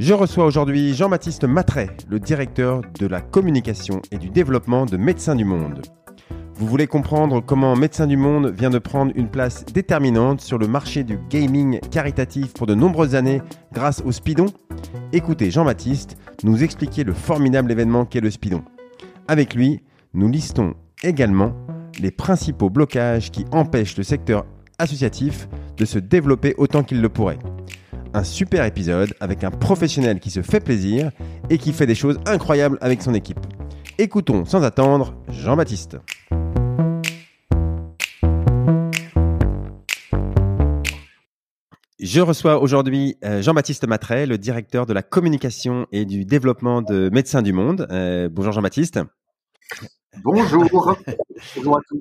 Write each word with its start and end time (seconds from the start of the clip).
Je 0.00 0.14
reçois 0.14 0.46
aujourd'hui 0.46 0.94
Jean-Baptiste 0.94 1.44
Matret, 1.44 1.90
le 2.08 2.18
directeur 2.18 2.80
de 2.98 3.06
la 3.06 3.20
communication 3.20 4.00
et 4.10 4.16
du 4.16 4.30
développement 4.30 4.86
de 4.86 4.96
Médecins 4.96 5.36
du 5.36 5.44
Monde. 5.44 5.82
Vous 6.54 6.66
voulez 6.66 6.86
comprendre 6.86 7.42
comment 7.44 7.76
Médecins 7.76 8.06
du 8.06 8.16
Monde 8.16 8.46
vient 8.46 8.70
de 8.70 8.78
prendre 8.78 9.12
une 9.14 9.28
place 9.28 9.66
déterminante 9.66 10.40
sur 10.40 10.56
le 10.56 10.66
marché 10.66 11.04
du 11.04 11.18
gaming 11.28 11.80
caritatif 11.90 12.54
pour 12.54 12.66
de 12.66 12.74
nombreuses 12.74 13.14
années 13.14 13.42
grâce 13.74 14.02
au 14.02 14.10
Spidon 14.10 14.46
Écoutez 15.12 15.50
Jean-Baptiste 15.50 16.16
nous 16.44 16.64
expliquer 16.64 17.04
le 17.04 17.12
formidable 17.12 17.70
événement 17.70 18.06
qu'est 18.06 18.22
le 18.22 18.30
Spidon. 18.30 18.62
Avec 19.28 19.52
lui, 19.52 19.82
nous 20.14 20.30
listons 20.30 20.76
également 21.02 21.52
les 21.98 22.10
principaux 22.10 22.70
blocages 22.70 23.30
qui 23.30 23.44
empêchent 23.52 23.98
le 23.98 24.02
secteur 24.02 24.46
associatif 24.78 25.46
de 25.76 25.84
se 25.84 25.98
développer 25.98 26.54
autant 26.56 26.84
qu'il 26.84 27.02
le 27.02 27.10
pourrait 27.10 27.38
un 28.14 28.24
super 28.24 28.64
épisode 28.64 29.14
avec 29.20 29.44
un 29.44 29.50
professionnel 29.50 30.20
qui 30.20 30.30
se 30.30 30.42
fait 30.42 30.60
plaisir 30.60 31.10
et 31.48 31.58
qui 31.58 31.72
fait 31.72 31.86
des 31.86 31.94
choses 31.94 32.18
incroyables 32.26 32.78
avec 32.80 33.02
son 33.02 33.14
équipe. 33.14 33.40
Écoutons 33.98 34.44
sans 34.44 34.62
attendre 34.62 35.14
Jean-Baptiste. 35.28 35.98
Je 42.02 42.20
reçois 42.22 42.60
aujourd'hui 42.60 43.18
euh, 43.24 43.42
Jean-Baptiste 43.42 43.86
Matret, 43.86 44.24
le 44.24 44.38
directeur 44.38 44.86
de 44.86 44.94
la 44.94 45.02
communication 45.02 45.86
et 45.92 46.06
du 46.06 46.24
développement 46.24 46.80
de 46.80 47.10
Médecins 47.12 47.42
du 47.42 47.52
Monde. 47.52 47.86
Euh, 47.90 48.30
bonjour 48.32 48.52
Jean-Baptiste. 48.52 49.00
Bonjour. 50.18 50.96
Bonjour 51.56 51.78
à 51.78 51.80
tous. 51.88 52.00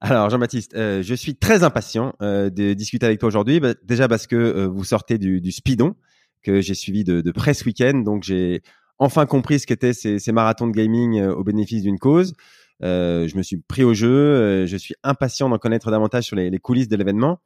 Alors 0.00 0.30
Jean-Baptiste, 0.30 0.74
euh, 0.74 1.02
je 1.02 1.14
suis 1.14 1.36
très 1.36 1.62
impatient 1.64 2.14
euh, 2.22 2.50
de 2.50 2.72
discuter 2.72 3.06
avec 3.06 3.20
toi 3.20 3.28
aujourd'hui. 3.28 3.60
Bah, 3.60 3.74
déjà 3.84 4.08
parce 4.08 4.26
que 4.26 4.36
euh, 4.36 4.66
vous 4.68 4.84
sortez 4.84 5.18
du, 5.18 5.40
du, 5.40 5.52
Speedon 5.52 5.94
que 6.42 6.60
j'ai 6.60 6.74
suivi 6.74 7.04
de, 7.04 7.20
de 7.20 7.30
près 7.30 7.54
ce 7.54 7.64
week-end, 7.64 7.98
donc 7.98 8.22
j'ai 8.22 8.62
enfin 8.98 9.26
compris 9.26 9.60
ce 9.60 9.66
qu'étaient 9.66 9.92
ces, 9.92 10.18
ces, 10.18 10.32
marathons 10.32 10.66
de 10.66 10.72
gaming 10.72 11.22
au 11.22 11.44
bénéfice 11.44 11.82
d'une 11.82 11.98
cause. 11.98 12.34
je 12.80 13.36
me 13.36 13.42
suis 13.42 13.58
pris 13.58 13.84
au 13.84 13.94
jeu. 13.94 14.66
je 14.66 14.76
suis 14.76 14.94
impatient 15.04 15.48
d'en 15.48 15.58
connaître 15.58 15.90
davantage 15.90 16.24
sur 16.24 16.36
les, 16.36 16.50
les 16.50 16.58
coulisses 16.58 16.88
de 16.88 16.96
l'événement. 16.96 17.38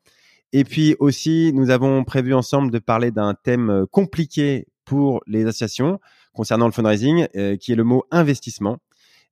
Et 0.53 0.65
puis 0.65 0.97
aussi, 0.99 1.53
nous 1.53 1.71
avons 1.71 2.05
prévu 2.05 2.33
ensemble 2.33 2.71
de 2.71 2.79
parler 2.79 3.11
d'un 3.11 3.35
thème 3.35 3.85
compliqué 3.91 4.67
pour 4.85 5.21
les 5.27 5.45
associations 5.45 5.99
concernant 6.33 6.67
le 6.67 6.73
fundraising, 6.73 7.27
qui 7.59 7.73
est 7.73 7.77
le 7.77 7.85
mot 7.85 8.05
investissement. 8.11 8.79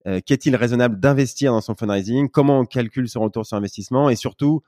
Euh, 0.06 0.20
qu'est-il 0.24 0.54
raisonnable 0.56 1.00
d'investir 1.00 1.52
dans 1.52 1.60
son 1.60 1.74
fundraising? 1.74 2.28
Comment 2.28 2.60
on 2.60 2.64
calcule 2.64 3.08
son 3.08 3.20
retour 3.20 3.46
sur 3.46 3.56
investissement? 3.56 4.10
Et 4.10 4.16
surtout, 4.16 4.62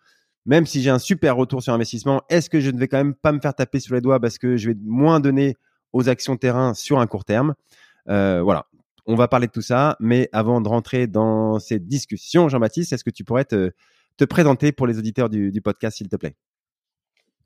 même 0.46 0.66
si 0.66 0.82
j'ai 0.82 0.90
un 0.90 0.98
super 0.98 1.36
retour 1.36 1.62
sur 1.62 1.72
investissement, 1.72 2.22
est-ce 2.28 2.48
que 2.48 2.60
je 2.60 2.70
ne 2.70 2.78
vais 2.78 2.88
quand 2.88 2.98
même 2.98 3.14
pas 3.14 3.32
me 3.32 3.40
faire 3.40 3.54
taper 3.54 3.80
sur 3.80 3.94
les 3.94 4.00
doigts 4.00 4.20
parce 4.20 4.38
que 4.38 4.56
je 4.56 4.70
vais 4.70 4.76
moins 4.82 5.20
donner 5.20 5.56
aux 5.92 6.08
actions 6.08 6.36
terrain 6.36 6.72
sur 6.74 7.00
un 7.00 7.06
court 7.06 7.24
terme? 7.24 7.54
Euh, 8.08 8.40
Voilà, 8.42 8.66
on 9.06 9.14
va 9.14 9.28
parler 9.28 9.46
de 9.46 9.52
tout 9.52 9.62
ça. 9.62 9.96
Mais 10.00 10.28
avant 10.32 10.60
de 10.60 10.68
rentrer 10.68 11.06
dans 11.06 11.58
cette 11.58 11.86
discussion, 11.86 12.48
Jean-Baptiste, 12.48 12.92
est-ce 12.92 13.04
que 13.04 13.10
tu 13.10 13.24
pourrais 13.24 13.44
te, 13.44 13.72
te 14.16 14.24
présenter 14.24 14.72
pour 14.72 14.86
les 14.86 14.98
auditeurs 14.98 15.28
du 15.28 15.60
podcast, 15.62 15.98
s'il 15.98 16.08
te 16.08 16.16
plaît? 16.16 16.36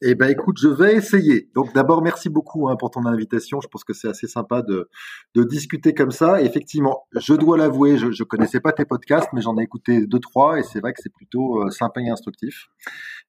Eh 0.03 0.15
ben, 0.15 0.31
écoute, 0.31 0.59
je 0.61 0.69
vais 0.69 0.94
essayer. 0.94 1.50
Donc, 1.55 1.75
d'abord, 1.75 2.03
merci 2.03 2.28
beaucoup 2.28 2.69
hein, 2.69 2.77
pour 2.77 2.91
ton 2.91 3.05
invitation. 3.06 3.61
Je 3.61 3.69
pense 3.69 3.84
que 3.84 3.93
c'est 3.93 4.09
assez 4.09 4.27
sympa 4.27 4.62
de, 4.62 4.88
de 5.34 5.43
discuter 5.44 5.94
comme 5.94 6.11
ça. 6.11 6.41
effectivement, 6.41 7.06
je 7.19 7.34
dois 7.34 7.59
l'avouer, 7.59 7.99
je, 7.99 8.10
je 8.10 8.25
connaissais 8.25 8.60
pas 8.60 8.72
tes 8.72 8.84
podcasts, 8.84 9.28
mais 9.33 9.43
j'en 9.43 9.59
ai 9.59 9.62
écouté 9.62 10.06
deux 10.06 10.21
trois, 10.21 10.59
et 10.59 10.62
c'est 10.62 10.81
vrai 10.81 10.93
que 10.93 11.00
c'est 11.03 11.12
plutôt 11.12 11.62
euh, 11.62 11.71
sympa 11.71 12.00
et 12.00 12.09
instructif. 12.09 12.69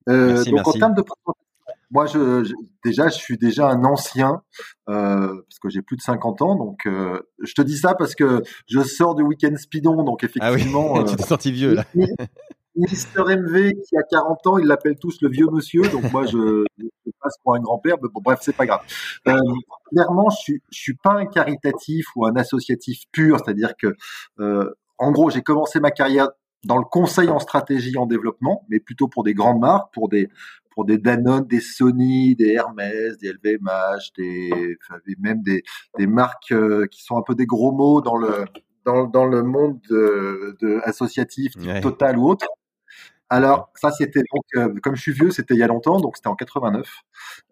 Euh, 0.10 0.34
merci, 0.34 0.50
donc, 0.50 0.56
merci. 0.66 0.70
en 0.70 0.80
termes 0.80 0.96
de 0.96 1.04
moi, 1.92 2.06
je, 2.06 2.46
je, 2.46 2.54
déjà, 2.86 3.10
je 3.10 3.16
suis 3.16 3.38
déjà 3.38 3.68
un 3.68 3.84
ancien 3.84 4.42
euh, 4.90 5.28
parce 5.28 5.60
que 5.62 5.70
j'ai 5.70 5.82
plus 5.82 5.98
de 5.98 6.02
50 6.02 6.42
ans. 6.42 6.56
Donc, 6.56 6.86
euh, 6.86 7.20
je 7.44 7.54
te 7.54 7.62
dis 7.62 7.78
ça 7.78 7.96
parce 7.96 8.16
que 8.16 8.44
je 8.68 8.82
sors 8.82 9.14
du 9.14 9.24
week-end 9.24 9.54
Speedon, 9.58 10.04
donc 10.04 10.24
effectivement. 10.24 10.94
Ah 10.96 11.00
oui, 11.02 11.06
tu 11.10 11.16
t'es 11.18 11.24
senti 11.24 11.52
vieux 11.52 11.74
là. 11.74 11.86
Mister 12.90 13.22
MV 13.24 13.72
qui 13.88 13.98
a 13.98 14.04
40 14.04 14.48
ans, 14.48 14.58
ils 14.58 14.66
l'appellent 14.68 14.98
tous 15.00 15.22
le 15.22 15.30
vieux 15.30 15.48
monsieur, 15.52 15.84
donc 15.84 16.12
moi 16.12 16.26
je, 16.26 16.66
je 16.80 17.12
passe 17.22 17.36
pour 17.44 17.56
un 17.56 17.60
grand-père, 17.60 17.98
mais 18.02 18.10
bon 18.14 18.22
bref, 18.24 18.40
c'est 18.42 18.56
pas 18.56 18.66
grave. 18.66 18.82
Euh, 19.28 19.34
clairement, 19.92 20.30
je 20.30 20.38
suis, 20.38 20.62
je 20.72 20.80
suis 20.80 20.96
pas 20.96 21.14
un 21.14 21.26
caritatif 21.26 22.08
ou 22.16 22.26
un 22.26 22.36
associatif 22.36 23.04
pur, 23.12 23.38
c'est-à-dire 23.40 23.74
que, 23.78 23.96
euh, 24.40 24.70
en 24.98 25.12
gros, 25.12 25.30
j'ai 25.30 25.42
commencé 25.42 25.80
ma 25.80 25.92
carrière 25.92 26.30
dans 26.64 26.78
le 26.78 26.86
conseil 26.86 27.30
en 27.30 27.40
stratégie 27.40 27.98
en 27.98 28.06
développement, 28.06 28.66
mais 28.70 28.80
plutôt 28.80 29.08
pour 29.08 29.24
des 29.24 29.34
grandes 29.34 29.60
marques, 29.60 29.94
pour 29.94 30.10
des 30.10 30.30
pour 30.74 30.86
des 30.86 30.98
Danone, 30.98 31.46
des 31.48 31.60
Sony, 31.60 32.34
des 32.36 32.54
Hermès, 32.54 33.18
des 33.18 33.34
LVMH, 33.34 34.14
des, 34.18 34.78
enfin, 34.90 35.02
même 35.20 35.42
des, 35.42 35.64
des 35.98 36.08
marques 36.08 36.54
euh, 36.54 36.86
qui 36.88 37.04
sont 37.04 37.18
un 37.18 37.24
peu 37.24 37.36
des 37.36 37.46
gros 37.46 37.74
mots 37.74 38.00
dans 38.00 38.16
le 38.16 38.46
dans, 38.86 39.06
dans 39.06 39.26
le 39.26 39.44
monde 39.44 39.80
de, 39.90 40.56
de 40.62 40.80
associatif, 40.86 41.54
Ouais. 41.58 41.82
total 41.82 42.18
ou 42.18 42.30
autre. 42.30 42.48
Alors 43.32 43.70
ça 43.76 43.92
c'était 43.92 44.20
donc 44.20 44.44
euh, 44.58 44.74
comme 44.84 44.98
je 44.98 45.02
suis 45.02 45.14
vieux, 45.14 45.32
c'était 45.32 45.54
il 45.54 45.58
y 45.58 45.64
a 45.64 45.68
longtemps, 45.68 46.02
donc 46.02 46.18
c'était 46.18 46.28
en 46.28 46.36
89. 46.36 46.86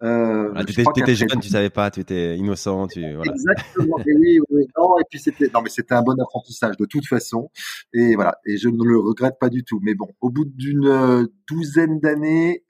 Euh, 0.04 0.52
Ah, 0.54 0.60
je 0.68 0.74
tu 0.74 0.82
étais, 0.82 1.16
jeune, 1.16 1.40
tu 1.40 1.48
savais 1.48 1.70
pas, 1.70 1.90
tu 1.90 2.02
étais 2.02 2.36
innocent, 2.36 2.88
tu 2.88 3.00
voilà. 3.16 3.32
Exactement. 3.32 3.98
Et 4.00 4.14
oui, 4.14 4.40
oui, 4.50 4.68
non, 4.78 5.00
et 5.00 5.04
puis 5.10 5.20
c'était, 5.20 5.50
non, 5.54 5.62
mais 5.62 5.70
c'était 5.70 5.96
un 5.96 6.02
bon 6.02 6.20
apprentissage 6.22 6.76
de 6.76 6.84
toute 6.84 7.06
façon. 7.08 7.50
Et 7.94 8.16
voilà. 8.16 8.40
Et 8.46 8.58
je 8.58 8.68
ne 8.68 8.84
le 8.84 9.00
regrette 9.00 9.40
pas 9.40 9.48
du 9.48 9.64
tout. 9.64 9.80
Mais 9.82 9.96
bon, 9.96 10.10
au 10.20 10.30
bout 10.30 10.44
d'une 10.44 10.86
euh, 10.86 11.28
douzaine 11.50 12.02
d'années, 12.02 12.66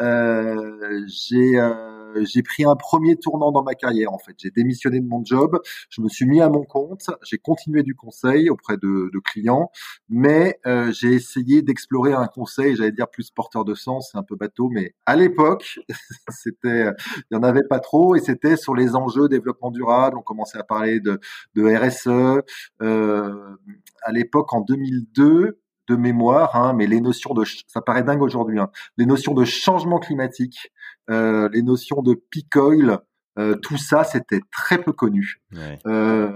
euh, 0.00 1.04
j'ai, 1.06 1.58
euh, 1.60 1.93
j'ai 2.22 2.42
pris 2.42 2.64
un 2.64 2.76
premier 2.76 3.16
tournant 3.16 3.52
dans 3.52 3.62
ma 3.62 3.74
carrière, 3.74 4.12
en 4.12 4.18
fait. 4.18 4.34
J'ai 4.38 4.50
démissionné 4.50 5.00
de 5.00 5.06
mon 5.06 5.24
job. 5.24 5.60
Je 5.90 6.00
me 6.00 6.08
suis 6.08 6.26
mis 6.26 6.40
à 6.40 6.48
mon 6.48 6.64
compte. 6.64 7.10
J'ai 7.22 7.38
continué 7.38 7.82
du 7.82 7.94
conseil 7.94 8.50
auprès 8.50 8.76
de, 8.76 9.10
de 9.12 9.18
clients, 9.18 9.70
mais 10.08 10.58
euh, 10.66 10.92
j'ai 10.92 11.12
essayé 11.12 11.62
d'explorer 11.62 12.12
un 12.12 12.26
conseil, 12.26 12.76
j'allais 12.76 12.92
dire 12.92 13.08
plus 13.08 13.30
porteur 13.30 13.64
de 13.64 13.74
sens, 13.74 14.10
c'est 14.12 14.18
un 14.18 14.22
peu 14.22 14.36
bateau, 14.36 14.68
mais 14.70 14.94
à 15.06 15.16
l'époque, 15.16 15.80
c'était, 16.28 16.90
il 17.30 17.34
y 17.34 17.36
en 17.36 17.42
avait 17.42 17.66
pas 17.68 17.80
trop 17.80 18.14
et 18.16 18.20
c'était 18.20 18.56
sur 18.56 18.74
les 18.74 18.96
enjeux 18.96 19.28
développement 19.28 19.70
durable. 19.70 20.16
On 20.18 20.22
commençait 20.22 20.58
à 20.58 20.64
parler 20.64 21.00
de, 21.00 21.20
de 21.54 21.76
RSE. 21.76 22.42
Euh, 22.82 23.56
à 24.02 24.12
l'époque, 24.12 24.52
en 24.52 24.60
2002, 24.60 25.58
de 25.88 25.96
mémoire, 25.96 26.56
hein, 26.56 26.72
mais 26.74 26.86
les 26.86 27.00
notions 27.00 27.34
de, 27.34 27.44
ça 27.66 27.82
paraît 27.82 28.02
dingue 28.02 28.22
aujourd'hui, 28.22 28.58
hein, 28.58 28.70
les 28.96 29.06
notions 29.06 29.34
de 29.34 29.44
changement 29.44 29.98
climatique, 29.98 30.56
euh, 30.58 30.73
les 31.08 31.62
notions 31.62 32.02
de 32.02 32.14
peak 32.30 32.54
oil, 32.56 32.98
euh, 33.38 33.56
tout 33.56 33.76
ça, 33.76 34.04
c'était 34.04 34.40
très 34.52 34.78
peu 34.82 34.92
connu. 34.92 35.42
Ouais. 35.52 35.78
Euh, 35.86 36.32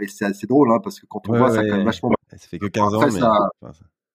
et 0.00 0.06
c'est 0.08 0.26
assez 0.26 0.46
drôle, 0.46 0.70
hein, 0.70 0.80
parce 0.82 1.00
que 1.00 1.06
quand 1.06 1.26
on 1.28 1.32
Ouais, 1.32 1.38
voit 1.38 1.50
ça, 1.50 1.60
ouais. 1.62 1.68
quand 1.68 1.76
même 1.76 1.86
vachement. 1.86 2.10
Ça 2.30 2.36
fait 2.38 2.58
que 2.58 2.66
15 2.66 2.94
ans, 2.94 3.00
mais 3.00 3.10
ça- 3.10 3.20
ça- 3.62 3.72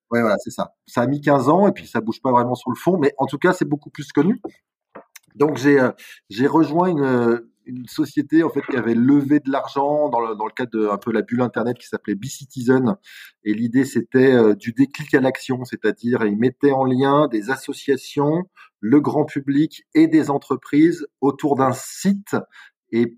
Ouais, 0.09 0.21
voilà, 0.21 0.37
c'est 0.37 0.51
ça. 0.51 0.73
Ça 0.85 1.01
a 1.01 1.07
mis 1.07 1.19
15 1.19 1.49
ans 1.49 1.67
et 1.67 1.71
puis 1.73 1.85
ça 1.85 1.99
bouge 1.99 2.21
pas 2.21 2.31
vraiment 2.31 2.55
sur 2.55 2.69
le 2.71 2.75
fond, 2.77 2.97
mais 2.97 3.13
en 3.17 3.25
tout 3.25 3.37
cas, 3.37 3.51
c'est 3.53 3.65
beaucoup 3.65 3.89
plus 3.89 4.11
connu. 4.13 4.39
Donc 5.35 5.57
j'ai 5.57 5.79
euh, 5.79 5.91
j'ai 6.29 6.47
rejoint 6.47 6.87
une, 6.87 7.01
euh, 7.03 7.51
une 7.67 7.85
société 7.87 8.43
en 8.43 8.49
fait 8.49 8.61
qui 8.61 8.77
avait 8.77 8.95
levé 8.95 9.39
de 9.39 9.51
l'argent 9.51 10.09
dans 10.09 10.19
le, 10.19 10.35
dans 10.35 10.45
le 10.45 10.51
cadre 10.51 10.71
de 10.71 10.87
un 10.87 10.97
peu 10.97 11.11
la 11.11 11.21
bulle 11.21 11.41
internet 11.41 11.77
qui 11.77 11.87
s'appelait 11.87 12.15
B-Citizen. 12.15 12.95
Et 13.43 13.53
l'idée 13.53 13.85
c'était 13.85 14.33
euh, 14.33 14.55
du 14.55 14.71
déclic 14.71 15.13
à 15.13 15.21
l'action, 15.21 15.63
c'est-à-dire 15.65 16.25
ils 16.25 16.37
mettaient 16.37 16.71
en 16.71 16.85
lien 16.85 17.27
des 17.27 17.49
associations, 17.49 18.43
le 18.79 19.01
grand 19.01 19.25
public 19.25 19.85
et 19.93 20.07
des 20.07 20.29
entreprises 20.29 21.05
autour 21.21 21.55
d'un 21.55 21.73
site. 21.73 22.35
Et 22.91 23.17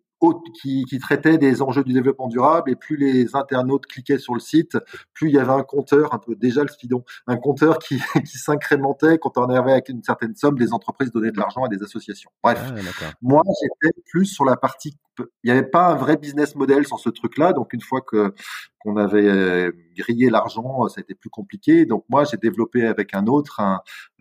qui, 0.62 0.86
qui 0.86 1.00
traitait 1.00 1.38
des 1.38 1.62
enjeux 1.62 1.84
du 1.84 1.94
développement 1.94 2.28
durable 2.28 2.72
et 2.72 2.76
plus 2.76 2.98
les 2.98 3.36
internautes 3.36 3.86
cliquaient 3.86 4.18
sur 4.18 4.34
le 4.34 4.40
site, 4.40 4.78
plus 5.14 5.30
il 5.30 5.36
y 5.36 5.40
avait 5.40 5.52
un 5.52 5.64
compteur, 5.64 6.14
un 6.14 6.20
peu 6.20 6.36
déjà 6.36 6.62
le 6.62 6.68
speedon, 6.68 7.04
un 7.28 7.38
compteur 7.38 7.80
qui, 7.80 8.00
qui 8.26 8.38
s'incrémentait 8.38 9.18
quand 9.18 9.38
on 9.38 9.50
arrivait 9.50 9.72
avec 9.72 9.90
une 9.90 10.04
certaine 10.04 10.36
somme, 10.36 10.58
des 10.58 10.74
entreprises 10.74 11.12
donnaient 11.12 11.32
de 11.32 11.38
l'argent 11.38 11.64
à 11.64 11.70
des 11.70 11.82
associations. 11.84 12.32
Bref, 12.44 12.60
Ah, 12.62 13.12
moi 13.22 13.42
j'étais 13.62 13.96
plus 14.12 14.26
sur 14.26 14.46
la 14.46 14.58
partie, 14.58 14.98
il 15.20 15.26
n'y 15.46 15.52
avait 15.52 15.68
pas 15.68 15.88
un 15.88 15.96
vrai 15.96 16.18
business 16.18 16.56
model 16.56 16.86
sur 16.86 17.00
ce 17.00 17.10
truc-là, 17.10 17.54
donc 17.54 17.74
une 17.74 17.82
fois 17.82 18.02
que 18.02 18.34
qu'on 18.80 18.98
avait 18.98 19.28
euh, 19.28 19.72
grillé 19.96 20.30
l'argent, 20.30 20.88
ça 20.88 21.00
a 21.00 21.02
été 21.02 21.16
plus 21.16 21.30
compliqué. 21.30 21.86
Donc 21.86 22.06
moi 22.10 22.24
j'ai 22.24 22.38
développé 22.38 22.86
avec 22.86 23.14
un 23.14 23.28
autre 23.28 23.62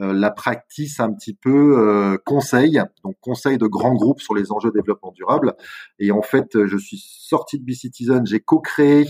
euh, 0.01 0.13
la 0.13 0.31
practice 0.31 1.01
un 1.01 1.13
petit 1.13 1.35
peu 1.35 1.79
euh, 1.79 2.19
conseil, 2.25 2.81
donc 3.05 3.17
conseil 3.21 3.59
de 3.59 3.67
grands 3.67 3.95
groupes 3.95 4.21
sur 4.21 4.35
les 4.35 4.53
enjeux 4.53 4.71
de 4.71 4.75
développement 4.75 5.13
durable. 5.13 5.55
Et 5.99 6.11
en 6.13 6.23
fait, 6.23 6.67
je 6.67 6.77
suis 6.77 6.99
sorti 6.99 7.59
de 7.59 7.65
B-Citizen, 7.65 8.27
j'ai 8.27 8.41
co-créé 8.41 9.07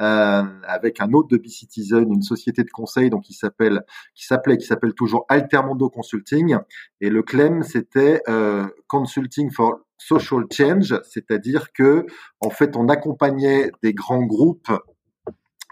euh, 0.00 0.42
avec 0.66 1.00
un 1.00 1.12
autre 1.12 1.28
de 1.28 1.36
B-Citizen, 1.36 2.12
une 2.12 2.22
société 2.22 2.64
de 2.64 2.70
conseil 2.70 3.10
donc 3.10 3.22
qui 3.22 3.32
s'appelle 3.32 3.84
qui 4.16 4.24
s'appelait 4.24 4.58
qui 4.58 4.66
s'appelle 4.66 4.92
toujours 4.92 5.24
Altermondo 5.28 5.88
Consulting 5.88 6.56
et 7.00 7.10
le 7.10 7.22
claim 7.22 7.62
c'était 7.62 8.20
euh, 8.28 8.66
Consulting 8.88 9.52
for 9.52 9.78
Social 9.98 10.44
Change, 10.52 11.00
c'est-à-dire 11.04 11.72
que 11.72 12.06
en 12.40 12.50
fait 12.50 12.76
on 12.76 12.88
accompagnait 12.88 13.70
des 13.82 13.94
grands 13.94 14.24
groupes 14.24 14.70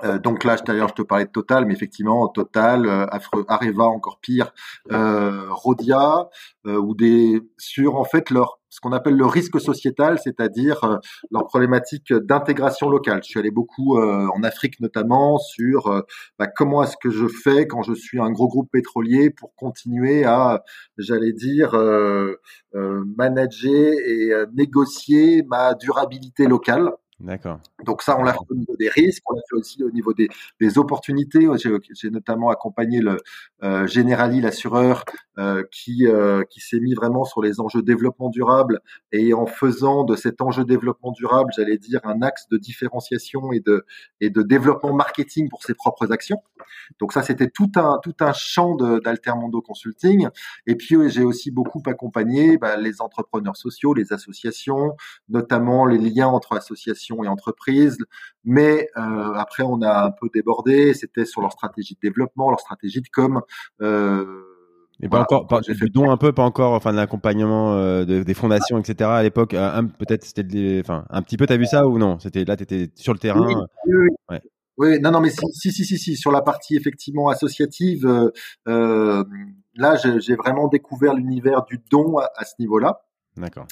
euh, 0.04 0.18
donc 0.18 0.44
là, 0.44 0.56
d'ailleurs, 0.56 0.88
je 0.88 0.94
te 0.94 1.02
parlais 1.02 1.24
de 1.24 1.30
Total, 1.30 1.64
mais 1.66 1.74
effectivement, 1.74 2.26
Total, 2.28 2.86
euh, 2.86 3.06
Areva, 3.48 3.84
encore 3.84 4.18
pire, 4.20 4.52
euh, 4.90 5.46
Rodia, 5.50 6.28
euh, 6.66 6.76
ou 6.76 6.94
des 6.94 7.40
sur 7.58 7.96
en 7.96 8.04
fait 8.04 8.30
leur 8.30 8.58
ce 8.68 8.80
qu'on 8.80 8.92
appelle 8.92 9.16
le 9.16 9.26
risque 9.26 9.60
sociétal, 9.60 10.18
c'est-à-dire 10.18 10.82
euh, 10.84 10.96
leur 11.30 11.46
problématique 11.46 12.10
d'intégration 12.10 12.88
locale. 12.88 13.20
Je 13.22 13.28
suis 13.28 13.38
allé 13.38 13.50
beaucoup 13.50 13.98
en 13.98 14.42
Afrique 14.42 14.80
notamment 14.80 15.38
sur 15.38 16.02
bah, 16.38 16.46
comment 16.46 16.82
est-ce 16.82 16.96
que 16.96 17.10
je 17.10 17.26
fais 17.26 17.66
quand 17.66 17.82
je 17.82 17.92
suis 17.92 18.18
un 18.18 18.30
gros 18.30 18.48
groupe 18.48 18.70
pétrolier 18.72 19.28
pour 19.28 19.54
continuer 19.56 20.24
à, 20.24 20.62
j'allais 20.96 21.34
dire, 21.34 21.76
manager 22.72 23.92
et 24.06 24.32
négocier 24.54 25.42
ma 25.42 25.74
durabilité 25.74 26.46
locale. 26.46 26.92
D'accord. 27.22 27.60
Donc 27.84 28.02
ça, 28.02 28.18
on 28.18 28.24
l'a 28.24 28.32
fait 28.32 28.40
au 28.50 28.54
niveau 28.56 28.74
des 28.76 28.88
risques, 28.88 29.22
on 29.30 29.36
l'a 29.36 29.42
fait 29.48 29.56
aussi 29.56 29.84
au 29.84 29.90
niveau 29.92 30.12
des, 30.12 30.28
des 30.60 30.76
opportunités. 30.76 31.46
J'ai 31.56 32.10
notamment 32.10 32.50
accompagné 32.50 33.00
le 33.00 33.18
euh, 33.62 33.86
Generali, 33.86 34.40
l'assureur, 34.40 35.04
euh, 35.38 35.62
qui, 35.70 36.08
euh, 36.08 36.42
qui 36.50 36.58
s'est 36.58 36.80
mis 36.80 36.94
vraiment 36.94 37.24
sur 37.24 37.40
les 37.40 37.60
enjeux 37.60 37.82
développement 37.82 38.28
durable 38.28 38.80
et 39.12 39.34
en 39.34 39.46
faisant 39.46 40.02
de 40.02 40.16
cet 40.16 40.40
enjeu 40.40 40.64
développement 40.64 41.12
durable, 41.12 41.52
j'allais 41.56 41.78
dire, 41.78 42.00
un 42.02 42.22
axe 42.22 42.48
de 42.50 42.56
différenciation 42.56 43.52
et 43.52 43.60
de, 43.60 43.86
et 44.20 44.28
de 44.28 44.42
développement 44.42 44.92
marketing 44.92 45.48
pour 45.48 45.62
ses 45.62 45.74
propres 45.74 46.10
actions. 46.10 46.38
Donc 46.98 47.12
ça, 47.12 47.22
c'était 47.22 47.48
tout 47.48 47.70
un, 47.76 47.98
tout 48.02 48.16
un 48.18 48.32
champ 48.32 48.74
d'Altermondo 48.74 49.62
Consulting. 49.62 50.28
Et 50.66 50.74
puis, 50.74 50.96
j'ai 51.08 51.22
aussi 51.22 51.52
beaucoup 51.52 51.82
accompagné 51.86 52.58
bah, 52.58 52.76
les 52.76 53.00
entrepreneurs 53.00 53.56
sociaux, 53.56 53.94
les 53.94 54.12
associations, 54.12 54.96
notamment 55.28 55.86
les 55.86 55.98
liens 55.98 56.28
entre 56.28 56.54
associations 56.56 57.11
et 57.24 57.28
entreprises. 57.28 57.98
Mais 58.44 58.88
euh, 58.96 59.32
après, 59.34 59.62
on 59.62 59.82
a 59.82 60.06
un 60.06 60.10
peu 60.10 60.28
débordé. 60.32 60.94
C'était 60.94 61.24
sur 61.24 61.40
leur 61.40 61.52
stratégie 61.52 61.94
de 61.94 62.00
développement, 62.00 62.50
leur 62.50 62.60
stratégie 62.60 63.00
de 63.00 63.08
com. 63.12 63.42
Euh, 63.80 64.44
et 65.00 65.08
pas 65.08 65.20
encore, 65.20 65.46
pas, 65.48 65.62
fait 65.62 65.88
don 65.88 66.10
un 66.10 66.16
peu, 66.16 66.32
pas 66.32 66.44
encore, 66.44 66.74
enfin 66.74 66.92
de 66.92 66.96
l'accompagnement 66.96 67.74
euh, 67.74 68.04
des 68.04 68.34
fondations, 68.34 68.78
etc. 68.78 69.10
À 69.10 69.22
l'époque, 69.22 69.50
peut-être 69.50 70.24
c'était, 70.24 70.80
enfin 70.80 71.04
un 71.10 71.22
petit 71.22 71.36
peu, 71.36 71.46
t'as 71.46 71.56
vu 71.56 71.66
ça 71.66 71.88
ou 71.88 71.98
non? 71.98 72.20
C'était 72.20 72.44
là, 72.44 72.56
t'étais 72.56 72.88
sur 72.94 73.12
le 73.12 73.18
terrain. 73.18 73.44
Oui, 73.44 73.54
oui, 74.30 74.36
oui. 74.76 75.00
non, 75.00 75.10
non, 75.10 75.20
mais 75.20 75.30
si, 75.30 75.72
si, 75.72 75.84
si, 75.84 75.98
si, 75.98 76.16
sur 76.16 76.30
la 76.30 76.40
partie 76.40 76.76
effectivement 76.76 77.30
associative, 77.30 78.30
euh, 78.68 79.24
là, 79.74 79.96
j'ai 79.96 80.36
vraiment 80.36 80.68
découvert 80.68 81.14
l'univers 81.14 81.64
du 81.64 81.80
don 81.90 82.18
à 82.18 82.44
ce 82.44 82.54
niveau-là. 82.60 83.00
D'accord. 83.36 83.66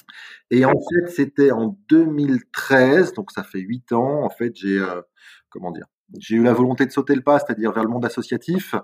Et 0.49 0.65
en 0.65 0.71
fait, 0.71 1.07
c'était 1.09 1.51
en 1.51 1.77
2013, 1.89 3.13
donc 3.13 3.31
ça 3.31 3.43
fait 3.43 3.59
huit 3.59 3.91
ans. 3.91 4.23
En 4.23 4.29
fait, 4.29 4.55
j'ai 4.55 4.79
euh, 4.79 5.01
comment 5.49 5.71
dire, 5.71 5.85
j'ai 6.17 6.35
eu 6.35 6.43
la 6.43 6.53
volonté 6.53 6.85
de 6.85 6.91
sauter 6.91 7.15
le 7.15 7.21
pas, 7.21 7.39
c'est-à-dire 7.39 7.71
vers 7.71 7.83
le 7.83 7.89
monde 7.89 8.05
associatif. 8.05 8.75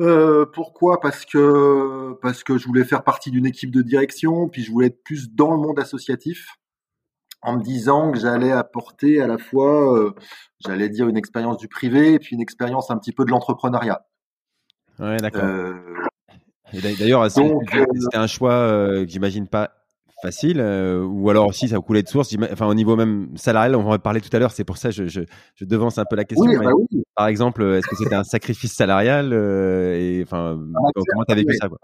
Euh, 0.00 0.46
pourquoi? 0.46 1.00
Parce 1.00 1.24
que 1.24 2.14
parce 2.22 2.42
que 2.44 2.58
je 2.58 2.66
voulais 2.66 2.84
faire 2.84 3.04
partie 3.04 3.30
d'une 3.30 3.46
équipe 3.46 3.70
de 3.70 3.82
direction, 3.82 4.48
puis 4.48 4.62
je 4.62 4.70
voulais 4.70 4.88
être 4.88 5.02
plus 5.02 5.30
dans 5.32 5.50
le 5.52 5.58
monde 5.58 5.78
associatif, 5.78 6.46
en 7.42 7.56
me 7.58 7.62
disant 7.62 8.10
que 8.10 8.18
j'allais 8.18 8.52
apporter 8.52 9.20
à 9.20 9.26
la 9.26 9.38
fois, 9.38 9.96
euh, 9.98 10.14
j'allais 10.64 10.88
dire 10.88 11.08
une 11.08 11.16
expérience 11.16 11.58
du 11.58 11.68
privé, 11.68 12.14
et 12.14 12.18
puis 12.18 12.34
une 12.34 12.42
expérience 12.42 12.90
un 12.90 12.98
petit 12.98 13.12
peu 13.12 13.24
de 13.24 13.30
l'entrepreneuriat. 13.30 14.06
Ouais, 14.98 15.16
d'accord. 15.18 15.44
Euh, 15.44 15.74
D'ailleurs, 16.72 17.22
euh, 17.22 17.28
c'était 17.28 18.16
un 18.16 18.26
choix 18.26 18.52
euh, 18.52 19.04
que 19.04 19.10
j'imagine 19.10 19.46
pas 19.46 19.72
facile, 20.22 20.58
euh, 20.58 21.04
ou 21.04 21.28
alors 21.28 21.52
si 21.52 21.68
ça 21.68 21.78
coulait 21.80 22.02
de 22.02 22.08
source, 22.08 22.34
enfin 22.50 22.66
au 22.66 22.74
niveau 22.74 22.96
même 22.96 23.28
salarial, 23.36 23.76
on 23.76 23.82
va 23.82 23.96
en 23.96 23.98
parler 23.98 24.22
tout 24.22 24.34
à 24.34 24.38
l'heure, 24.38 24.52
c'est 24.52 24.64
pour 24.64 24.78
ça 24.78 24.88
que 24.88 24.94
je, 24.94 25.06
je, 25.06 25.20
je, 25.54 25.64
devance 25.66 25.98
un 25.98 26.06
peu 26.06 26.16
la 26.16 26.24
question. 26.24 26.50
Bah 26.50 26.70
par 27.14 27.26
exemple, 27.26 27.62
est-ce 27.62 27.86
que 27.86 27.96
c'était 27.96 28.14
un 28.14 28.24
sacrifice 28.24 28.72
salarial 28.72 29.34
et 29.34 30.22
enfin 30.24 30.58
ah, 30.58 30.90
comment 30.94 31.24
tu 31.28 31.32
as 31.32 31.36
vécu 31.36 31.54
ça 31.56 31.68
quoi? 31.68 31.78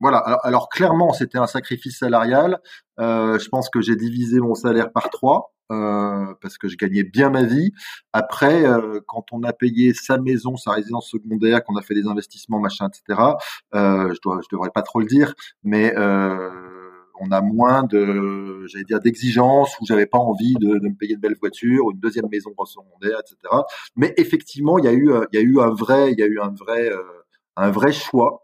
Voilà. 0.00 0.18
Alors, 0.18 0.68
clairement, 0.68 1.12
c'était 1.12 1.38
un 1.38 1.46
sacrifice 1.46 1.98
salarial. 1.98 2.60
Euh, 2.98 3.38
je 3.38 3.48
pense 3.48 3.68
que 3.70 3.80
j'ai 3.80 3.96
divisé 3.96 4.40
mon 4.40 4.54
salaire 4.54 4.92
par 4.92 5.10
trois. 5.10 5.52
Euh, 5.70 6.34
parce 6.42 6.58
que 6.58 6.66
je 6.66 6.76
gagnais 6.76 7.04
bien 7.04 7.30
ma 7.30 7.44
vie. 7.44 7.72
Après, 8.12 8.66
euh, 8.66 9.00
quand 9.06 9.26
on 9.30 9.44
a 9.44 9.52
payé 9.52 9.94
sa 9.94 10.18
maison, 10.18 10.56
sa 10.56 10.72
résidence 10.72 11.08
secondaire, 11.08 11.62
qu'on 11.62 11.76
a 11.76 11.82
fait 11.82 11.94
des 11.94 12.08
investissements, 12.08 12.58
machin, 12.58 12.88
etc. 12.88 13.20
Euh, 13.74 14.12
je 14.12 14.18
dois, 14.20 14.40
je 14.42 14.48
devrais 14.50 14.70
pas 14.70 14.82
trop 14.82 14.98
le 14.98 15.06
dire, 15.06 15.34
mais 15.62 15.94
on 17.22 17.30
a 17.32 17.42
moins 17.42 17.82
de, 17.82 18.64
j'allais 18.66 18.84
dire, 18.84 18.98
d'exigences 18.98 19.78
où 19.78 19.84
j'avais 19.86 20.06
pas 20.06 20.16
envie 20.18 20.54
de, 20.54 20.78
de, 20.78 20.88
me 20.88 20.96
payer 20.96 21.16
de 21.16 21.20
belles 21.20 21.36
voitures, 21.38 21.90
une 21.92 22.00
deuxième 22.00 22.28
maison 22.32 22.50
secondaire, 22.64 23.20
etc. 23.20 23.62
Mais 23.94 24.14
effectivement, 24.16 24.78
il 24.78 24.86
y 24.86 24.88
a 24.88 24.92
eu, 24.92 25.12
il 25.30 25.38
y 25.38 25.38
a 25.38 25.42
eu 25.42 25.60
un 25.60 25.68
vrai, 25.68 26.12
il 26.12 26.18
y 26.18 26.22
a 26.22 26.26
eu 26.26 26.40
un 26.40 26.48
vrai, 26.48 26.90
un 27.56 27.70
vrai 27.70 27.92
choix 27.92 28.42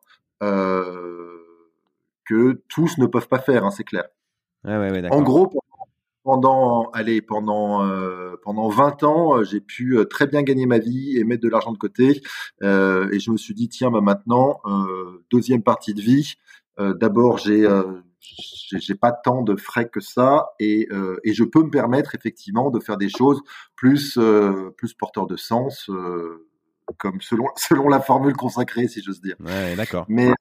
que 2.26 2.62
tous 2.69 2.99
ne 2.99 3.06
peuvent 3.06 3.28
pas 3.28 3.38
faire, 3.38 3.64
hein, 3.64 3.70
c'est 3.70 3.84
clair. 3.84 4.05
Ouais, 4.64 4.76
ouais, 4.76 5.11
en 5.11 5.23
gros, 5.23 5.49
pendant, 6.26 6.90
allez, 6.90 7.23
pendant, 7.23 7.87
euh, 7.87 8.34
pendant 8.43 8.69
20 8.69 9.05
ans, 9.05 9.37
euh, 9.37 9.44
j'ai 9.44 9.61
pu 9.61 9.96
euh, 9.96 10.06
très 10.06 10.26
bien 10.26 10.43
gagner 10.43 10.67
ma 10.67 10.78
vie 10.78 11.17
et 11.17 11.23
mettre 11.23 11.44
de 11.44 11.49
l'argent 11.49 11.70
de 11.70 11.78
côté. 11.78 12.20
Euh, 12.64 13.08
et 13.12 13.20
je 13.20 13.31
me 13.31 13.37
suis 13.37 13.55
dit, 13.55 13.69
tiens, 13.69 13.93
bah 13.93 14.00
maintenant, 14.00 14.61
euh, 14.67 15.25
deuxième 15.31 15.62
partie 15.62 15.94
de 15.94 16.02
vie. 16.02 16.34
D'abord, 16.78 17.38
j'ai 17.38 17.67
j'ai 18.20 18.94
pas 18.94 19.12
tant 19.12 19.40
de 19.40 19.56
frais 19.56 19.88
que 19.88 20.00
ça 20.00 20.50
et, 20.61 20.90
et 21.25 21.32
je 21.32 21.43
peux 21.43 21.62
me 21.62 21.70
permettre 21.70 22.14
effectivement 22.14 22.70
de 22.70 22.81
faire 22.81 22.99
des 22.99 23.08
choses 23.08 23.40
plus 23.76 24.19
plus 24.76 24.93
porteurs 24.93 25.26
de 25.26 25.38
sens, 25.38 25.88
comme 26.99 27.22
selon 27.22 27.46
selon 27.56 27.88
la 27.88 28.00
formule 28.00 28.34
consacrée, 28.34 28.88
si 28.88 29.02
j'ose 29.02 29.22
dire. 29.22 29.37
Ouais, 29.40 29.75
d'accord. 29.75 30.05
Mais 30.11 30.34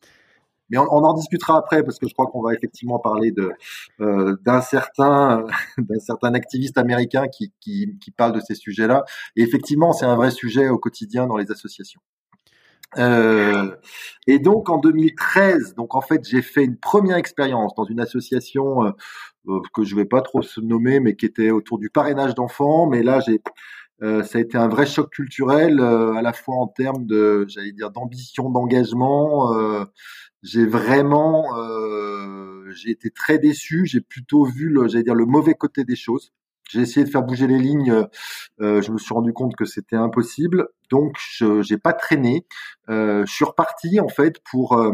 mais 0.69 0.77
on, 0.77 0.89
en 0.89 1.13
discutera 1.13 1.57
après 1.57 1.83
parce 1.83 2.00
que 2.00 2.07
je 2.07 2.13
crois 2.13 2.27
qu'on 2.27 2.41
va 2.41 2.53
effectivement 2.53 3.00
parler 3.00 3.31
de 3.31 3.51
euh, 4.01 4.35
d'un 4.44 4.62
certain 4.62 5.45
d'un 5.77 6.00
certain 6.00 6.34
activiste 6.34 6.77
américain 6.77 7.27
qui, 7.27 7.53
qui, 7.62 7.98
qui 8.00 8.12
parle 8.12 8.34
de 8.34 8.39
ces 8.39 8.55
sujets-là. 8.55 9.05
Et 9.36 9.43
effectivement, 9.43 9.93
c'est 9.93 10.05
un 10.05 10.15
vrai 10.15 10.31
sujet 10.31 10.69
au 10.69 10.77
quotidien 10.77 11.27
dans 11.27 11.38
les 11.38 11.51
associations. 11.51 12.01
Euh, 12.98 13.75
et 14.27 14.39
donc 14.39 14.69
en 14.69 14.77
2013, 14.77 15.75
donc 15.75 15.95
en 15.95 16.01
fait 16.01 16.24
j'ai 16.24 16.41
fait 16.41 16.63
une 16.63 16.77
première 16.77 17.17
expérience 17.17 17.74
dans 17.75 17.84
une 17.84 18.00
association 18.00 18.86
euh, 18.86 18.91
euh, 19.48 19.60
que 19.74 19.84
je 19.84 19.95
vais 19.95 20.05
pas 20.05 20.22
trop 20.22 20.41
se 20.41 20.62
nommer, 20.62 21.00
mais 21.00 21.15
qui 21.15 21.25
était 21.25 21.51
autour 21.51 21.77
du 21.77 21.89
parrainage 21.89 22.36
d'enfants. 22.36 22.88
Mais 22.88 23.03
là 23.03 23.19
j'ai 23.19 23.41
euh, 24.01 24.24
ça 24.24 24.39
a 24.39 24.41
été 24.41 24.57
un 24.57 24.67
vrai 24.67 24.86
choc 24.86 25.10
culturel, 25.10 25.79
à 25.79 26.22
la 26.22 26.34
fois 26.34 26.55
en 26.55 26.67
termes 26.67 27.05
de, 27.05 27.45
j'allais 27.48 27.72
dire, 27.72 27.91
d'ambition, 27.91 28.50
d'engagement, 28.50 29.53
j'ai 30.44 30.65
vraiment, 30.65 31.58
euh, 31.58 32.70
j'ai 32.72 32.92
été 32.92 33.10
très 33.10 33.39
déçu. 33.39 33.86
J'ai 33.86 34.01
plutôt 34.01 34.46
vu, 34.46 34.70
le, 34.70 34.88
j'allais 34.88 35.04
dire, 35.04 35.15
le 35.15 35.25
mauvais 35.25 35.54
côté 35.54 35.84
des 35.84 35.96
choses. 35.96 36.32
J'ai 36.70 36.82
essayé 36.82 37.06
de 37.06 37.10
faire 37.10 37.24
bouger 37.24 37.48
les 37.48 37.60
lignes. 37.60 38.08
Euh, 38.62 38.82
je 38.82 38.92
me 38.92 38.98
suis 38.98 39.13
rendu 39.13 39.34
compte 39.34 39.56
que 39.56 39.65
c'était 39.65 39.96
impossible. 39.96 40.68
Donc, 40.89 41.15
je 41.20 41.62
j'ai 41.62 41.77
pas 41.77 41.94
traîné. 41.94 42.46
Euh, 42.89 43.25
je 43.25 43.32
suis 43.32 43.46
reparti 43.46 44.00
en 44.00 44.10
fait 44.10 44.39
pour. 44.44 44.74
Euh, 44.74 44.94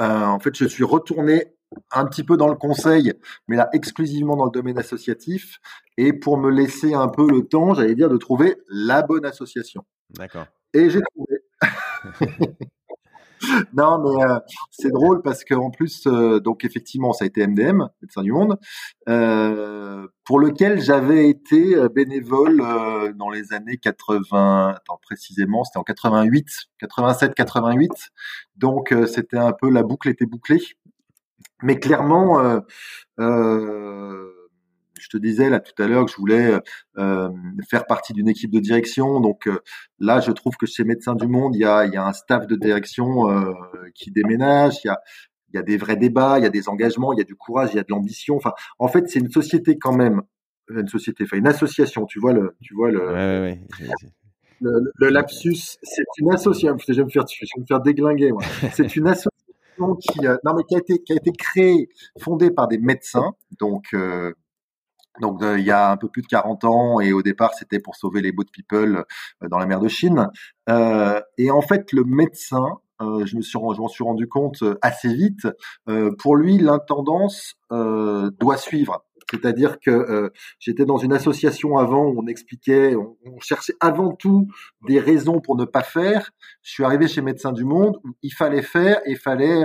euh, 0.00 0.24
en 0.24 0.38
fait, 0.38 0.56
je 0.56 0.64
suis 0.64 0.84
retourné 0.84 1.54
un 1.92 2.06
petit 2.06 2.24
peu 2.24 2.36
dans 2.36 2.48
le 2.48 2.56
conseil, 2.56 3.12
mais 3.46 3.56
là 3.56 3.68
exclusivement 3.72 4.34
dans 4.36 4.46
le 4.46 4.50
domaine 4.50 4.78
associatif, 4.78 5.60
et 5.98 6.12
pour 6.12 6.38
me 6.38 6.50
laisser 6.50 6.94
un 6.94 7.08
peu 7.08 7.30
le 7.30 7.46
temps, 7.46 7.74
j'allais 7.74 7.94
dire, 7.94 8.08
de 8.08 8.16
trouver 8.16 8.56
la 8.68 9.02
bonne 9.02 9.24
association. 9.24 9.84
D'accord. 10.10 10.46
Et 10.72 10.90
j'ai 10.90 11.00
trouvé. 11.02 11.36
non, 13.74 13.98
mais 14.02 14.24
euh, 14.24 14.38
c'est 14.70 14.90
drôle 14.90 15.22
parce 15.22 15.44
qu'en 15.44 15.70
plus, 15.70 16.06
euh, 16.06 16.40
donc 16.40 16.64
effectivement, 16.64 17.12
ça 17.12 17.24
a 17.24 17.26
été 17.26 17.46
MDM, 17.46 17.88
Médecins 18.02 18.22
du 18.22 18.32
Monde, 18.32 18.58
euh, 19.08 20.06
pour 20.24 20.38
lequel 20.38 20.80
j'avais 20.80 21.28
été 21.28 21.74
euh, 21.76 21.88
bénévole 21.88 22.62
dans 23.16 23.30
les 23.30 23.52
années 23.52 23.76
80. 23.76 24.74
Attends, 24.76 24.98
précisément, 25.02 25.64
c'était 25.64 25.78
en 25.78 25.84
88, 25.84 26.46
87, 26.78 27.34
88. 27.34 27.90
Donc 28.56 28.94
c'était 29.06 29.38
un 29.38 29.52
peu 29.52 29.70
la 29.70 29.82
boucle 29.82 30.08
était 30.08 30.26
bouclée. 30.26 30.62
Mais 31.62 31.78
clairement. 31.78 32.60
Euh, 33.20 34.39
je 35.00 35.08
te 35.08 35.16
disais 35.16 35.50
là 35.50 35.60
tout 35.60 35.80
à 35.82 35.86
l'heure 35.86 36.04
que 36.04 36.12
je 36.12 36.16
voulais 36.16 36.58
euh, 36.98 37.28
faire 37.68 37.86
partie 37.86 38.12
d'une 38.12 38.28
équipe 38.28 38.50
de 38.50 38.60
direction. 38.60 39.20
Donc 39.20 39.46
euh, 39.46 39.58
là, 39.98 40.20
je 40.20 40.30
trouve 40.32 40.56
que 40.56 40.66
chez 40.66 40.84
Médecins 40.84 41.14
du 41.14 41.26
Monde, 41.26 41.56
il 41.56 41.60
y 41.60 41.64
a, 41.64 41.86
il 41.86 41.92
y 41.92 41.96
a 41.96 42.06
un 42.06 42.12
staff 42.12 42.46
de 42.46 42.56
direction 42.56 43.30
euh, 43.30 43.52
qui 43.94 44.10
déménage. 44.10 44.76
Il 44.84 44.88
y 44.88 44.90
a, 44.90 45.00
il 45.52 45.56
y 45.56 45.58
a 45.58 45.62
des 45.62 45.76
vrais 45.76 45.96
débats, 45.96 46.38
il 46.38 46.42
y 46.42 46.46
a 46.46 46.50
des 46.50 46.68
engagements, 46.68 47.12
il 47.12 47.18
y 47.18 47.22
a 47.22 47.24
du 47.24 47.34
courage, 47.34 47.70
il 47.72 47.76
y 47.76 47.80
a 47.80 47.82
de 47.82 47.90
l'ambition. 47.90 48.36
Enfin, 48.36 48.52
en 48.78 48.88
fait, 48.88 49.08
c'est 49.08 49.18
une 49.18 49.30
société 49.30 49.78
quand 49.78 49.94
même 49.94 50.22
une 50.72 50.86
société, 50.88 51.24
enfin 51.24 51.36
une 51.36 51.48
association. 51.48 52.06
Tu 52.06 52.20
vois 52.20 52.32
le, 52.32 52.56
tu 52.62 52.74
vois 52.74 52.90
le, 52.92 53.00
ouais, 53.00 53.40
ouais, 53.40 53.88
le, 54.60 54.92
le, 54.94 55.08
lapsus. 55.08 55.76
C'est 55.82 56.04
une 56.18 56.32
association. 56.32 56.76
Je 56.78 56.92
vais 56.92 57.04
me 57.04 57.10
faire, 57.10 57.24
je 57.26 57.40
vais 57.56 57.60
me 57.60 57.66
faire 57.66 57.80
déglinguer. 57.80 58.30
Moi. 58.30 58.42
C'est 58.72 58.94
une 58.94 59.08
association 59.08 59.30
qui, 60.00 60.26
euh, 60.26 60.36
non 60.44 60.54
mais 60.56 60.64
qui 60.64 60.74
a 60.74 60.78
été, 60.78 61.02
qui 61.02 61.12
a 61.12 61.16
été 61.16 61.32
créée, 61.32 61.88
fondée 62.18 62.50
par 62.50 62.68
des 62.68 62.78
médecins. 62.78 63.32
Donc 63.58 63.86
euh, 63.94 64.32
donc 65.20 65.40
il 65.42 65.64
y 65.64 65.70
a 65.70 65.90
un 65.90 65.96
peu 65.96 66.08
plus 66.08 66.22
de 66.22 66.28
40 66.28 66.64
ans 66.64 67.00
et 67.00 67.12
au 67.12 67.22
départ 67.22 67.54
c'était 67.54 67.80
pour 67.80 67.96
sauver 67.96 68.20
les 68.20 68.32
boat 68.32 68.44
people 68.52 69.04
dans 69.42 69.58
la 69.58 69.66
mer 69.66 69.80
de 69.80 69.88
Chine. 69.88 70.28
Euh, 70.68 71.20
et 71.38 71.50
en 71.50 71.62
fait 71.62 71.92
le 71.92 72.04
médecin 72.04 72.80
euh, 73.00 73.24
je 73.24 73.36
me 73.36 73.42
suis, 73.42 73.58
m'en 73.58 73.88
suis 73.88 74.04
rendu 74.04 74.28
compte 74.28 74.62
euh, 74.62 74.78
assez 74.82 75.12
vite. 75.12 75.48
Euh, 75.88 76.14
pour 76.18 76.36
lui, 76.36 76.58
l'intendance 76.58 77.54
doit 77.70 78.56
suivre. 78.56 79.04
C'est-à-dire 79.30 79.78
que 79.80 80.32
j'étais 80.58 80.84
dans 80.84 80.96
une 80.96 81.12
association 81.12 81.76
avant 81.78 82.06
où 82.06 82.20
on 82.20 82.26
expliquait, 82.26 82.94
on, 82.96 83.16
cherchait 83.40 83.74
avant 83.80 84.12
tout 84.14 84.48
des 84.86 84.98
raisons 84.98 85.40
pour 85.40 85.56
ne 85.56 85.64
pas 85.64 85.82
faire. 85.82 86.30
Je 86.62 86.72
suis 86.72 86.84
arrivé 86.84 87.08
chez 87.08 87.22
Médecins 87.22 87.52
du 87.52 87.64
Monde 87.64 87.98
où 88.04 88.10
il 88.22 88.32
fallait 88.32 88.62
faire 88.62 89.00
et 89.06 89.12
il 89.12 89.18
fallait 89.18 89.64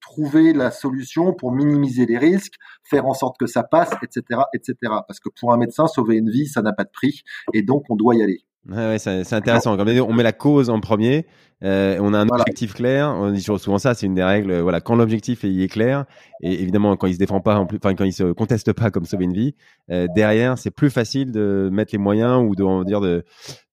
trouver 0.00 0.52
la 0.52 0.70
solution 0.70 1.32
pour 1.32 1.52
minimiser 1.52 2.06
les 2.06 2.18
risques, 2.18 2.54
faire 2.82 3.06
en 3.06 3.14
sorte 3.14 3.38
que 3.38 3.46
ça 3.46 3.62
passe, 3.62 3.90
etc., 4.02 4.42
etc. 4.54 4.76
Parce 5.06 5.20
que 5.20 5.28
pour 5.40 5.52
un 5.52 5.56
médecin, 5.56 5.86
sauver 5.86 6.16
une 6.16 6.30
vie, 6.30 6.46
ça 6.46 6.62
n'a 6.62 6.72
pas 6.72 6.84
de 6.84 6.90
prix 6.92 7.22
et 7.52 7.62
donc 7.62 7.84
on 7.88 7.96
doit 7.96 8.14
y 8.14 8.22
aller. 8.22 8.44
Ouais, 8.68 8.98
c'est 8.98 9.32
intéressant. 9.32 9.76
Comme 9.76 9.88
on 9.88 10.12
met 10.12 10.22
la 10.22 10.32
cause 10.32 10.70
en 10.70 10.80
premier, 10.80 11.26
euh, 11.62 11.98
on 12.00 12.14
a 12.14 12.18
un 12.18 12.28
objectif 12.28 12.74
clair. 12.74 13.08
On 13.08 13.30
dit 13.30 13.42
souvent 13.42 13.78
ça, 13.78 13.94
c'est 13.94 14.06
une 14.06 14.14
des 14.14 14.22
règles. 14.22 14.58
Voilà, 14.60 14.80
quand 14.80 14.94
l'objectif 14.94 15.44
est, 15.44 15.68
clair, 15.70 16.06
et 16.42 16.62
évidemment 16.62 16.96
quand 16.96 17.06
il 17.06 17.14
se 17.14 17.18
défend 17.18 17.40
pas, 17.40 17.56
en 17.56 17.66
plus, 17.66 17.76
enfin 17.76 17.94
quand 17.94 18.04
il 18.04 18.12
se 18.12 18.32
conteste 18.32 18.72
pas 18.72 18.90
comme 18.90 19.04
sauver 19.04 19.24
une 19.24 19.34
vie, 19.34 19.54
euh, 19.90 20.06
derrière 20.14 20.58
c'est 20.58 20.70
plus 20.70 20.90
facile 20.90 21.30
de 21.30 21.68
mettre 21.72 21.92
les 21.92 21.98
moyens 21.98 22.42
ou 22.42 22.54
de 22.54 22.84
dire 22.84 23.00
de, 23.00 23.24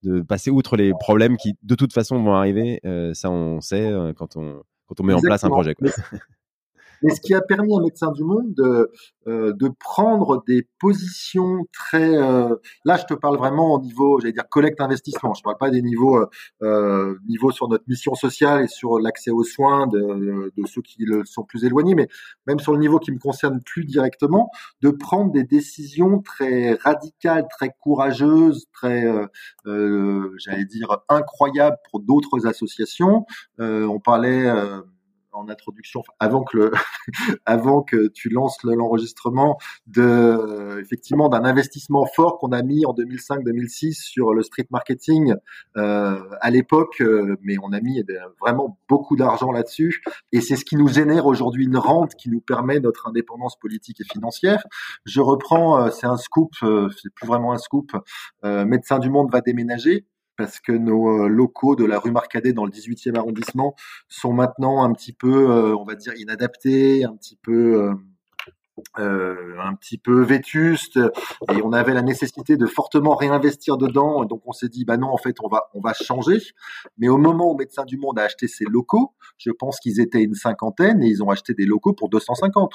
de 0.04 0.22
passer 0.22 0.52
outre 0.52 0.76
les 0.76 0.92
problèmes 1.00 1.38
qui 1.38 1.56
de 1.64 1.76
toute 1.76 1.94
façon 1.94 2.22
vont 2.22 2.34
arriver. 2.34 2.82
Euh, 2.86 3.14
ça 3.14 3.30
on 3.30 3.62
sait 3.62 3.90
euh, 3.92 4.14
quand 4.14 4.36
on 4.36 4.62
quand 4.88 5.00
on 5.00 5.04
met 5.04 5.14
en 5.14 5.22
place 5.22 5.46
un 5.46 5.50
projet. 5.50 5.74
Quoi. 5.74 5.90
mais 7.02 7.14
ce 7.14 7.22
qui 7.22 7.34
a 7.34 7.42
permis 7.42 7.76
à 7.76 7.82
Médecins 7.82 8.12
du 8.12 8.24
Monde 8.24 8.54
de, 8.54 8.92
euh, 9.28 9.54
de 9.54 9.70
prendre 9.80 10.44
des 10.48 10.68
positions 10.80 11.66
très... 11.74 12.16
Euh, 12.16 12.56
là, 12.86 12.98
je 12.98 13.06
te 13.06 13.14
parle 13.14 13.38
vraiment 13.38 13.76
au 13.76 13.82
niveau, 13.82 14.20
j'allais 14.20 14.34
dire, 14.34 14.48
collecte 14.50 14.82
investissement. 14.82 15.34
Je 15.34 15.42
parle 15.42 15.58
pas 15.58 15.70
des 15.70 15.82
niveaux, 15.82 16.18
euh, 16.18 16.26
euh 16.64 17.16
niveaux 17.28 17.52
sur 17.52 17.68
notre 17.68 17.84
mission 17.88 18.16
sociale 18.16 18.64
et 18.64 18.68
sur 18.68 19.00
l'accès 19.00 19.32
aux 19.32 19.44
soins 19.44 19.88
de, 19.88 20.52
de, 20.56 20.68
ceux 20.68 20.82
qui 20.82 21.06
le 21.06 21.26
sont 21.26 21.44
plus 21.44 21.66
éloignés, 21.66 21.96
mais 21.96 22.08
même 22.48 22.60
sur 22.60 22.74
le 22.74 22.80
niveau 22.80 23.00
qui 23.00 23.12
me 23.12 23.20
concerne 23.20 23.62
plus 23.62 23.86
directement, 23.86 24.50
de 24.82 24.90
prendre 24.90 25.32
des 25.32 25.44
décisions 25.44 26.20
très 26.22 26.74
radicales, 26.74 27.48
très 27.50 27.72
courageuses, 27.80 28.66
très, 28.74 29.06
euh, 29.66 30.30
j'allais 30.38 30.66
dire, 30.66 31.00
incroyables 31.10 31.78
pour 31.90 32.02
d'autres 32.02 32.48
associations. 32.48 33.26
on 33.60 34.00
parlait 34.00 34.52
en 35.34 35.50
introduction, 35.50 36.04
avant 36.20 36.44
que 36.44 36.58
le, 36.58 36.72
avant 37.46 37.82
que 37.82 38.08
tu 38.08 38.30
lances 38.30 38.58
l'enregistrement, 38.64 39.58
de 39.88 40.80
effectivement 40.80 41.30
d'un 41.30 41.44
investissement 41.44 42.06
fort 42.06 42.38
qu'on 42.40 42.52
a 42.52 42.62
mis 42.62 42.86
en 42.86 42.94
2005-2006 42.94 43.94
sur 43.94 44.34
le 44.34 44.44
street 44.44 44.68
marketing 44.72 45.36
euh, 45.78 46.20
à 46.42 46.50
l'époque, 46.50 47.02
euh, 47.02 47.38
mais 47.42 47.56
on 47.64 47.72
a 47.72 47.80
mis 47.80 48.04
vraiment 48.40 48.78
beaucoup 48.90 49.16
d'argent 49.16 49.52
là-dessus, 49.52 50.02
et 50.32 50.42
c'est 50.42 50.56
ce 50.56 50.66
qui 50.66 50.76
nous 50.76 50.88
génère 50.88 51.26
aujourd'hui 51.26 51.66
une 51.66 51.78
rente 51.78 52.16
qui 52.16 52.30
nous 52.30 52.42
permet 52.42 52.80
notre 52.80 53.08
indépendance 53.08 53.58
politique 53.58 54.02
et 54.02 54.06
financière. 54.06 54.66
Je 55.06 55.22
reprends, 55.22 55.82
euh, 55.82 55.90
c'est 55.92 56.08
un 56.08 56.18
scoop, 56.18 56.52
euh, 56.64 56.90
c'est 57.02 57.14
plus 57.14 57.28
vraiment 57.28 57.54
un 57.54 57.58
scoop. 57.58 57.92
Médecins 58.44 59.00
du 59.00 59.10
Monde 59.10 59.32
va 59.32 59.42
déménager 59.42 60.06
parce 60.42 60.60
que 60.60 60.72
nos 60.72 61.26
euh, 61.26 61.28
locaux 61.28 61.76
de 61.76 61.86
la 61.86 62.00
rue 62.00 62.10
Marcadet 62.10 62.52
dans 62.52 62.66
le 62.66 62.72
18e 62.72 63.16
arrondissement 63.16 63.76
sont 64.10 64.34
maintenant 64.34 64.84
un 64.84 64.92
petit 64.92 65.14
peu, 65.14 65.52
euh, 65.52 65.76
on 65.78 65.84
va 65.84 65.94
dire, 65.94 66.14
inadaptés, 66.18 67.04
un 67.06 67.16
petit 67.16 67.36
peu... 67.36 67.94
Euh, 68.98 69.58
un 69.60 69.76
petit 69.76 70.00
peu 70.00 70.24
vétustes. 70.24 70.98
Et 70.98 71.62
on 71.64 71.72
avait 71.72 71.94
la 71.94 72.02
nécessité 72.02 72.58
de 72.58 72.66
fortement 72.66 73.16
réinvestir 73.16 73.78
dedans. 73.78 74.26
Donc 74.26 74.42
on 74.48 74.54
s'est 74.54 74.70
dit 74.70 74.86
bah 74.86 74.98
non 74.98 75.10
en 75.10 75.18
fait 75.18 75.36
on 75.44 75.48
va 75.48 75.70
on 75.76 75.82
va 75.82 75.94
changer. 75.94 76.38
Mais 76.98 77.08
au 77.08 77.18
moment 77.18 77.52
où 77.52 77.56
Médecins 77.56 77.86
du 77.86 77.98
Monde 77.98 78.18
a 78.18 78.24
acheté 78.24 78.48
ses 78.48 78.66
locaux 78.66 79.14
je 79.38 79.52
pense 79.52 79.80
qu'ils 79.80 80.00
étaient 80.00 80.24
une 80.24 80.34
cinquantaine 80.34 81.04
et 81.04 81.08
ils 81.08 81.22
ont 81.22 81.30
acheté 81.30 81.54
des 81.54 81.66
locaux 81.66 81.94
pour 81.94 82.10
250 82.10 82.74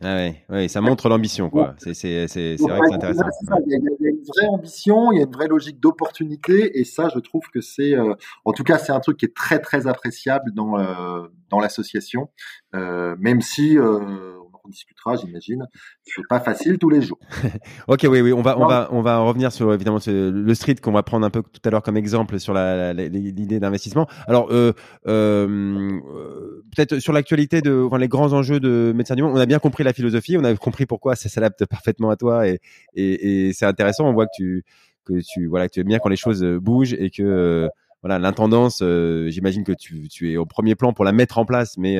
ah 0.00 0.30
ouais, 0.50 0.68
ça 0.68 0.80
montre 0.80 1.08
l'ambition, 1.08 1.50
quoi. 1.50 1.74
C'est, 1.78 1.90
vrai 1.90 2.26
que 2.26 2.28
c'est 2.28 2.62
intéressant. 2.62 3.24
Il, 3.66 3.72
y 3.72 3.74
a, 3.74 3.78
une 4.10 4.22
vraie 4.24 4.46
ambition, 4.46 5.10
il 5.10 5.18
y 5.18 5.20
a 5.20 5.24
une 5.24 5.32
vraie 5.32 5.48
logique 5.48 5.80
d'opportunité, 5.80 6.78
et 6.78 6.84
ça, 6.84 7.08
je 7.12 7.18
trouve 7.18 7.42
que 7.52 7.60
c'est, 7.60 7.94
euh, 7.94 8.14
en 8.44 8.52
tout 8.52 8.62
cas, 8.62 8.78
c'est 8.78 8.92
un 8.92 9.00
truc 9.00 9.16
qui 9.16 9.24
est 9.24 9.34
très 9.34 9.58
très 9.58 9.86
appréciable 9.88 10.52
dans 10.54 10.78
euh, 10.78 11.26
dans 11.50 11.58
l'association, 11.58 12.30
euh, 12.74 13.16
même 13.18 13.40
si 13.40 13.76
discutera, 14.68 15.16
j'imagine. 15.16 15.66
C'est 16.02 16.26
pas 16.28 16.40
facile 16.40 16.78
tous 16.78 16.90
les 16.90 17.02
jours. 17.02 17.18
ok, 17.88 18.06
oui, 18.08 18.20
oui, 18.20 18.32
on 18.32 18.42
va, 18.42 18.58
on 18.58 18.66
va, 18.66 18.88
on 18.92 19.02
va 19.02 19.18
revenir 19.18 19.52
sur 19.52 19.72
évidemment 19.72 19.98
le 20.06 20.54
street 20.54 20.76
qu'on 20.76 20.92
va 20.92 21.02
prendre 21.02 21.26
un 21.26 21.30
peu 21.30 21.42
tout 21.42 21.60
à 21.64 21.70
l'heure 21.70 21.82
comme 21.82 21.96
exemple 21.96 22.38
sur 22.38 22.54
l'idée 22.54 23.60
d'investissement. 23.60 24.06
Alors, 24.26 24.48
euh, 24.50 24.72
euh, 25.06 26.00
peut-être 26.74 26.98
sur 26.98 27.12
l'actualité 27.12 27.60
de, 27.60 27.82
enfin, 27.86 27.98
les 27.98 28.08
grands 28.08 28.32
enjeux 28.32 28.60
de 28.60 28.92
Médecins 28.94 29.14
du 29.14 29.22
Monde, 29.22 29.32
on 29.34 29.40
a 29.40 29.46
bien 29.46 29.58
compris 29.58 29.84
la 29.84 29.92
philosophie, 29.92 30.36
on 30.36 30.44
a 30.44 30.54
compris 30.56 30.86
pourquoi 30.86 31.16
ça 31.16 31.28
s'adapte 31.28 31.66
parfaitement 31.66 32.10
à 32.10 32.16
toi 32.16 32.46
et, 32.46 32.60
et, 32.94 33.52
c'est 33.52 33.66
intéressant. 33.66 34.08
On 34.08 34.12
voit 34.12 34.26
que 34.26 34.32
tu, 34.36 34.64
que 35.04 35.20
tu, 35.20 35.46
voilà, 35.46 35.68
que 35.68 35.74
tu 35.74 35.80
aimes 35.80 35.88
bien 35.88 35.98
quand 35.98 36.08
les 36.08 36.16
choses 36.16 36.42
bougent 36.44 36.94
et 36.94 37.10
que 37.10 37.68
voilà 38.02 38.18
l'intendance 38.18 38.80
euh, 38.82 39.28
j'imagine 39.28 39.64
que 39.64 39.72
tu, 39.72 40.08
tu, 40.08 40.32
es 40.32 40.36
au 40.36 40.46
premier 40.46 40.76
plan 40.76 40.92
pour 40.92 41.04
la 41.04 41.10
mettre 41.10 41.38
en 41.38 41.44
place 41.44 41.76
mais 41.78 41.98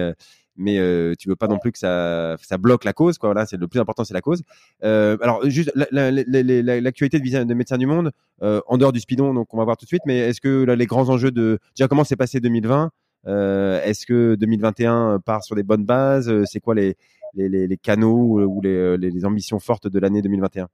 mais 0.58 0.78
euh, 0.78 1.14
tu 1.18 1.28
veux 1.28 1.36
pas 1.36 1.46
non 1.46 1.58
plus 1.58 1.72
que 1.72 1.78
ça, 1.78 2.36
ça 2.42 2.58
bloque 2.58 2.84
la 2.84 2.92
cause. 2.92 3.16
Quoi. 3.16 3.30
Voilà, 3.30 3.46
c'est 3.46 3.56
le 3.56 3.68
plus 3.68 3.80
important, 3.80 4.04
c'est 4.04 4.14
la 4.14 4.20
cause. 4.20 4.42
Euh, 4.84 5.16
alors, 5.22 5.48
juste 5.48 5.72
l'actualité 5.74 7.20
de, 7.20 7.44
de 7.44 7.54
Médecins 7.54 7.78
du 7.78 7.86
Monde, 7.86 8.10
euh, 8.42 8.60
en 8.66 8.76
dehors 8.76 8.92
du 8.92 9.00
speedon, 9.00 9.32
donc 9.32 9.54
on 9.54 9.56
va 9.56 9.64
voir 9.64 9.76
tout 9.76 9.84
de 9.84 9.88
suite, 9.88 10.02
mais 10.04 10.18
est-ce 10.18 10.40
que 10.40 10.64
là, 10.64 10.76
les 10.76 10.86
grands 10.86 11.08
enjeux 11.08 11.30
de. 11.30 11.58
Déjà, 11.76 11.88
comment 11.88 12.04
s'est 12.04 12.16
passé 12.16 12.40
2020 12.40 12.90
euh, 13.26 13.82
Est-ce 13.82 14.04
que 14.04 14.34
2021 14.34 15.20
part 15.24 15.44
sur 15.44 15.54
des 15.54 15.62
bonnes 15.62 15.84
bases 15.84 16.32
C'est 16.44 16.60
quoi 16.60 16.74
les, 16.74 16.96
les, 17.34 17.48
les, 17.48 17.76
canaux 17.76 18.40
ou 18.40 18.60
les, 18.60 18.96
les 18.96 19.24
ambitions 19.24 19.60
fortes 19.60 19.88
de 19.88 19.98
l'année 19.98 20.22
2021 20.22 20.68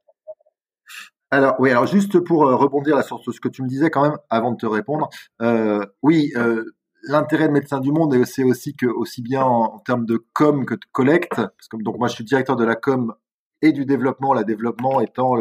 alors 1.31 1.57
oui, 1.59 1.71
alors 1.71 1.87
juste 1.87 2.21
pour 2.21 2.43
rebondir 2.43 3.03
sur 3.03 3.21
ce 3.25 3.41
que 3.41 3.49
tu 3.49 3.65
me 3.65 3.69
disais 3.69 3.91
quand 3.91 4.03
même 4.03 4.19
avant 4.31 4.53
de 4.53 4.57
te 4.57 4.67
répondre, 4.67 5.09
euh, 5.43 5.85
oui, 6.01 6.33
euh, 6.37 6.65
l'intérêt 7.09 7.49
de 7.49 7.53
Médecins 7.53 7.81
du 7.81 7.93
Monde, 7.93 8.25
c'est 8.25 8.45
aussi 8.45 8.75
que, 8.75 8.87
aussi 8.87 9.23
bien 9.23 9.43
en, 9.43 9.79
termes 9.79 10.07
de 10.07 10.25
com 10.33 10.65
que 10.65 10.75
de 10.75 10.85
collecte, 10.93 11.37
parce 11.37 11.69
que 11.71 11.77
donc 11.83 11.99
moi 11.99 12.09
je 12.09 12.15
suis 12.15 12.25
directeur 12.25 12.57
de 12.57 12.65
la 12.65 12.77
com 12.77 13.15
et 13.63 13.73
du 13.73 13.87
développement, 13.87 14.35
la 14.35 14.45
développement 14.45 15.01
étant 15.01 15.37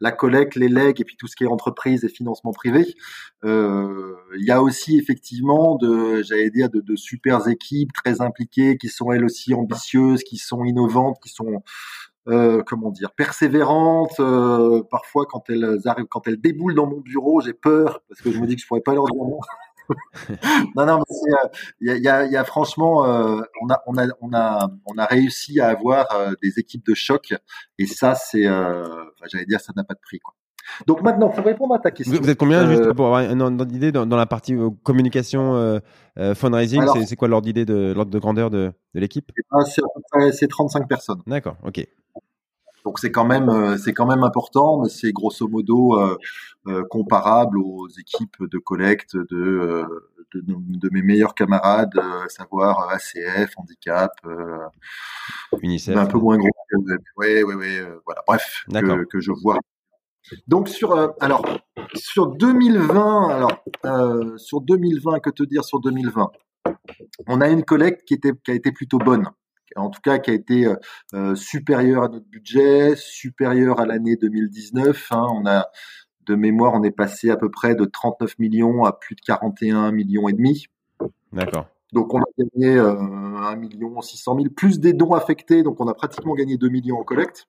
la 0.00 0.10
collecte, 0.10 0.56
les 0.56 0.68
legs 0.68 1.00
et 1.00 1.04
puis 1.04 1.16
tout 1.16 1.28
ce 1.28 1.36
qui 1.36 1.44
est 1.44 1.46
entreprise 1.46 2.04
et 2.04 2.08
financement 2.08 2.50
privé. 2.52 2.84
Euh, 3.44 4.16
il 4.36 4.44
y 4.44 4.50
a 4.50 4.60
aussi 4.60 4.98
effectivement 4.98 5.76
de, 5.76 6.22
j'allais 6.22 6.50
dire, 6.50 6.70
de, 6.70 6.80
de 6.80 6.96
super 6.96 7.46
équipes 7.46 7.92
très 7.92 8.20
impliquées 8.20 8.78
qui 8.78 8.88
sont 8.88 9.12
elles 9.12 9.24
aussi 9.24 9.54
ambitieuses, 9.54 10.24
qui 10.24 10.38
sont 10.38 10.64
innovantes, 10.64 11.18
qui 11.22 11.28
sont 11.28 11.62
euh, 12.28 12.62
comment 12.66 12.90
dire, 12.90 13.10
persévérantes. 13.12 14.20
Euh, 14.20 14.82
parfois, 14.90 15.24
quand 15.26 15.48
elles 15.48 15.78
arrivent, 15.86 16.06
quand 16.10 16.26
elles 16.26 16.40
déboulent 16.40 16.74
dans 16.74 16.86
mon 16.86 17.00
bureau, 17.00 17.40
j'ai 17.40 17.54
peur 17.54 18.02
parce 18.08 18.20
que 18.20 18.30
je 18.30 18.38
me 18.38 18.46
dis 18.46 18.56
que 18.56 18.60
je 18.60 18.66
pourrais 18.66 18.82
pas 18.82 18.94
leur 18.94 19.06
dire 19.06 19.24
non. 19.24 19.40
non, 20.76 20.86
non, 20.86 20.98
mais 20.98 21.32
il 21.80 22.02
y, 22.02 22.08
a, 22.08 22.24
y, 22.26 22.36
a, 22.36 22.44
franchement, 22.44 23.06
euh, 23.06 23.40
on, 23.62 23.68
a, 23.70 23.82
on, 23.86 23.96
a, 23.96 24.06
on, 24.20 24.32
a, 24.32 24.70
on 24.86 24.98
a 24.98 25.04
réussi 25.06 25.60
à 25.60 25.68
avoir 25.68 26.06
euh, 26.14 26.32
des 26.42 26.58
équipes 26.58 26.84
de 26.86 26.94
choc, 26.94 27.34
et 27.78 27.86
ça, 27.86 28.14
c'est, 28.14 28.46
euh, 28.46 28.84
j'allais 29.30 29.46
dire, 29.46 29.60
ça 29.60 29.72
n'a 29.76 29.84
pas 29.84 29.94
de 29.94 30.00
prix, 30.00 30.18
quoi. 30.18 30.34
Donc 30.86 31.00
maintenant, 31.00 31.30
pour 31.30 31.46
répondre 31.46 31.74
à 31.74 31.78
ta 31.78 31.90
question. 31.90 32.20
Vous 32.20 32.28
êtes 32.28 32.38
combien, 32.38 32.68
juste 32.68 32.92
pour 32.92 33.06
avoir 33.06 33.22
une 33.22 33.56
d'idée, 33.64 33.90
dans, 33.90 34.04
la 34.04 34.26
partie 34.26 34.54
communication, 34.82 35.80
fundraising, 36.34 36.82
c'est 37.06 37.16
quoi 37.16 37.26
l'ordre 37.26 37.46
d'idée 37.46 37.64
de 37.64 37.94
l'ordre 37.96 38.10
de 38.10 38.18
grandeur 38.18 38.50
de, 38.50 38.70
de 38.94 39.00
l'équipe? 39.00 39.32
Eh 39.38 39.42
ben, 39.50 40.30
C'est 40.30 40.46
35 40.46 40.86
personnes. 40.86 41.22
D'accord, 41.26 41.56
ok. 41.64 41.86
Donc 42.84 42.98
c'est 42.98 43.10
quand 43.10 43.24
même 43.24 43.48
euh, 43.48 43.76
c'est 43.76 43.92
quand 43.92 44.06
même 44.06 44.22
important, 44.22 44.80
mais 44.82 44.88
c'est 44.88 45.12
grosso 45.12 45.48
modo 45.48 45.98
euh, 46.00 46.16
euh, 46.66 46.84
comparable 46.84 47.58
aux 47.58 47.88
équipes 47.88 48.36
de 48.40 48.58
collecte 48.58 49.16
de 49.16 49.84
de, 50.34 50.90
mes 50.92 51.00
meilleurs 51.00 51.34
camarades, 51.34 51.98
à 51.98 52.28
savoir 52.28 52.90
ACF, 52.90 53.50
handicap, 53.56 54.12
UNICEF, 55.62 55.96
un 55.96 56.04
peu 56.04 56.18
moins 56.18 56.36
gros. 56.36 56.50
Oui, 57.16 57.42
oui, 57.42 57.54
oui. 57.54 57.78
voilà. 58.04 58.22
Bref, 58.26 58.64
que, 58.70 59.04
que, 59.04 59.20
je 59.20 59.32
vois. 59.32 59.56
Donc 60.46 60.68
sur 60.68 61.14
alors 61.20 61.46
sur 61.94 62.26
2020, 62.26 63.28
alors 63.30 63.64
sur 64.36 64.60
2020, 64.60 65.20
que 65.20 65.30
te 65.30 65.44
dire 65.44 65.64
sur 65.64 65.80
2020 65.80 66.30
On 67.26 67.40
a 67.40 67.48
une 67.48 67.64
collecte 67.64 68.04
qui 68.04 68.12
était 68.12 68.32
qui 68.44 68.50
a 68.50 68.54
été 68.54 68.70
plutôt 68.70 68.98
bonne 68.98 69.30
en 69.78 69.90
tout 69.90 70.00
cas 70.02 70.18
qui 70.18 70.30
a 70.30 70.34
été 70.34 70.66
supérieur 71.34 72.04
à 72.04 72.08
notre 72.08 72.26
budget, 72.26 72.94
supérieur 72.96 73.80
à 73.80 73.86
l'année 73.86 74.16
2019. 74.16 75.08
Hein. 75.12 75.26
On 75.30 75.46
a 75.46 75.68
de 76.26 76.34
mémoire, 76.34 76.74
on 76.74 76.82
est 76.82 76.90
passé 76.90 77.30
à 77.30 77.36
peu 77.36 77.50
près 77.50 77.74
de 77.74 77.84
39 77.84 78.38
millions 78.38 78.84
à 78.84 78.92
plus 78.92 79.14
de 79.14 79.20
41 79.22 79.90
millions 79.92 80.28
et 80.28 80.32
demi. 80.32 80.66
D'accord. 81.32 81.66
Donc 81.92 82.12
on 82.12 82.20
a 82.20 82.26
gagné 82.38 82.76
euh, 82.76 82.94
1 82.94 83.56
million 83.56 84.00
600 84.00 84.36
000, 84.36 84.48
plus 84.54 84.78
des 84.78 84.92
dons 84.92 85.14
affectés, 85.14 85.62
donc 85.62 85.80
on 85.80 85.88
a 85.88 85.94
pratiquement 85.94 86.34
gagné 86.34 86.58
2 86.58 86.68
millions 86.68 86.98
en 86.98 87.04
collecte, 87.04 87.46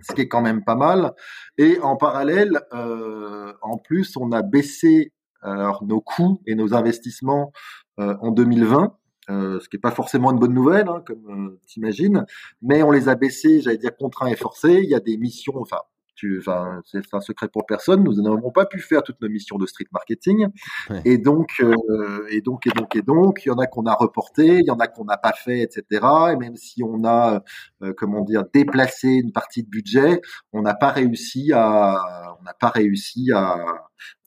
ce 0.00 0.14
qui 0.14 0.22
est 0.22 0.28
quand 0.28 0.40
même 0.40 0.64
pas 0.64 0.74
mal. 0.74 1.12
Et 1.58 1.78
en 1.80 1.96
parallèle, 1.96 2.60
euh, 2.72 3.52
en 3.60 3.76
plus, 3.76 4.16
on 4.16 4.32
a 4.32 4.42
baissé 4.42 5.12
alors, 5.42 5.84
nos 5.84 6.00
coûts 6.00 6.40
et 6.46 6.54
nos 6.54 6.74
investissements 6.74 7.52
euh, 7.98 8.16
en 8.20 8.30
2020. 8.30 8.96
Euh, 9.28 9.58
ce 9.60 9.68
qui 9.68 9.76
n'est 9.76 9.80
pas 9.80 9.90
forcément 9.90 10.30
une 10.30 10.38
bonne 10.38 10.54
nouvelle, 10.54 10.88
hein, 10.88 11.02
comme 11.04 11.50
euh, 11.50 11.60
tu 11.66 11.80
imagines, 11.80 12.24
mais 12.62 12.82
on 12.82 12.90
les 12.90 13.08
a 13.08 13.16
baissés, 13.16 13.60
j'allais 13.60 13.78
dire 13.78 13.96
contraints 13.96 14.28
et 14.28 14.36
forcés. 14.36 14.80
Il 14.82 14.88
y 14.88 14.94
a 14.94 15.00
des 15.00 15.16
missions, 15.16 15.56
enfin, 15.56 15.78
tu, 16.16 16.38
enfin, 16.38 16.80
c'est 16.84 17.02
un 17.12 17.20
secret 17.20 17.48
pour 17.48 17.66
personne. 17.66 18.02
Nous 18.02 18.22
n'avons 18.22 18.50
pas 18.50 18.66
pu 18.66 18.80
faire 18.80 19.02
toute 19.02 19.20
nos 19.20 19.28
missions 19.28 19.58
de 19.58 19.66
street 19.66 19.86
marketing. 19.92 20.48
Et 21.04 21.18
donc, 21.18 21.60
euh, 21.60 22.26
et 22.30 22.40
donc, 22.40 22.66
et 22.66 22.70
donc, 22.70 22.96
et 22.96 23.02
donc, 23.02 23.44
il 23.44 23.48
y 23.48 23.52
en 23.52 23.58
a 23.58 23.66
qu'on 23.66 23.84
a 23.84 23.94
reporté, 23.94 24.58
il 24.60 24.64
y 24.64 24.70
en 24.70 24.78
a 24.78 24.86
qu'on 24.86 25.04
n'a 25.04 25.18
pas 25.18 25.32
fait, 25.32 25.60
etc. 25.60 25.84
Et 26.32 26.36
même 26.36 26.56
si 26.56 26.82
on 26.82 27.04
a, 27.04 27.42
euh, 27.82 27.92
comment 27.96 28.22
dire, 28.22 28.44
déplacé 28.52 29.08
une 29.08 29.32
partie 29.32 29.62
de 29.62 29.68
budget, 29.68 30.22
on 30.52 30.62
n'a 30.62 30.74
pas 30.74 30.90
réussi 30.90 31.52
à, 31.52 32.36
on 32.40 32.44
n'a 32.44 32.54
pas 32.54 32.70
réussi 32.70 33.30
à, 33.32 33.56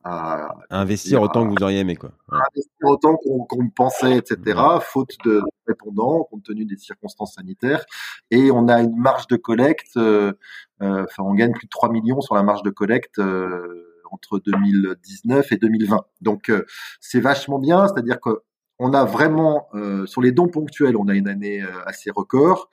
à, 0.03 0.56
investir 0.70 1.22
autant 1.22 1.46
que 1.46 1.50
vous 1.50 1.63
auriez 1.63 1.79
aimé, 1.79 1.96
quoi. 1.96 2.12
investir 2.29 2.88
autant 2.88 3.18
qu'on 3.18 3.70
pensait, 3.70 4.18
etc. 4.18 4.60
Faute 4.82 5.15
de 5.25 5.41
répondants, 5.68 6.24
compte 6.24 6.44
tenu 6.44 6.65
des 6.65 6.77
circonstances 6.77 7.36
sanitaires. 7.36 7.86
Et 8.32 8.51
on 8.51 8.68
a 8.68 8.82
une 8.82 8.96
marge 8.96 9.27
de 9.27 9.36
collecte. 9.36 9.98
Euh, 9.98 10.34
euh, 10.82 11.03
enfin, 11.03 11.24
on 11.24 11.34
gagne 11.34 11.51
plus 11.51 11.65
de 11.65 11.70
3 11.70 11.89
millions 11.89 12.22
sur 12.22 12.36
la 12.36 12.44
marge 12.44 12.63
de 12.63 12.70
collecte. 12.70 13.20
Euh, 13.20 13.86
entre 14.12 14.39
2019 14.39 15.51
et 15.51 15.58
2020. 15.58 16.03
Donc 16.22 16.51
c'est 17.00 17.20
vachement 17.20 17.60
bien, 17.60 17.88
c'est-à-dire 17.88 18.20
que 18.20 18.41
on 18.79 18.96
a 18.96 19.06
vraiment 19.06 19.68
sur 20.08 20.24
les 20.24 20.32
dons 20.32 20.48
ponctuels, 20.48 20.98
on 20.98 21.08
a 21.10 21.13
une 21.13 21.27
année 21.27 21.63
assez 21.86 22.10
record. 22.10 22.72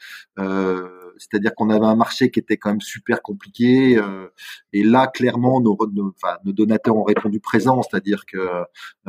Euh, 1.16 1.18
c'est-à-dire 1.18 1.54
qu'on 1.54 1.70
avait 1.70 1.86
un 1.86 1.96
marché 1.96 2.30
qui 2.30 2.40
était 2.40 2.56
quand 2.56 2.70
même 2.70 2.80
super 2.80 3.22
compliqué. 3.22 3.98
Euh, 3.98 4.28
et 4.72 4.82
là, 4.82 5.06
clairement, 5.06 5.60
nos, 5.60 5.76
nos, 5.92 6.52
donateurs 6.52 6.96
ont 6.96 7.04
répondu 7.04 7.40
présent, 7.40 7.82
c'est-à-dire 7.82 8.24
que 8.26 8.38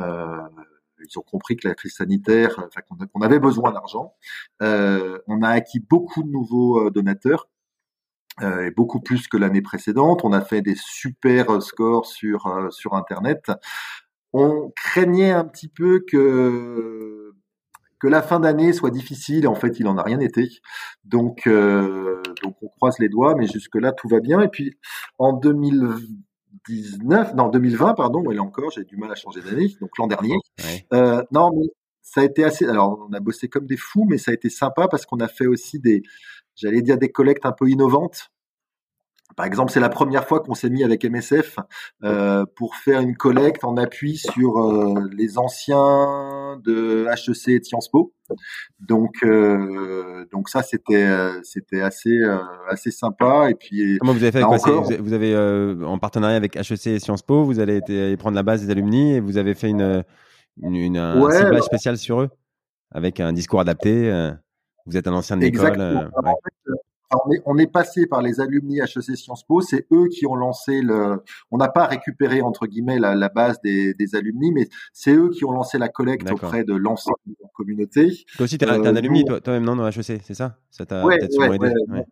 euh, 0.00 0.48
ils 1.04 1.18
ont 1.18 1.22
compris 1.22 1.56
que 1.56 1.68
la 1.68 1.74
crise 1.74 1.94
sanitaire, 1.94 2.68
qu'on 3.12 3.20
avait 3.20 3.38
besoin 3.38 3.72
d'argent. 3.72 4.14
Euh, 4.62 5.18
on 5.28 5.42
a 5.42 5.48
acquis 5.50 5.80
beaucoup 5.80 6.22
de 6.22 6.30
nouveaux 6.30 6.90
donateurs. 6.90 7.48
et 8.42 8.70
beaucoup 8.70 9.00
plus 9.00 9.28
que 9.28 9.36
l'année 9.36 9.62
précédente. 9.62 10.20
On 10.24 10.32
a 10.32 10.40
fait 10.40 10.62
des 10.62 10.76
super 10.76 11.62
scores 11.62 12.06
sur 12.06 12.68
sur 12.70 12.94
Internet. 12.94 13.50
On 14.32 14.70
craignait 14.76 15.30
un 15.30 15.44
petit 15.44 15.68
peu 15.68 16.04
que 16.06 17.27
que 18.00 18.06
la 18.06 18.22
fin 18.22 18.40
d'année 18.40 18.72
soit 18.72 18.90
difficile, 18.90 19.46
en 19.48 19.54
fait, 19.54 19.78
il 19.80 19.88
en 19.88 19.98
a 19.98 20.02
rien 20.02 20.20
été. 20.20 20.48
Donc, 21.04 21.46
euh, 21.46 22.22
donc 22.42 22.56
on 22.62 22.68
croise 22.68 22.98
les 22.98 23.08
doigts, 23.08 23.34
mais 23.36 23.46
jusque 23.46 23.76
là 23.76 23.92
tout 23.92 24.08
va 24.08 24.20
bien. 24.20 24.40
Et 24.40 24.48
puis 24.48 24.78
en 25.18 25.32
2019, 25.32 27.34
non 27.34 27.48
2020, 27.48 27.94
pardon, 27.94 28.22
là 28.22 28.42
encore, 28.42 28.70
j'ai 28.70 28.84
du 28.84 28.96
mal 28.96 29.10
à 29.10 29.14
changer 29.14 29.40
d'année. 29.40 29.74
Donc 29.80 29.90
l'an 29.98 30.06
dernier, 30.06 30.36
euh, 30.92 31.22
non, 31.32 31.50
mais 31.54 31.66
ça 32.02 32.20
a 32.22 32.24
été 32.24 32.44
assez. 32.44 32.66
Alors 32.66 33.06
on 33.08 33.12
a 33.12 33.20
bossé 33.20 33.48
comme 33.48 33.66
des 33.66 33.76
fous, 33.76 34.06
mais 34.08 34.18
ça 34.18 34.30
a 34.30 34.34
été 34.34 34.50
sympa 34.50 34.88
parce 34.88 35.06
qu'on 35.06 35.20
a 35.20 35.28
fait 35.28 35.46
aussi 35.46 35.78
des, 35.80 36.02
j'allais 36.54 36.82
dire 36.82 36.98
des 36.98 37.10
collectes 37.10 37.46
un 37.46 37.52
peu 37.52 37.68
innovantes. 37.68 38.30
Par 39.38 39.46
exemple, 39.46 39.70
c'est 39.70 39.78
la 39.78 39.88
première 39.88 40.26
fois 40.26 40.40
qu'on 40.40 40.54
s'est 40.54 40.68
mis 40.68 40.82
avec 40.82 41.04
MSF 41.04 41.60
euh, 42.02 42.44
pour 42.56 42.74
faire 42.74 43.00
une 43.00 43.16
collecte 43.16 43.62
en 43.62 43.76
appui 43.76 44.16
sur 44.16 44.58
euh, 44.58 45.08
les 45.16 45.38
anciens 45.38 46.60
de 46.64 47.06
HEC 47.06 47.48
et 47.48 47.58
de 47.60 47.64
Sciences 47.64 47.88
Po. 47.88 48.12
Donc, 48.80 49.22
euh, 49.22 50.26
donc 50.32 50.48
ça, 50.48 50.64
c'était 50.64 51.06
c'était 51.44 51.82
assez 51.82 52.18
assez 52.68 52.90
sympa. 52.90 53.48
Et 53.48 53.54
puis, 53.54 53.98
comment 54.00 54.12
vous 54.12 54.24
avez 54.24 54.32
fait 54.32 54.42
avec 54.42 54.60
quoi 54.60 54.82
Vous 54.98 55.12
avez 55.12 55.36
en 55.84 56.00
partenariat 56.00 56.36
avec 56.36 56.56
HEC 56.56 56.88
et 56.88 56.98
Sciences 56.98 57.22
Po, 57.22 57.44
vous 57.44 57.60
allez 57.60 57.80
prendre 58.16 58.34
la 58.34 58.42
base 58.42 58.66
des 58.66 58.72
alumni 58.72 59.12
et 59.12 59.20
vous 59.20 59.36
avez 59.36 59.54
fait 59.54 59.68
une, 59.68 60.02
une, 60.60 60.96
un 60.96 61.22
ouais, 61.22 61.38
ciblage 61.38 61.62
spécial 61.62 61.96
sur 61.96 62.22
eux 62.22 62.30
avec 62.90 63.20
un 63.20 63.32
discours 63.32 63.60
adapté. 63.60 64.10
Vous 64.86 64.96
êtes 64.96 65.06
un 65.06 65.12
ancien 65.12 65.36
de 65.36 65.42
l'école. 65.42 66.10
On, 67.10 67.32
est, 67.32 67.42
on 67.46 67.56
est 67.56 67.66
passé 67.66 68.06
par 68.06 68.20
les 68.20 68.40
alumni 68.40 68.80
HEC 68.80 69.16
Sciences 69.16 69.44
Po, 69.44 69.60
c'est 69.62 69.86
eux 69.92 70.08
qui 70.08 70.26
ont 70.26 70.34
lancé 70.34 70.82
le. 70.82 71.22
On 71.50 71.56
n'a 71.56 71.68
pas 71.68 71.86
récupéré 71.86 72.42
entre 72.42 72.66
guillemets 72.66 72.98
la, 72.98 73.14
la 73.14 73.28
base 73.30 73.60
des, 73.62 73.94
des 73.94 74.14
alumni, 74.14 74.52
mais 74.52 74.68
c'est 74.92 75.14
eux 75.14 75.30
qui 75.30 75.44
ont 75.44 75.52
lancé 75.52 75.78
la 75.78 75.88
collecte 75.88 76.30
auprès 76.30 76.64
de 76.64 76.74
l'ensemble 76.74 77.16
de 77.26 77.36
la 77.42 77.48
communauté. 77.54 78.24
Toi 78.36 78.44
aussi, 78.44 78.58
tu 78.58 78.64
es, 78.64 78.68
un 78.68 78.84
euh, 78.84 78.94
alumni 78.94 79.24
toi-même, 79.24 79.64
non, 79.64 79.76
dans 79.76 79.88
HEC, 79.88 80.20
c'est 80.22 80.34
ça? 80.34 80.58
Ça 80.70 80.84
t'a 80.84 81.04
ouais, 81.04 81.18
peut-être 81.18 81.38
ouais, 81.38 81.56
aidé. 81.56 81.74
Ouais, 81.88 82.04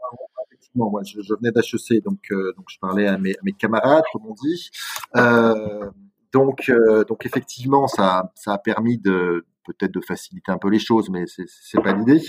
effectivement, 0.51 0.91
moi, 0.91 1.03
je, 1.05 1.21
je 1.21 1.35
venais 1.35 1.53
d'HEC, 1.53 2.03
donc 2.03 2.21
euh, 2.31 2.55
donc 2.57 2.67
je 2.69 2.79
parlais 2.79 3.07
à 3.07 3.19
mes, 3.19 3.33
à 3.33 3.41
mes 3.43 3.53
camarades, 3.53 4.05
comme 4.13 4.27
on 4.27 4.35
dit. 4.35 4.71
Euh, 5.17 5.91
donc 6.33 6.69
euh, 6.69 7.05
donc 7.05 7.27
effectivement, 7.27 7.87
ça 7.87 8.33
ça 8.35 8.55
a 8.55 8.59
permis 8.59 8.99
de 8.99 9.45
peut-être 9.67 9.93
de 9.93 10.01
faciliter 10.01 10.53
un 10.53 10.59
peu 10.59 10.69
les 10.69 10.79
choses, 10.79 11.11
mais 11.11 11.25
c'est 11.27 11.83
pas 11.83 11.93
l'idée. 11.93 12.23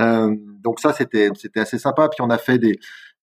Euh, 0.00 0.34
donc 0.62 0.80
ça, 0.80 0.92
c'était 0.92 1.30
c'était 1.34 1.60
assez 1.60 1.78
sympa. 1.78 2.08
Puis 2.08 2.22
on 2.22 2.30
a 2.30 2.38
fait 2.38 2.58
des 2.58 2.78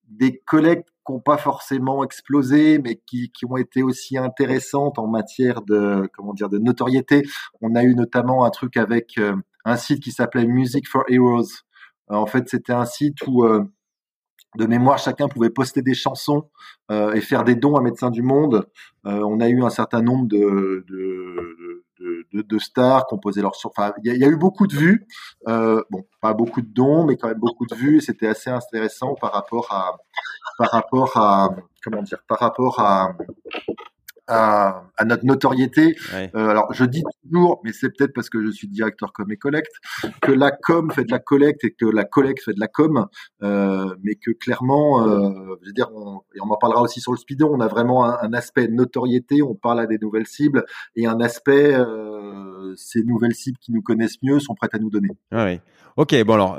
des 0.07 0.39
collectes 0.45 0.89
qui 1.05 1.13
n'ont 1.13 1.19
pas 1.19 1.37
forcément 1.37 2.03
explosé, 2.03 2.79
mais 2.79 2.95
qui, 3.07 3.31
qui 3.31 3.45
ont 3.45 3.57
été 3.57 3.83
aussi 3.83 4.17
intéressantes 4.17 4.99
en 4.99 5.07
matière 5.07 5.61
de 5.61 6.09
comment 6.13 6.33
dire 6.33 6.49
de 6.49 6.57
notoriété. 6.59 7.23
On 7.61 7.75
a 7.75 7.83
eu 7.83 7.95
notamment 7.95 8.45
un 8.45 8.49
truc 8.49 8.77
avec 8.77 9.17
euh, 9.17 9.35
un 9.65 9.77
site 9.77 10.03
qui 10.03 10.11
s'appelait 10.11 10.45
Music 10.45 10.87
for 10.87 11.03
Heroes. 11.09 11.63
Euh, 12.11 12.15
en 12.15 12.25
fait, 12.27 12.49
c'était 12.49 12.73
un 12.73 12.85
site 12.85 13.17
où 13.27 13.45
de 14.57 14.65
mémoire, 14.65 14.97
chacun 14.97 15.27
pouvait 15.27 15.49
poster 15.49 15.81
des 15.81 15.93
chansons 15.93 16.49
euh, 16.91 17.13
et 17.13 17.21
faire 17.21 17.43
des 17.43 17.55
dons 17.55 17.75
à 17.75 17.81
Médecins 17.81 18.11
du 18.11 18.21
Monde. 18.21 18.67
Euh, 19.05 19.21
on 19.23 19.39
a 19.39 19.47
eu 19.47 19.63
un 19.63 19.69
certain 19.69 20.01
nombre 20.01 20.27
de, 20.27 20.85
de, 20.87 21.83
de, 22.33 22.41
de 22.41 22.59
stars 22.59 23.07
qui 23.07 23.13
ont 23.13 23.19
posé 23.19 23.41
leur 23.41 23.53
Enfin, 23.63 23.93
il 24.03 24.15
y, 24.15 24.23
a 24.23 24.27
eu 24.27 24.35
beaucoup 24.35 24.67
de 24.67 24.75
vues. 24.75 25.07
Euh, 25.47 25.81
bon, 25.89 26.05
pas 26.21 26.33
beaucoup 26.33 26.61
de 26.61 26.71
dons, 26.71 27.05
mais 27.05 27.17
quand 27.17 27.27
même 27.27 27.39
beaucoup 27.39 27.65
de 27.65 27.75
vues. 27.75 28.01
C'était 28.01 28.27
assez 28.27 28.49
intéressant 28.49 29.15
par 29.15 29.31
rapport 29.31 29.71
à, 29.71 29.97
par 30.57 30.71
rapport 30.71 31.17
à, 31.17 31.49
comment 31.83 32.01
dire, 32.01 32.19
par 32.27 32.39
rapport 32.39 32.79
à, 32.79 33.15
à, 34.27 34.83
à 34.97 35.05
notre 35.05 35.25
notoriété. 35.25 35.95
Euh, 36.13 36.27
alors, 36.33 36.73
je 36.73 36.85
dis 36.85 37.03
toujours, 37.23 37.61
mais 37.63 37.71
c'est 37.73 37.89
peut-être 37.89 38.13
parce 38.13 38.29
que 38.29 38.43
je 38.43 38.51
suis 38.51 38.67
directeur 38.67 39.13
com 39.13 39.31
et 39.31 39.37
collecte, 39.37 39.73
que 40.21 40.31
la 40.31 40.51
com 40.51 40.91
fait 40.91 41.03
de 41.03 41.11
la 41.11 41.19
collecte 41.19 41.63
et 41.63 41.71
que 41.71 41.85
la 41.85 42.05
collecte 42.05 42.43
fait 42.43 42.53
de 42.53 42.59
la 42.59 42.67
com, 42.67 43.07
euh, 43.43 43.95
mais 44.03 44.15
que 44.15 44.31
clairement, 44.31 45.01
euh, 45.01 45.29
je 45.61 45.67
veux 45.67 45.73
dire, 45.73 45.89
on, 45.93 46.21
et 46.35 46.41
on 46.41 46.49
en 46.49 46.57
parlera 46.57 46.81
aussi 46.81 47.01
sur 47.01 47.11
le 47.11 47.17
speedon, 47.17 47.49
on 47.51 47.59
a 47.59 47.67
vraiment 47.67 48.05
un, 48.05 48.17
un, 48.21 48.33
aspect 48.33 48.67
notoriété, 48.67 49.41
on 49.41 49.55
parle 49.55 49.79
à 49.79 49.85
des 49.85 49.97
nouvelles 50.01 50.27
cibles, 50.27 50.65
et 50.95 51.05
un 51.05 51.19
aspect, 51.19 51.73
euh, 51.73 52.73
ces 52.75 53.03
nouvelles 53.03 53.35
cibles 53.35 53.57
qui 53.59 53.71
nous 53.71 53.81
connaissent 53.81 54.21
mieux 54.23 54.39
sont 54.39 54.55
prêtes 54.55 54.73
à 54.73 54.79
nous 54.79 54.89
donner. 54.89 55.09
Ah 55.31 55.45
oui. 55.45 55.59
Ok, 55.97 56.13
bon 56.25 56.33
alors, 56.33 56.55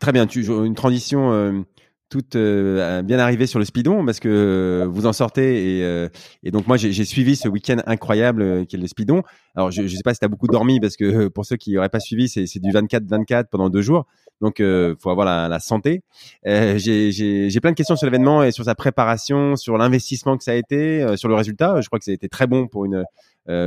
très 0.00 0.12
bien, 0.12 0.26
tu, 0.26 0.46
une 0.46 0.74
transition 0.74 1.64
euh, 2.04 2.14
toute 2.14 2.36
euh, 2.36 3.02
bien 3.02 3.18
arrivée 3.18 3.46
sur 3.46 3.58
le 3.58 3.64
speedon 3.64 4.04
parce 4.04 4.20
que 4.20 4.28
euh, 4.28 4.86
vous 4.88 5.06
en 5.06 5.12
sortez 5.12 5.78
et, 5.78 5.84
euh, 5.84 6.08
et 6.42 6.50
donc 6.50 6.66
moi 6.66 6.76
j'ai 6.76 7.04
suivi 7.04 7.36
ce 7.36 7.48
week-end 7.48 7.78
incroyable 7.86 8.66
qui 8.66 8.76
est 8.76 8.78
le 8.78 8.86
speedon. 8.86 9.22
Alors 9.56 9.70
je, 9.70 9.86
je 9.86 9.96
sais 9.96 10.02
pas 10.04 10.14
si 10.14 10.20
tu 10.20 10.24
as 10.24 10.28
beaucoup 10.28 10.46
dormi 10.46 10.80
parce 10.80 10.96
que 10.96 11.28
pour 11.28 11.44
ceux 11.44 11.56
qui 11.56 11.72
n'auraient 11.72 11.88
pas 11.88 12.00
suivi 12.00 12.28
c'est 12.28 12.58
du 12.60 12.70
24-24 12.70 13.46
pendant 13.50 13.68
deux 13.68 13.82
jours 13.82 14.06
donc 14.40 14.58
faut 14.58 15.10
avoir 15.10 15.26
la, 15.26 15.48
la 15.48 15.60
santé. 15.60 16.02
j'ai 16.44 17.60
plein 17.60 17.70
de 17.70 17.76
questions 17.76 17.96
sur 17.96 18.06
l'événement 18.06 18.42
et 18.42 18.50
sur 18.52 18.64
sa 18.64 18.74
préparation, 18.74 19.56
sur 19.56 19.78
l'investissement 19.78 20.36
que 20.36 20.44
ça 20.44 20.50
a 20.52 20.54
été, 20.54 21.16
sur 21.16 21.28
le 21.28 21.34
résultat. 21.34 21.80
Je 21.80 21.86
crois 21.86 21.98
que 21.98 22.04
ça 22.04 22.10
a 22.10 22.14
été 22.14 22.28
très 22.28 22.46
bon 22.46 22.66
pour 22.66 22.84
une 22.84 23.04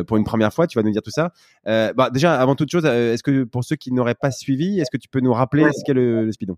pour 0.06 0.18
une 0.18 0.24
première 0.24 0.54
fois. 0.54 0.68
Tu 0.68 0.78
vas 0.78 0.84
nous 0.84 0.92
dire 0.92 1.02
tout 1.02 1.12
ça. 1.12 1.32
bah 1.66 2.10
déjà 2.12 2.40
avant 2.40 2.56
toute 2.56 2.70
chose, 2.70 2.86
est-ce 2.86 3.24
que 3.24 3.44
pour 3.46 3.64
ceux 3.64 3.76
qui 3.78 3.92
n'auraient 3.92 4.16
pas 4.16 4.32
suivi, 4.32 4.80
est-ce 4.80 4.92
que 4.92 4.98
tu 4.98 5.10
peux 5.10 5.22
nous 5.22 5.34
rappeler 5.34 5.64
ce 5.74 5.84
qu'est 5.86 5.94
le, 5.94 6.26
le 6.26 6.32
speedon? 6.32 6.58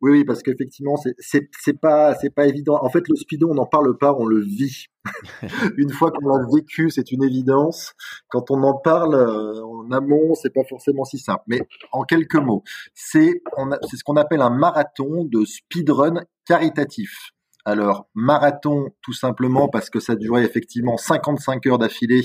Oui, 0.00 0.10
oui, 0.12 0.24
parce 0.24 0.42
qu'effectivement, 0.42 0.96
c'est 0.96 1.14
c'est 1.18 1.80
pas 1.80 2.14
c'est 2.14 2.30
pas 2.30 2.46
évident. 2.46 2.78
En 2.82 2.88
fait, 2.88 3.08
le 3.08 3.16
speedon, 3.16 3.50
on 3.50 3.54
n'en 3.54 3.66
parle 3.66 3.96
pas, 3.96 4.14
on 4.14 4.26
le 4.26 4.40
vit. 4.40 4.86
une 5.76 5.90
fois 5.90 6.10
qu'on 6.10 6.28
l'a 6.28 6.44
vécu, 6.54 6.90
c'est 6.90 7.12
une 7.12 7.22
évidence. 7.22 7.92
Quand 8.28 8.50
on 8.50 8.62
en 8.62 8.74
parle 8.74 9.14
euh, 9.14 9.62
en 9.62 9.90
amont, 9.90 10.34
c'est 10.34 10.52
pas 10.52 10.64
forcément 10.64 11.04
si 11.04 11.18
simple. 11.18 11.42
Mais 11.46 11.60
en 11.92 12.02
quelques 12.02 12.36
mots, 12.36 12.62
c'est 12.94 13.42
c'est 13.88 13.96
ce 13.96 14.04
qu'on 14.04 14.16
appelle 14.16 14.40
un 14.40 14.50
marathon 14.50 15.24
de 15.24 15.44
speedrun 15.44 16.24
caritatif. 16.46 17.32
Alors, 17.66 18.08
marathon, 18.14 18.90
tout 19.00 19.14
simplement 19.14 19.68
parce 19.68 19.88
que 19.88 19.98
ça 19.98 20.16
durait 20.16 20.44
effectivement 20.44 20.98
55 20.98 21.66
heures 21.66 21.78
d'affilée, 21.78 22.22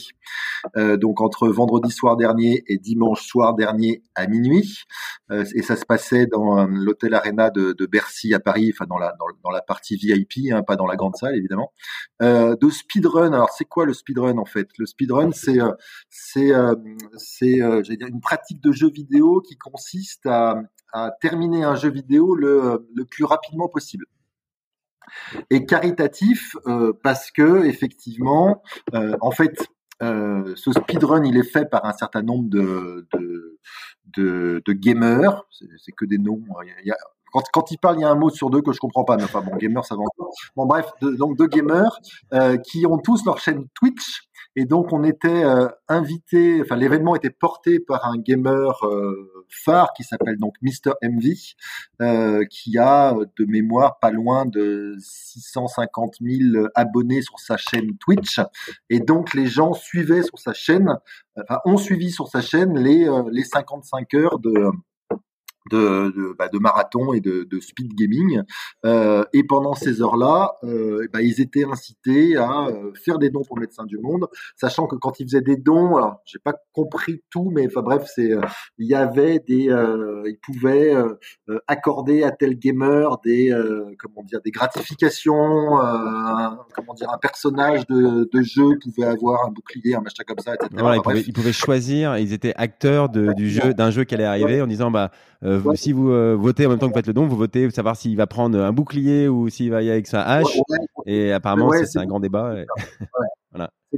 euh, 0.76 0.98
donc 0.98 1.22
entre 1.22 1.48
vendredi 1.48 1.92
soir 1.92 2.18
dernier 2.18 2.64
et 2.68 2.78
dimanche 2.78 3.26
soir 3.26 3.56
dernier 3.56 4.04
à 4.16 4.28
minuit. 4.28 4.84
Euh, 5.32 5.46
et 5.56 5.62
ça 5.62 5.78
se 5.78 5.86
passait 5.86 6.26
dans 6.26 6.60
euh, 6.60 6.68
l'hôtel 6.70 7.14
Arena 7.14 7.52
de, 7.52 7.72
de, 7.72 7.86
Bercy 7.86 8.34
à 8.34 8.42
Paris, 8.42 8.72
enfin 8.74 8.86
dans 8.86 8.98
la, 8.98 9.16
dans, 9.44 9.52
la 9.52 9.62
partie 9.62 9.96
VIP, 9.96 10.52
hein, 10.52 10.62
pas 10.62 10.76
dans 10.76 10.88
la 10.88 10.98
grande 10.98 11.16
salle 11.16 11.38
évidemment. 11.38 11.72
Euh, 12.22 12.58
de 12.58 12.70
speedrun, 12.70 13.32
alors 13.32 13.52
c'est 13.52 13.66
quoi 13.66 13.86
le 13.86 13.94
speedrun 13.94 14.38
en 14.38 14.46
fait? 14.46 14.68
Le 14.78 14.86
speedrun, 14.86 15.32
c'est 15.32 15.60
c'est 16.10 16.52
c'est 17.18 17.60
une 17.60 18.22
pratique 18.22 18.62
de 18.62 18.74
jeu 18.74 18.90
vidéo 18.90 19.42
qui 19.42 19.58
consiste 19.58 20.26
à, 20.26 20.62
à 20.92 21.12
terminer 21.22 21.64
un 21.64 21.76
jeu 21.76 21.90
vidéo 21.90 22.36
le, 22.36 22.90
le 22.94 23.06
plus 23.06 23.24
rapidement 23.24 23.70
possible 23.70 24.06
et 25.50 25.66
caritatif 25.66 26.56
euh, 26.68 26.94
parce 27.04 27.32
que 27.32 27.66
effectivement, 27.66 28.62
euh, 28.94 29.16
en 29.22 29.32
fait, 29.32 29.68
euh, 30.02 30.54
ce 30.56 30.72
speedrun, 30.72 31.24
il 31.26 31.38
est 31.38 31.44
fait 31.44 31.66
par 31.66 31.86
un 31.86 31.94
certain 31.94 32.22
nombre 32.22 32.50
de, 32.50 33.08
de, 34.16 34.74
gamers. 34.74 35.44
C'est 35.78 35.92
que 35.92 36.06
des 36.06 36.18
noms. 36.18 36.42
A, 36.60 36.94
quand, 37.32 37.44
quand 37.54 37.72
il 37.72 37.78
parle, 37.78 37.98
il 37.98 38.02
y 38.02 38.06
a 38.06 38.10
un 38.10 38.16
mot 38.16 38.30
sur 38.30 38.50
deux 38.50 38.62
que 38.62 38.72
je 38.72 38.80
comprends 38.80 39.04
pas. 39.04 39.18
Mais 39.18 39.24
enfin, 39.24 39.42
bon, 39.42 39.56
gamer, 39.58 39.84
ça 39.86 39.96
va 39.96 40.04
Bon, 40.56 40.66
bref, 40.66 40.90
donc 41.02 41.38
deux 41.38 41.48
gamers 41.48 42.00
qui 42.64 42.86
ont 42.86 42.98
tous 42.98 43.26
leur 43.26 43.40
chaîne 43.40 43.68
Twitch 43.74 44.29
et 44.56 44.66
donc 44.66 44.92
on 44.94 45.04
était 45.04 45.44
euh, 45.44 45.68
invité, 45.88 46.62
enfin 46.62 46.76
l'événement 46.76 47.16
était 47.16 47.30
porté 47.30 47.80
par 47.80 48.06
un 48.06 48.18
gamer 48.18 48.84
euh, 48.84 49.46
phare 49.50 49.94
qui 49.94 50.04
s'appelle 50.04 50.38
donc 50.38 50.56
Mr 50.62 50.94
MV, 51.04 51.34
euh, 52.02 52.46
qui 52.50 52.78
a 52.78 53.14
de 53.14 53.46
mémoire 53.46 54.00
pas 54.00 54.12
loin 54.12 54.46
de 54.46 54.96
650 55.00 56.16
000 56.22 56.68
abonnés 56.76 57.22
sur 57.22 57.40
sa 57.40 57.58
chaîne 57.58 57.98
Twitch. 58.00 58.40
Et 58.90 59.00
donc 59.00 59.34
les 59.34 59.48
gens 59.48 59.74
suivaient 59.74 60.24
sur 60.24 60.40
sa 60.40 60.54
chaîne, 60.54 60.98
enfin 61.38 61.60
ont 61.66 61.78
suivi 61.78 62.12
sur 62.12 62.28
sa 62.28 62.42
chaîne 62.42 62.78
les 62.78 63.08
les 63.32 63.44
55 63.44 64.14
heures 64.16 64.40
de 64.40 64.72
de, 65.70 66.12
de, 66.16 66.36
bah, 66.38 66.48
de 66.52 66.60
marathon 66.60 67.14
et 67.14 67.22
de, 67.22 67.44
de 67.44 67.60
speed 67.60 67.94
gaming. 67.96 68.42
Euh, 68.86 69.24
et 69.34 69.44
pendant 69.44 69.74
ces 69.74 70.02
heures-là, 70.02 70.56
euh, 70.64 71.08
bah, 71.14 71.22
ils 71.22 71.42
étaient 71.42 71.66
incités 71.66 72.38
à 72.38 72.68
euh, 72.68 72.92
faire 72.94 73.20
des 73.20 73.30
dons 73.30 73.44
pour 73.44 73.58
Médecins 73.58 73.86
du 73.86 73.98
Monde, 73.98 74.28
sachant 74.56 74.88
que 74.88 74.96
quand 74.96 75.20
ils 75.20 75.26
faisaient 75.26 75.42
des 75.42 75.58
dons, 75.58 75.96
alors 75.98 76.22
j'ai 76.26 76.40
pas 76.40 76.54
compris 76.74 77.22
tout, 77.30 77.52
mais 77.54 77.68
enfin 77.68 77.82
bref, 77.82 78.10
c'est 78.14 78.32
il 78.78 78.88
y 78.88 78.96
avait 78.96 79.40
des, 79.40 79.70
ils 80.26 80.40
pouvaient 80.42 80.94
accorder 81.68 82.24
à 82.24 82.32
tel 82.32 82.58
gamer 82.58 83.20
des 83.24 83.54
comment 83.98 84.24
dire 84.24 84.40
des 84.44 84.52
gratifications, 84.52 85.78
comment 86.74 86.94
dire 86.96 87.10
un 87.12 87.18
personnage 87.18 87.86
de, 87.88 88.30
de, 88.32 88.42
jeu 88.42 88.80
pouvait 88.82 89.08
avoir 89.08 89.46
un 89.46 89.52
bouclier, 89.52 89.96
un 89.96 90.02
machin 90.02 90.24
comme 90.26 90.40
ça, 90.40 90.54
etc. 90.56 90.70
Voilà, 90.74 90.98
ils, 90.98 91.02
pouvaient, 91.02 91.22
ils, 91.22 91.34
pouvaient, 91.34 91.54
choisir, 91.54 92.18
ils 92.18 92.34
étaient 92.34 92.54
acteurs 92.56 93.10
de, 93.10 93.34
du 93.34 93.50
jeu 93.50 93.74
d'un 93.74 93.92
jeu 93.92 94.04
qui 94.04 94.16
allait 94.16 94.24
arriver 94.24 94.62
en 94.62 94.68
disant 94.68 94.92
bah 94.92 95.12
euh, 95.66 95.76
si 95.76 95.92
vous 95.92 96.10
euh, 96.10 96.36
votez 96.38 96.66
en 96.66 96.70
même 96.70 96.80
temps 96.80 96.88
que 96.88 96.92
vous 96.92 96.98
faites 96.98 97.08
le 97.08 97.14
don, 97.14 97.28
vous 97.28 97.38
votez 97.38 97.66
pour 97.66 97.76
savoir 97.76 97.96
s'il 97.96 98.16
va 98.16 98.28
prendre 98.28 98.60
un 98.60 98.72
bouclier 98.72 99.28
ou 99.28 99.50
s'il 99.50 99.72
va 99.72 99.82
y 99.82 99.86
aller 99.86 99.92
avec 99.92 100.08
sa 100.08 100.24
hache. 100.24 100.60
et 101.06 101.32
apparemment, 101.32 101.72
c'est 101.86 102.00
un 102.00 102.06
grand 102.06 102.20
débat. 102.20 102.56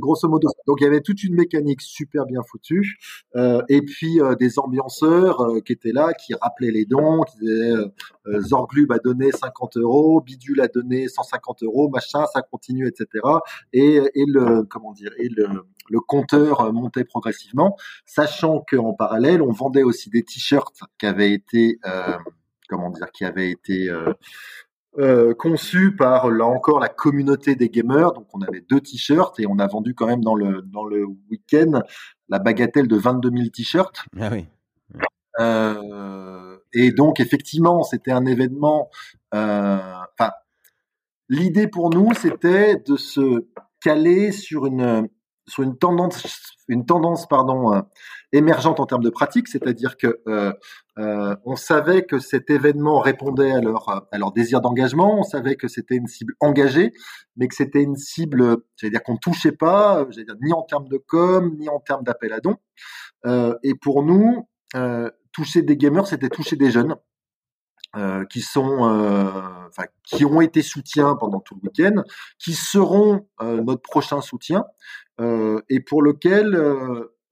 Grosso 0.01 0.27
modo. 0.27 0.49
Donc 0.67 0.81
il 0.81 0.83
y 0.83 0.87
avait 0.87 0.99
toute 0.99 1.23
une 1.23 1.35
mécanique 1.35 1.81
super 1.81 2.25
bien 2.25 2.41
foutue, 2.43 2.97
euh, 3.35 3.61
et 3.69 3.81
puis 3.81 4.19
euh, 4.19 4.35
des 4.35 4.59
ambianceurs 4.59 5.41
euh, 5.41 5.61
qui 5.61 5.71
étaient 5.71 5.93
là, 5.93 6.13
qui 6.13 6.33
rappelaient 6.33 6.71
les 6.71 6.85
dons, 6.85 7.21
qui 7.21 7.37
disaient 7.39 7.73
Zorglub 8.39 8.91
a 8.91 8.99
donné 8.99 9.31
50 9.31 9.77
euros, 9.77 10.21
Bidule 10.21 10.59
a 10.61 10.67
donné 10.67 11.07
150 11.07 11.63
euros, 11.63 11.89
machin, 11.89 12.25
ça 12.33 12.41
continue, 12.41 12.87
etc. 12.87 13.07
Et, 13.71 14.01
le 14.27 14.63
comment 14.63 14.91
dire, 14.91 15.11
et 15.17 15.29
le, 15.29 15.47
compteur 16.07 16.73
montait 16.73 17.03
progressivement, 17.03 17.77
sachant 18.05 18.63
qu'en 18.69 18.93
parallèle, 18.93 19.41
on 19.41 19.51
vendait 19.51 19.83
aussi 19.83 20.09
des 20.09 20.23
t-shirts 20.23 20.81
qui 20.99 21.05
avaient 21.05 21.31
été 21.31 21.79
comment 22.67 22.89
dire, 22.89 23.11
qui 23.11 23.25
avaient 23.25 23.51
été 23.51 23.89
conçu 25.37 25.95
par 25.95 26.29
là 26.29 26.45
encore 26.45 26.79
la 26.79 26.89
communauté 26.89 27.55
des 27.55 27.69
gamers. 27.69 28.11
Donc 28.11 28.27
on 28.33 28.41
avait 28.41 28.61
deux 28.61 28.81
t-shirts 28.81 29.39
et 29.39 29.47
on 29.47 29.57
a 29.59 29.67
vendu 29.67 29.93
quand 29.95 30.07
même 30.07 30.23
dans 30.23 30.35
le 30.35 30.61
dans 30.63 30.83
le 30.83 31.05
week-end 31.29 31.81
la 32.29 32.39
bagatelle 32.39 32.87
de 32.87 32.97
22 32.97 33.29
000 33.29 33.49
t-shirts. 33.53 34.05
Ah 34.19 34.29
oui. 34.31 34.47
Euh, 35.39 36.57
et 36.73 36.91
donc 36.91 37.19
effectivement 37.19 37.83
c'était 37.83 38.11
un 38.11 38.25
événement. 38.25 38.89
Euh, 39.33 39.77
enfin, 40.19 40.31
l'idée 41.29 41.67
pour 41.67 41.89
nous 41.89 42.13
c'était 42.13 42.77
de 42.77 42.97
se 42.97 43.47
caler 43.81 44.31
sur 44.31 44.65
une 44.65 45.07
sur 45.47 45.63
une 45.63 45.77
tendance 45.77 46.57
une 46.67 46.85
tendance 46.85 47.27
pardon 47.27 47.73
euh, 47.73 47.81
émergente 48.33 48.79
en 48.79 48.85
termes 48.85 49.03
de 49.03 49.09
pratique, 49.09 49.47
c'est-à-dire 49.47 49.97
que 49.97 50.21
euh, 50.27 50.53
euh, 50.97 51.35
on 51.45 51.55
savait 51.55 52.03
que 52.05 52.19
cet 52.19 52.49
événement 52.49 52.99
répondait 52.99 53.51
à 53.51 53.61
leur 53.61 54.07
à 54.11 54.17
leur 54.17 54.31
désir 54.31 54.61
d'engagement, 54.61 55.19
on 55.19 55.23
savait 55.23 55.55
que 55.55 55.67
c'était 55.67 55.95
une 55.95 56.07
cible 56.07 56.33
engagée, 56.39 56.93
mais 57.35 57.47
que 57.47 57.55
c'était 57.55 57.83
une 57.83 57.95
cible, 57.95 58.57
j'allais 58.77 58.91
dire 58.91 59.03
qu'on 59.03 59.17
touchait 59.17 59.51
pas, 59.51 60.05
j'allais 60.09 60.25
dire 60.25 60.37
ni 60.41 60.53
en 60.53 60.63
termes 60.63 60.87
de 60.87 60.97
com, 60.97 61.55
ni 61.57 61.69
en 61.69 61.79
termes 61.79 62.03
d'appel 62.03 62.33
à 62.33 62.39
dons. 62.39 62.57
et 63.63 63.75
pour 63.75 64.03
nous, 64.03 64.47
toucher 65.31 65.61
des 65.61 65.77
gamers, 65.77 66.07
c'était 66.07 66.29
toucher 66.29 66.55
des 66.55 66.71
jeunes. 66.71 66.95
Euh, 67.97 68.23
qui 68.23 68.39
sont, 68.39 68.87
euh, 68.87 69.67
enfin, 69.67 69.83
qui 70.05 70.23
ont 70.23 70.39
été 70.39 70.61
soutiens 70.61 71.17
pendant 71.17 71.41
tout 71.41 71.59
le 71.61 71.67
week-end, 71.67 72.03
qui 72.39 72.53
seront 72.53 73.27
euh, 73.41 73.61
notre 73.61 73.81
prochain 73.81 74.21
soutien, 74.21 74.63
et 75.69 75.81
pour 75.81 76.01
lequel, 76.01 76.57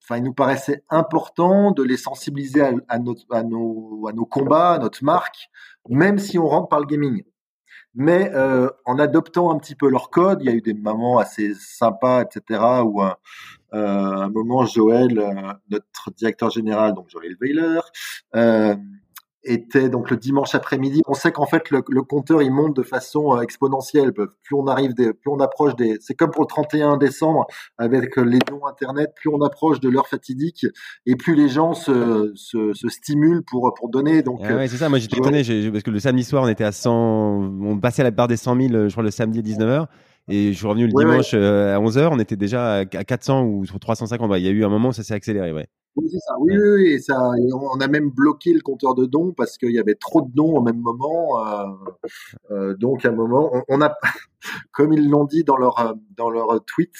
enfin, 0.09 0.17
il 0.17 0.23
nous 0.23 0.33
paraissait 0.33 0.83
important 0.89 1.71
de 1.71 1.83
les 1.83 1.97
sensibiliser 1.97 2.61
à, 2.61 2.71
à, 2.87 2.95
à, 2.95 3.43
nos, 3.43 4.07
à 4.07 4.13
combats, 4.29 4.73
à 4.73 4.79
notre 4.79 5.03
marque, 5.03 5.49
même 5.87 6.17
si 6.17 6.39
on 6.39 6.47
rentre 6.47 6.67
par 6.67 6.79
le 6.79 6.87
gaming. 6.87 7.23
Mais 7.95 8.31
en 8.85 8.99
adoptant 8.99 9.51
un 9.51 9.57
petit 9.57 9.75
peu 9.75 9.89
leur 9.89 10.09
code, 10.09 10.39
il 10.41 10.45
y 10.45 10.49
a 10.49 10.55
eu 10.55 10.61
des 10.61 10.73
moments 10.73 11.17
assez 11.17 11.53
sympas, 11.55 12.21
etc. 12.23 12.61
Où 12.85 13.01
un, 13.01 13.15
un 13.71 14.29
moment, 14.29 14.65
Joël, 14.65 15.15
notre 15.69 16.11
directeur 16.15 16.49
général, 16.49 16.93
donc 16.93 17.09
Joël 17.09 17.35
Weiler, 17.41 17.79
était 19.43 19.89
donc 19.89 20.09
le 20.09 20.17
dimanche 20.17 20.55
après-midi. 20.55 21.01
On 21.07 21.13
sait 21.13 21.31
qu'en 21.31 21.45
fait 21.45 21.69
le, 21.71 21.81
le, 21.87 22.03
compteur 22.03 22.41
il 22.41 22.51
monte 22.51 22.75
de 22.75 22.83
façon 22.83 23.35
euh, 23.35 23.41
exponentielle. 23.41 24.11
Plus 24.13 24.55
on 24.55 24.67
arrive, 24.67 24.93
des, 24.93 25.13
plus 25.13 25.31
on 25.31 25.39
approche 25.39 25.75
des. 25.75 25.97
C'est 26.01 26.13
comme 26.13 26.31
pour 26.31 26.41
le 26.41 26.47
31 26.47 26.97
décembre 26.97 27.47
avec 27.77 28.15
les 28.17 28.39
dons 28.39 28.65
internet. 28.65 29.11
Plus 29.15 29.29
on 29.29 29.41
approche 29.41 29.79
de 29.79 29.89
l'heure 29.89 30.07
fatidique 30.07 30.65
et 31.05 31.15
plus 31.15 31.35
les 31.35 31.49
gens 31.49 31.73
se, 31.73 32.31
se, 32.35 32.73
se 32.73 32.89
stimulent 32.89 33.43
pour 33.43 33.73
pour 33.73 33.89
donner. 33.89 34.21
Donc 34.21 34.41
ah 34.43 34.55
ouais, 34.55 34.67
c'est 34.67 34.77
ça. 34.77 34.89
Moi 34.89 34.99
j'étais 34.99 35.17
étonné 35.17 35.43
parce 35.71 35.83
que 35.83 35.91
le 35.91 35.99
samedi 35.99 36.23
soir 36.23 36.43
on 36.43 36.47
était 36.47 36.63
à 36.63 36.71
100, 36.71 36.91
on 36.91 37.79
passait 37.79 38.03
la 38.03 38.11
barre 38.11 38.27
des 38.27 38.37
100 38.37 38.55
000, 38.55 38.87
je 38.87 38.91
crois 38.91 39.03
le 39.03 39.11
samedi 39.11 39.39
à 39.39 39.41
19 39.41 39.69
h 39.69 39.87
et 40.29 40.53
je 40.53 40.57
suis 40.57 40.67
revenu 40.67 40.85
le 40.85 40.93
dimanche 40.93 41.31
euh, 41.33 41.75
à 41.75 41.79
11h, 41.79 42.09
on 42.11 42.19
était 42.19 42.35
déjà 42.35 42.75
à 42.75 42.85
400 42.85 43.43
ou 43.43 43.65
350. 43.65 44.31
Il 44.37 44.45
y 44.45 44.47
a 44.47 44.51
eu 44.51 44.63
un 44.63 44.69
moment, 44.69 44.91
ça 44.91 45.03
s'est 45.03 45.15
accéléré, 45.15 45.51
ouais. 45.51 45.67
Oui, 46.01 46.07
c'est 46.11 46.19
ça. 46.19 46.35
Oui, 46.39 46.55
oui, 46.57 47.01
ça, 47.01 47.31
on 47.53 47.79
a 47.81 47.87
même 47.87 48.09
bloqué 48.09 48.53
le 48.53 48.61
compteur 48.61 48.95
de 48.95 49.05
dons 49.05 49.33
parce 49.35 49.57
qu'il 49.57 49.71
y 49.71 49.79
avait 49.79 49.95
trop 49.95 50.21
de 50.21 50.29
dons 50.33 50.55
au 50.55 50.61
même 50.61 50.79
moment. 50.79 51.45
Euh, 51.45 51.65
euh, 52.51 52.75
donc, 52.75 53.05
à 53.05 53.09
un 53.09 53.11
moment, 53.11 53.49
on, 53.53 53.63
on 53.67 53.81
a, 53.81 53.93
comme 54.71 54.93
ils 54.93 55.09
l'ont 55.09 55.25
dit 55.25 55.43
dans 55.43 55.57
leur 55.57 55.79
euh, 55.79 55.93
dans 56.17 56.29
leur 56.29 56.63
tweet, 56.65 56.93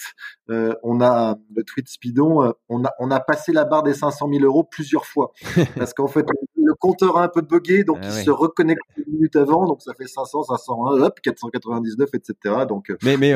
euh, 0.50 0.74
on 0.82 1.00
a 1.00 1.36
le 1.54 1.62
tweet 1.64 1.88
Speedon, 1.88 2.42
euh, 2.44 2.52
on 2.68 2.84
a 2.84 2.90
on 2.98 3.10
a 3.10 3.20
passé 3.20 3.52
la 3.52 3.64
barre 3.64 3.82
des 3.84 3.94
500 3.94 4.28
000 4.30 4.44
euros 4.44 4.64
plusieurs 4.64 5.06
fois 5.06 5.32
parce 5.78 5.94
qu'en 5.94 6.08
fait 6.08 6.26
le 6.70 6.74
compteur 6.74 7.16
a 7.18 7.24
un 7.24 7.28
peu 7.28 7.42
bugué, 7.42 7.84
donc 7.84 7.98
ah 8.02 8.06
il 8.06 8.24
se 8.24 8.30
reconnecte 8.30 8.80
une 8.96 9.14
minute 9.14 9.36
avant, 9.36 9.66
donc 9.66 9.82
ça 9.82 9.92
fait 9.94 10.06
500, 10.06 10.44
501, 10.44 11.02
hop, 11.02 11.20
499, 11.20 12.08
etc. 12.14 12.34
Donc 12.68 12.92
mais 13.02 13.16
mais 13.16 13.34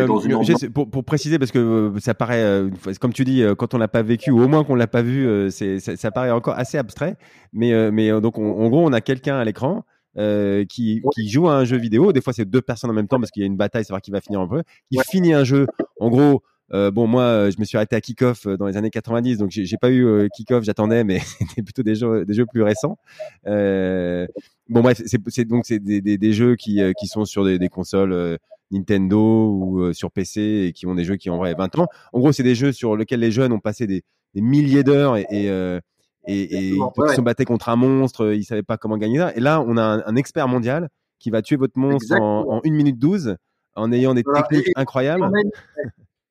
pour, 0.72 0.90
pour 0.90 1.04
préciser 1.04 1.38
parce 1.38 1.50
que 1.50 1.92
ça 1.98 2.14
paraît 2.14 2.64
comme 3.00 3.12
tu 3.12 3.24
dis 3.24 3.42
quand 3.58 3.74
on 3.74 3.78
l'a 3.78 3.88
pas 3.88 4.02
vécu 4.02 4.30
ou 4.30 4.42
au 4.42 4.48
moins 4.48 4.64
qu'on 4.64 4.74
l'a 4.74 4.86
pas 4.86 5.02
vu, 5.02 5.50
c'est 5.50 5.80
ça, 5.80 5.96
ça, 5.96 6.10
paraît 6.10 6.30
encore 6.30 6.54
assez 6.56 6.78
abstrait. 6.78 7.16
Mais 7.52 7.90
mais 7.90 8.20
donc 8.20 8.38
en 8.38 8.68
gros 8.68 8.84
on 8.86 8.92
a 8.92 9.00
quelqu'un 9.00 9.36
à 9.36 9.44
l'écran 9.44 9.84
euh, 10.16 10.64
qui, 10.64 11.02
qui 11.12 11.28
joue 11.28 11.48
à 11.48 11.56
un 11.56 11.64
jeu 11.64 11.76
vidéo. 11.76 12.12
Des 12.12 12.20
fois, 12.20 12.32
c'est 12.32 12.44
deux 12.44 12.62
personnes 12.62 12.90
en 12.90 12.94
même 12.94 13.08
temps 13.08 13.18
parce 13.18 13.32
qu'il 13.32 13.40
y 13.40 13.44
a 13.44 13.46
une 13.46 13.56
bataille, 13.56 13.84
savoir 13.84 14.00
qui 14.00 14.12
va 14.12 14.20
finir 14.20 14.40
en 14.40 14.48
peu. 14.48 14.62
Qui 14.92 14.98
finit 15.10 15.32
un 15.32 15.42
jeu. 15.42 15.66
En 15.98 16.08
gros, 16.08 16.42
euh, 16.72 16.90
bon, 16.90 17.06
moi, 17.06 17.50
je 17.50 17.56
me 17.58 17.64
suis 17.64 17.76
arrêté 17.76 17.94
à 17.94 18.00
Kickoff 18.00 18.46
euh, 18.46 18.56
dans 18.56 18.66
les 18.66 18.76
années 18.76 18.90
90, 18.90 19.38
donc 19.38 19.50
j'ai 19.50 19.76
pas 19.76 19.90
eu 19.90 20.06
euh, 20.06 20.28
Kickoff, 20.34 20.64
j'attendais, 20.64 21.04
mais 21.04 21.18
c'était 21.38 21.62
plutôt 21.62 21.82
des 21.82 21.94
jeux, 21.94 22.24
des 22.24 22.34
jeux 22.34 22.46
plus 22.46 22.62
récents. 22.62 22.98
Euh, 23.46 24.26
bon, 24.68 24.80
bref, 24.80 25.02
c'est 25.04 25.44
donc 25.44 25.66
c'est 25.66 25.78
des, 25.78 26.00
des, 26.00 26.16
des, 26.16 26.32
jeux 26.32 26.56
qui, 26.56 26.80
euh, 26.80 26.92
qui 26.98 27.06
sont 27.06 27.24
sur 27.24 27.44
des, 27.44 27.58
des 27.58 27.68
consoles 27.68 28.38
Nintendo 28.70 29.50
ou 29.50 29.92
sur 29.92 30.10
PC 30.10 30.66
et 30.68 30.72
qui 30.72 30.86
ont 30.86 30.94
des 30.94 31.04
jeux 31.04 31.16
qui 31.16 31.28
ont 31.30 31.36
vrai 31.36 31.54
20 31.54 31.78
ans. 31.78 31.86
En 32.12 32.18
gros, 32.18 32.32
c'est 32.32 32.42
des 32.42 32.54
jeux 32.54 32.72
sur 32.72 32.96
lesquels 32.96 33.20
les 33.20 33.30
jeunes 33.30 33.52
ont 33.52 33.60
passé 33.60 33.86
des, 33.86 34.02
des 34.34 34.40
milliers 34.40 34.82
d'heures 34.82 35.16
et, 35.16 35.26
et 35.30 35.80
et, 36.26 36.40
et 36.40 36.68
ils 36.70 37.14
se 37.14 37.20
battaient 37.20 37.44
contre 37.44 37.68
un 37.68 37.76
monstre, 37.76 38.32
ils 38.32 38.44
savaient 38.44 38.62
pas 38.62 38.78
comment 38.78 38.96
gagner 38.96 39.18
ça. 39.18 39.34
Et 39.36 39.40
là, 39.40 39.60
on 39.60 39.76
a 39.76 39.82
un, 39.82 40.16
expert 40.16 40.48
mondial 40.48 40.88
qui 41.18 41.28
va 41.28 41.42
tuer 41.42 41.56
votre 41.56 41.78
monstre 41.78 42.16
en, 42.18 42.50
en, 42.50 42.60
1 42.64 42.70
minute 42.70 42.98
12 42.98 43.36
en 43.76 43.92
ayant 43.92 44.14
des 44.14 44.24
techniques 44.24 44.70
incroyables. 44.74 45.30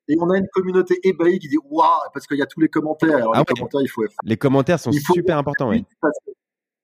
Et 0.10 0.16
on 0.20 0.30
a 0.30 0.38
une 0.38 0.48
communauté 0.54 1.00
ébahie 1.04 1.40
qui 1.40 1.48
dit 1.48 1.58
waouh 1.70 1.88
parce 2.14 2.28
qu'il 2.28 2.38
y 2.38 2.42
a 2.42 2.46
tous 2.46 2.60
les 2.60 2.68
commentaires. 2.68 3.18
Alors, 3.18 3.32
Ah 3.36 3.38
les 3.38 3.42
ouais. 3.42 3.46
commentaires, 3.56 3.82
il 3.82 3.88
faut. 3.88 4.04
Les 4.24 4.38
commentaires 4.38 4.80
sont 4.80 4.92
faut- 4.92 5.14
super 5.14 5.38
importants. 5.38 5.70
Oui. 5.70 5.86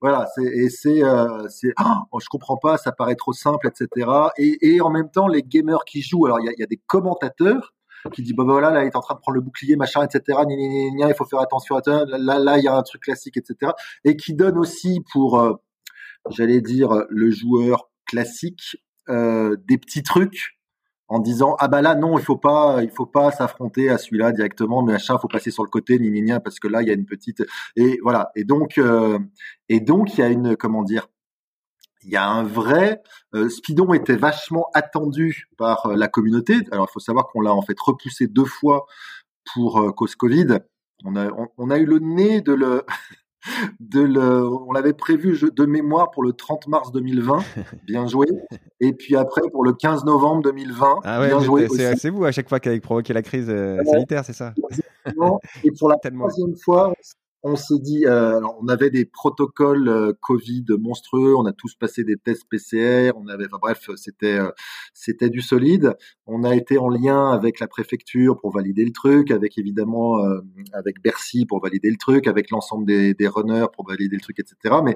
Voilà, 0.01 0.27
c'est 0.33 0.45
et 0.45 0.69
c'est 0.69 1.03
euh, 1.03 1.47
c'est 1.49 1.73
ah, 1.75 2.03
oh, 2.11 2.19
je 2.21 2.27
comprends 2.29 2.55
pas, 2.55 2.77
ça 2.77 2.93
paraît 2.93 3.15
trop 3.15 3.33
simple, 3.33 3.67
etc. 3.67 4.09
Et, 4.37 4.57
et 4.61 4.79
en 4.81 4.89
même 4.89 5.11
temps, 5.11 5.27
les 5.27 5.43
gamers 5.43 5.83
qui 5.85 6.01
jouent, 6.01 6.25
alors 6.25 6.39
il 6.39 6.45
y 6.45 6.49
a, 6.49 6.53
il 6.53 6.59
y 6.59 6.63
a 6.63 6.67
des 6.67 6.79
commentateurs 6.87 7.73
qui 8.13 8.23
disent 8.23 8.33
bah 8.33 8.45
voilà 8.45 8.71
là 8.71 8.83
il 8.83 8.87
est 8.87 8.95
en 8.95 9.01
train 9.01 9.15
de 9.15 9.19
prendre 9.19 9.35
le 9.35 9.41
bouclier 9.41 9.75
machin 9.75 10.05
etc 10.05 10.21
gna, 10.27 10.55
gna, 10.55 10.89
gna, 10.95 11.07
il 11.09 11.15
faut 11.15 11.25
faire 11.25 11.41
attention 11.41 11.75
à 11.75 11.81
là 11.85 12.39
là 12.39 12.57
il 12.57 12.63
y 12.63 12.67
a 12.69 12.73
un 12.73 12.81
truc 12.81 13.01
classique 13.03 13.35
etc 13.35 13.73
et 14.05 14.15
qui 14.15 14.33
donnent 14.33 14.57
aussi 14.57 15.01
pour 15.11 15.37
euh, 15.37 15.53
j'allais 16.29 16.61
dire 16.61 17.03
le 17.09 17.29
joueur 17.29 17.89
classique 18.05 18.77
euh, 19.09 19.57
des 19.67 19.77
petits 19.77 20.03
trucs 20.03 20.58
en 21.09 21.19
disant 21.19 21.55
ah 21.59 21.67
bah 21.67 21.81
là 21.81 21.95
non 21.95 22.17
il 22.17 22.23
faut 22.23 22.37
pas 22.37 22.83
il 22.83 22.91
faut 22.91 23.07
pas 23.07 23.31
s'affronter 23.31 23.89
à 23.89 23.97
celui-là 23.97 24.31
directement 24.31 24.83
mais 24.83 24.93
machin 24.93 25.17
faut 25.17 25.27
passer 25.27 25.51
sur 25.51 25.63
le 25.63 25.69
côté 25.69 25.99
ni 25.99 26.11
ni 26.11 26.21
ni 26.21 26.31
parce 26.43 26.59
que 26.59 26.67
là 26.67 26.81
il 26.81 26.87
y 26.87 26.91
a 26.91 26.93
une 26.93 27.05
petite 27.05 27.43
et 27.75 27.99
voilà. 28.03 28.31
Et 28.35 28.43
donc 28.43 28.77
euh, 28.77 29.19
et 29.67 29.79
donc 29.79 30.13
il 30.13 30.21
y 30.21 30.23
a 30.23 30.29
une 30.29 30.55
comment 30.55 30.83
dire 30.83 31.07
il 32.03 32.11
y 32.11 32.15
a 32.15 32.27
un 32.27 32.43
vrai 32.43 33.01
euh, 33.35 33.49
Speedon 33.49 33.93
était 33.93 34.15
vachement 34.15 34.69
attendu 34.73 35.47
par 35.57 35.87
euh, 35.87 35.95
la 35.95 36.07
communauté. 36.07 36.55
Alors 36.71 36.87
il 36.89 36.93
faut 36.93 36.99
savoir 36.99 37.27
qu'on 37.27 37.41
l'a 37.41 37.53
en 37.53 37.61
fait 37.61 37.79
repoussé 37.79 38.27
deux 38.27 38.45
fois 38.45 38.85
pour 39.53 39.79
euh, 39.79 39.91
cause 39.91 40.15
Covid. 40.15 40.59
On 41.05 41.15
a 41.15 41.29
on 41.57 41.69
a 41.69 41.77
eu 41.77 41.85
le 41.85 41.99
nez 41.99 42.41
de 42.41 42.53
le 42.53 42.85
de 43.79 44.01
le, 44.01 44.45
on 44.45 44.71
l'avait 44.71 44.93
prévu 44.93 45.39
de 45.55 45.65
mémoire 45.65 46.11
pour 46.11 46.23
le 46.23 46.33
30 46.33 46.67
mars 46.67 46.91
2020, 46.91 47.39
bien 47.87 48.07
joué. 48.07 48.27
Et 48.79 48.93
puis 48.93 49.15
après 49.15 49.41
pour 49.51 49.63
le 49.63 49.73
15 49.73 50.05
novembre 50.05 50.43
2020, 50.43 50.99
Ah 51.03 51.19
ouais, 51.19 51.27
bien 51.27 51.39
joué 51.39 51.67
c'est 51.69 52.09
vous 52.09 52.25
à 52.25 52.31
chaque 52.31 52.49
fois 52.49 52.59
qui 52.59 52.69
avez 52.69 52.79
provoqué 52.79 53.13
la 53.13 53.21
crise 53.21 53.49
euh, 53.49 53.83
sanitaire, 53.85 54.25
c'est 54.25 54.33
ça? 54.33 54.53
Et 55.63 55.71
pour 55.77 55.89
la 55.89 55.97
troisième 55.97 56.55
fois, 56.63 56.93
on 57.43 57.55
s'est 57.55 57.79
dit, 57.79 58.05
euh, 58.05 58.37
alors, 58.37 58.57
on 58.61 58.67
avait 58.67 58.89
des 58.89 59.05
protocoles 59.05 59.87
euh, 59.87 60.13
Covid 60.21 60.65
monstrueux, 60.79 61.35
on 61.35 61.45
a 61.45 61.53
tous 61.53 61.75
passé 61.75 62.03
des 62.03 62.17
tests 62.17 62.43
PCR, 62.49 63.11
on 63.15 63.27
avait, 63.27 63.45
enfin, 63.45 63.59
bref, 63.61 63.89
c'était 63.95 64.37
euh, 64.37 64.51
c'était 64.93 65.29
du 65.29 65.41
solide. 65.41 65.95
On 66.25 66.43
a 66.43 66.55
été 66.55 66.77
en 66.77 66.89
lien 66.89 67.31
avec 67.31 67.59
la 67.59 67.67
préfecture 67.67 68.37
pour 68.39 68.51
valider 68.53 68.83
le 68.83 68.91
truc, 68.91 69.31
avec 69.31 69.57
évidemment 69.57 70.23
euh, 70.25 70.41
avec 70.73 71.01
Bercy 71.01 71.45
pour 71.45 71.61
valider 71.61 71.89
le 71.89 71.97
truc, 71.97 72.27
avec 72.27 72.49
l'ensemble 72.51 72.85
des, 72.85 73.13
des 73.13 73.27
runners 73.27 73.67
pour 73.73 73.87
valider 73.87 74.15
le 74.15 74.21
truc, 74.21 74.39
etc. 74.39 74.75
Mais 74.83 74.95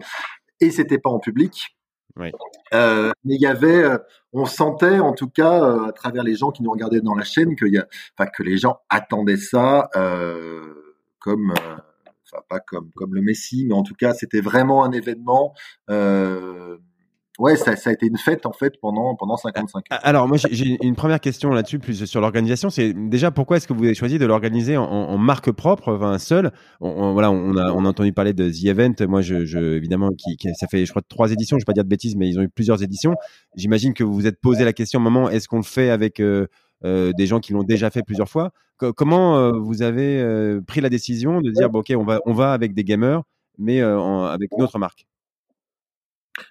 et 0.60 0.72
c'était 0.72 1.00
pas 1.00 1.10
en 1.10 1.20
public. 1.20 1.76
Oui. 2.18 2.32
Euh, 2.74 3.12
mais 3.24 3.36
il 3.36 3.42
y 3.42 3.48
avait, 3.48 3.84
euh, 3.84 3.98
on 4.34 4.46
sentait 4.46 5.00
en 5.00 5.14
tout 5.14 5.30
cas 5.30 5.64
euh, 5.64 5.88
à 5.88 5.92
travers 5.92 6.24
les 6.24 6.36
gens 6.36 6.52
qui 6.52 6.62
nous 6.64 6.72
regardaient 6.72 7.02
dans 7.02 7.16
la 7.16 7.24
chaîne 7.24 7.56
que, 7.56 7.66
y 7.66 7.78
a, 7.78 7.88
enfin, 8.18 8.30
que 8.30 8.44
les 8.44 8.58
gens 8.58 8.80
attendaient 8.90 9.38
ça 9.38 9.90
euh, 9.96 10.96
comme, 11.20 11.52
euh, 11.52 11.78
pas 12.50 12.60
comme 12.60 12.92
comme 12.96 13.14
le 13.14 13.22
Messi, 13.22 13.66
mais 13.68 13.74
en 13.74 13.84
tout 13.84 13.96
cas 13.96 14.14
c'était 14.14 14.42
vraiment 14.42 14.84
un 14.84 14.92
événement. 14.92 15.54
Euh, 15.90 16.78
ouais, 17.40 17.56
ça, 17.56 17.72
a 17.72 17.92
été 17.92 18.06
une 18.06 18.18
fête 18.18 18.46
en 18.46 18.52
fait 18.54 18.80
pendant 18.82 19.16
pendant 19.16 19.38
55 19.38 19.80
ans. 19.80 19.84
Alors 20.02 20.28
moi 20.28 20.38
j'ai- 20.38 20.78
une 20.84 20.96
première 20.96 21.20
question 21.20 21.52
là-dessus, 21.52 21.80
plus 21.80 22.06
sur 22.06 22.22
l'organisation. 22.22 22.70
C'est 22.70 22.94
déjà 22.94 23.32
pourquoi 23.32 23.58
est-ce 23.58 23.68
que 23.68 23.74
vous 23.74 23.84
avez 23.84 23.96
choisi 23.96 24.20
de 24.20 24.26
l'organiser 24.26 24.78
en, 24.78 25.18
marque 25.18 25.52
propre, 25.52 25.94
enfin 25.94 26.18
seul? 26.20 26.52
On, 26.82 27.14
Voilà, 27.14 27.32
on 27.32 27.56
a, 27.58 27.72
on 27.72 27.86
a 27.86 27.90
entendu 27.90 28.14
parler 28.14 28.34
de 28.34 28.50
The 28.50 28.66
Event. 28.66 28.96
Moi, 29.08 29.22
je, 29.22 29.58
évidemment, 29.76 30.10
qui, 30.18 30.38
ça 30.56 30.68
fait 30.68 30.86
je 30.86 30.92
crois 30.92 31.02
trois 31.08 31.32
éditions. 31.32 31.58
Je 31.58 31.62
vais 31.62 31.66
pas 31.66 31.74
dire 31.74 31.84
de 31.84 31.90
bêtises, 31.90 32.16
mais 32.16 32.30
ils 32.30 32.40
ont 32.40 32.44
eu 32.44 32.50
plusieurs 32.50 32.84
éditions. 32.84 33.16
J'imagine 33.56 33.94
que 33.94 34.04
vous 34.04 34.14
vous 34.14 34.28
êtes 34.28 34.40
posé 34.42 34.64
la 34.66 34.74
question, 34.74 35.00
moment, 35.00 35.30
est-ce 35.30 35.48
qu'on 35.48 35.58
le 35.58 35.64
fait 35.64 35.90
avec 35.90 36.20
euh, 36.20 36.48
des 36.84 37.26
gens 37.28 37.40
qui 37.40 37.54
l'ont 37.54 37.64
déjà 37.64 37.90
fait 37.90 38.04
plusieurs 38.04 38.30
fois. 38.30 38.52
Co- 38.78 38.94
Comment 38.94 39.38
euh, 39.38 39.52
vous 39.52 39.82
avez 39.82 40.20
euh, 40.22 40.62
pris 40.62 40.82
la 40.82 40.90
décision 40.90 41.42
de 41.42 41.50
dire, 41.52 41.70
bon, 41.70 41.80
ok, 41.80 41.94
on 41.98 42.04
va, 42.04 42.20
on 42.26 42.34
va 42.34 42.54
avec 42.54 42.74
des 42.74 42.84
gamers, 42.84 43.22
mais 43.58 43.82
euh, 43.82 44.00
en- 44.00 44.26
avec 44.26 44.50
une 44.58 44.64
autre 44.64 44.80
marque? 44.80 45.06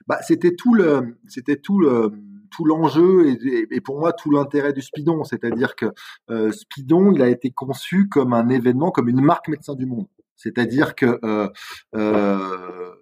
Bah, 0.07 0.21
c'était 0.23 0.55
tout 0.55 0.75
le, 0.75 1.17
c'était 1.29 1.57
tout 1.57 1.81
le, 1.81 2.13
tout 2.51 2.65
l'enjeu 2.65 3.27
et, 3.29 3.67
et- 3.71 3.81
pour 3.81 3.99
moi 3.99 4.13
tout 4.13 4.31
l'intérêt 4.31 4.73
du 4.73 4.81
Speedon, 4.83 5.25
c'est-à-dire 5.25 5.75
que 5.75 5.87
euh, 6.31 6.53
Speedon, 6.53 7.13
il 7.13 7.21
a 7.23 7.29
été 7.29 7.51
conçu 7.51 8.09
comme 8.09 8.33
un 8.33 8.49
événement, 8.49 8.91
comme 8.91 9.09
une 9.09 9.21
marque 9.21 9.49
médecin 9.49 9.75
du 9.75 9.87
monde. 9.87 10.07
C'est-à-dire 10.37 10.95
que 10.95 11.19
euh, 11.25 11.49
euh, 11.97 12.93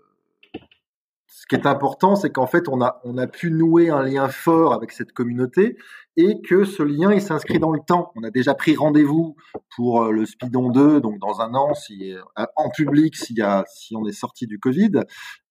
ce 1.40 1.46
qui 1.46 1.54
est 1.54 1.66
important, 1.66 2.16
c'est 2.16 2.28
qu'en 2.28 2.46
fait 2.46 2.68
on 2.68 2.82
a, 2.82 3.00
on 3.02 3.16
a 3.16 3.26
pu 3.26 3.50
nouer 3.50 3.88
un 3.88 4.02
lien 4.02 4.28
fort 4.28 4.74
avec 4.74 4.92
cette 4.92 5.12
communauté 5.12 5.78
et 6.18 6.42
que 6.42 6.64
ce 6.64 6.82
lien 6.82 7.14
il 7.14 7.22
s'inscrit 7.22 7.58
dans 7.58 7.72
le 7.72 7.80
temps. 7.80 8.12
On 8.14 8.24
a 8.24 8.30
déjà 8.30 8.52
pris 8.52 8.76
rendez-vous 8.76 9.36
pour 9.74 10.02
euh, 10.02 10.10
le 10.10 10.26
Speedon 10.26 10.68
2, 10.68 11.00
donc 11.00 11.18
dans 11.18 11.40
un 11.40 11.54
an, 11.54 11.72
si, 11.72 12.12
euh, 12.12 12.44
en 12.56 12.68
public, 12.68 13.16
s'il 13.16 13.38
y 13.38 13.42
a, 13.42 13.64
si 13.66 13.96
on 13.96 14.04
est 14.04 14.12
sorti 14.12 14.46
du 14.46 14.58
Covid. 14.58 15.00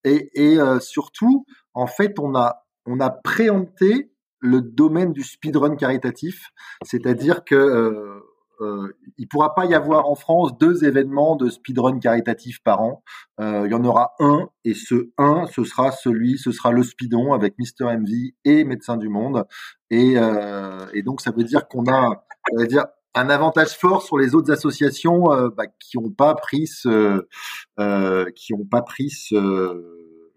Et, 0.03 0.29
et 0.35 0.59
euh, 0.59 0.79
surtout, 0.79 1.47
en 1.73 1.87
fait, 1.87 2.19
on 2.19 2.35
a, 2.35 2.67
on 2.85 2.99
a 2.99 3.09
préempté 3.09 4.11
le 4.37 4.61
domaine 4.61 5.11
du 5.11 5.23
speedrun 5.23 5.75
caritatif, 5.75 6.51
c'est-à-dire 6.83 7.43
que 7.43 7.55
euh, 7.55 8.19
euh, 8.61 8.95
il 9.17 9.27
pourra 9.27 9.55
pas 9.55 9.65
y 9.65 9.73
avoir 9.73 10.09
en 10.09 10.15
France 10.15 10.57
deux 10.57 10.83
événements 10.85 11.35
de 11.35 11.49
speedrun 11.49 11.99
caritatif 11.99 12.61
par 12.63 12.81
an. 12.81 13.03
Euh, 13.39 13.63
il 13.65 13.71
y 13.71 13.73
en 13.73 13.83
aura 13.83 14.13
un, 14.19 14.49
et 14.65 14.73
ce 14.73 15.09
un, 15.17 15.45
ce 15.47 15.63
sera 15.63 15.91
celui, 15.91 16.37
ce 16.37 16.51
sera 16.51 16.71
le 16.71 16.83
speedon 16.83 17.33
avec 17.33 17.57
Mister 17.57 17.85
MV 17.85 18.33
et 18.45 18.63
Médecins 18.63 18.97
du 18.97 19.09
Monde. 19.09 19.45
Et, 19.89 20.13
euh, 20.17 20.85
et 20.93 21.03
donc 21.03 21.21
ça 21.21 21.31
veut 21.31 21.43
dire 21.43 21.67
qu'on 21.67 21.87
a, 21.87 22.25
ça 22.51 22.57
veut 22.57 22.67
dire 22.67 22.85
un 23.15 23.29
avantage 23.29 23.69
fort 23.69 24.03
sur 24.03 24.17
les 24.17 24.35
autres 24.35 24.51
associations 24.51 25.31
euh, 25.33 25.49
bah, 25.49 25.65
qui 25.79 25.97
n'ont 25.97 26.11
pas 26.11 26.35
pris 26.35 26.67
ce, 26.67 27.25
qui 28.35 28.53
ont 28.53 28.65
pas 28.65 28.81
pris 28.81 29.09
ce, 29.09 29.83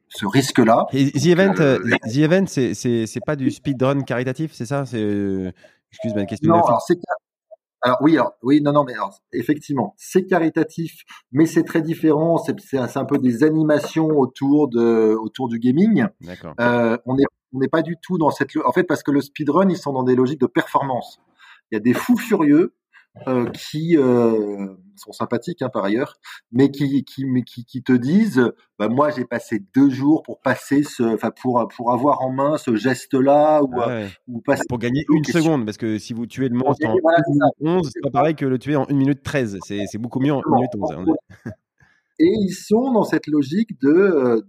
ce 0.08 0.26
risque-là. 0.26 0.86
The 0.92 1.26
Event, 1.26 1.54
euh, 1.60 1.78
The 2.04 2.16
Event, 2.16 2.46
c'est 2.46 2.74
c'est 2.74 3.06
c'est 3.06 3.20
pas 3.24 3.36
du 3.36 3.50
speedrun 3.50 4.02
caritatif, 4.02 4.52
c'est 4.52 4.66
ça? 4.66 4.86
C'est 4.86 5.52
excuse 5.90 6.14
ma 6.14 6.24
question. 6.24 6.50
Non, 6.52 6.60
de- 6.60 6.66
alors 6.66 6.82
c'est 6.82 6.98
alors 7.82 7.98
oui, 8.00 8.16
alors, 8.16 8.32
oui, 8.42 8.60
non, 8.62 8.72
non, 8.72 8.84
mais 8.84 8.94
alors, 8.94 9.18
effectivement, 9.32 9.94
c'est 9.96 10.24
caritatif, 10.24 11.02
mais 11.32 11.46
c'est 11.46 11.64
très 11.64 11.82
différent. 11.82 12.38
C'est 12.38 12.58
c'est 12.60 12.78
un, 12.78 13.04
peu 13.04 13.18
des 13.18 13.42
animations 13.42 14.06
autour 14.06 14.68
de 14.68 15.16
autour 15.16 15.48
du 15.48 15.58
gaming. 15.58 16.06
Euh, 16.60 16.96
on 17.06 17.16
n'est 17.16 17.24
on 17.52 17.58
n'est 17.58 17.68
pas 17.68 17.82
du 17.82 17.96
tout 18.00 18.18
dans 18.18 18.30
cette. 18.30 18.50
En 18.64 18.72
fait, 18.72 18.84
parce 18.84 19.02
que 19.02 19.10
le 19.10 19.20
speedrun, 19.20 19.68
ils 19.68 19.76
sont 19.76 19.92
dans 19.92 20.04
des 20.04 20.14
logiques 20.14 20.40
de 20.40 20.46
performance. 20.46 21.20
Il 21.70 21.74
y 21.74 21.76
a 21.76 21.80
des 21.80 21.92
fous 21.92 22.16
furieux 22.16 22.74
euh, 23.28 23.50
qui 23.50 23.96
euh, 23.98 24.68
sont 24.96 25.12
sympathiques 25.12 25.60
hein, 25.62 25.68
par 25.72 25.84
ailleurs, 25.84 26.14
mais 26.50 26.70
qui 26.70 27.04
qui 27.04 27.26
mais 27.26 27.42
qui, 27.42 27.64
qui 27.64 27.82
te 27.82 27.92
disent, 27.92 28.50
bah, 28.78 28.88
moi 28.88 29.10
j'ai 29.10 29.24
passé 29.24 29.62
deux 29.74 29.90
jours 29.90 30.22
pour 30.22 30.40
passer 30.40 30.82
ce, 30.82 31.02
enfin 31.02 31.30
pour 31.30 31.66
pour 31.76 31.92
avoir 31.92 32.22
en 32.22 32.32
main 32.32 32.56
ce 32.56 32.74
geste-là 32.74 33.62
ou, 33.62 33.70
Ah 33.80 33.88
ouais. 33.88 34.08
ou 34.28 34.40
passer. 34.40 34.62
Pour 34.68 34.78
gagner 34.78 35.04
une 35.10 35.22
question. 35.22 35.42
seconde, 35.42 35.64
parce 35.66 35.76
que 35.76 35.98
si 35.98 36.14
vous 36.14 36.26
tuez 36.26 36.48
le 36.48 36.56
monstre 36.56 36.86
en 36.86 36.94
Voilà, 37.02 37.18
c'est 37.26 37.38
ça. 37.38 37.44
1 37.60 37.64
minute 37.64 37.84
11, 37.84 37.90
c'est 37.92 38.00
pas 38.00 38.10
pareil 38.10 38.34
que 38.34 38.46
le 38.46 38.58
tuer 38.58 38.76
en 38.76 38.86
1 38.88 38.94
minute 38.94 39.22
13. 39.22 39.58
C'est 39.66 39.84
c'est 39.86 39.98
beaucoup 39.98 40.20
mieux 40.20 40.32
en 40.32 40.40
1 40.46 40.54
minute 40.54 40.70
11. 40.78 40.92
hein. 40.92 41.04
Et 42.18 42.28
ils 42.28 42.52
sont 42.54 42.92
dans 42.92 43.04
cette 43.04 43.26
logique 43.26 43.80
de 43.80 43.88
euh, 43.90 44.40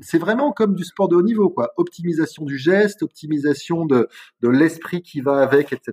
c'est 0.00 0.18
vraiment 0.18 0.52
comme 0.52 0.74
du 0.74 0.84
sport 0.84 1.08
de 1.08 1.16
haut 1.16 1.22
niveau, 1.22 1.50
quoi. 1.50 1.72
Optimisation 1.76 2.44
du 2.44 2.58
geste, 2.58 3.02
optimisation 3.02 3.86
de, 3.86 4.08
de 4.40 4.48
l'esprit 4.48 5.02
qui 5.02 5.20
va 5.20 5.42
avec, 5.42 5.72
etc. 5.72 5.92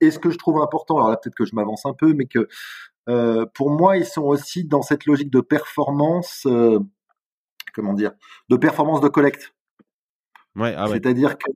Et 0.00 0.10
ce 0.10 0.18
que 0.18 0.30
je 0.30 0.38
trouve 0.38 0.60
important, 0.60 0.96
alors 0.96 1.10
là 1.10 1.16
peut-être 1.16 1.34
que 1.34 1.44
je 1.44 1.54
m'avance 1.54 1.86
un 1.86 1.94
peu, 1.94 2.12
mais 2.12 2.26
que 2.26 2.48
euh, 3.08 3.46
pour 3.54 3.70
moi 3.70 3.96
ils 3.96 4.04
sont 4.06 4.22
aussi 4.22 4.64
dans 4.64 4.82
cette 4.82 5.06
logique 5.06 5.30
de 5.30 5.40
performance, 5.40 6.44
euh, 6.46 6.80
comment 7.74 7.94
dire, 7.94 8.12
de 8.48 8.56
performance 8.56 9.00
de 9.00 9.08
collecte. 9.08 9.54
Ouais, 10.54 10.74
ah 10.76 10.84
ouais. 10.84 10.92
C'est-à-dire 10.92 11.36
que 11.36 11.50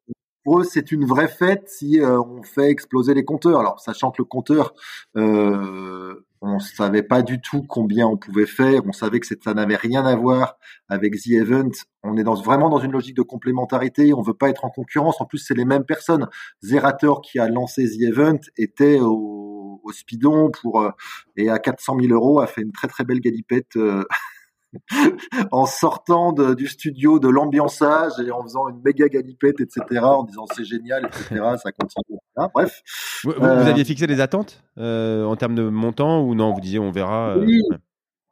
pour 0.44 0.60
eux, 0.60 0.64
c'est 0.64 0.90
une 0.92 1.04
vraie 1.04 1.28
fête 1.28 1.68
si 1.68 2.00
euh, 2.00 2.20
on 2.20 2.42
fait 2.42 2.70
exploser 2.70 3.12
les 3.14 3.24
compteurs. 3.24 3.60
Alors, 3.60 3.80
sachant 3.80 4.10
que 4.10 4.16
le 4.18 4.24
compteur, 4.24 4.72
euh, 5.16 6.26
on 6.40 6.58
savait 6.58 7.02
pas 7.02 7.20
du 7.20 7.40
tout 7.40 7.62
combien 7.62 8.06
on 8.06 8.16
pouvait 8.16 8.46
faire. 8.46 8.82
On 8.86 8.92
savait 8.92 9.20
que 9.20 9.26
ça 9.26 9.54
n'avait 9.54 9.76
rien 9.76 10.04
à 10.06 10.16
voir 10.16 10.56
avec 10.88 11.14
The 11.20 11.32
Event. 11.32 11.70
On 12.02 12.16
est 12.16 12.24
dans, 12.24 12.34
vraiment 12.34 12.70
dans 12.70 12.78
une 12.78 12.92
logique 12.92 13.16
de 13.16 13.22
complémentarité. 13.22 14.14
On 14.14 14.22
veut 14.22 14.34
pas 14.34 14.48
être 14.48 14.64
en 14.64 14.70
concurrence. 14.70 15.20
En 15.20 15.26
plus, 15.26 15.38
c'est 15.38 15.54
les 15.54 15.66
mêmes 15.66 15.84
personnes. 15.84 16.26
Zerator 16.62 17.20
qui 17.20 17.38
a 17.38 17.48
lancé 17.48 17.84
The 17.84 18.02
Event 18.02 18.38
était 18.56 18.98
au, 18.98 19.82
au 19.84 19.92
Speedon 19.92 20.50
pour 20.50 20.80
euh, 20.80 20.90
et 21.36 21.50
à 21.50 21.58
400 21.58 21.98
000 22.00 22.14
euros 22.14 22.40
a 22.40 22.46
fait 22.46 22.62
une 22.62 22.72
très 22.72 22.88
très 22.88 23.04
belle 23.04 23.20
galipette. 23.20 23.76
en 25.50 25.66
sortant 25.66 26.32
de- 26.32 26.54
du 26.54 26.66
studio 26.68 27.18
de 27.18 27.28
l'ambiançage 27.28 28.12
et 28.24 28.30
en 28.30 28.42
faisant 28.42 28.68
une 28.68 28.80
méga 28.84 29.08
galipette, 29.08 29.60
etc., 29.60 30.00
en 30.04 30.22
disant 30.24 30.46
c'est 30.54 30.64
génial, 30.64 31.06
etc., 31.06 31.40
ça 31.62 31.72
continue. 31.72 32.18
Hein, 32.36 32.48
bref. 32.54 32.82
Vous, 33.24 33.32
vous- 33.36 33.44
Euh, 33.44 33.62
vous 33.62 33.68
aviez 33.68 33.84
fixé 33.84 34.06
des 34.06 34.20
attentes 34.20 34.62
euh, 34.78 35.24
en 35.24 35.36
termes 35.36 35.54
de 35.54 35.68
montant 35.68 36.22
ou 36.22 36.34
non? 36.34 36.52
Vous 36.52 36.60
disiez 36.60 36.78
on 36.78 36.90
verra. 36.90 37.30
euh, 37.36 37.44
Oui. 37.44 37.60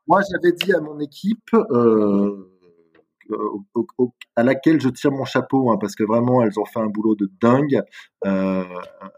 Moi, 0.06 0.20
j'avais 0.30 0.52
dit 0.56 0.72
à 0.72 0.80
mon 0.80 0.98
équipe, 1.00 1.50
euh, 1.54 2.48
à 4.36 4.42
laquelle 4.42 4.80
je 4.80 4.88
tire 4.88 5.10
mon 5.10 5.24
chapeau, 5.24 5.70
hein, 5.70 5.76
parce 5.80 5.94
que 5.94 6.04
vraiment, 6.04 6.42
elles 6.42 6.58
ont 6.58 6.64
fait 6.64 6.80
un 6.80 6.86
boulot 6.86 7.14
de 7.14 7.30
dingue, 7.40 7.82
euh, 8.26 8.64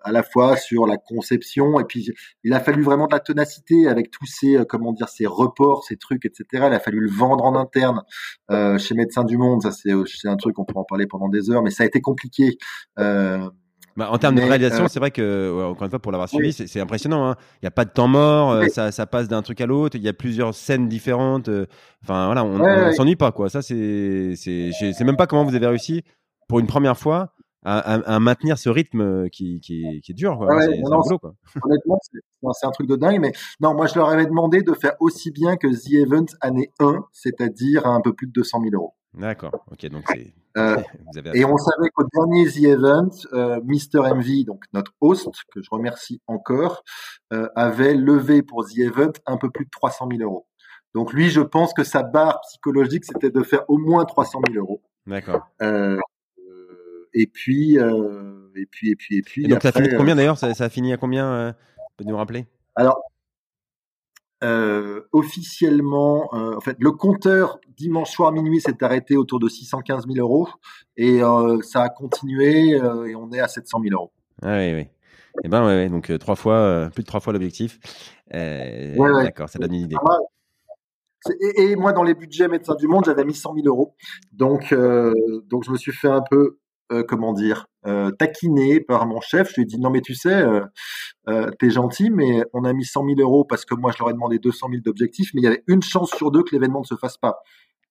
à 0.02 0.12
la 0.12 0.22
fois 0.22 0.56
sur 0.56 0.86
la 0.86 0.96
conception, 0.96 1.80
et 1.80 1.84
puis 1.84 2.10
il 2.44 2.52
a 2.52 2.60
fallu 2.60 2.82
vraiment 2.82 3.06
de 3.06 3.12
la 3.12 3.20
ténacité 3.20 3.88
avec 3.88 4.10
tous 4.10 4.26
ces, 4.26 4.56
euh, 4.56 4.64
comment 4.64 4.92
dire, 4.92 5.08
ces 5.08 5.26
reports, 5.26 5.84
ces 5.84 5.96
trucs, 5.96 6.24
etc. 6.24 6.44
Il 6.52 6.74
a 6.74 6.80
fallu 6.80 7.00
le 7.00 7.10
vendre 7.10 7.44
en 7.44 7.56
interne 7.56 8.02
euh, 8.50 8.78
chez 8.78 8.94
Médecins 8.94 9.24
du 9.24 9.36
Monde. 9.36 9.62
Ça, 9.62 9.70
c'est 9.72 10.28
un 10.28 10.36
truc, 10.36 10.58
on 10.58 10.64
pourrait 10.64 10.80
en 10.80 10.84
parler 10.84 11.06
pendant 11.06 11.28
des 11.28 11.50
heures, 11.50 11.62
mais 11.62 11.70
ça 11.70 11.84
a 11.84 11.86
été 11.86 12.00
compliqué. 12.00 12.58
Euh, 12.98 13.48
bah, 13.96 14.08
en 14.10 14.18
termes 14.18 14.36
de 14.36 14.42
réalisation, 14.42 14.84
euh, 14.84 14.88
c'est 14.88 15.00
vrai 15.00 15.10
que, 15.10 15.64
encore 15.64 15.84
une 15.84 15.90
fois, 15.90 15.98
pour 15.98 16.12
l'avoir 16.12 16.28
suivi, 16.28 16.52
c'est 16.52 16.80
impressionnant. 16.80 17.28
Hein. 17.28 17.36
Il 17.56 17.64
n'y 17.64 17.68
a 17.68 17.72
pas 17.72 17.84
de 17.84 17.90
temps 17.90 18.08
mort, 18.08 18.52
euh, 18.52 18.66
ça, 18.68 18.92
ça, 18.92 19.06
passe 19.06 19.28
d'un 19.28 19.42
truc 19.42 19.60
à 19.60 19.66
l'autre, 19.66 19.96
il 19.96 20.02
y 20.02 20.08
a 20.08 20.12
plusieurs 20.12 20.54
scènes 20.54 20.88
différentes. 20.88 21.48
Euh, 21.48 21.66
enfin, 22.02 22.26
voilà, 22.26 22.44
on 22.44 22.58
ne 22.58 22.92
s'ennuie 22.92 23.16
pas, 23.16 23.32
quoi. 23.32 23.48
Ça, 23.48 23.62
c'est, 23.62 24.34
c'est 24.36 25.04
même 25.04 25.16
pas 25.16 25.26
comment 25.26 25.44
vous 25.44 25.54
avez 25.54 25.66
réussi, 25.66 26.02
pour 26.48 26.60
une 26.60 26.66
première 26.66 26.96
fois, 26.96 27.34
à, 27.62 27.78
à, 27.78 28.20
maintenir 28.20 28.56
ce 28.56 28.70
rythme 28.70 29.28
qui, 29.28 29.60
qui, 29.60 30.00
qui 30.02 30.12
est 30.12 30.14
dur. 30.14 30.46
c'est. 30.60 30.80
Honnêtement, 31.62 31.98
c'est 32.52 32.66
un 32.66 32.70
truc 32.70 32.88
de 32.88 32.96
dingue. 32.96 33.20
Mais 33.20 33.32
non, 33.60 33.74
moi, 33.74 33.86
je 33.86 33.96
leur 33.96 34.08
avais 34.08 34.24
demandé 34.24 34.62
de 34.62 34.72
faire 34.72 34.92
aussi 35.00 35.30
bien 35.30 35.56
que 35.56 35.66
The 35.66 36.06
Event 36.06 36.26
année 36.40 36.70
1, 36.78 37.04
c'est-à-dire 37.12 37.86
un 37.86 38.00
peu 38.00 38.14
plus 38.14 38.28
de 38.28 38.32
200 38.32 38.62
000 38.62 38.74
euros. 38.74 38.94
D'accord. 39.14 39.64
Ok, 39.70 39.86
donc 39.86 40.04
c'est. 40.08 40.32
Euh, 40.56 40.76
et 41.34 41.44
on 41.44 41.56
savait 41.56 41.88
qu'au 41.90 42.04
dernier 42.12 42.46
The 42.48 42.64
Event, 42.64 43.10
euh, 43.32 43.60
Mr. 43.64 44.14
MV, 44.14 44.44
donc 44.44 44.64
notre 44.72 44.92
host, 45.00 45.28
que 45.52 45.62
je 45.62 45.68
remercie 45.70 46.20
encore, 46.26 46.82
euh, 47.32 47.48
avait 47.56 47.94
levé 47.94 48.42
pour 48.42 48.66
The 48.66 48.78
Event 48.78 49.12
un 49.26 49.36
peu 49.36 49.50
plus 49.50 49.64
de 49.64 49.70
300 49.70 50.08
000 50.10 50.22
euros. 50.22 50.46
Donc 50.94 51.12
lui, 51.12 51.30
je 51.30 51.40
pense 51.40 51.72
que 51.72 51.84
sa 51.84 52.02
barre 52.02 52.40
psychologique, 52.42 53.04
c'était 53.04 53.30
de 53.30 53.42
faire 53.42 53.64
au 53.68 53.78
moins 53.78 54.04
300 54.04 54.40
000 54.52 54.64
euros. 54.64 54.82
D'accord. 55.06 55.46
Euh, 55.62 55.98
et 57.12 57.26
puis, 57.26 57.76
et 57.76 58.66
puis, 58.66 58.90
et 58.90 58.96
puis, 58.96 59.18
et 59.18 59.22
puis. 59.22 59.44
Et 59.44 59.48
donc 59.48 59.62
ça 59.62 59.68
a 59.68 59.72
fini 59.72 59.88
combien 59.96 60.14
d'ailleurs? 60.14 60.38
Ça, 60.38 60.54
ça, 60.54 60.64
a 60.64 60.68
fini 60.68 60.92
à 60.92 60.96
combien 60.96 61.54
Peut 61.96 62.04
nous 62.04 62.16
rappeler? 62.16 62.46
Alors, 62.76 63.09
euh, 64.42 65.02
officiellement, 65.12 66.30
euh, 66.32 66.56
en 66.56 66.60
fait, 66.60 66.76
le 66.80 66.92
compteur 66.92 67.60
dimanche 67.76 68.10
soir 68.10 68.32
minuit 68.32 68.60
s'est 68.60 68.82
arrêté 68.82 69.16
autour 69.16 69.38
de 69.38 69.48
615 69.48 70.06
000 70.06 70.18
euros 70.18 70.48
et 70.96 71.22
euh, 71.22 71.60
ça 71.60 71.82
a 71.82 71.88
continué 71.90 72.70
et 72.70 73.14
on 73.14 73.30
est 73.32 73.40
à 73.40 73.48
700 73.48 73.80
000 73.82 73.94
euros. 73.94 74.12
Ah 74.42 74.56
oui, 74.56 74.72
oui. 74.72 74.80
Et 74.80 75.44
eh 75.44 75.48
ben 75.48 75.64
ouais, 75.64 75.74
ouais 75.74 75.88
donc 75.88 76.10
trois 76.18 76.36
fois, 76.36 76.88
plus 76.92 77.02
de 77.02 77.06
trois 77.06 77.20
fois 77.20 77.32
l'objectif. 77.32 77.78
Ouais. 78.32 78.96
D'accord, 78.96 79.48
ça 79.48 79.58
donne 79.58 79.74
une 79.74 79.82
idée. 79.82 79.96
Et, 81.40 81.62
et, 81.62 81.76
moi, 81.76 81.92
dans 81.92 82.02
les 82.02 82.14
budgets 82.14 82.48
médecins 82.48 82.74
du 82.74 82.88
monde, 82.88 83.04
j'avais 83.04 83.24
mis 83.24 83.34
100 83.34 83.54
000 83.54 83.66
euros. 83.66 83.94
Donc, 84.32 84.74
donc 84.74 85.64
je 85.64 85.70
me 85.70 85.76
suis 85.76 85.92
fait 85.92 86.08
un 86.08 86.22
peu 86.22 86.58
comment 87.06 87.32
dire, 87.32 87.66
euh, 87.86 88.10
taquiné 88.10 88.80
par 88.80 89.06
mon 89.06 89.20
chef. 89.20 89.50
Je 89.50 89.56
lui 89.56 89.62
ai 89.62 89.64
dit 89.66 89.78
non 89.78 89.90
mais 89.90 90.00
tu 90.00 90.14
sais, 90.14 90.34
euh, 90.34 90.60
euh, 91.28 91.50
t'es 91.58 91.70
gentil, 91.70 92.10
mais 92.10 92.42
on 92.52 92.64
a 92.64 92.72
mis 92.72 92.84
100 92.84 93.04
000 93.06 93.20
euros 93.20 93.44
parce 93.44 93.64
que 93.64 93.74
moi 93.74 93.92
je 93.92 93.98
leur 94.02 94.10
ai 94.10 94.12
demandé 94.12 94.38
200 94.38 94.68
000 94.70 94.82
d'objectifs, 94.84 95.30
mais 95.34 95.40
il 95.42 95.44
y 95.44 95.48
avait 95.48 95.64
une 95.66 95.82
chance 95.82 96.10
sur 96.10 96.30
deux 96.30 96.42
que 96.42 96.54
l'événement 96.54 96.80
ne 96.80 96.86
se 96.86 96.96
fasse 96.96 97.16
pas 97.16 97.38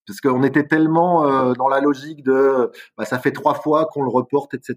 parce 0.10 0.22
qu'on 0.22 0.43
était 0.43 0.63
tellement 0.63 1.24
euh, 1.24 1.54
dans 1.54 1.67
la 1.67 1.82
logique 1.82 2.24
de 2.24 2.72
bah, 2.98 3.06
ça 3.06 3.19
fait 3.19 3.32
trois 3.32 3.54
fois 3.54 3.86
qu'on 3.86 4.02
le 4.02 4.10
reporte, 4.10 4.56
etc. 4.56 4.76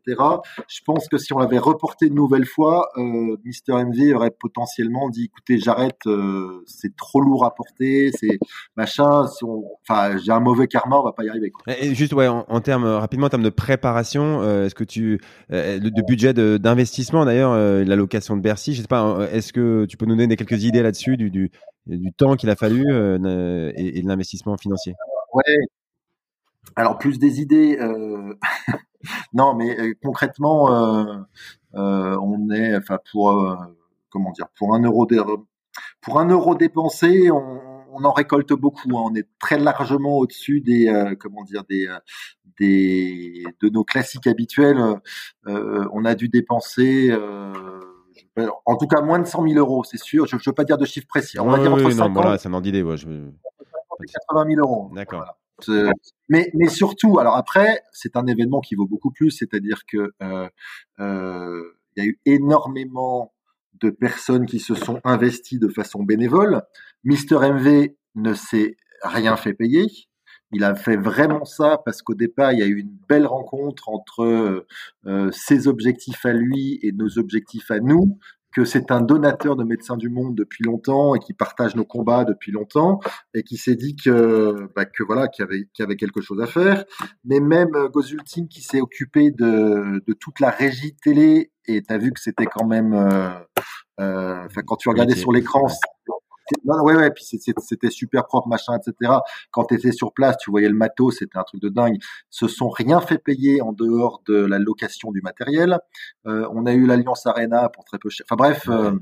Je 0.68 0.80
pense 0.84 1.08
que 1.08 1.16
si 1.16 1.32
on 1.32 1.38
l'avait 1.38 1.58
reporté 1.58 2.08
une 2.08 2.14
nouvelle 2.16 2.44
fois, 2.44 2.90
euh, 2.98 3.36
Mister 3.42 3.72
MV 3.72 4.14
aurait 4.14 4.30
potentiellement 4.30 5.08
dit 5.08 5.24
écoutez, 5.24 5.58
j'arrête, 5.58 6.00
euh, 6.06 6.62
c'est 6.66 6.94
trop 6.96 7.22
lourd 7.22 7.46
à 7.46 7.54
porter, 7.54 8.10
c'est 8.12 8.38
machin. 8.76 9.24
J'ai 10.22 10.32
un 10.32 10.40
mauvais 10.40 10.66
karma, 10.66 10.98
on 10.98 11.02
va 11.02 11.12
pas 11.12 11.24
y 11.24 11.30
arriver. 11.30 11.50
Et 11.80 11.94
juste 11.94 12.12
ouais, 12.12 12.28
en, 12.28 12.60
termes 12.60 12.84
rapidement 12.84 13.26
en 13.26 13.30
termes 13.30 13.42
de 13.42 13.48
préparation, 13.48 14.42
est-ce 14.64 14.74
que 14.74 14.84
tu 14.84 15.18
de, 15.48 16.06
budget 16.06 16.34
d'investissement 16.34 17.24
d'ailleurs, 17.24 17.54
l'allocation 17.54 18.36
de 18.36 18.42
Bercy, 18.42 18.74
je 18.74 18.82
sais 18.82 18.86
pas, 18.86 19.26
est-ce 19.32 19.54
que 19.54 19.86
tu 19.86 19.96
peux 19.96 20.04
nous 20.04 20.16
donner 20.16 20.36
quelques 20.36 20.62
idées 20.64 20.82
là-dessus 20.82 21.16
du, 21.16 21.30
du, 21.30 21.50
temps 22.18 22.36
qu'il 22.36 22.50
a 22.50 22.56
fallu 22.56 22.82
et 22.82 24.02
de 24.02 24.06
l'investissement 24.06 24.58
financier? 24.58 24.94
Ouais. 25.32 25.56
Alors 26.76 26.98
plus 26.98 27.18
des 27.18 27.40
idées. 27.40 27.78
Euh... 27.78 28.34
non, 29.32 29.54
mais 29.54 29.78
euh, 29.78 29.94
concrètement, 30.02 30.72
euh, 30.72 31.16
on 31.74 32.50
est, 32.50 32.76
enfin 32.76 32.98
pour 33.10 33.56
comment 34.10 34.30
dire, 34.32 34.46
pour 34.56 34.74
un 34.74 34.82
euro 34.82 35.06
pour 36.00 36.20
un 36.20 36.28
euro 36.28 36.54
dépensé, 36.54 37.30
on, 37.30 37.60
on 37.92 38.04
en 38.04 38.12
récolte 38.12 38.52
beaucoup. 38.52 38.96
Hein. 38.96 39.02
On 39.06 39.14
est 39.14 39.28
très 39.38 39.58
largement 39.58 40.18
au-dessus 40.18 40.60
des 40.60 41.14
comment 41.18 41.44
dire 41.44 41.64
des 41.68 41.88
des 42.58 43.44
de 43.60 43.68
nos 43.68 43.84
classiques 43.84 44.26
habituels. 44.26 44.78
on 45.46 46.04
a 46.04 46.14
dû 46.14 46.28
dépenser. 46.28 47.12
en 48.36 48.76
tout 48.76 48.86
cas, 48.86 49.00
moins 49.00 49.18
de 49.18 49.26
100 49.26 49.48
000 49.48 49.58
euros, 49.58 49.84
c'est 49.84 49.98
sûr. 50.00 50.26
Je 50.26 50.36
ne 50.36 50.40
veux 50.44 50.52
pas 50.52 50.64
dire 50.64 50.78
de 50.78 50.84
chiffre 50.84 51.06
précis. 51.06 51.40
On 51.40 51.50
va 51.50 51.58
dire 51.58 51.72
entre 51.72 51.84
oui, 51.84 51.94
non, 51.94 52.12
voilà, 52.12 52.38
c'est 52.38 52.48
un 52.48 52.52
ordre 52.52 52.64
d'idée. 52.64 52.82
Ouais, 52.82 52.96
je... 52.96 53.08
80 54.06 54.46
000 54.54 54.60
euros. 54.60 54.90
D'accord. 54.94 55.38
Mais, 56.28 56.50
mais 56.54 56.68
surtout, 56.68 57.18
alors 57.18 57.36
après, 57.36 57.82
c'est 57.92 58.16
un 58.16 58.26
événement 58.26 58.60
qui 58.60 58.74
vaut 58.74 58.86
beaucoup 58.86 59.10
plus, 59.10 59.30
c'est-à-dire 59.30 59.82
que 59.86 60.12
euh, 60.22 60.48
euh, 61.00 61.62
il 61.96 62.02
y 62.02 62.06
a 62.06 62.08
eu 62.08 62.20
énormément 62.24 63.32
de 63.80 63.90
personnes 63.90 64.46
qui 64.46 64.60
se 64.60 64.74
sont 64.74 65.00
investies 65.04 65.58
de 65.58 65.68
façon 65.68 66.02
bénévole. 66.02 66.62
Mister 67.04 67.36
MV 67.36 67.94
ne 68.14 68.34
s'est 68.34 68.76
rien 69.02 69.36
fait 69.36 69.54
payer. 69.54 69.86
Il 70.52 70.64
a 70.64 70.74
fait 70.74 70.96
vraiment 70.96 71.44
ça 71.44 71.80
parce 71.84 72.02
qu'au 72.02 72.14
départ, 72.14 72.52
il 72.52 72.58
y 72.58 72.62
a 72.62 72.66
eu 72.66 72.78
une 72.78 72.96
belle 73.08 73.26
rencontre 73.26 73.88
entre 73.88 74.64
euh, 75.06 75.30
ses 75.32 75.66
objectifs 75.66 76.26
à 76.26 76.32
lui 76.32 76.78
et 76.82 76.92
nos 76.92 77.18
objectifs 77.18 77.70
à 77.70 77.80
nous 77.80 78.18
que 78.52 78.64
c'est 78.64 78.90
un 78.90 79.00
donateur 79.00 79.56
de 79.56 79.64
Médecins 79.64 79.96
du 79.96 80.08
Monde 80.08 80.34
depuis 80.34 80.64
longtemps 80.64 81.14
et 81.14 81.18
qui 81.18 81.32
partage 81.32 81.74
nos 81.74 81.84
combats 81.84 82.24
depuis 82.24 82.52
longtemps 82.52 83.00
et 83.34 83.42
qui 83.42 83.56
s'est 83.56 83.74
dit 83.74 83.96
que, 83.96 84.68
bah, 84.76 84.84
que 84.84 85.02
voilà, 85.02 85.28
qu'il 85.28 85.44
y 85.44 85.48
avait, 85.48 85.68
qu'il 85.72 85.82
y 85.82 85.84
avait 85.84 85.96
quelque 85.96 86.20
chose 86.20 86.40
à 86.40 86.46
faire. 86.46 86.84
Mais 87.24 87.40
même 87.40 87.74
euh, 87.74 87.88
Gozulting 87.88 88.48
qui 88.48 88.62
s'est 88.62 88.80
occupé 88.80 89.30
de, 89.30 90.02
de 90.06 90.12
toute 90.12 90.40
la 90.40 90.50
régie 90.50 90.94
télé 91.02 91.52
et 91.66 91.82
t'as 91.82 91.98
vu 91.98 92.12
que 92.12 92.20
c'était 92.20 92.46
quand 92.46 92.66
même, 92.66 92.92
euh, 92.92 93.30
euh, 94.00 94.46
enfin 94.46 94.62
quand 94.66 94.76
tu 94.76 94.88
regardais 94.88 95.14
sur 95.14 95.32
l'écran, 95.32 95.66
non, 96.64 96.82
ouais, 96.82 96.94
ouais, 96.94 97.10
puis 97.10 97.24
c'était 97.24 97.90
super 97.90 98.26
propre, 98.26 98.48
machin, 98.48 98.76
etc. 98.76 99.12
Quand 99.50 99.64
tu 99.64 99.74
étais 99.74 99.92
sur 99.92 100.12
place, 100.12 100.36
tu 100.38 100.50
voyais 100.50 100.68
le 100.68 100.74
matos, 100.74 101.18
c'était 101.18 101.38
un 101.38 101.44
truc 101.44 101.60
de 101.60 101.68
dingue. 101.68 101.98
Se 102.30 102.48
sont 102.48 102.68
rien 102.68 103.00
fait 103.00 103.18
payer 103.18 103.60
en 103.62 103.72
dehors 103.72 104.22
de 104.26 104.34
la 104.34 104.58
location 104.58 105.12
du 105.12 105.20
matériel. 105.22 105.78
Euh, 106.26 106.48
on 106.52 106.66
a 106.66 106.72
eu 106.72 106.86
l'Alliance 106.86 107.26
Arena 107.26 107.68
pour 107.68 107.84
très 107.84 107.98
peu 107.98 108.10
cher. 108.10 108.26
Enfin 108.28 108.36
bref, 108.36 108.68
euh, 108.68 108.92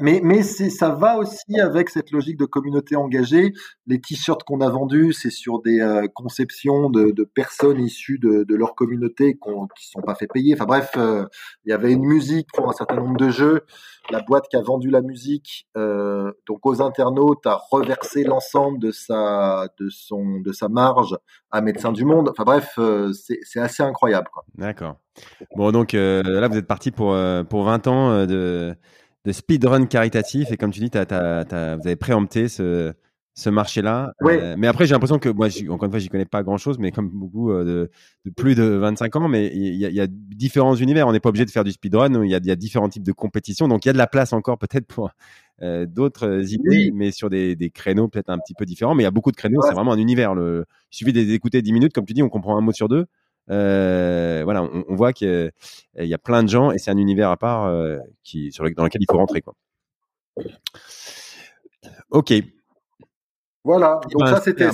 mais 0.00 0.20
mais 0.22 0.42
ça 0.42 0.90
va 0.90 1.18
aussi 1.18 1.60
avec 1.60 1.90
cette 1.90 2.10
logique 2.10 2.36
de 2.36 2.44
communauté 2.44 2.96
engagée. 2.96 3.52
Les 3.86 4.00
t-shirts 4.00 4.42
qu'on 4.42 4.60
a 4.60 4.68
vendus, 4.68 5.12
c'est 5.12 5.30
sur 5.30 5.62
des 5.62 5.80
euh, 5.80 6.06
conceptions 6.12 6.90
de, 6.90 7.24
personnes 7.24 7.80
issues 7.80 8.18
de, 8.18 8.54
leur 8.54 8.74
communauté 8.74 9.38
qui 9.76 9.88
sont 9.88 10.02
pas 10.02 10.14
fait 10.14 10.26
payer. 10.26 10.54
Enfin 10.54 10.66
bref, 10.66 10.92
euh, 10.96 11.24
il 11.64 11.70
y 11.70 11.72
avait 11.72 11.92
une 11.92 12.04
musique 12.04 12.48
pour 12.52 12.68
un 12.68 12.72
certain 12.72 12.96
nombre 12.96 13.16
de 13.16 13.30
jeux. 13.30 13.64
La 14.10 14.20
boîte 14.20 14.48
qui 14.48 14.56
a 14.56 14.62
vendu 14.62 14.90
la 14.90 15.02
musique, 15.02 15.68
euh, 15.76 16.32
donc 16.48 16.66
aux 16.66 16.82
internautes, 16.82 17.46
a 17.46 17.60
reversé 17.70 18.24
l'ensemble 18.24 18.80
de 18.80 18.90
sa 18.90 19.68
de 19.78 19.88
son 19.88 20.40
de 20.40 20.52
sa 20.52 20.68
marge 20.68 21.16
à 21.52 21.60
Médecins 21.60 21.92
du 21.92 22.04
Monde. 22.04 22.30
Enfin 22.30 22.44
bref, 22.44 22.78
c'est 23.12 23.60
assez 23.60 23.82
incroyable. 23.84 24.28
D'accord. 24.56 24.96
Bon 25.54 25.70
donc 25.70 25.92
là 25.92 26.48
vous 26.48 26.56
êtes 26.56 26.66
parti 26.66 26.90
pour 26.90 27.16
pour 27.48 27.62
20 27.64 27.86
ans 27.86 28.26
de 28.26 28.74
de 29.24 29.32
speedrun 29.32 29.86
caritatif. 29.86 30.50
Et 30.52 30.56
comme 30.56 30.70
tu 30.70 30.80
dis, 30.80 30.90
t'as, 30.90 31.04
t'as, 31.06 31.76
vous 31.76 31.86
avez 31.86 31.96
préempté 31.96 32.48
ce, 32.48 32.92
ce 33.34 33.50
marché-là. 33.50 34.12
Euh, 34.22 34.54
mais 34.58 34.66
après, 34.66 34.86
j'ai 34.86 34.92
l'impression 34.92 35.18
que 35.18 35.28
moi, 35.28 35.48
encore 35.68 35.86
une 35.86 35.90
fois, 35.90 35.98
j'y 35.98 36.08
connais 36.08 36.24
pas 36.24 36.42
grand-chose, 36.42 36.78
mais 36.78 36.90
comme 36.90 37.10
beaucoup 37.10 37.50
euh, 37.50 37.64
de, 37.64 37.90
de, 38.26 38.30
plus 38.30 38.54
de 38.54 38.62
25 38.62 39.16
ans, 39.16 39.28
mais 39.28 39.50
il 39.54 39.74
y, 39.74 39.78
y, 39.78 40.00
a 40.00 40.06
différents 40.08 40.74
univers. 40.74 41.06
On 41.06 41.12
n'est 41.12 41.20
pas 41.20 41.28
obligé 41.28 41.44
de 41.44 41.50
faire 41.50 41.64
du 41.64 41.72
speedrun. 41.72 42.24
Il 42.24 42.30
y 42.30 42.34
a, 42.34 42.40
y 42.42 42.50
a 42.50 42.56
différents 42.56 42.88
types 42.88 43.02
de 43.04 43.12
compétitions. 43.12 43.68
Donc, 43.68 43.84
il 43.84 43.88
y 43.88 43.90
a 43.90 43.92
de 43.92 43.98
la 43.98 44.06
place 44.06 44.32
encore 44.32 44.58
peut-être 44.58 44.86
pour 44.86 45.10
euh, 45.62 45.86
d'autres 45.86 46.52
idées, 46.52 46.90
mais 46.94 47.10
sur 47.12 47.30
des, 47.30 47.56
des 47.56 47.70
créneaux 47.70 48.08
peut-être 48.08 48.30
un 48.30 48.38
petit 48.38 48.54
peu 48.54 48.64
différents. 48.64 48.94
Mais 48.94 49.02
il 49.02 49.06
y 49.06 49.08
a 49.08 49.12
beaucoup 49.12 49.30
de 49.30 49.36
créneaux. 49.36 49.62
C'est 49.62 49.74
vraiment 49.74 49.92
un 49.92 49.98
univers. 49.98 50.34
Le... 50.34 50.64
Il 50.92 50.96
suffit 50.96 51.12
d'écouter 51.12 51.62
10 51.62 51.72
minutes. 51.72 51.92
Comme 51.92 52.06
tu 52.06 52.14
dis, 52.14 52.22
on 52.22 52.28
comprend 52.28 52.56
un 52.56 52.62
mot 52.62 52.72
sur 52.72 52.88
deux. 52.88 53.06
Euh, 53.50 54.42
voilà, 54.44 54.62
on, 54.62 54.84
on 54.88 54.94
voit 54.94 55.12
qu'il 55.12 55.52
y, 55.96 56.14
a 56.14 56.18
plein 56.18 56.42
de 56.42 56.48
gens 56.48 56.70
et 56.70 56.78
c'est 56.78 56.90
un 56.90 56.96
univers 56.96 57.30
à 57.30 57.36
part 57.36 57.66
euh, 57.66 57.98
qui, 58.22 58.52
sur 58.52 58.64
le, 58.64 58.70
dans 58.70 58.84
lequel 58.84 59.02
il 59.02 59.06
faut 59.10 59.18
rentrer. 59.18 59.42
Quoi. 59.42 59.54
Ok. 62.10 62.32
Voilà, 63.62 64.00
donc 64.10 64.22
ben, 64.22 64.26
ça 64.26 64.40
c'était. 64.40 64.64
un, 64.64 64.70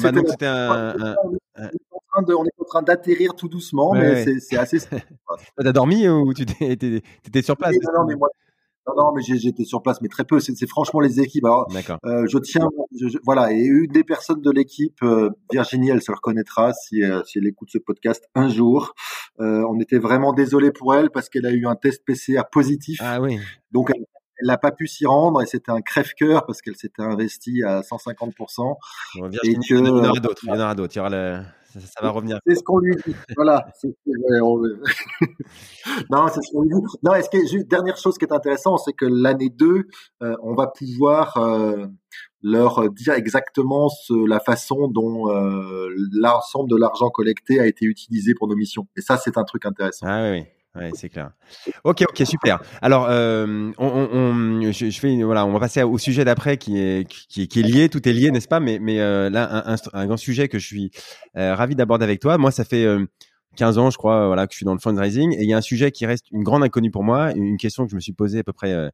on 2.18 2.44
est 2.44 2.60
en 2.60 2.64
train 2.64 2.82
d'atterrir 2.82 3.34
tout 3.34 3.48
doucement, 3.48 3.92
mais 3.92 4.38
c'est 4.38 4.56
assez. 4.56 4.78
T'as 5.56 5.72
dormi 5.72 6.08
ou 6.08 6.32
tu 6.32 6.44
étais 6.44 7.42
sur 7.42 7.56
place 7.56 7.74
non, 7.82 8.00
non, 8.00 8.06
mais 8.06 8.14
moi, 8.14 8.28
non, 8.86 8.94
non, 8.96 9.12
mais 9.12 9.22
j'étais 9.22 9.64
sur 9.64 9.82
place, 9.82 10.00
mais 10.00 10.08
très 10.08 10.24
peu. 10.24 10.38
C'est 10.38 10.68
franchement 10.68 11.00
les 11.00 11.20
équipes. 11.20 11.44
Alors, 11.44 11.68
euh, 12.04 12.26
je 12.28 12.38
tiens, 12.38 12.68
voilà, 13.24 13.52
et 13.52 13.64
une 13.64 13.90
des 13.90 14.04
personnes 14.04 14.40
de 14.40 14.50
l'équipe, 14.50 15.02
euh, 15.02 15.30
Virginie, 15.50 15.90
elle 15.90 16.02
se 16.02 16.12
reconnaîtra 16.12 16.72
si, 16.72 17.02
euh, 17.02 17.22
si 17.24 17.38
elle 17.38 17.46
écoute 17.46 17.68
ce 17.72 17.78
podcast 17.78 18.24
un 18.34 18.48
jour. 18.48 18.94
On 19.38 19.80
était 19.80 19.98
vraiment 19.98 20.32
désolé 20.32 20.70
pour 20.70 20.94
elle 20.94 21.10
parce 21.10 21.28
qu'elle 21.28 21.46
a 21.46 21.52
eu 21.52 21.66
un 21.66 21.74
test 21.74 22.04
PCR 22.04 22.42
positif. 22.50 23.00
Ah 23.02 23.20
oui. 23.20 23.38
Donc 23.72 23.90
elle, 23.94 24.04
n'a 24.46 24.58
pas 24.58 24.70
pu 24.70 24.86
s'y 24.86 25.06
rendre 25.06 25.42
et 25.42 25.46
c'était 25.46 25.72
un 25.72 25.80
crève-cœur 25.80 26.46
parce 26.46 26.60
qu'elle 26.62 26.76
s'était 26.76 27.02
investie 27.02 27.62
à 27.62 27.80
150%. 27.80 28.76
Bon, 29.16 29.28
Virginie, 29.28 29.56
et 29.56 29.68
que, 29.68 29.74
il 29.74 29.86
y 29.86 29.90
en 29.90 29.96
aura 29.96 30.20
d'autres. 30.20 30.42
Il 30.44 30.48
y 30.48 30.52
en 30.52 30.60
aura 30.60 30.74
d'autres. 30.74 30.94
Il 30.94 30.98
y 30.98 31.00
aura 31.00 31.10
le 31.10 31.40
ça, 31.80 32.02
va 32.02 32.10
revenir. 32.10 32.38
C'est 32.46 32.54
ce 32.54 32.62
qu'on 32.62 32.78
lui 32.78 32.94
dit. 33.06 33.14
Voilà. 33.36 33.66
non, 36.10 36.28
c'est 36.28 36.42
ce 36.42 36.52
qu'on 36.52 36.62
lui 36.62 36.70
dit. 36.70 36.80
Non, 37.02 37.14
est-ce 37.14 37.30
que 37.30 37.38
juste 37.46 37.68
dernière 37.68 37.96
chose 37.96 38.18
qui 38.18 38.24
est 38.24 38.32
intéressante, 38.32 38.80
c'est 38.84 38.92
que 38.92 39.06
l'année 39.06 39.50
2, 39.50 39.86
euh, 40.22 40.36
on 40.42 40.54
va 40.54 40.68
pouvoir 40.68 41.36
euh, 41.36 41.86
leur 42.42 42.90
dire 42.90 43.14
exactement 43.14 43.88
ce, 43.88 44.26
la 44.28 44.40
façon 44.40 44.88
dont 44.88 45.30
euh, 45.30 45.88
l'ensemble 46.12 46.70
de 46.70 46.76
l'argent 46.76 47.10
collecté 47.10 47.60
a 47.60 47.66
été 47.66 47.84
utilisé 47.86 48.34
pour 48.34 48.48
nos 48.48 48.56
missions. 48.56 48.86
Et 48.96 49.00
ça, 49.00 49.16
c'est 49.16 49.36
un 49.36 49.44
truc 49.44 49.66
intéressant. 49.66 50.06
Ah 50.08 50.30
oui. 50.30 50.44
Ouais, 50.76 50.90
c'est 50.94 51.08
clair. 51.08 51.30
Ok, 51.84 52.04
ok, 52.08 52.26
super. 52.26 52.60
Alors, 52.82 53.06
euh, 53.08 53.72
on, 53.78 54.60
je, 54.72 54.90
fais, 54.90 55.22
voilà, 55.22 55.46
on 55.46 55.52
va 55.52 55.60
passer 55.60 55.82
au 55.82 55.98
sujet 55.98 56.24
d'après 56.24 56.58
qui 56.58 56.78
est, 56.78 57.08
qui, 57.08 57.42
est 57.42 57.62
lié, 57.62 57.88
tout 57.88 58.06
est 58.08 58.12
lié, 58.12 58.30
n'est-ce 58.30 58.48
pas? 58.48 58.60
Mais, 58.60 58.78
mais 58.78 59.00
euh, 59.00 59.30
là, 59.30 59.76
un, 59.92 60.06
grand 60.06 60.16
sujet 60.16 60.48
que 60.48 60.58
je 60.58 60.66
suis 60.66 60.90
euh, 61.36 61.54
ravi 61.54 61.74
d'aborder 61.74 62.04
avec 62.04 62.20
toi. 62.20 62.36
Moi, 62.36 62.50
ça 62.50 62.64
fait 62.64 62.86
15 63.56 63.78
ans, 63.78 63.90
je 63.90 63.96
crois, 63.96 64.26
voilà, 64.26 64.46
que 64.46 64.52
je 64.52 64.56
suis 64.56 64.66
dans 64.66 64.74
le 64.74 64.80
fundraising, 64.80 65.32
et 65.32 65.42
il 65.42 65.48
y 65.48 65.54
a 65.54 65.56
un 65.56 65.62
sujet 65.62 65.90
qui 65.92 66.04
reste 66.04 66.26
une 66.30 66.42
grande 66.42 66.62
inconnue 66.62 66.90
pour 66.90 67.04
moi, 67.04 67.32
une 67.32 67.56
question 67.56 67.84
que 67.84 67.90
je 67.90 67.96
me 67.96 68.00
suis 68.00 68.12
posée 68.12 68.40
à 68.40 68.44
peu 68.44 68.52
près 68.52 68.90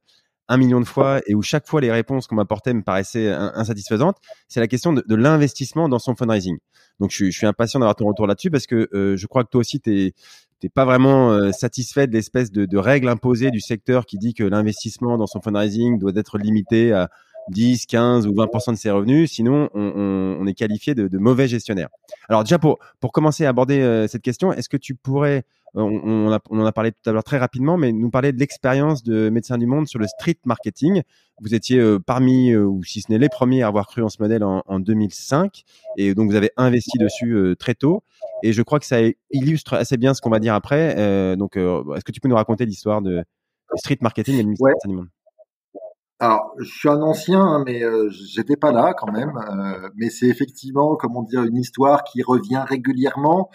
un 0.49 0.57
million 0.57 0.81
de 0.81 0.85
fois 0.85 1.21
et 1.25 1.35
où 1.35 1.41
chaque 1.41 1.67
fois 1.67 1.79
les 1.79 1.91
réponses 1.91 2.27
qu'on 2.27 2.35
m'apportait 2.35 2.73
me 2.73 2.83
paraissaient 2.83 3.31
insatisfaisantes, 3.31 4.17
c'est 4.47 4.59
la 4.59 4.67
question 4.67 4.93
de, 4.93 5.15
l'investissement 5.15 5.87
dans 5.89 5.99
son 5.99 6.15
fundraising. 6.15 6.57
Donc 6.99 7.11
je, 7.11 7.25
je 7.25 7.37
suis 7.37 7.47
impatient 7.47 7.79
d'avoir 7.79 7.95
ton 7.95 8.05
retour 8.05 8.27
là-dessus 8.27 8.51
parce 8.51 8.67
que 8.67 8.87
je 8.91 9.27
crois 9.27 9.43
que 9.43 9.49
toi 9.49 9.61
aussi 9.61 9.79
tu 9.79 10.13
n'es 10.63 10.69
pas 10.69 10.85
vraiment 10.85 11.31
euh, 11.31 11.51
satisfait 11.51 12.07
de 12.07 12.13
l'espèce 12.13 12.51
de, 12.51 12.65
de 12.65 12.77
règle 12.77 13.09
imposée 13.09 13.51
du 13.51 13.59
secteur 13.59 14.05
qui 14.05 14.17
dit 14.17 14.33
que 14.33 14.43
l'investissement 14.43 15.17
dans 15.17 15.27
son 15.27 15.41
fundraising 15.41 15.99
doit 15.99 16.13
être 16.15 16.37
limité 16.37 16.93
à 16.93 17.09
10, 17.49 17.85
15 17.85 18.27
ou 18.27 18.31
20% 18.31 18.71
de 18.71 18.77
ses 18.77 18.91
revenus, 18.91 19.31
sinon 19.31 19.69
on, 19.73 19.81
on, 19.95 20.37
on 20.41 20.47
est 20.47 20.53
qualifié 20.53 20.95
de, 20.95 21.07
de, 21.07 21.17
mauvais 21.17 21.47
gestionnaire. 21.47 21.89
Alors 22.29 22.43
déjà 22.43 22.59
pour, 22.59 22.79
pour 22.99 23.11
commencer 23.11 23.45
à 23.45 23.49
aborder 23.49 23.79
euh, 23.79 24.07
cette 24.07 24.21
question, 24.21 24.53
est-ce 24.53 24.69
que 24.69 24.77
tu 24.77 24.95
pourrais 24.95 25.45
on, 25.75 26.31
en 26.31 26.65
a 26.65 26.71
parlé 26.71 26.91
tout 26.91 27.09
à 27.09 27.13
l'heure 27.13 27.23
très 27.23 27.37
rapidement, 27.37 27.77
mais 27.77 27.91
nous 27.91 28.09
parler 28.09 28.31
de 28.31 28.39
l'expérience 28.39 29.03
de 29.03 29.29
Médecins 29.29 29.57
du 29.57 29.65
Monde 29.65 29.87
sur 29.87 29.99
le 29.99 30.07
street 30.07 30.37
marketing. 30.45 31.01
Vous 31.41 31.55
étiez 31.55 31.79
euh, 31.79 31.99
parmi, 31.99 32.51
euh, 32.51 32.63
ou 32.63 32.83
si 32.83 33.01
ce 33.01 33.11
n'est 33.11 33.17
les 33.17 33.29
premiers 33.29 33.63
à 33.63 33.67
avoir 33.67 33.87
cru 33.87 34.03
en 34.03 34.09
ce 34.09 34.21
modèle 34.21 34.43
en, 34.43 34.79
2005, 34.79 35.63
et 35.97 36.13
donc 36.13 36.29
vous 36.29 36.35
avez 36.35 36.51
investi 36.57 36.97
dessus 36.99 37.31
euh, 37.31 37.55
très 37.55 37.73
tôt. 37.73 38.03
Et 38.43 38.53
je 38.53 38.61
crois 38.61 38.79
que 38.79 38.85
ça 38.85 38.97
illustre 39.31 39.73
assez 39.73 39.97
bien 39.97 40.13
ce 40.13 40.21
qu'on 40.21 40.29
va 40.29 40.39
dire 40.39 40.53
après. 40.53 41.35
donc, 41.37 41.55
est-ce 41.55 42.03
que 42.03 42.11
tu 42.11 42.19
peux 42.19 42.27
nous 42.27 42.35
raconter 42.35 42.65
l'histoire 42.65 43.01
de, 43.01 43.23
street 43.75 43.97
marketing 44.01 44.35
et 44.35 44.43
de 44.43 44.49
Médecins 44.49 44.67
du 44.85 44.95
Monde? 44.95 45.07
Alors, 46.19 46.53
je 46.59 46.69
suis 46.69 46.89
un 46.89 47.01
ancien, 47.01 47.41
hein, 47.41 47.63
mais 47.65 47.81
j'étais 48.09 48.55
pas 48.55 48.71
là 48.71 48.93
quand 48.93 49.11
même. 49.11 49.33
mais 49.95 50.09
c'est 50.09 50.27
effectivement, 50.27 50.95
comment 50.95 51.23
dire, 51.23 51.43
une 51.43 51.57
histoire 51.57 52.03
qui 52.03 52.23
revient 52.23 52.63
régulièrement, 52.65 53.49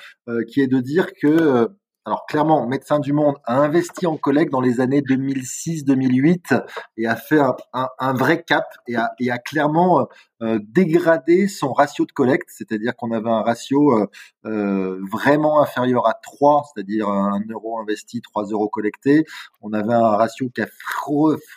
qui 0.49 0.61
est 0.61 0.67
de 0.67 0.81
dire 0.81 1.07
que 1.23 1.69
alors 2.09 2.25
clairement, 2.25 2.67
Médecins 2.67 3.01
du 3.01 3.13
Monde 3.13 3.35
a 3.45 3.59
investi 3.59 4.07
en 4.07 4.17
collègues 4.17 4.49
dans 4.49 4.63
les 4.63 4.81
années 4.81 5.03
2006-2008 5.03 6.59
et 6.97 7.07
a 7.07 7.17
fait 7.17 7.39
un, 7.75 8.15
vrai 8.15 8.43
cap 8.43 8.65
et 8.87 8.97
a, 8.97 9.39
clairement 9.45 10.09
euh, 10.41 10.59
dégradé 10.63 11.49
son 11.49 11.75
ratio 11.75 12.07
de 12.07 12.13
collecte, 12.13 12.49
c'est-à-dire 12.49 12.97
qu'on 12.97 13.11
avait 13.13 13.29
un 13.29 13.43
ratio 13.43 13.99
euh, 13.99 14.07
euh, 14.47 14.99
vraiment 15.13 15.61
inférieur 15.61 16.09
à 16.09 16.15
3, 16.15 16.71
c'est-à-dire 16.73 17.11
un 17.11 17.43
euro 17.51 17.79
investi, 17.79 18.23
3 18.23 18.47
euros 18.53 18.71
collectés. 18.71 19.27
On 19.61 19.75
avait 19.75 19.93
un 19.93 20.17
ratio 20.17 20.49
qui 20.49 20.63
a 20.63 20.69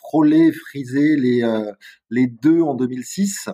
frôlé, 0.01 0.51
frisé 0.51 1.15
les, 1.15 1.49
les 2.09 2.27
deux 2.27 2.61
en 2.61 2.75
2006 2.75 3.47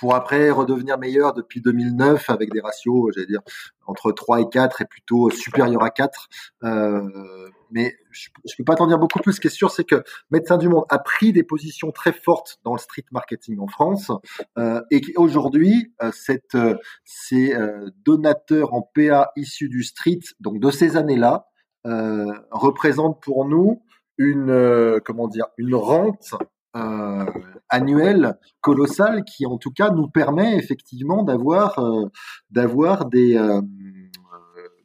pour 0.00 0.14
après 0.14 0.50
redevenir 0.50 0.98
meilleur 0.98 1.32
depuis 1.32 1.60
2009 1.60 2.30
avec 2.30 2.52
des 2.52 2.60
ratios, 2.60 3.12
j'allais 3.14 3.26
dire, 3.26 3.42
entre 3.86 4.12
3 4.12 4.40
et 4.40 4.48
4 4.50 4.82
et 4.82 4.84
plutôt 4.84 5.30
supérieur 5.30 5.82
à 5.82 5.90
4. 5.90 6.28
Euh, 6.64 7.48
mais 7.70 7.96
je 8.10 8.28
ne 8.44 8.56
peux 8.58 8.64
pas 8.64 8.76
t'en 8.76 8.86
dire 8.86 8.98
beaucoup 8.98 9.18
plus. 9.18 9.34
Ce 9.34 9.40
qui 9.40 9.48
est 9.48 9.50
sûr, 9.50 9.70
c'est 9.70 9.84
que 9.84 10.02
Médecins 10.30 10.58
du 10.58 10.68
Monde 10.68 10.84
a 10.88 10.98
pris 10.98 11.32
des 11.32 11.42
positions 11.42 11.92
très 11.92 12.12
fortes 12.12 12.58
dans 12.64 12.72
le 12.72 12.78
street 12.78 13.04
marketing 13.12 13.58
en 13.58 13.68
France 13.68 14.10
euh, 14.58 14.82
et 14.90 15.00
qu'aujourd'hui, 15.00 15.92
euh, 16.02 16.10
euh, 16.54 16.76
ces 17.04 17.54
euh, 17.54 17.90
donateurs 18.04 18.74
en 18.74 18.82
PA 18.82 19.32
issus 19.36 19.68
du 19.68 19.82
street, 19.82 20.20
donc 20.40 20.60
de 20.60 20.70
ces 20.70 20.96
années-là, 20.96 21.46
euh, 21.86 22.32
représentent 22.50 23.22
pour 23.22 23.44
nous 23.46 23.82
une 24.18 24.98
comment 25.04 25.28
dire 25.28 25.46
une 25.58 25.74
rente 25.74 26.34
euh, 26.76 27.24
annuel 27.70 28.38
colossal 28.60 29.24
qui 29.24 29.46
en 29.46 29.56
tout 29.56 29.70
cas 29.70 29.90
nous 29.90 30.08
permet 30.08 30.56
effectivement 30.56 31.22
d'avoir 31.22 31.78
euh, 31.78 32.06
d'avoir 32.50 33.06
des 33.06 33.36
euh, 33.36 33.60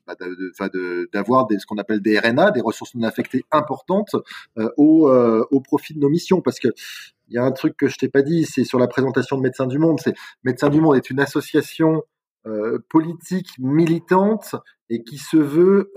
bah, 0.08 0.16
d'avoir 1.14 1.48
des 1.48 1.60
ce 1.60 1.66
qu'on 1.66 1.78
appelle 1.78 2.02
des 2.02 2.18
RNA, 2.18 2.52
des 2.52 2.62
ressources 2.62 2.96
non 2.96 3.08
affectées 3.08 3.44
importantes 3.52 4.16
au, 4.78 5.10
au 5.10 5.60
profit 5.62 5.94
de 5.94 6.00
nos 6.00 6.10
missions 6.10 6.42
parce 6.42 6.60
que 6.60 6.70
il 7.28 7.36
y 7.36 7.38
a 7.38 7.44
un 7.44 7.52
truc 7.52 7.78
que 7.78 7.88
je 7.88 7.98
t'ai 7.98 8.10
pas 8.10 8.22
dit, 8.22 8.46
c'est 8.46 8.64
sur 8.64 8.80
la 8.80 8.88
présentation 8.88 9.38
de 9.38 9.42
Médecins 9.42 9.68
du 9.68 9.78
Monde. 9.78 10.00
C'est 10.04 10.16
Médecins 10.44 10.70
du 10.70 10.82
Monde 10.82 10.96
est 10.96 11.10
une 11.10 11.20
association 11.20 12.04
politique 12.90 13.50
militante 13.60 14.56
et 14.90 15.04
qui 15.04 15.18
se 15.18 15.38
veut 15.38 15.94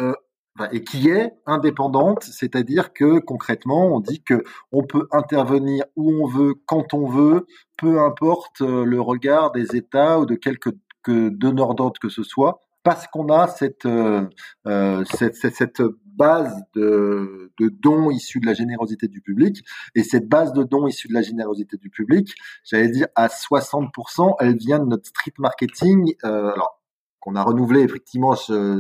et 0.72 0.84
qui 0.84 1.09
est 1.09 1.32
indépendante, 1.46 2.22
c'est-à-dire 2.24 2.92
que 2.92 3.18
concrètement, 3.18 3.94
on 3.94 4.00
dit 4.00 4.22
que 4.22 4.44
on 4.70 4.84
peut 4.84 5.09
intervenir 5.11 5.84
où 5.96 6.12
on 6.22 6.26
veut, 6.26 6.55
quand 6.66 6.94
on 6.94 7.07
veut, 7.07 7.46
peu 7.76 8.00
importe 8.00 8.61
euh, 8.61 8.84
le 8.84 9.00
regard 9.00 9.50
des 9.50 9.74
États 9.74 10.20
ou 10.20 10.26
de 10.26 10.36
quelques 10.36 10.70
donneurs 11.07 11.74
d'ordre 11.74 12.00
que 12.00 12.09
ce 12.09 12.22
soit, 12.22 12.61
parce 12.84 13.07
qu'on 13.09 13.28
a 13.30 13.48
cette, 13.48 13.84
euh, 13.86 14.28
euh 14.66 15.05
cette, 15.05 15.34
cette, 15.34 15.57
cette, 15.57 15.82
base 16.16 16.62
de, 16.74 17.50
de, 17.59 17.68
dons 17.68 18.11
issus 18.11 18.38
de 18.38 18.46
la 18.46 18.55
générosité 18.55 19.09
du 19.09 19.20
public. 19.20 19.64
Et 19.96 20.05
cette 20.05 20.28
base 20.28 20.52
de 20.52 20.62
dons 20.62 20.86
issus 20.86 21.09
de 21.09 21.14
la 21.14 21.22
générosité 21.22 21.76
du 21.76 21.90
public, 21.90 22.34
j'allais 22.64 22.88
dire 22.88 23.09
à 23.16 23.26
60%, 23.26 24.36
elle 24.38 24.57
vient 24.57 24.78
de 24.78 24.84
notre 24.84 25.07
street 25.09 25.34
marketing. 25.38 26.14
Euh, 26.24 26.52
alors, 26.52 26.84
qu'on 27.25 27.37
a 27.37 27.43
renouvelé 27.43 27.81
effectivement 27.81 28.35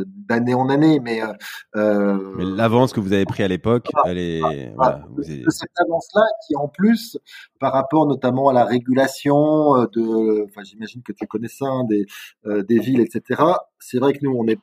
d'année 0.06 0.54
en 0.54 0.68
année, 0.68 1.00
mais, 1.00 1.22
euh, 1.22 1.32
euh 1.76 2.34
mais 2.36 2.44
l'avance 2.44 2.92
que 2.92 3.00
vous 3.00 3.14
avez 3.14 3.24
pris 3.24 3.42
à 3.42 3.48
l'époque, 3.48 3.88
elle 4.04 4.18
est 4.18 4.72
voilà, 4.76 5.06
cette 5.48 5.70
avance-là 5.86 6.22
qui 6.46 6.54
en 6.56 6.68
plus 6.68 7.18
par 7.58 7.72
rapport 7.72 8.06
notamment 8.06 8.50
à 8.50 8.52
la 8.52 8.64
régulation 8.64 9.76
euh, 9.76 9.86
de, 9.94 10.44
enfin 10.44 10.62
j'imagine 10.62 11.02
que 11.02 11.12
tu 11.12 11.26
connais 11.26 11.48
ça, 11.48 11.66
hein, 11.66 11.84
des 11.84 12.04
euh, 12.46 12.62
des 12.62 12.78
villes, 12.78 13.00
etc. 13.00 13.42
C'est 13.78 13.98
vrai 13.98 14.12
que 14.12 14.18
nous 14.22 14.36
on 14.36 14.46
est, 14.46 14.60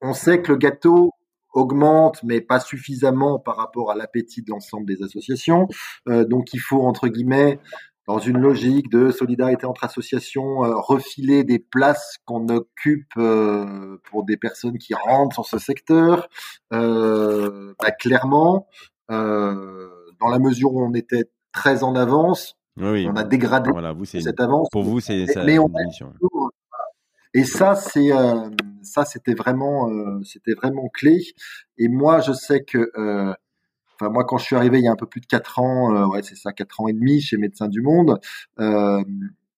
on 0.00 0.12
sait 0.12 0.40
que 0.40 0.52
le 0.52 0.58
gâteau 0.58 1.10
augmente, 1.52 2.22
mais 2.22 2.40
pas 2.40 2.60
suffisamment 2.60 3.38
par 3.38 3.56
rapport 3.56 3.90
à 3.90 3.96
l'appétit 3.96 4.42
de 4.42 4.50
l'ensemble 4.50 4.86
des 4.86 5.02
associations. 5.02 5.68
Euh, 6.08 6.24
donc 6.24 6.52
il 6.54 6.60
faut 6.60 6.82
entre 6.82 7.08
guillemets 7.08 7.58
dans 8.06 8.18
une 8.18 8.38
logique 8.38 8.88
de 8.90 9.10
solidarité 9.10 9.66
entre 9.66 9.84
associations, 9.84 10.64
euh, 10.64 10.76
refiler 10.76 11.42
des 11.44 11.58
places 11.58 12.18
qu'on 12.24 12.48
occupe 12.48 13.10
euh, 13.16 13.98
pour 14.04 14.24
des 14.24 14.36
personnes 14.36 14.78
qui 14.78 14.94
rentrent 14.94 15.34
sur 15.34 15.46
ce 15.46 15.58
secteur. 15.58 16.28
Euh, 16.72 17.74
bah, 17.80 17.90
clairement, 17.90 18.68
euh, 19.10 19.88
dans 20.20 20.28
la 20.28 20.38
mesure 20.38 20.72
où 20.72 20.82
on 20.82 20.94
était 20.94 21.24
très 21.52 21.82
en 21.82 21.96
avance, 21.96 22.56
on 22.78 23.16
a 23.16 23.24
dégradé 23.24 23.70
voilà, 23.70 23.92
vous, 23.92 24.04
cette 24.04 24.40
avance. 24.40 24.68
Pour 24.70 24.84
vous, 24.84 25.00
c'est 25.00 25.26
ça. 25.26 25.42
Mais 25.44 25.58
on 25.58 25.70
et 27.34 27.44
ça, 27.44 27.74
c'est 27.74 28.10
ça, 28.82 29.04
c'était 29.04 29.34
vraiment, 29.34 29.90
c'était 30.22 30.54
vraiment 30.54 30.88
clé. 30.88 31.20
Et 31.76 31.88
moi, 31.88 32.20
je 32.20 32.32
sais 32.32 32.64
que 32.64 32.90
Enfin, 33.98 34.10
moi, 34.10 34.24
quand 34.24 34.38
je 34.38 34.44
suis 34.44 34.56
arrivé 34.56 34.78
il 34.78 34.84
y 34.84 34.88
a 34.88 34.92
un 34.92 34.96
peu 34.96 35.06
plus 35.06 35.20
de 35.20 35.26
quatre 35.26 35.58
ans, 35.58 35.94
euh, 35.94 36.06
ouais, 36.06 36.22
c'est 36.22 36.36
ça, 36.36 36.52
quatre 36.52 36.80
ans 36.80 36.88
et 36.88 36.92
demi 36.92 37.20
chez 37.20 37.38
Médecins 37.38 37.68
du 37.68 37.80
Monde, 37.80 38.20
euh, 38.60 39.02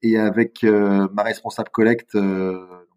et 0.02 0.16
avec 0.18 0.62
euh, 0.64 1.08
ma 1.12 1.24
responsable 1.24 1.70
collecte, 1.70 2.16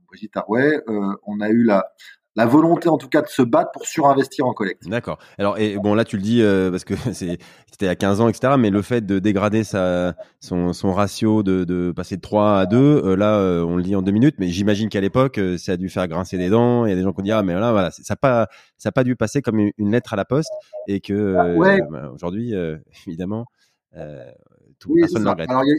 Brigitte 0.08 0.38
Arouet, 0.38 0.84
on 1.26 1.40
a 1.40 1.50
eu 1.50 1.64
la, 1.64 1.92
la 2.36 2.46
volonté 2.46 2.88
en 2.88 2.98
tout 2.98 3.10
cas 3.10 3.22
de 3.22 3.28
se 3.28 3.42
battre 3.42 3.72
pour 3.72 3.86
surinvestir 3.86 4.46
en 4.46 4.54
collecte. 4.54 4.88
D'accord. 4.88 5.20
Alors 5.38 5.58
et 5.58 5.78
bon 5.78 5.94
là 5.94 6.06
tu 6.06 6.16
le 6.16 6.22
dis 6.22 6.42
euh, 6.42 6.72
parce 6.72 6.86
que 6.86 6.94
c'est 7.14 7.40
c'était 7.70 7.88
à 7.88 7.96
15 7.96 8.22
ans 8.22 8.30
etc. 8.30 8.54
Mais 8.58 8.70
le 8.70 8.82
fait 8.82 9.06
de 9.06 9.20
dégrader 9.20 9.64
sa 9.64 10.16
son, 10.40 10.74
son 10.74 10.94
ratio 10.94 11.44
de, 11.44 11.64
de 11.64 11.92
passer 11.92 12.16
de 12.16 12.22
3 12.22 12.60
à 12.60 12.66
2, 12.66 12.78
euh, 12.78 13.16
là 13.16 13.38
euh, 13.38 13.64
on 13.64 13.76
le 13.76 13.84
dit 13.84 13.96
en 13.96 14.02
deux 14.02 14.12
minutes. 14.12 14.36
Mais 14.40 14.48
j'imagine 14.48 14.90
qu'à 14.90 15.02
l'époque 15.02 15.40
ça 15.58 15.74
a 15.74 15.78
dû 15.78 15.90
faire 15.90 16.08
grincer 16.08 16.38
des 16.38 16.50
dents. 16.50 16.86
Il 16.86 16.90
y 16.90 16.94
a 16.94 16.96
des 16.96 17.04
gens 17.04 17.12
qui 17.12 17.20
ont 17.20 17.24
dit 17.24 17.32
ah 17.32 17.44
mais 17.44 17.54
là 17.54 17.72
voilà 17.72 17.92
ça 17.92 18.16
pas 18.16 18.48
ça 18.78 18.90
a 18.90 18.92
pas 18.92 19.04
dû 19.04 19.16
passer 19.16 19.42
comme 19.42 19.60
une, 19.60 19.92
lettre 19.92 20.14
à 20.14 20.16
la 20.16 20.26
poste 20.26 20.52
et 20.88 21.02
que 21.02 21.36
ah, 21.38 21.80
bah, 21.90 22.12
aujourd'hui 22.14 22.54
évidemment 23.08 23.46
tout 24.80 24.94
personne 25.00 25.24
ne 25.24 25.30
regrette. 25.30 25.50
Alors, 25.50 25.64
y 25.66 25.72
a, 25.72 25.76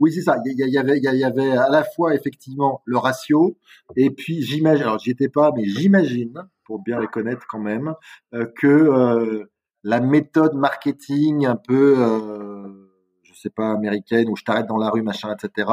oui, 0.00 0.12
c'est 0.12 0.22
ça. 0.22 0.36
Il 0.44 0.52
y, 0.58 0.78
avait, 0.78 0.98
il 0.98 1.02
y 1.02 1.24
avait 1.24 1.50
à 1.52 1.68
la 1.68 1.84
fois 1.84 2.14
effectivement 2.14 2.82
le 2.84 2.98
ratio, 2.98 3.56
et 3.96 4.10
puis 4.10 4.42
j'imagine, 4.42 4.82
alors 4.82 4.98
j'y 4.98 5.10
étais 5.10 5.28
pas, 5.28 5.52
mais 5.56 5.64
j'imagine, 5.64 6.34
pour 6.64 6.82
bien 6.82 7.00
les 7.00 7.06
connaître 7.06 7.46
quand 7.48 7.60
même, 7.60 7.94
euh, 8.34 8.46
que 8.56 8.66
euh, 8.66 9.44
la 9.82 10.00
méthode 10.00 10.54
marketing 10.54 11.46
un 11.46 11.56
peu, 11.56 11.94
euh, 11.98 12.90
je 13.22 13.32
sais 13.34 13.50
pas, 13.50 13.70
américaine, 13.70 14.28
où 14.28 14.36
je 14.36 14.44
t'arrête 14.44 14.66
dans 14.66 14.78
la 14.78 14.90
rue, 14.90 15.02
machin, 15.02 15.34
etc., 15.34 15.70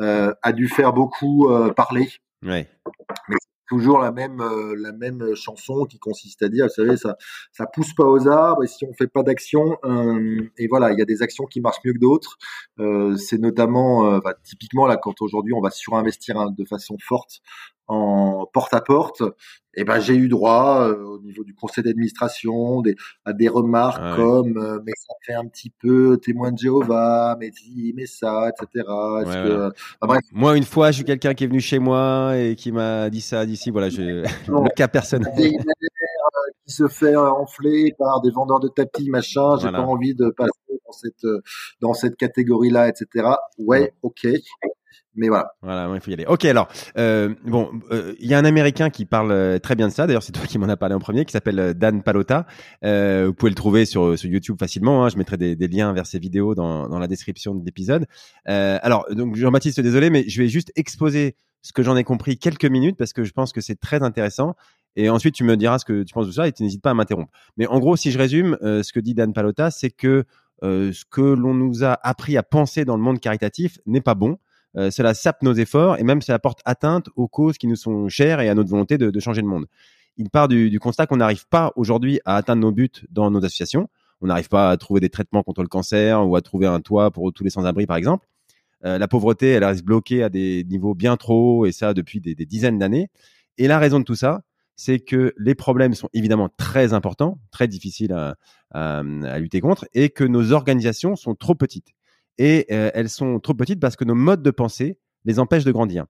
euh, 0.00 0.32
a 0.42 0.52
dû 0.52 0.68
faire 0.68 0.92
beaucoup 0.92 1.48
parler. 1.76 2.08
Ouais 2.42 2.68
toujours 3.70 4.00
la 4.00 4.10
même 4.10 4.40
euh, 4.40 4.74
la 4.76 4.90
même 4.90 5.36
chanson 5.36 5.84
qui 5.84 6.00
consiste 6.00 6.42
à 6.42 6.48
dire 6.48 6.66
vous 6.66 6.84
savez 6.84 6.96
ça 6.96 7.16
ça 7.52 7.66
pousse 7.66 7.94
pas 7.94 8.04
aux 8.04 8.26
arbres 8.26 8.64
et 8.64 8.66
si 8.66 8.84
on 8.84 8.92
fait 8.92 9.06
pas 9.06 9.22
d'action 9.22 9.78
euh, 9.84 10.50
et 10.58 10.66
voilà 10.66 10.90
il 10.90 10.98
y 10.98 11.02
a 11.02 11.04
des 11.04 11.22
actions 11.22 11.44
qui 11.44 11.60
marchent 11.60 11.78
mieux 11.84 11.92
que 11.92 11.98
d'autres. 12.00 12.36
Euh, 12.80 13.16
c'est 13.16 13.38
notamment 13.38 14.20
typiquement 14.42 14.86
là 14.88 14.96
quand 14.96 15.22
aujourd'hui 15.22 15.54
on 15.54 15.60
va 15.60 15.70
surinvestir 15.70 16.36
hein, 16.36 16.52
de 16.56 16.64
façon 16.64 16.96
forte 17.00 17.40
en 17.86 18.46
porte 18.52 18.72
à 18.72 18.80
porte, 18.80 19.22
eh 19.74 19.84
ben 19.84 20.00
j'ai 20.00 20.14
eu 20.14 20.28
droit 20.28 20.88
euh, 20.88 21.04
au 21.04 21.18
niveau 21.20 21.44
du 21.44 21.54
conseil 21.54 21.84
d'administration 21.84 22.80
des, 22.82 22.96
à 23.24 23.32
des 23.32 23.48
remarques 23.48 24.00
ah 24.02 24.14
comme 24.16 24.56
euh, 24.56 24.80
mais 24.84 24.92
ça 24.96 25.14
fait 25.24 25.34
un 25.34 25.46
petit 25.46 25.70
peu 25.70 26.18
témoin 26.18 26.50
de 26.52 26.58
Jéhovah, 26.58 27.36
mais 27.38 27.50
mais 27.94 28.06
ça, 28.06 28.50
etc. 28.50 28.84
Moi 30.32 30.56
une 30.56 30.64
fois, 30.64 30.90
j'ai 30.90 31.04
quelqu'un 31.04 31.34
qui 31.34 31.44
est 31.44 31.46
venu 31.46 31.60
chez 31.60 31.78
moi 31.78 32.36
et 32.36 32.56
qui 32.56 32.72
m'a 32.72 33.10
dit 33.10 33.20
ça 33.20 33.46
d'ici. 33.46 33.70
Voilà, 33.70 33.88
j'ai 33.88 34.22
le 34.48 34.74
cas 34.74 34.88
personnel. 34.88 35.32
Des 35.36 35.48
euh, 35.48 36.50
qui 36.66 36.74
se 36.74 36.88
fait 36.88 37.16
enfler 37.16 37.94
par 37.98 38.20
des 38.20 38.30
vendeurs 38.30 38.60
de 38.60 38.68
tapis, 38.68 39.08
machin. 39.08 39.56
J'ai 39.58 39.70
pas 39.70 39.80
envie 39.80 40.14
de 40.14 40.30
passer 40.30 40.50
dans 40.84 40.92
cette 40.92 41.26
dans 41.80 41.94
cette 41.94 42.16
catégorie-là, 42.16 42.88
etc. 42.88 43.28
Ouais, 43.58 43.92
ok 44.02 44.26
mais 45.20 45.28
voilà. 45.28 45.52
Voilà, 45.60 45.90
il 45.94 46.00
faut 46.00 46.10
y 46.10 46.14
aller. 46.14 46.24
Ok, 46.26 46.46
alors 46.46 46.68
euh, 46.96 47.34
bon, 47.44 47.70
euh, 47.92 48.14
il 48.18 48.26
y 48.26 48.32
a 48.32 48.38
un 48.38 48.44
Américain 48.46 48.88
qui 48.88 49.04
parle 49.04 49.32
euh, 49.32 49.58
très 49.58 49.76
bien 49.76 49.88
de 49.88 49.92
ça. 49.92 50.06
D'ailleurs, 50.06 50.22
c'est 50.22 50.32
toi 50.32 50.46
qui 50.46 50.58
m'en 50.58 50.66
as 50.66 50.78
parlé 50.78 50.94
en 50.94 50.98
premier, 50.98 51.26
qui 51.26 51.32
s'appelle 51.32 51.74
Dan 51.74 52.02
Palota. 52.02 52.46
vous 52.82 53.34
pouvez 53.34 53.50
le 53.50 53.54
trouver 53.54 53.84
sur, 53.84 54.14
YouTube 54.24 54.56
facilement. 54.58 55.04
Hein. 55.04 55.10
Je 55.10 55.18
mettrai 55.18 55.36
des, 55.36 55.68
liens 55.68 55.92
vers 55.92 56.06
ses 56.06 56.18
vidéos 56.18 56.54
dans, 56.54 56.88
dans 56.88 56.98
la 56.98 57.06
description 57.06 57.54
de 57.54 57.64
l'épisode. 57.64 58.06
alors, 58.46 59.06
donc 59.10 59.36
Jean-Baptiste, 59.36 59.80
désolé, 59.80 60.08
mais 60.08 60.24
je 60.26 60.40
vais 60.40 60.48
juste 60.48 60.72
exposer 60.74 61.36
ce 61.62 61.74
que 61.74 61.82
j'en 61.82 61.96
ai 61.96 62.04
compris 62.04 62.38
quelques 62.38 62.64
minutes 62.64 62.96
parce 62.96 63.12
que 63.12 63.22
je 63.22 63.32
pense 63.32 63.52
que 63.52 63.60
c'est 63.60 63.78
très 63.78 64.02
intéressant. 64.02 64.56
Et 64.96 65.10
ensuite, 65.10 65.34
tu 65.34 65.44
me 65.44 65.56
diras 65.56 65.78
ce 65.78 65.84
que 65.84 66.02
tu 66.02 66.14
penses 66.14 66.28
de 66.28 66.32
ça 66.32 66.48
et 66.48 66.52
tu 66.52 66.62
n'hésites 66.62 66.82
pas 66.82 66.90
à 66.90 66.94
m'interrompre. 66.94 67.30
Mais 67.58 67.66
en 67.66 67.78
gros, 67.78 67.96
si 67.96 68.10
je 68.10 68.18
résume, 68.18 68.56
ce 68.62 68.90
que 68.90 69.00
dit 69.00 69.12
Dan 69.12 69.34
Palota, 69.34 69.70
c'est 69.70 69.90
que 69.90 70.24
ce 70.62 71.04
que 71.10 71.20
l'on 71.20 71.52
nous 71.52 71.84
a 71.84 71.98
appris 72.02 72.38
à 72.38 72.42
penser 72.42 72.86
dans 72.86 72.96
le 72.96 73.02
monde 73.02 73.20
caritatif 73.20 73.78
n'est 73.84 74.00
pas 74.00 74.14
bon. 74.14 74.38
Euh, 74.76 74.90
cela 74.90 75.14
sape 75.14 75.42
nos 75.42 75.54
efforts 75.54 75.98
et 75.98 76.04
même 76.04 76.22
cela 76.22 76.38
porte 76.38 76.60
atteinte 76.64 77.08
aux 77.16 77.28
causes 77.28 77.58
qui 77.58 77.66
nous 77.66 77.76
sont 77.76 78.08
chères 78.08 78.40
et 78.40 78.48
à 78.48 78.54
notre 78.54 78.70
volonté 78.70 78.98
de, 78.98 79.10
de 79.10 79.20
changer 79.20 79.42
le 79.42 79.48
monde. 79.48 79.66
Il 80.16 80.30
part 80.30 80.48
du, 80.48 80.70
du 80.70 80.78
constat 80.78 81.06
qu'on 81.06 81.16
n'arrive 81.16 81.46
pas 81.48 81.72
aujourd'hui 81.76 82.20
à 82.24 82.36
atteindre 82.36 82.62
nos 82.62 82.72
buts 82.72 82.90
dans 83.10 83.30
nos 83.30 83.44
associations. 83.44 83.88
On 84.20 84.26
n'arrive 84.26 84.48
pas 84.48 84.70
à 84.70 84.76
trouver 84.76 85.00
des 85.00 85.08
traitements 85.08 85.42
contre 85.42 85.62
le 85.62 85.68
cancer 85.68 86.26
ou 86.26 86.36
à 86.36 86.40
trouver 86.40 86.66
un 86.66 86.80
toit 86.80 87.10
pour 87.10 87.32
tous 87.32 87.42
les 87.42 87.50
sans-abri, 87.50 87.86
par 87.86 87.96
exemple. 87.96 88.26
Euh, 88.84 88.98
la 88.98 89.08
pauvreté, 89.08 89.48
elle 89.48 89.64
reste 89.64 89.84
bloquée 89.84 90.22
à 90.22 90.28
des 90.28 90.64
niveaux 90.64 90.94
bien 90.94 91.16
trop 91.16 91.60
hauts 91.60 91.66
et 91.66 91.72
ça 91.72 91.94
depuis 91.94 92.20
des, 92.20 92.34
des 92.34 92.46
dizaines 92.46 92.78
d'années. 92.78 93.08
Et 93.58 93.66
la 93.66 93.78
raison 93.78 93.98
de 93.98 94.04
tout 94.04 94.14
ça, 94.14 94.42
c'est 94.76 95.00
que 95.00 95.34
les 95.36 95.54
problèmes 95.54 95.94
sont 95.94 96.08
évidemment 96.14 96.48
très 96.56 96.94
importants, 96.94 97.38
très 97.50 97.68
difficiles 97.68 98.12
à, 98.12 98.36
à, 98.70 99.00
à, 99.00 99.38
lutter 99.38 99.60
contre, 99.60 99.86
et 99.92 100.08
que 100.08 100.24
nos 100.24 100.52
organisations 100.52 101.16
sont 101.16 101.34
trop 101.34 101.54
petites 101.54 101.92
et 102.40 102.66
euh, 102.72 102.90
elles 102.94 103.10
sont 103.10 103.38
trop 103.38 103.52
petites 103.52 103.80
parce 103.80 103.96
que 103.96 104.04
nos 104.04 104.14
modes 104.14 104.42
de 104.42 104.50
pensée 104.50 104.98
les 105.26 105.38
empêchent 105.38 105.64
de 105.64 105.72
grandir. 105.72 106.06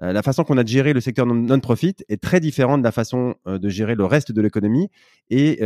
Euh, 0.00 0.12
la 0.12 0.22
façon 0.22 0.44
qu'on 0.44 0.56
a 0.56 0.62
de 0.62 0.68
gérer 0.68 0.92
le 0.92 1.00
secteur 1.00 1.26
non-profit 1.26 1.96
est 2.08 2.22
très 2.22 2.38
différente 2.38 2.80
de 2.80 2.84
la 2.84 2.92
façon 2.92 3.34
euh, 3.48 3.58
de 3.58 3.68
gérer 3.68 3.96
le 3.96 4.04
reste 4.04 4.30
de 4.30 4.40
l'économie 4.40 4.90
et 5.28 5.58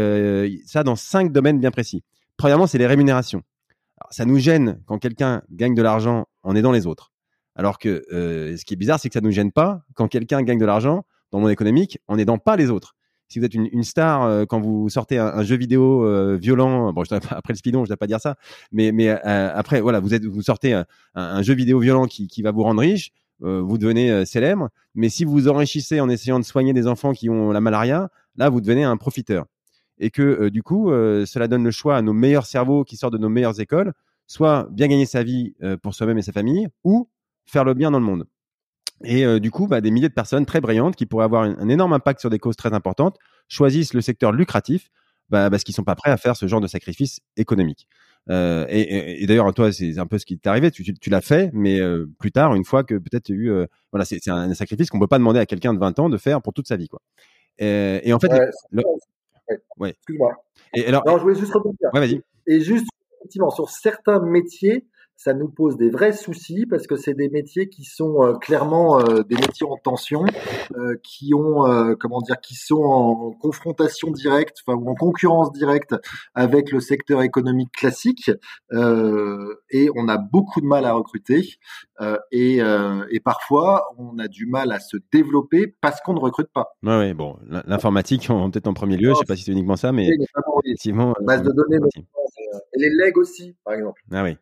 ça 0.64 0.83
dans 0.85 0.97
cinq 0.97 1.33
domaines 1.33 1.61
bien 1.61 1.71
précis. 1.71 2.03
Premièrement, 2.39 2.67
c'est 2.67 2.79
les 2.79 2.87
rémunérations. 2.87 3.43
ça 4.11 4.25
nous 4.25 4.39
gêne 4.39 4.81
quand 4.87 4.99
quelqu'un 4.99 5.43
gagne 5.51 5.75
de 5.75 5.83
l'argent 5.83 6.27
en 6.43 6.57
aidant 6.57 6.73
les 6.73 6.87
autres. 6.87 7.12
Alors 7.55 7.79
que 7.79 8.05
ce 8.11 8.64
qui 8.64 8.73
est 8.73 8.79
bizarre, 8.79 8.99
c'est 8.99 9.09
que 9.11 9.14
ça 9.14 9.21
nous 9.21 9.31
gêne 9.31 9.53
pas 9.53 9.83
quand 9.95 10.09
quelqu'un 10.09 10.43
gagne 10.43 10.59
de 10.59 10.64
l'argent 10.64 11.05
dans 11.31 11.39
le 11.39 11.43
monde 11.43 11.53
économique 11.53 11.99
en 12.09 12.17
n'aidant 12.17 12.39
pas 12.39 12.57
les 12.57 12.71
autres 12.71 12.95
si 13.29 13.39
vous 13.39 13.45
êtes 13.45 13.55
une, 13.55 13.83
star 13.83 14.22
euh, 14.22 14.45
quand 14.45 14.61
vous 14.61 14.89
sortez 14.89 15.18
un, 15.18 15.43
jeu 15.43 15.57
vidéo 15.57 16.05
euh, 16.05 16.37
violent, 16.41 16.93
bon, 16.93 17.03
après 17.11 17.53
le 17.53 17.57
speedon, 17.57 17.81
je 17.81 17.85
ne 17.85 17.89
dois 17.89 17.97
pas 17.97 18.07
dire 18.07 18.20
ça, 18.20 18.37
mais, 18.72 18.93
euh, 19.09 19.51
après, 19.55 19.81
voilà, 19.81 20.01
vous 20.01 20.14
êtes, 20.14 20.24
vous 20.24 20.43
sortez 20.43 20.72
un, 20.72 20.87
un 21.14 21.43
jeu 21.43 21.55
vidéo 21.55 21.81
violent 21.81 22.07
qui, 22.07 22.29
qui 22.29 22.43
va 22.43 22.53
vous 22.53 22.62
rendre 22.62 22.81
riche, 22.81 23.12
vous 23.41 23.77
devenez 23.77 24.24
célèbre. 24.24 24.70
Mais 24.95 25.11
si 25.11 25.27
vous 25.27 25.33
vous 25.33 25.49
enrichissez 25.49 26.01
en 26.01 26.09
essayant 26.09 26.39
de 26.39 26.45
soigner 26.45 26.72
des 26.72 26.87
enfants 26.87 27.12
qui 27.12 27.29
ont 27.29 27.53
la 27.53 27.61
malaria, 27.61 28.09
là, 28.37 28.49
vous 28.49 28.62
devenez 28.62 28.83
un 28.83 28.97
profiteur. 28.97 29.45
Et 29.99 30.09
que 30.11 30.49
du 30.49 30.62
coup, 30.62 30.89
cela 30.89 31.47
donne 31.47 31.62
le 31.62 31.70
choix 31.70 31.99
à 31.99 32.03
nos 32.03 32.14
meilleurs 32.14 32.47
cerveaux 32.47 32.83
qui 32.83 32.97
sortent 32.97 33.12
de 33.12 33.18
nos 33.18 33.29
meilleures 33.29 33.61
écoles, 33.61 33.93
soit 34.27 34.66
bien 34.70 34.89
gagner 34.89 35.05
sa 35.05 35.22
vie 35.22 35.55
pour 35.83 35.95
soi-même 35.95 36.16
et 36.16 36.22
sa 36.22 36.33
famille, 36.33 36.68
ou 36.83 37.11
faire 37.45 37.64
le 37.64 37.74
bien 37.74 37.91
dans 37.91 37.99
le 37.99 38.07
monde. 38.07 38.27
Et 39.05 39.24
euh, 39.24 39.38
du 39.38 39.51
coup, 39.51 39.66
bah, 39.66 39.80
des 39.80 39.90
milliers 39.90 40.09
de 40.09 40.14
personnes 40.14 40.47
très 40.47 40.61
brillantes 40.61 40.97
qui 40.97 41.07
pourraient 41.07 41.24
avoir 41.24 41.42
un, 41.42 41.68
énorme 41.68 41.92
impact 41.92 42.20
sur 42.20 42.30
des 42.30 42.38
causes 42.38 42.57
très 42.57 42.72
importantes 42.72 43.18
choisissent 43.49 43.94
le 43.94 44.01
secteur 44.01 44.32
lucratif 44.32 44.90
bah, 45.28 45.51
parce 45.51 45.64
qu'ils 45.64 45.74
sont 45.74 45.84
pas 45.84 45.94
prêts 45.94 46.11
à 46.11 46.16
faire 46.16 46.36
ce 46.36 46.47
genre 46.47 46.61
de 46.61 46.66
sacrifice 46.66 47.20
économique. 47.36 47.88
Euh, 48.28 48.66
et, 48.68 49.22
et, 49.22 49.26
d'ailleurs, 49.26 49.53
toi, 49.55 49.70
c'est 49.70 49.99
un 49.99 50.07
peu 50.07 50.18
ce 50.18 50.26
qui 50.26 50.38
t'est 50.38 50.49
arrivé. 50.49 50.70
Tu, 50.70 50.82
tu, 50.94 51.11
l'as 51.11 51.20
fait, 51.20 51.51
mais 51.53 51.80
euh, 51.80 52.07
plus 52.18 52.32
tard, 52.32 52.55
une 52.55 52.64
fois 52.64 52.82
que 52.82 52.94
peut-être 52.94 53.24
tu 53.24 53.32
as 53.32 53.36
eu, 53.36 53.66
voilà, 53.92 54.05
c'est 54.05 54.26
un, 54.28 54.53
sacrifice 54.55 54.90
qu'on 54.90 54.99
peut 54.99 55.07
pas 55.07 55.18
demander 55.18 55.38
à 55.38 55.47
quelqu'un 55.47 55.74
de 55.74 55.78
20 55.78 55.99
ans 56.01 56.09
de 56.09 56.16
faire 56.16 56.42
pour 56.42 56.53
toute 56.53 56.66
sa 56.66 56.76
vie, 56.76 56.88
quoi. 56.88 57.01
Et, 57.59 58.12
en 58.12 58.18
fait, 58.18 58.30
ouais, 59.78 59.90
excuse-moi. 59.90 60.32
Et 60.74 60.86
alors, 60.86 61.05
non, 61.07 61.18
je 61.18 61.22
voulais 61.22 61.38
juste 61.38 61.53
rebondir. 61.53 61.88
Ouais, 61.92 62.01
vas-y. 62.01 62.20
Et 62.49 62.61
juste 62.61 62.86
effectivement 63.20 63.51
sur 63.51 63.70
certains 63.70 64.20
métiers, 64.20 64.86
ça 65.17 65.33
nous 65.33 65.49
pose 65.49 65.77
des 65.77 65.91
vrais 65.91 66.12
soucis 66.12 66.67
parce 66.67 66.87
que 66.87 66.97
c'est 66.97 67.14
des 67.14 67.29
métiers 67.29 67.69
qui 67.69 67.85
sont 67.85 68.23
euh, 68.23 68.35
clairement 68.35 69.01
euh, 69.01 69.23
des 69.23 69.35
métiers 69.37 69.67
en 69.67 69.77
tension, 69.77 70.25
euh, 70.77 70.97
qui 71.03 71.33
ont 71.35 71.64
comment 71.99 72.21
dire, 72.21 72.41
qui 72.41 72.55
sont 72.55 72.83
en 72.83 73.33
confrontation 73.33 74.11
directe, 74.11 74.59
enfin 74.67 74.79
ou 74.79 74.89
en 74.89 74.95
concurrence 74.95 75.53
directe 75.53 75.95
avec 76.35 76.71
le 76.71 76.81
secteur 76.81 77.23
économique 77.23 77.73
classique, 77.73 78.31
et 78.73 79.89
on 79.97 80.09
a 80.09 80.19
beaucoup 80.19 80.61
de 80.61 80.67
mal 80.67 80.85
à 80.85 80.93
recruter 80.93 81.59
et, 82.31 82.59
et, 82.59 83.21
parfois 83.21 83.87
on 83.99 84.19
a 84.19 84.29
du 84.29 84.47
mal 84.47 84.73
à 84.73 84.81
se 84.81 84.97
développer 85.12 85.75
parce 85.81 86.01
qu'on 86.01 86.14
ne 86.14 86.21
recrute 86.21 86.49
pas. 86.53 86.77
Ouais, 86.83 86.99
ouais 86.99 87.14
bon, 87.14 87.37
l'informatique 87.67 88.29
peut-être 88.29 88.67
en 88.67 88.75
premier 88.75 88.97
lieu, 88.97 89.11
je 89.11 89.14
sais 89.14 89.25
pas 89.25 89.37
si 89.37 89.45
c'est 89.45 89.53
uniquement 89.53 89.77
ça, 89.77 89.93
mais 89.93 90.11
effectivement, 90.64 91.14
base 91.23 91.43
de 91.43 91.53
données, 91.53 91.79
et 92.75 92.79
les 92.79 92.91
legs 92.91 93.17
aussi, 93.17 93.57
par 93.64 93.75
exemple. 93.75 94.03
Ah 94.12 94.23
oui. 94.23 94.37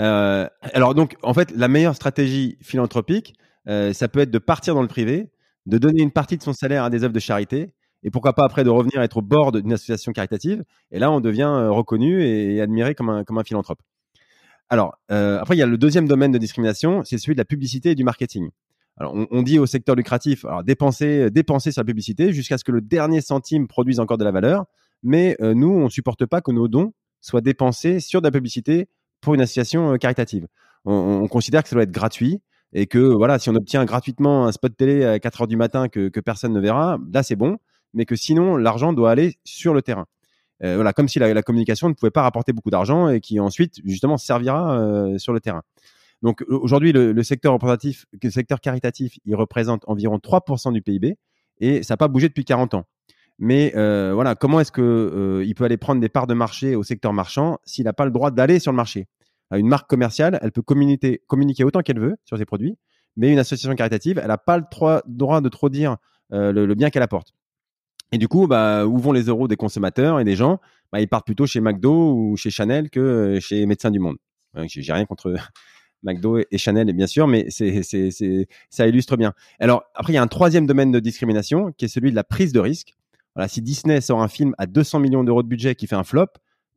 Euh, 0.00 0.46
alors 0.60 0.94
donc, 0.94 1.16
en 1.22 1.34
fait, 1.34 1.50
la 1.52 1.68
meilleure 1.68 1.94
stratégie 1.94 2.58
philanthropique, 2.62 3.34
euh, 3.68 3.92
ça 3.92 4.08
peut 4.08 4.20
être 4.20 4.30
de 4.30 4.38
partir 4.38 4.74
dans 4.74 4.82
le 4.82 4.88
privé, 4.88 5.30
de 5.66 5.78
donner 5.78 6.02
une 6.02 6.12
partie 6.12 6.36
de 6.36 6.42
son 6.42 6.52
salaire 6.52 6.84
à 6.84 6.90
des 6.90 7.02
œuvres 7.04 7.14
de 7.14 7.20
charité, 7.20 7.72
et 8.02 8.10
pourquoi 8.10 8.34
pas 8.34 8.44
après 8.44 8.62
de 8.62 8.70
revenir 8.70 9.02
être 9.02 9.16
au 9.16 9.22
bord 9.22 9.52
d'une 9.52 9.72
association 9.72 10.12
caritative. 10.12 10.62
Et 10.92 10.98
là, 10.98 11.10
on 11.10 11.20
devient 11.20 11.50
euh, 11.50 11.70
reconnu 11.70 12.22
et, 12.22 12.60
admiré 12.60 12.94
comme 12.94 13.08
un, 13.08 13.24
comme 13.24 13.38
un 13.38 13.44
philanthrope. 13.44 13.80
Alors, 14.68 14.96
après, 15.08 15.54
il 15.54 15.60
y 15.60 15.62
a 15.62 15.66
le 15.66 15.78
deuxième 15.78 16.08
domaine 16.08 16.32
de 16.32 16.38
discrimination, 16.38 17.04
c'est 17.04 17.18
celui 17.18 17.34
de 17.34 17.38
la 17.38 17.44
publicité 17.44 17.92
et 17.92 17.94
du 17.94 18.02
marketing. 18.02 18.50
Alors, 18.96 19.14
on, 19.30 19.42
dit 19.42 19.60
au 19.60 19.66
secteur 19.66 19.94
lucratif, 19.94 20.44
dépenser, 20.64 21.30
dépenser 21.30 21.70
sur 21.70 21.82
la 21.82 21.84
publicité 21.84 22.32
jusqu'à 22.32 22.58
ce 22.58 22.64
que 22.64 22.72
le 22.72 22.80
dernier 22.80 23.20
centime 23.20 23.68
produise 23.68 24.00
encore 24.00 24.18
de 24.18 24.24
la 24.24 24.32
valeur. 24.32 24.64
Mais 25.04 25.36
nous, 25.40 25.70
on 25.70 25.88
supporte 25.88 26.26
pas 26.26 26.40
que 26.40 26.50
nos 26.50 26.66
dons 26.66 26.92
soient 27.20 27.42
dépensés 27.42 28.00
sur 28.00 28.20
de 28.20 28.26
la 28.26 28.32
publicité 28.32 28.88
pour 29.20 29.34
une 29.34 29.40
association 29.40 29.92
euh, 29.92 29.96
caritative. 29.96 30.46
On, 30.84 31.26
considère 31.26 31.64
que 31.64 31.68
ça 31.68 31.74
doit 31.74 31.82
être 31.82 31.90
gratuit 31.90 32.40
et 32.72 32.86
que 32.86 32.98
voilà, 32.98 33.40
si 33.40 33.50
on 33.50 33.56
obtient 33.56 33.84
gratuitement 33.84 34.46
un 34.46 34.52
spot 34.52 34.76
télé 34.76 35.04
à 35.04 35.18
4 35.18 35.42
heures 35.42 35.48
du 35.48 35.56
matin 35.56 35.88
que, 35.88 36.20
personne 36.20 36.52
ne 36.52 36.60
verra, 36.60 36.98
là 37.12 37.24
c'est 37.24 37.34
bon, 37.34 37.58
mais 37.92 38.04
que 38.04 38.14
sinon 38.14 38.56
l'argent 38.56 38.92
doit 38.92 39.10
aller 39.10 39.36
sur 39.42 39.74
le 39.74 39.82
terrain. 39.82 40.06
Euh, 40.62 40.76
voilà, 40.76 40.92
comme 40.92 41.08
si 41.08 41.18
la, 41.18 41.42
communication 41.42 41.88
ne 41.88 41.94
pouvait 41.94 42.12
pas 42.12 42.22
rapporter 42.22 42.52
beaucoup 42.52 42.70
d'argent 42.70 43.08
et 43.08 43.20
qui 43.20 43.40
ensuite 43.40 43.80
justement 43.84 44.16
servira 44.16 44.78
euh, 44.78 45.18
sur 45.18 45.32
le 45.32 45.40
terrain. 45.40 45.62
Donc 46.22 46.44
aujourd'hui, 46.48 46.92
le, 46.92 47.22
secteur 47.24 47.52
représentatif, 47.52 48.06
le 48.22 48.30
secteur 48.30 48.60
caritatif, 48.60 49.18
il 49.24 49.34
représente 49.34 49.82
environ 49.88 50.18
3% 50.18 50.72
du 50.72 50.82
PIB 50.82 51.18
et 51.58 51.82
ça 51.82 51.94
n'a 51.94 51.96
pas 51.98 52.08
bougé 52.08 52.28
depuis 52.28 52.44
40 52.44 52.74
ans. 52.74 52.84
Mais 53.38 53.72
euh, 53.76 54.12
voilà, 54.14 54.34
comment 54.34 54.60
est-ce 54.60 54.72
que 54.72 54.80
euh, 54.80 55.44
il 55.44 55.54
peut 55.54 55.64
aller 55.64 55.76
prendre 55.76 56.00
des 56.00 56.08
parts 56.08 56.26
de 56.26 56.34
marché 56.34 56.74
au 56.74 56.82
secteur 56.82 57.12
marchand 57.12 57.58
s'il 57.64 57.84
n'a 57.84 57.92
pas 57.92 58.06
le 58.06 58.10
droit 58.10 58.30
d'aller 58.30 58.58
sur 58.58 58.72
le 58.72 58.76
marché? 58.76 59.06
Une 59.54 59.68
marque 59.68 59.88
commerciale, 59.88 60.38
elle 60.42 60.52
peut 60.52 60.62
communiquer, 60.62 61.20
communiquer 61.28 61.62
autant 61.64 61.82
qu'elle 61.82 62.00
veut 62.00 62.16
sur 62.24 62.36
ses 62.36 62.44
produits, 62.44 62.76
mais 63.16 63.32
une 63.32 63.38
association 63.38 63.74
caritative, 63.76 64.18
elle 64.18 64.28
n'a 64.28 64.38
pas 64.38 64.58
le 64.58 64.64
droit 65.06 65.40
de 65.40 65.48
trop 65.48 65.68
dire 65.68 65.98
euh, 66.32 66.50
le, 66.50 66.74
bien 66.74 66.90
qu'elle 66.90 67.02
apporte. 67.02 67.32
Et 68.10 68.18
du 68.18 68.26
coup, 68.26 68.46
bah, 68.46 68.86
où 68.86 68.98
vont 68.98 69.12
les 69.12 69.24
euros 69.24 69.46
des 69.46 69.56
consommateurs 69.56 70.18
et 70.18 70.24
des 70.24 70.34
gens? 70.34 70.60
Bah, 70.92 71.00
Ils 71.00 71.08
partent 71.08 71.26
plutôt 71.26 71.46
chez 71.46 71.60
McDo 71.60 72.14
ou 72.14 72.36
chez 72.36 72.50
Chanel 72.50 72.90
que 72.90 73.38
chez 73.40 73.66
Médecins 73.66 73.90
du 73.90 74.00
Monde. 74.00 74.16
J'ai 74.66 74.92
rien 74.92 75.04
contre 75.04 75.34
McDo 76.02 76.38
et 76.38 76.58
Chanel, 76.58 76.92
bien 76.92 77.06
sûr, 77.06 77.28
mais 77.28 77.48
ça 77.50 78.86
illustre 78.86 79.16
bien. 79.16 79.32
Alors, 79.60 79.84
après, 79.94 80.12
il 80.12 80.16
y 80.16 80.18
a 80.18 80.22
un 80.22 80.28
troisième 80.28 80.66
domaine 80.66 80.90
de 80.90 81.00
discrimination 81.00 81.72
qui 81.72 81.84
est 81.84 81.88
celui 81.88 82.10
de 82.10 82.16
la 82.16 82.24
prise 82.24 82.52
de 82.52 82.60
risque. 82.60 82.94
Si 83.48 83.60
Disney 83.62 84.00
sort 84.00 84.22
un 84.22 84.28
film 84.28 84.54
à 84.58 84.66
200 84.66 85.00
millions 85.00 85.24
d'euros 85.24 85.42
de 85.42 85.48
budget 85.48 85.74
qui 85.74 85.86
fait 85.86 85.96
un 85.96 86.04
flop, 86.04 86.28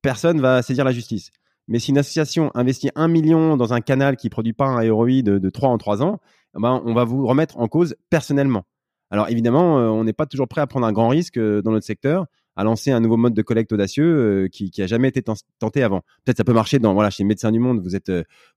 personne 0.02 0.42
va 0.42 0.62
saisir 0.62 0.84
la 0.84 0.92
justice. 0.92 1.32
Mais 1.68 1.80
si 1.80 1.92
une 1.92 1.98
association 1.98 2.52
investit 2.56 2.90
un 2.96 3.08
million 3.08 3.56
dans 3.56 3.74
un 3.74 3.82
canal 3.82 4.18
qui 4.18 4.30
produit 4.30 4.54
pas 4.54 4.66
un 4.66 4.82
héroïde 4.82 5.26
de, 5.28 5.38
de 5.38 5.50
3 5.50 5.70
en 5.70 5.78
3 5.78 6.02
ans, 6.04 6.20
eh 6.58 6.62
ben, 6.62 6.82
on 6.84 6.94
va 6.94 7.04
vous 7.04 7.26
remettre 7.28 7.58
en 7.58 7.68
cause 7.68 7.96
personnellement. 8.10 8.64
Alors 9.12 9.30
évidemment, 9.30 9.80
euh, 9.80 9.88
on 9.88 10.04
n'est 10.04 10.14
pas 10.14 10.26
toujours 10.26 10.48
prêt 10.48 10.62
à 10.62 10.68
prendre 10.68 10.86
un 10.86 10.92
grand 10.92 11.10
risque 11.10 11.38
euh, 11.38 11.62
dans 11.62 11.72
notre 11.72 11.86
secteur, 11.86 12.26
à 12.60 12.64
lancer 12.66 12.92
un 12.92 13.00
nouveau 13.00 13.16
mode 13.16 13.34
de 13.34 13.42
collecte 13.42 13.72
audacieux 13.72 14.04
euh, 14.04 14.48
qui, 14.50 14.70
qui 14.70 14.82
a 14.82 14.88
jamais 14.88 15.08
été 15.08 15.24
tenté 15.60 15.82
avant. 15.82 16.02
Peut-être 16.26 16.36
ça 16.36 16.44
peut 16.44 16.52
marcher 16.52 16.78
dans 16.78 16.94
voilà 16.94 17.10
chez 17.10 17.24
Médecins 17.24 17.54
du 17.54 17.60
Monde, 17.60 17.80
vous 17.82 17.92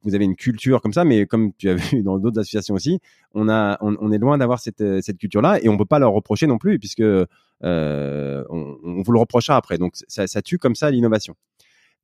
vous 0.02 0.14
avez 0.16 0.24
une 0.24 0.34
culture 0.34 0.82
comme 0.82 0.92
ça, 0.92 1.04
mais 1.04 1.24
comme 1.24 1.52
tu 1.52 1.68
as 1.68 1.74
vu 1.92 2.02
dans 2.02 2.18
d'autres 2.18 2.40
associations 2.40 2.74
aussi, 2.74 2.98
on 3.32 3.48
est 3.48 4.18
loin 4.18 4.38
d'avoir 4.38 4.58
cette 4.58 4.82
cette 5.02 5.18
culture 5.18 5.40
là 5.40 5.62
et 5.62 5.68
on 5.68 5.76
peut 5.76 5.84
pas 5.84 6.00
leur 6.00 6.10
reprocher 6.10 6.48
non 6.48 6.58
plus 6.58 6.80
puisque 6.80 7.00
euh, 7.00 8.44
on, 8.50 9.02
vous 9.02 9.12
le 9.12 9.20
reprochera 9.20 9.56
après. 9.56 9.78
Donc 9.78 9.94
ça, 10.08 10.42
tue 10.42 10.58
comme 10.58 10.74
ça 10.74 10.90
l'innovation. 10.90 11.36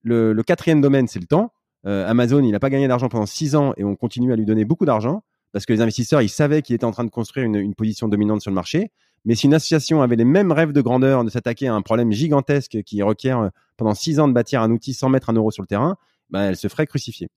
Le, 0.04 0.40
quatrième 0.42 0.80
domaine, 0.80 1.08
c'est 1.08 1.18
le 1.18 1.26
temps. 1.26 1.52
Amazon, 1.84 2.44
il 2.44 2.52
n'a 2.52 2.60
pas 2.60 2.70
gagné 2.70 2.86
d'argent 2.86 3.08
pendant 3.08 3.26
six 3.26 3.56
ans 3.56 3.72
et 3.76 3.82
on 3.82 3.96
continue 3.96 4.32
à 4.32 4.36
lui 4.36 4.44
donner 4.44 4.64
beaucoup 4.64 4.84
d'argent 4.84 5.24
parce 5.52 5.66
que 5.66 5.72
les 5.72 5.80
investisseurs, 5.80 6.22
ils 6.22 6.28
savaient 6.28 6.62
qu'il 6.62 6.74
était 6.74 6.84
en 6.84 6.90
train 6.90 7.04
de 7.04 7.10
construire 7.10 7.46
une, 7.46 7.74
position 7.74 8.08
dominante 8.08 8.42
sur 8.42 8.50
le 8.50 8.54
marché. 8.54 8.90
Mais 9.28 9.34
si 9.34 9.44
une 9.44 9.52
association 9.52 10.00
avait 10.00 10.16
les 10.16 10.24
mêmes 10.24 10.52
rêves 10.52 10.72
de 10.72 10.80
grandeur 10.80 11.22
de 11.22 11.28
s'attaquer 11.28 11.68
à 11.68 11.74
un 11.74 11.82
problème 11.82 12.10
gigantesque 12.10 12.82
qui 12.82 13.02
requiert 13.02 13.40
euh, 13.40 13.48
pendant 13.76 13.92
six 13.92 14.20
ans 14.20 14.26
de 14.26 14.32
bâtir 14.32 14.62
un 14.62 14.70
outil 14.70 14.94
sans 14.94 15.10
mettre 15.10 15.28
un 15.28 15.34
euro 15.34 15.50
sur 15.50 15.62
le 15.62 15.66
terrain, 15.66 15.98
bah, 16.30 16.44
elle 16.44 16.56
se 16.56 16.66
ferait 16.66 16.86
crucifier. 16.86 17.28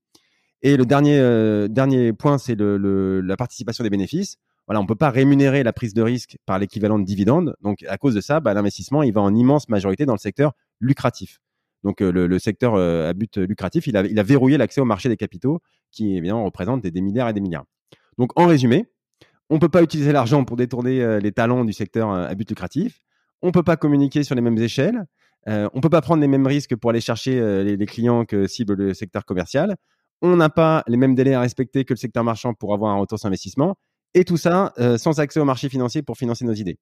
Et 0.61 0.77
le 0.77 0.85
dernier, 0.85 1.19
euh, 1.19 2.13
point, 2.13 2.37
c'est 2.37 2.55
la 2.57 3.35
participation 3.35 3.83
des 3.83 3.89
bénéfices. 3.89 4.37
On 4.69 4.85
peut 4.85 4.95
pas 4.95 5.09
rémunérer 5.09 5.63
la 5.63 5.73
prise 5.73 5.93
de 5.93 6.01
risque 6.01 6.37
par 6.45 6.59
l'équivalent 6.59 6.97
de 6.97 7.03
dividendes. 7.03 7.57
Donc, 7.61 7.83
à 7.89 7.97
cause 7.97 8.15
de 8.15 8.21
ça, 8.21 8.39
bah, 8.39 8.53
l'investissement, 8.53 9.03
il 9.03 9.11
va 9.11 9.19
en 9.19 9.35
immense 9.35 9.67
majorité 9.67 10.05
dans 10.05 10.13
le 10.13 10.19
secteur 10.19 10.53
lucratif. 10.79 11.41
Donc, 11.83 11.99
euh, 11.99 12.09
le, 12.09 12.39
secteur 12.39 12.75
à 12.77 13.11
but 13.11 13.35
lucratif, 13.35 13.87
il 13.87 13.97
a, 13.97 14.05
il 14.05 14.17
a 14.17 14.23
verrouillé 14.23 14.57
l'accès 14.57 14.79
au 14.79 14.85
marché 14.85 15.09
des 15.09 15.17
capitaux, 15.17 15.59
qui 15.91 16.15
évidemment 16.15 16.45
représente 16.45 16.83
des 16.83 17.01
milliards 17.01 17.27
et 17.27 17.33
des 17.33 17.41
milliards. 17.41 17.65
Donc, 18.17 18.31
en 18.39 18.47
résumé, 18.47 18.85
on 19.51 19.55
ne 19.55 19.59
peut 19.59 19.69
pas 19.69 19.83
utiliser 19.83 20.13
l'argent 20.13 20.45
pour 20.45 20.55
détourner 20.55 21.01
euh, 21.01 21.19
les 21.19 21.33
talents 21.33 21.65
du 21.65 21.73
secteur 21.73 22.09
euh, 22.09 22.25
à 22.25 22.33
but 22.35 22.49
lucratif. 22.49 23.01
On 23.41 23.47
ne 23.47 23.51
peut 23.51 23.63
pas 23.63 23.75
communiquer 23.75 24.23
sur 24.23 24.33
les 24.33 24.41
mêmes 24.41 24.57
échelles. 24.57 25.03
Euh, 25.49 25.67
on 25.73 25.77
ne 25.77 25.81
peut 25.81 25.89
pas 25.89 26.01
prendre 26.01 26.21
les 26.21 26.27
mêmes 26.29 26.47
risques 26.47 26.75
pour 26.77 26.89
aller 26.89 27.01
chercher 27.01 27.63
les, 27.63 27.85
clients 27.85 28.23
que 28.23 28.47
cible 28.47 28.75
le 28.75 28.93
secteur 28.93 29.25
commercial. 29.25 29.75
On 30.21 30.37
n'a 30.37 30.49
pas 30.49 30.83
les 30.87 30.97
mêmes 30.97 31.15
délais 31.15 31.33
à 31.33 31.41
respecter 31.41 31.83
que 31.83 31.93
le 31.93 31.97
secteur 31.97 32.23
marchand 32.23 32.53
pour 32.53 32.73
avoir 32.73 32.91
un 32.91 32.99
retour 32.99 33.19
sur 33.19 33.27
investissement. 33.27 33.75
Et 34.13 34.23
tout 34.23 34.37
ça 34.37 34.73
sans 34.97 35.19
accès 35.19 35.39
au 35.39 35.45
marché 35.45 35.67
financier 35.67 36.03
pour 36.03 36.17
financer 36.17 36.45
nos 36.45 36.53
idées. 36.53 36.77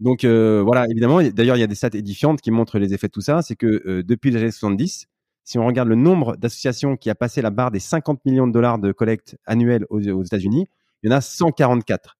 Donc 0.00 0.26
voilà, 0.26 0.86
évidemment, 0.90 1.22
d'ailleurs, 1.22 1.56
il 1.56 1.60
y 1.60 1.62
a 1.62 1.66
des 1.66 1.74
stats 1.74 1.88
édifiantes 1.94 2.42
qui 2.42 2.50
montrent 2.50 2.78
les 2.78 2.92
effets 2.92 3.06
de 3.06 3.12
tout 3.12 3.22
ça. 3.22 3.40
C'est 3.40 3.56
que 3.56 4.02
depuis 4.02 4.30
les 4.30 4.42
années 4.42 4.50
70, 4.50 5.06
si 5.44 5.58
on 5.58 5.66
regarde 5.66 5.88
le 5.88 5.94
nombre 5.94 6.36
d'associations 6.36 6.98
qui 6.98 7.08
a 7.08 7.14
passé 7.14 7.40
la 7.40 7.48
barre 7.48 7.70
des 7.70 7.80
50 7.80 8.22
millions 8.26 8.46
de 8.46 8.52
dollars 8.52 8.78
de 8.78 8.92
collecte 8.92 9.38
annuelle 9.46 9.86
aux, 9.88 10.22
États-Unis, 10.22 10.66
il 11.02 11.10
y 11.10 11.12
en 11.12 11.16
a 11.16 11.20
144. 11.20 12.16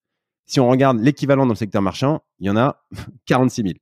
Si 0.46 0.60
on 0.60 0.68
regarde 0.68 0.98
l'équivalent 1.00 1.44
dans 1.44 1.52
le 1.52 1.58
secteur 1.58 1.82
marchand, 1.82 2.22
il 2.38 2.46
y 2.46 2.50
en 2.50 2.56
a 2.56 2.82
46 3.26 3.62
000. 3.62 3.74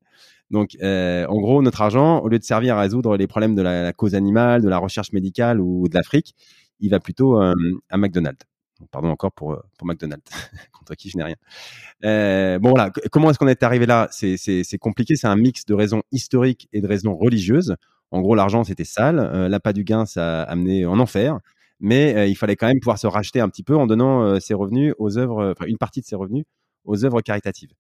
Donc, 0.50 0.76
euh, 0.82 1.26
en 1.26 1.40
gros, 1.40 1.62
notre 1.62 1.82
argent, 1.82 2.20
au 2.20 2.28
lieu 2.28 2.38
de 2.38 2.44
servir 2.44 2.76
à 2.76 2.80
résoudre 2.80 3.16
les 3.16 3.26
problèmes 3.26 3.54
de 3.54 3.62
la, 3.62 3.92
cause 3.92 4.14
animale, 4.14 4.62
de 4.62 4.68
la 4.68 4.78
recherche 4.78 5.12
médicale 5.12 5.60
ou 5.60 5.88
de 5.88 5.94
l'Afrique, 5.94 6.34
il 6.80 6.90
va 6.90 7.00
plutôt 7.00 7.40
euh, 7.40 7.54
à 7.90 7.96
McDonald's. 7.96 8.44
Pardon 8.90 9.08
encore 9.08 9.32
pour, 9.32 9.52
euh, 9.52 9.62
McDonald's, 9.82 10.30
contre 10.72 10.94
qui 10.94 11.08
je 11.08 11.16
n'ai 11.16 11.24
rien. 11.24 12.58
Bon 12.58 12.70
voilà, 12.70 12.90
comment 13.10 13.30
est-ce 13.30 13.38
qu'on 13.38 13.48
est 13.48 13.62
arrivé 13.62 13.86
là? 13.86 14.08
C'est 14.10 14.78
compliqué, 14.78 15.16
c'est 15.16 15.26
un 15.26 15.36
mix 15.36 15.64
de 15.64 15.74
raisons 15.74 16.02
historiques 16.12 16.68
et 16.72 16.80
de 16.80 16.86
raisons 16.86 17.16
religieuses. 17.16 17.76
En 18.12 18.20
gros, 18.20 18.34
l'argent, 18.34 18.62
c'était 18.62 18.84
sale. 18.84 19.48
L'appât 19.48 19.72
du 19.72 19.82
gain, 19.82 20.06
ça 20.06 20.42
a 20.42 20.44
amené 20.44 20.86
en 20.86 21.00
enfer. 21.00 21.40
Mais 21.80 22.14
euh, 22.16 22.26
il 22.26 22.36
fallait 22.36 22.56
quand 22.56 22.66
même 22.66 22.80
pouvoir 22.80 22.98
se 22.98 23.06
racheter 23.06 23.40
un 23.40 23.48
petit 23.48 23.62
peu 23.62 23.76
en 23.76 23.86
donnant 23.86 24.22
euh, 24.22 24.40
ses 24.40 24.54
revenus 24.54 24.94
aux 24.98 25.18
œuvres, 25.18 25.52
enfin 25.52 25.66
une 25.66 25.78
partie 25.78 26.00
de 26.00 26.06
ses 26.06 26.16
revenus 26.16 26.44
aux 26.84 27.04
œuvres 27.04 27.20
caritatives. 27.20 27.70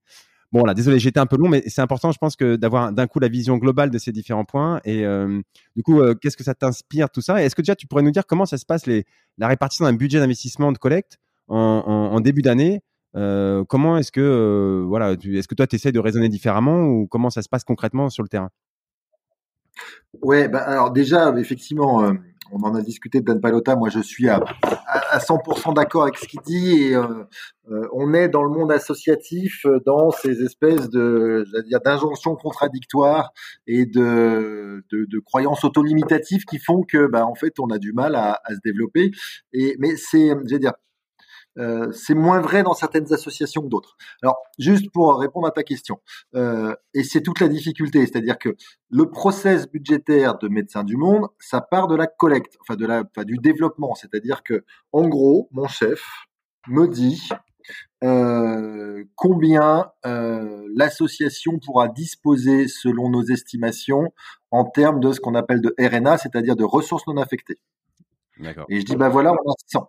Bon 0.52 0.62
là, 0.64 0.74
désolé, 0.74 0.98
j'étais 0.98 1.18
un 1.18 1.26
peu 1.26 1.36
long, 1.36 1.48
mais 1.48 1.62
c'est 1.66 1.80
important, 1.80 2.12
je 2.12 2.18
pense, 2.18 2.36
que 2.36 2.56
d'avoir 2.56 2.92
d'un 2.92 3.06
coup 3.06 3.18
la 3.18 3.28
vision 3.28 3.56
globale 3.56 3.90
de 3.90 3.98
ces 3.98 4.12
différents 4.12 4.44
points. 4.44 4.80
Et 4.84 5.04
du 5.74 5.82
coup, 5.82 6.00
qu'est-ce 6.22 6.36
que 6.36 6.44
ça 6.44 6.54
t'inspire 6.54 7.10
tout 7.10 7.20
ça? 7.20 7.42
Et 7.42 7.46
est-ce 7.46 7.56
que 7.56 7.62
déjà 7.62 7.74
tu 7.74 7.88
pourrais 7.88 8.04
nous 8.04 8.12
dire 8.12 8.26
comment 8.26 8.46
ça 8.46 8.56
se 8.56 8.64
passe 8.64 8.84
la 8.86 9.48
répartition 9.48 9.86
d'un 9.86 9.92
budget 9.92 10.20
d'investissement 10.20 10.70
de 10.70 10.78
collecte 10.78 11.18
en, 11.48 12.20
début 12.20 12.42
d'année? 12.42 12.80
Comment 13.12 13.98
est-ce 13.98 14.12
que 14.12 14.84
voilà, 14.86 15.14
est-ce 15.14 15.48
que 15.48 15.56
toi 15.56 15.66
tu 15.66 15.74
essaies 15.74 15.92
de 15.92 15.98
raisonner 15.98 16.28
différemment 16.28 16.84
ou 16.84 17.08
comment 17.08 17.28
ça 17.28 17.42
se 17.42 17.48
passe 17.48 17.64
concrètement 17.64 18.08
sur 18.08 18.22
le 18.22 18.28
terrain? 18.28 18.50
Ouais, 20.22 20.48
bah 20.48 20.60
alors 20.60 20.90
déjà, 20.90 21.34
effectivement, 21.38 22.04
euh, 22.04 22.14
on 22.52 22.62
en 22.62 22.74
a 22.74 22.82
discuté 22.82 23.20
de 23.20 23.24
Dan 23.24 23.40
Palota. 23.40 23.76
Moi, 23.76 23.88
je 23.88 24.00
suis 24.00 24.28
à, 24.28 24.40
à, 24.86 25.18
100% 25.18 25.74
d'accord 25.74 26.04
avec 26.04 26.16
ce 26.16 26.26
qu'il 26.26 26.40
dit. 26.40 26.94
Euh, 26.94 27.24
euh, 27.70 27.88
on 27.92 28.14
est 28.14 28.28
dans 28.28 28.42
le 28.42 28.50
monde 28.50 28.70
associatif, 28.70 29.66
dans 29.84 30.10
ces 30.10 30.42
espèces 30.42 30.88
de, 30.88 31.44
d'injonctions 31.84 32.36
contradictoires 32.36 33.32
et 33.66 33.86
de, 33.86 34.84
de, 34.90 35.04
de 35.04 35.18
croyances 35.18 35.64
autolimitatives 35.64 36.44
qui 36.44 36.58
font 36.58 36.82
que, 36.82 37.06
bah, 37.06 37.26
en 37.26 37.34
fait, 37.34 37.58
on 37.58 37.68
a 37.70 37.78
du 37.78 37.92
mal 37.92 38.14
à, 38.14 38.40
se 38.50 38.60
développer. 38.64 39.10
Mais 39.52 39.96
c'est, 39.96 40.28
je 40.48 40.56
dire, 40.56 40.72
euh, 41.58 41.90
c'est 41.92 42.14
moins 42.14 42.40
vrai 42.40 42.62
dans 42.62 42.74
certaines 42.74 43.12
associations 43.12 43.62
que 43.62 43.68
d'autres. 43.68 43.96
Alors, 44.22 44.38
juste 44.58 44.90
pour 44.92 45.18
répondre 45.18 45.46
à 45.46 45.50
ta 45.50 45.62
question, 45.62 46.00
euh, 46.34 46.74
et 46.94 47.02
c'est 47.02 47.22
toute 47.22 47.40
la 47.40 47.48
difficulté, 47.48 48.00
c'est-à-dire 48.06 48.38
que 48.38 48.56
le 48.90 49.10
process 49.10 49.68
budgétaire 49.68 50.38
de 50.38 50.48
Médecins 50.48 50.84
du 50.84 50.96
Monde, 50.96 51.28
ça 51.38 51.60
part 51.60 51.88
de 51.88 51.96
la 51.96 52.06
collecte, 52.06 52.56
enfin 52.60 52.76
de 52.76 52.86
la, 52.86 53.04
enfin, 53.10 53.24
du 53.24 53.38
développement, 53.38 53.94
c'est-à-dire 53.94 54.42
que, 54.42 54.64
en 54.92 55.08
gros, 55.08 55.48
mon 55.52 55.68
chef 55.68 56.02
me 56.68 56.88
dit 56.88 57.28
euh, 58.04 59.04
combien 59.14 59.90
l'association 60.04 61.58
pourra 61.58 61.88
disposer 61.88 62.68
selon 62.68 63.08
nos 63.08 63.22
estimations 63.22 64.12
en 64.50 64.64
termes 64.64 65.00
de 65.00 65.12
ce 65.12 65.20
qu'on 65.20 65.34
appelle 65.34 65.60
de 65.60 65.74
RNA, 65.78 66.18
c'est-à-dire 66.18 66.56
de 66.56 66.64
ressources 66.64 67.06
non 67.06 67.16
affectées. 67.16 67.58
Et 68.68 68.80
je 68.80 68.84
dis, 68.84 68.96
bah 68.96 69.08
voilà, 69.08 69.32
on 69.32 69.50
a 69.50 69.54
100. 69.66 69.88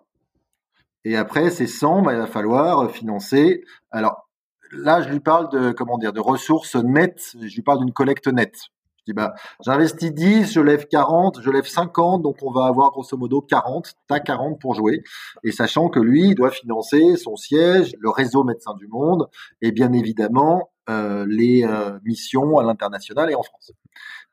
Et 1.07 1.15
après, 1.15 1.51
ces 1.51 1.67
100, 1.67 2.01
bah, 2.01 2.11
il 2.11 2.19
va 2.19 2.27
falloir 2.27 2.79
euh, 2.79 2.87
financer. 2.89 3.63
Alors 3.91 4.27
là, 4.73 5.01
je 5.01 5.07
lui 5.07 5.21
parle 5.21 5.49
de 5.49 5.71
comment 5.71 5.97
dire 5.97 6.11
de 6.11 6.19
ressources 6.19 6.75
nettes. 6.75 7.31
Je 7.41 7.55
lui 7.55 7.61
parle 7.61 7.79
d'une 7.79 7.93
collecte 7.93 8.27
nette. 8.27 8.59
Je 8.97 9.03
dis 9.05 9.13
bah 9.13 9.33
j'investis 9.63 10.13
10, 10.13 10.51
je 10.51 10.59
lève 10.59 10.85
40, 10.85 11.39
je 11.41 11.49
lève 11.49 11.65
50, 11.65 12.23
donc 12.23 12.35
on 12.41 12.51
va 12.51 12.65
avoir 12.65 12.91
grosso 12.91 13.15
modo 13.15 13.39
40. 13.39 13.93
T'as 14.09 14.19
40 14.19 14.59
pour 14.59 14.73
jouer. 14.73 15.01
Et 15.45 15.53
sachant 15.53 15.87
que 15.87 16.01
lui, 16.01 16.31
il 16.31 16.35
doit 16.35 16.51
financer 16.51 17.15
son 17.15 17.37
siège, 17.37 17.93
le 17.99 18.09
réseau 18.09 18.43
Médecins 18.43 18.75
du 18.77 18.87
Monde, 18.87 19.29
et 19.61 19.71
bien 19.71 19.93
évidemment 19.93 20.71
euh, 20.89 21.25
les 21.29 21.63
euh, 21.63 21.97
missions 22.03 22.57
à 22.57 22.63
l'international 22.63 23.31
et 23.31 23.35
en 23.35 23.43
France. 23.43 23.71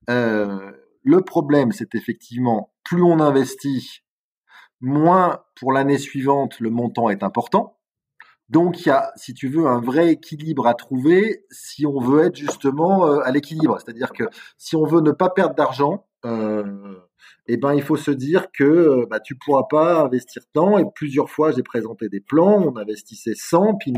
Le 0.08 1.20
problème, 1.20 1.70
c'est 1.70 1.94
effectivement 1.94 2.72
plus 2.82 3.02
on 3.02 3.20
investit 3.20 4.03
moins 4.84 5.40
pour 5.56 5.72
l'année 5.72 5.98
suivante, 5.98 6.60
le 6.60 6.70
montant 6.70 7.10
est 7.10 7.22
important. 7.22 7.78
Donc 8.50 8.80
il 8.82 8.88
y 8.88 8.90
a, 8.90 9.12
si 9.16 9.34
tu 9.34 9.48
veux, 9.48 9.66
un 9.66 9.80
vrai 9.80 10.10
équilibre 10.10 10.66
à 10.66 10.74
trouver 10.74 11.44
si 11.50 11.86
on 11.86 11.98
veut 11.98 12.24
être 12.24 12.36
justement 12.36 13.06
euh, 13.06 13.20
à 13.24 13.30
l'équilibre. 13.30 13.78
C'est-à-dire 13.80 14.12
que 14.12 14.24
si 14.58 14.76
on 14.76 14.84
veut 14.84 15.00
ne 15.00 15.12
pas 15.12 15.30
perdre 15.30 15.54
d'argent, 15.54 16.06
euh, 16.26 16.94
eh 17.46 17.56
ben 17.56 17.74
il 17.74 17.82
faut 17.82 17.96
se 17.96 18.10
dire 18.10 18.46
que 18.52 18.64
euh, 18.64 19.06
bah, 19.08 19.20
tu 19.20 19.36
pourras 19.36 19.64
pas 19.68 20.02
investir 20.02 20.42
tant. 20.52 20.78
Et 20.78 20.84
plusieurs 20.94 21.30
fois, 21.30 21.52
j'ai 21.52 21.62
présenté 21.62 22.08
des 22.08 22.20
plans, 22.20 22.62
on 22.62 22.76
investissait 22.76 23.34
100, 23.34 23.74
puis 23.76 23.94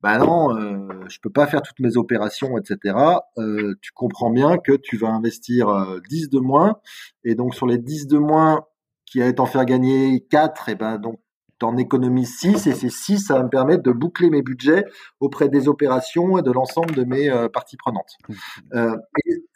bah 0.00 0.18
non, 0.18 0.56
euh, 0.56 0.88
je 1.08 1.18
peux 1.20 1.30
pas 1.30 1.46
faire 1.46 1.62
toutes 1.62 1.80
mes 1.80 1.96
opérations, 1.96 2.56
etc. 2.56 2.96
Euh, 3.38 3.74
tu 3.82 3.92
comprends 3.92 4.30
bien 4.30 4.58
que 4.58 4.72
tu 4.72 4.96
vas 4.96 5.08
investir 5.08 6.00
10 6.08 6.30
de 6.30 6.38
moins, 6.38 6.78
et 7.24 7.34
donc 7.34 7.54
sur 7.54 7.66
les 7.66 7.78
10 7.78 8.06
de 8.06 8.18
moins, 8.18 8.64
qui 9.10 9.22
allait 9.22 9.34
t'en 9.34 9.46
faire 9.46 9.64
gagner 9.64 10.24
4, 10.30 10.68
et 10.68 10.74
ben 10.74 10.98
donc 10.98 11.20
t'en 11.58 11.76
économises 11.76 12.38
6 12.38 12.66
et 12.68 12.74
ces 12.74 12.88
6, 12.88 13.18
ça 13.18 13.34
va 13.34 13.42
me 13.42 13.48
permettre 13.48 13.82
de 13.82 13.90
boucler 13.90 14.30
mes 14.30 14.42
budgets 14.42 14.84
auprès 15.20 15.48
des 15.48 15.68
opérations 15.68 16.38
et 16.38 16.42
de 16.42 16.52
l'ensemble 16.52 16.94
de 16.94 17.04
mes 17.04 17.30
euh, 17.30 17.48
parties 17.48 17.76
prenantes. 17.76 18.12
Mmh. 18.28 18.34
Euh, 18.74 18.96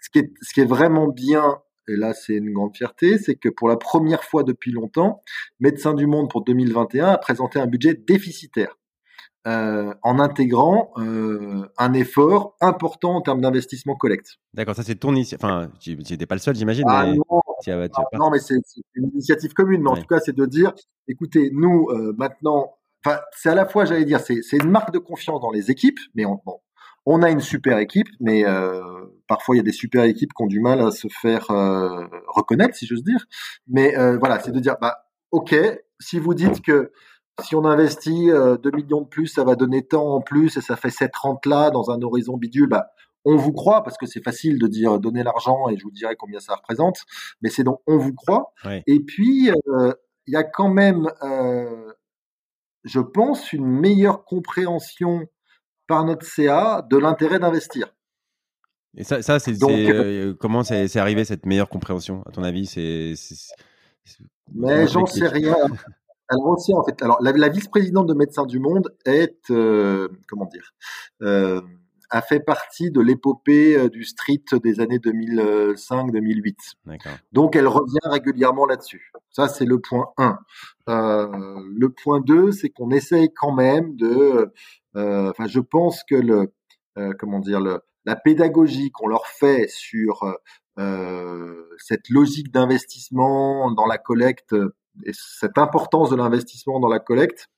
ce, 0.00 0.10
qui 0.10 0.18
est, 0.18 0.32
ce 0.40 0.52
qui 0.52 0.60
est 0.60 0.66
vraiment 0.66 1.08
bien, 1.08 1.58
et 1.88 1.96
là 1.96 2.12
c'est 2.12 2.34
une 2.34 2.52
grande 2.52 2.76
fierté, 2.76 3.18
c'est 3.18 3.36
que 3.36 3.48
pour 3.48 3.68
la 3.68 3.76
première 3.76 4.24
fois 4.24 4.42
depuis 4.42 4.72
longtemps, 4.72 5.22
Médecins 5.60 5.94
du 5.94 6.06
Monde 6.06 6.28
pour 6.28 6.42
2021 6.42 7.06
a 7.06 7.18
présenté 7.18 7.60
un 7.60 7.66
budget 7.66 7.94
déficitaire. 7.94 8.76
Euh, 9.48 9.92
en 10.02 10.20
intégrant 10.20 10.92
euh, 10.98 11.66
un 11.76 11.94
effort 11.94 12.54
important 12.60 13.16
en 13.16 13.22
termes 13.22 13.40
d'investissement 13.40 13.96
collecte. 13.96 14.38
D'accord, 14.54 14.76
ça 14.76 14.84
c'est 14.84 14.94
ton 14.94 15.12
initiative. 15.16 15.44
Enfin, 15.44 15.68
tu 15.80 15.96
n'étais 15.96 16.26
pas 16.26 16.36
le 16.36 16.40
seul, 16.40 16.54
j'imagine. 16.54 16.84
Ah 16.86 17.06
mais... 17.06 17.16
non, 17.16 17.40
ah, 17.68 18.04
non, 18.14 18.30
mais 18.30 18.38
c'est 18.38 18.60
une 18.94 19.08
initiative 19.08 19.52
commune. 19.52 19.82
Mais 19.82 19.90
en 19.90 19.96
tout 19.96 20.06
cas, 20.06 20.20
c'est 20.20 20.34
de 20.34 20.46
dire, 20.46 20.72
écoutez, 21.08 21.50
nous 21.52 21.88
euh, 21.90 22.14
maintenant, 22.16 22.76
enfin, 23.04 23.18
c'est 23.32 23.48
à 23.48 23.56
la 23.56 23.66
fois, 23.66 23.84
j'allais 23.84 24.04
dire, 24.04 24.20
c'est 24.20 24.56
une 24.56 24.70
marque 24.70 24.92
de 24.92 24.98
confiance 24.98 25.40
dans 25.40 25.50
les 25.50 25.72
équipes, 25.72 25.98
mais 26.14 26.24
on, 26.24 26.40
bon, 26.46 26.58
on 27.04 27.22
a 27.22 27.30
une 27.30 27.40
super 27.40 27.78
équipe, 27.78 28.08
mais 28.20 28.44
euh, 28.46 28.80
parfois 29.26 29.56
il 29.56 29.58
y 29.58 29.60
a 29.60 29.64
des 29.64 29.72
super 29.72 30.04
équipes 30.04 30.30
qui 30.36 30.42
ont 30.42 30.46
du 30.46 30.60
mal 30.60 30.80
à 30.80 30.92
se 30.92 31.08
faire 31.08 31.50
euh, 31.50 32.06
reconnaître, 32.28 32.76
si 32.76 32.86
j'ose 32.86 33.02
dire. 33.02 33.24
Mais 33.66 33.94
voilà, 34.18 34.38
c'est 34.38 34.52
de 34.52 34.60
dire, 34.60 34.76
bah, 34.80 34.98
ok, 35.30 35.54
si 35.98 36.18
vous 36.18 36.34
dites 36.34 36.62
que 36.62 36.92
si 37.40 37.54
on 37.54 37.64
investit 37.64 38.26
2 38.26 38.32
euh, 38.34 38.58
millions 38.74 39.00
de 39.00 39.08
plus, 39.08 39.26
ça 39.26 39.44
va 39.44 39.54
donner 39.54 39.86
tant 39.86 40.14
en 40.14 40.20
plus 40.20 40.56
et 40.56 40.60
ça 40.60 40.76
fait 40.76 40.90
cette 40.90 41.16
rente 41.16 41.46
là 41.46 41.70
dans 41.70 41.90
un 41.90 42.00
horizon 42.02 42.36
bidule, 42.36 42.68
bah, 42.68 42.88
on 43.24 43.36
vous 43.36 43.52
croit 43.52 43.82
parce 43.82 43.96
que 43.96 44.06
c'est 44.06 44.22
facile 44.22 44.58
de 44.58 44.66
dire 44.66 44.98
donner 44.98 45.22
l'argent 45.22 45.68
et 45.68 45.76
je 45.76 45.84
vous 45.84 45.90
dirai 45.90 46.16
combien 46.16 46.40
ça 46.40 46.56
représente, 46.56 46.98
mais 47.40 47.48
c'est 47.48 47.64
donc 47.64 47.80
on 47.86 47.96
vous 47.96 48.12
croit. 48.12 48.52
Et 48.86 49.00
puis 49.00 49.50
euh, 49.50 49.92
il 50.26 50.34
y 50.34 50.36
a 50.36 50.44
quand 50.44 50.68
même, 50.68 51.08
euh, 51.22 51.92
je 52.84 53.00
pense, 53.00 53.52
une 53.52 53.66
meilleure 53.66 54.24
compréhension 54.24 55.26
par 55.86 56.04
notre 56.04 56.26
CA 56.26 56.84
de 56.90 56.96
l'intérêt 56.96 57.38
d'investir. 57.38 57.94
Et 58.96 59.04
ça, 59.04 59.22
ça 59.22 59.38
c'est 59.38 59.54
comment 60.38 60.64
c'est 60.64 60.96
arrivé 60.96 61.24
cette 61.24 61.46
meilleure 61.46 61.70
compréhension? 61.70 62.22
À 62.26 62.32
ton 62.32 62.42
avis 62.42 62.66
C'est 62.66 63.14
mais 64.54 64.86
j'en 64.86 65.06
sais 65.06 65.28
rien. 65.28 65.56
Alors 66.32 66.48
aussi, 66.48 66.72
en 66.72 66.82
fait, 66.82 67.02
alors 67.02 67.18
la, 67.20 67.48
vice-présidente 67.50 68.06
de 68.06 68.14
Médecins 68.14 68.46
du 68.46 68.58
Monde 68.58 68.94
est, 69.04 69.50
euh, 69.50 70.08
comment 70.28 70.46
dire, 70.46 70.72
euh, 71.20 71.60
a 72.08 72.22
fait 72.22 72.40
partie 72.40 72.90
de 72.90 73.02
l'épopée 73.02 73.76
euh, 73.76 73.90
du 73.90 74.04
street 74.04 74.44
des 74.64 74.80
années 74.80 74.96
2005-2008. 74.96 76.54
Donc, 77.32 77.54
elle 77.54 77.68
revient 77.68 77.98
régulièrement 78.04 78.64
là-dessus. 78.64 79.12
Ça, 79.30 79.48
c'est 79.48 79.66
le 79.66 79.78
point 79.78 80.06
1. 80.16 80.38
le 80.86 81.88
point 81.88 82.20
2, 82.20 82.50
c'est 82.50 82.70
qu'on 82.70 82.90
essaye 82.90 83.30
quand 83.34 83.52
même 83.52 83.94
de... 83.96 84.50
Enfin, 84.94 85.46
je 85.46 85.60
pense 85.60 86.02
que 86.02 86.14
le... 86.14 86.50
comment 87.18 87.40
dire 87.40 87.60
le, 87.60 87.80
la 88.06 88.16
pédagogie 88.16 88.90
qu'on 88.90 89.06
leur 89.06 89.26
fait 89.26 89.68
sur 89.68 90.24
cette 91.76 92.08
logique 92.08 92.50
d'investissement 92.50 93.70
dans 93.70 93.86
la 93.86 93.98
collecte 93.98 94.54
et 95.04 95.12
cette 95.14 95.58
importance 95.58 96.10
de 96.10 96.16
l'investissement 96.16 96.80
dans 96.80 96.88
la 96.88 96.98
collecte 96.98 97.48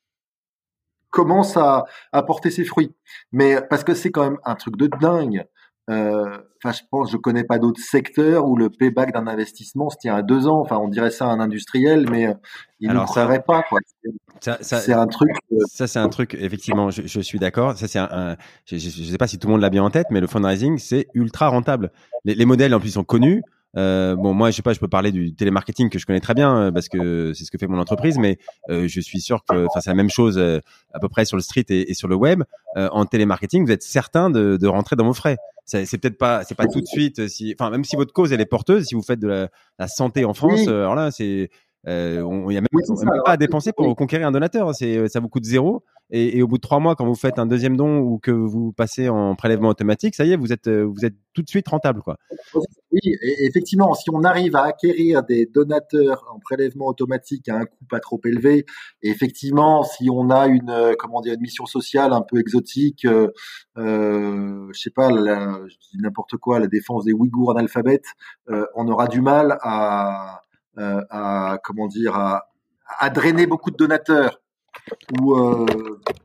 commence 1.10 1.56
à, 1.56 1.84
à 2.12 2.22
porter 2.22 2.50
ses 2.50 2.64
fruits. 2.64 2.94
Mais 3.32 3.60
parce 3.68 3.84
que 3.84 3.94
c'est 3.94 4.10
quand 4.10 4.24
même 4.24 4.38
un 4.44 4.56
truc 4.56 4.76
de 4.76 4.88
dingue. 5.00 5.46
Euh, 5.90 6.38
enfin, 6.64 6.72
je 6.72 6.80
pense, 6.90 7.12
je 7.12 7.16
connais 7.18 7.44
pas 7.44 7.58
d'autres 7.58 7.80
secteurs 7.80 8.46
où 8.48 8.56
le 8.56 8.70
payback 8.70 9.12
d'un 9.12 9.26
investissement 9.26 9.90
se 9.90 9.98
tient 9.98 10.14
à 10.14 10.22
deux 10.22 10.46
ans. 10.46 10.60
Enfin, 10.60 10.78
on 10.78 10.88
dirait 10.88 11.10
ça 11.10 11.26
à 11.26 11.28
un 11.28 11.40
industriel, 11.40 12.08
mais 12.10 12.26
euh, 12.26 12.34
il 12.80 12.90
ne 12.90 12.98
croirait 13.04 13.42
pas. 13.42 13.62
Quoi. 13.68 13.80
c'est 14.40 14.92
un 14.92 15.06
truc. 15.06 15.30
Euh, 15.52 15.58
ça, 15.66 15.86
c'est 15.86 15.98
un 15.98 16.08
truc. 16.08 16.34
Effectivement, 16.34 16.90
je, 16.90 17.02
je 17.06 17.20
suis 17.20 17.38
d'accord. 17.38 17.76
Ça, 17.76 17.86
c'est 17.86 17.98
un. 17.98 18.36
je, 18.64 18.76
je, 18.78 18.88
sais 18.88 19.18
pas 19.18 19.26
si 19.26 19.38
tout 19.38 19.46
le 19.48 19.52
monde 19.52 19.60
l'a 19.60 19.70
bien 19.70 19.84
en 19.84 19.90
tête, 19.90 20.06
mais 20.10 20.20
le 20.20 20.26
fundraising, 20.26 20.78
c'est 20.78 21.06
ultra 21.12 21.48
rentable. 21.48 21.92
Les, 22.24 22.34
les 22.34 22.46
modèles 22.46 22.74
en 22.74 22.80
plus 22.80 22.90
sont 22.90 23.04
connus. 23.04 23.42
Euh, 23.76 24.14
bon, 24.16 24.34
moi, 24.34 24.50
je 24.50 24.56
sais 24.56 24.62
pas, 24.62 24.72
je 24.72 24.80
peux 24.80 24.88
parler 24.88 25.12
du 25.12 25.34
télémarketing 25.34 25.90
que 25.90 25.98
je 25.98 26.06
connais 26.06 26.20
très 26.20 26.34
bien 26.34 26.56
euh, 26.56 26.70
parce 26.70 26.88
que 26.88 27.32
c'est 27.34 27.44
ce 27.44 27.50
que 27.50 27.58
fait 27.58 27.66
mon 27.66 27.78
entreprise, 27.78 28.18
mais 28.18 28.38
euh, 28.70 28.86
je 28.88 29.00
suis 29.00 29.20
sûr 29.20 29.44
que, 29.44 29.66
enfin, 29.66 29.80
c'est 29.80 29.90
la 29.90 29.96
même 29.96 30.10
chose 30.10 30.38
euh, 30.38 30.60
à 30.92 31.00
peu 31.00 31.08
près 31.08 31.24
sur 31.24 31.36
le 31.36 31.42
street 31.42 31.66
et, 31.68 31.90
et 31.90 31.94
sur 31.94 32.08
le 32.08 32.14
web. 32.14 32.42
Euh, 32.76 32.88
en 32.92 33.04
télémarketing, 33.04 33.64
vous 33.66 33.72
êtes 33.72 33.82
certain 33.82 34.30
de, 34.30 34.56
de 34.56 34.66
rentrer 34.66 34.96
dans 34.96 35.04
vos 35.04 35.14
frais. 35.14 35.36
C'est 35.66 35.98
peut-être 35.98 36.18
pas, 36.18 36.44
c'est 36.44 36.54
pas 36.54 36.66
tout 36.66 36.80
de 36.80 36.86
suite. 36.86 37.26
Si, 37.26 37.54
enfin, 37.58 37.70
même 37.70 37.84
si 37.84 37.96
votre 37.96 38.12
cause 38.12 38.32
elle 38.32 38.40
est 38.42 38.46
porteuse, 38.46 38.84
si 38.84 38.94
vous 38.94 39.02
faites 39.02 39.20
de 39.20 39.28
la, 39.28 39.48
la 39.78 39.88
santé 39.88 40.26
en 40.26 40.34
France, 40.34 40.68
alors 40.68 40.94
là, 40.94 41.10
c'est 41.10 41.48
euh, 41.86 42.22
on 42.22 42.50
n'y 42.50 42.56
a 42.56 42.60
même, 42.60 42.68
pas 43.24 43.32
à 43.32 43.36
dépenser 43.36 43.72
pour 43.72 43.94
conquérir 43.96 44.26
un 44.26 44.32
donateur. 44.32 44.74
C'est, 44.74 45.08
ça 45.08 45.20
vous 45.20 45.28
coûte 45.28 45.44
zéro. 45.44 45.84
Et, 46.10 46.38
et, 46.38 46.42
au 46.42 46.46
bout 46.46 46.58
de 46.58 46.62
trois 46.62 46.80
mois, 46.80 46.96
quand 46.96 47.06
vous 47.06 47.14
faites 47.14 47.38
un 47.38 47.46
deuxième 47.46 47.76
don 47.76 47.98
ou 47.98 48.18
que 48.18 48.30
vous 48.30 48.72
passez 48.72 49.08
en 49.08 49.34
prélèvement 49.34 49.70
automatique, 49.70 50.14
ça 50.14 50.24
y 50.24 50.32
est, 50.32 50.36
vous 50.36 50.52
êtes, 50.52 50.68
vous 50.68 51.04
êtes 51.04 51.14
tout 51.32 51.42
de 51.42 51.48
suite 51.48 51.66
rentable, 51.66 52.02
quoi. 52.02 52.18
Oui, 52.94 53.00
effectivement, 53.40 53.94
si 53.94 54.08
on 54.12 54.22
arrive 54.22 54.54
à 54.54 54.64
acquérir 54.64 55.24
des 55.24 55.46
donateurs 55.46 56.24
en 56.32 56.38
prélèvement 56.38 56.86
automatique 56.86 57.48
à 57.48 57.56
un 57.56 57.64
coût 57.64 57.84
pas 57.90 57.98
trop 57.98 58.20
élevé, 58.24 58.66
et 59.02 59.10
effectivement, 59.10 59.82
si 59.82 60.08
on 60.10 60.30
a 60.30 60.46
une, 60.46 60.70
euh, 60.70 60.94
comment 60.96 61.20
dire, 61.20 61.34
une 61.34 61.40
mission 61.40 61.66
sociale 61.66 62.12
un 62.12 62.22
peu 62.22 62.38
exotique, 62.38 63.04
euh, 63.04 63.28
euh, 63.78 64.68
je 64.72 64.80
sais 64.80 64.90
pas, 64.90 65.08
je 65.10 65.76
dis 65.90 65.98
n'importe 65.98 66.36
quoi, 66.36 66.60
la 66.60 66.68
défense 66.68 67.04
des 67.04 67.12
Ouïghours 67.12 67.50
analphabètes, 67.50 68.06
euh, 68.50 68.66
on 68.76 68.86
aura 68.86 69.08
du 69.08 69.20
mal 69.20 69.58
à 69.62 70.36
euh, 70.36 70.43
à 70.76 71.58
comment 71.62 71.86
dire 71.88 72.16
à, 72.16 72.46
à, 72.98 73.10
drainer 73.10 73.46
beaucoup 73.46 73.70
de 73.70 73.76
donateurs 73.76 74.40
ou 75.20 75.34
euh, 75.34 75.66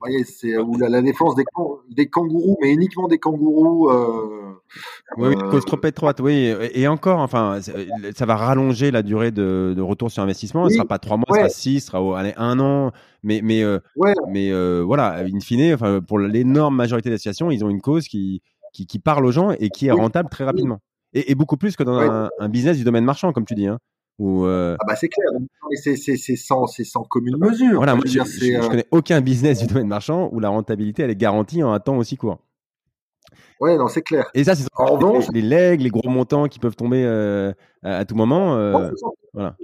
voyez, 0.01 0.23
c'est 0.23 0.57
ou 0.57 0.77
la, 0.77 0.89
la, 0.89 1.01
défense 1.01 1.35
des, 1.35 1.43
des 1.91 2.09
kangourous, 2.09 2.57
mais 2.61 2.73
uniquement 2.73 3.07
des 3.07 3.19
kangourous. 3.19 3.89
Euh, 3.89 4.49
oui, 5.17 5.35
euh, 5.35 5.49
cause 5.49 5.65
trop 5.65 5.79
étroite, 5.83 6.19
oui. 6.19 6.53
Et 6.73 6.87
encore, 6.87 7.19
enfin, 7.19 7.59
ça 7.61 8.25
va 8.25 8.35
rallonger 8.35 8.91
la 8.91 9.01
durée 9.01 9.31
de, 9.31 9.73
de 9.75 9.81
retour 9.81 10.11
sur 10.11 10.23
investissement. 10.23 10.67
Ce 10.67 10.75
sera 10.75 10.85
pas 10.85 10.99
trois 10.99 11.17
mois, 11.17 11.25
ce 11.29 11.35
sera 11.35 11.49
six, 11.49 11.79
ce 11.79 11.87
sera 11.87 12.19
allez, 12.19 12.33
un 12.37 12.59
an. 12.59 12.91
Mais, 13.23 13.41
mais, 13.43 13.63
euh, 13.63 13.79
ouais. 13.95 14.13
mais 14.29 14.51
euh, 14.51 14.83
voilà, 14.85 15.23
in 15.23 15.39
fine, 15.39 15.73
enfin, 15.73 15.99
pour 16.01 16.19
l'énorme 16.19 16.75
majorité 16.75 17.09
des 17.09 17.15
associations, 17.15 17.51
ils 17.51 17.65
ont 17.65 17.69
une 17.69 17.81
cause 17.81 18.07
qui, 18.07 18.41
qui, 18.73 18.85
qui 18.85 18.99
parle 18.99 19.25
aux 19.25 19.31
gens 19.31 19.51
et 19.51 19.69
qui 19.69 19.87
est 19.87 19.91
rentable 19.91 20.29
très 20.29 20.45
rapidement. 20.45 20.79
Et, 21.13 21.31
et, 21.31 21.35
beaucoup 21.35 21.57
plus 21.57 21.75
que 21.75 21.83
dans 21.83 21.97
un, 21.97 22.29
un, 22.39 22.49
business 22.49 22.77
du 22.77 22.83
domaine 22.83 23.03
marchand, 23.03 23.33
comme 23.33 23.45
tu 23.45 23.55
dis. 23.55 23.67
Hein. 23.67 23.79
Euh, 24.21 24.75
ah 24.79 24.85
bah 24.85 24.95
c'est 24.95 25.07
clair, 25.07 25.27
c'est 25.73 26.35
sans, 26.35 26.65
sans 26.67 27.03
commune 27.03 27.37
mesure. 27.37 27.77
Voilà, 27.77 27.95
moi, 27.95 28.03
je, 28.05 28.19
je, 28.19 28.55
euh, 28.55 28.67
connais 28.67 28.87
aucun 28.91 29.21
business 29.21 29.59
du 29.59 29.67
domaine 29.67 29.87
marchand 29.87 30.29
où 30.33 30.39
la 30.39 30.49
rentabilité 30.49 31.03
elle 31.03 31.11
est 31.11 31.15
garantie 31.15 31.63
en 31.63 31.71
un 31.71 31.79
temps 31.79 31.97
aussi 31.97 32.17
court. 32.17 32.39
Ouais, 33.59 33.77
non, 33.77 33.87
c'est 33.87 34.01
clair. 34.01 34.29
Et 34.33 34.43
ça, 34.43 34.55
c'est 34.55 34.65
en 34.75 34.85
revanche, 34.85 35.25
les 35.33 35.41
legs, 35.41 35.81
les 35.81 35.89
gros 35.89 36.09
montants 36.09 36.47
qui 36.47 36.59
peuvent 36.59 36.75
tomber 36.75 37.03
euh, 37.03 37.51
à, 37.83 38.05
tout 38.05 38.15
moment. 38.15 38.55
Euh, 38.55 38.91
voilà. 39.33 39.55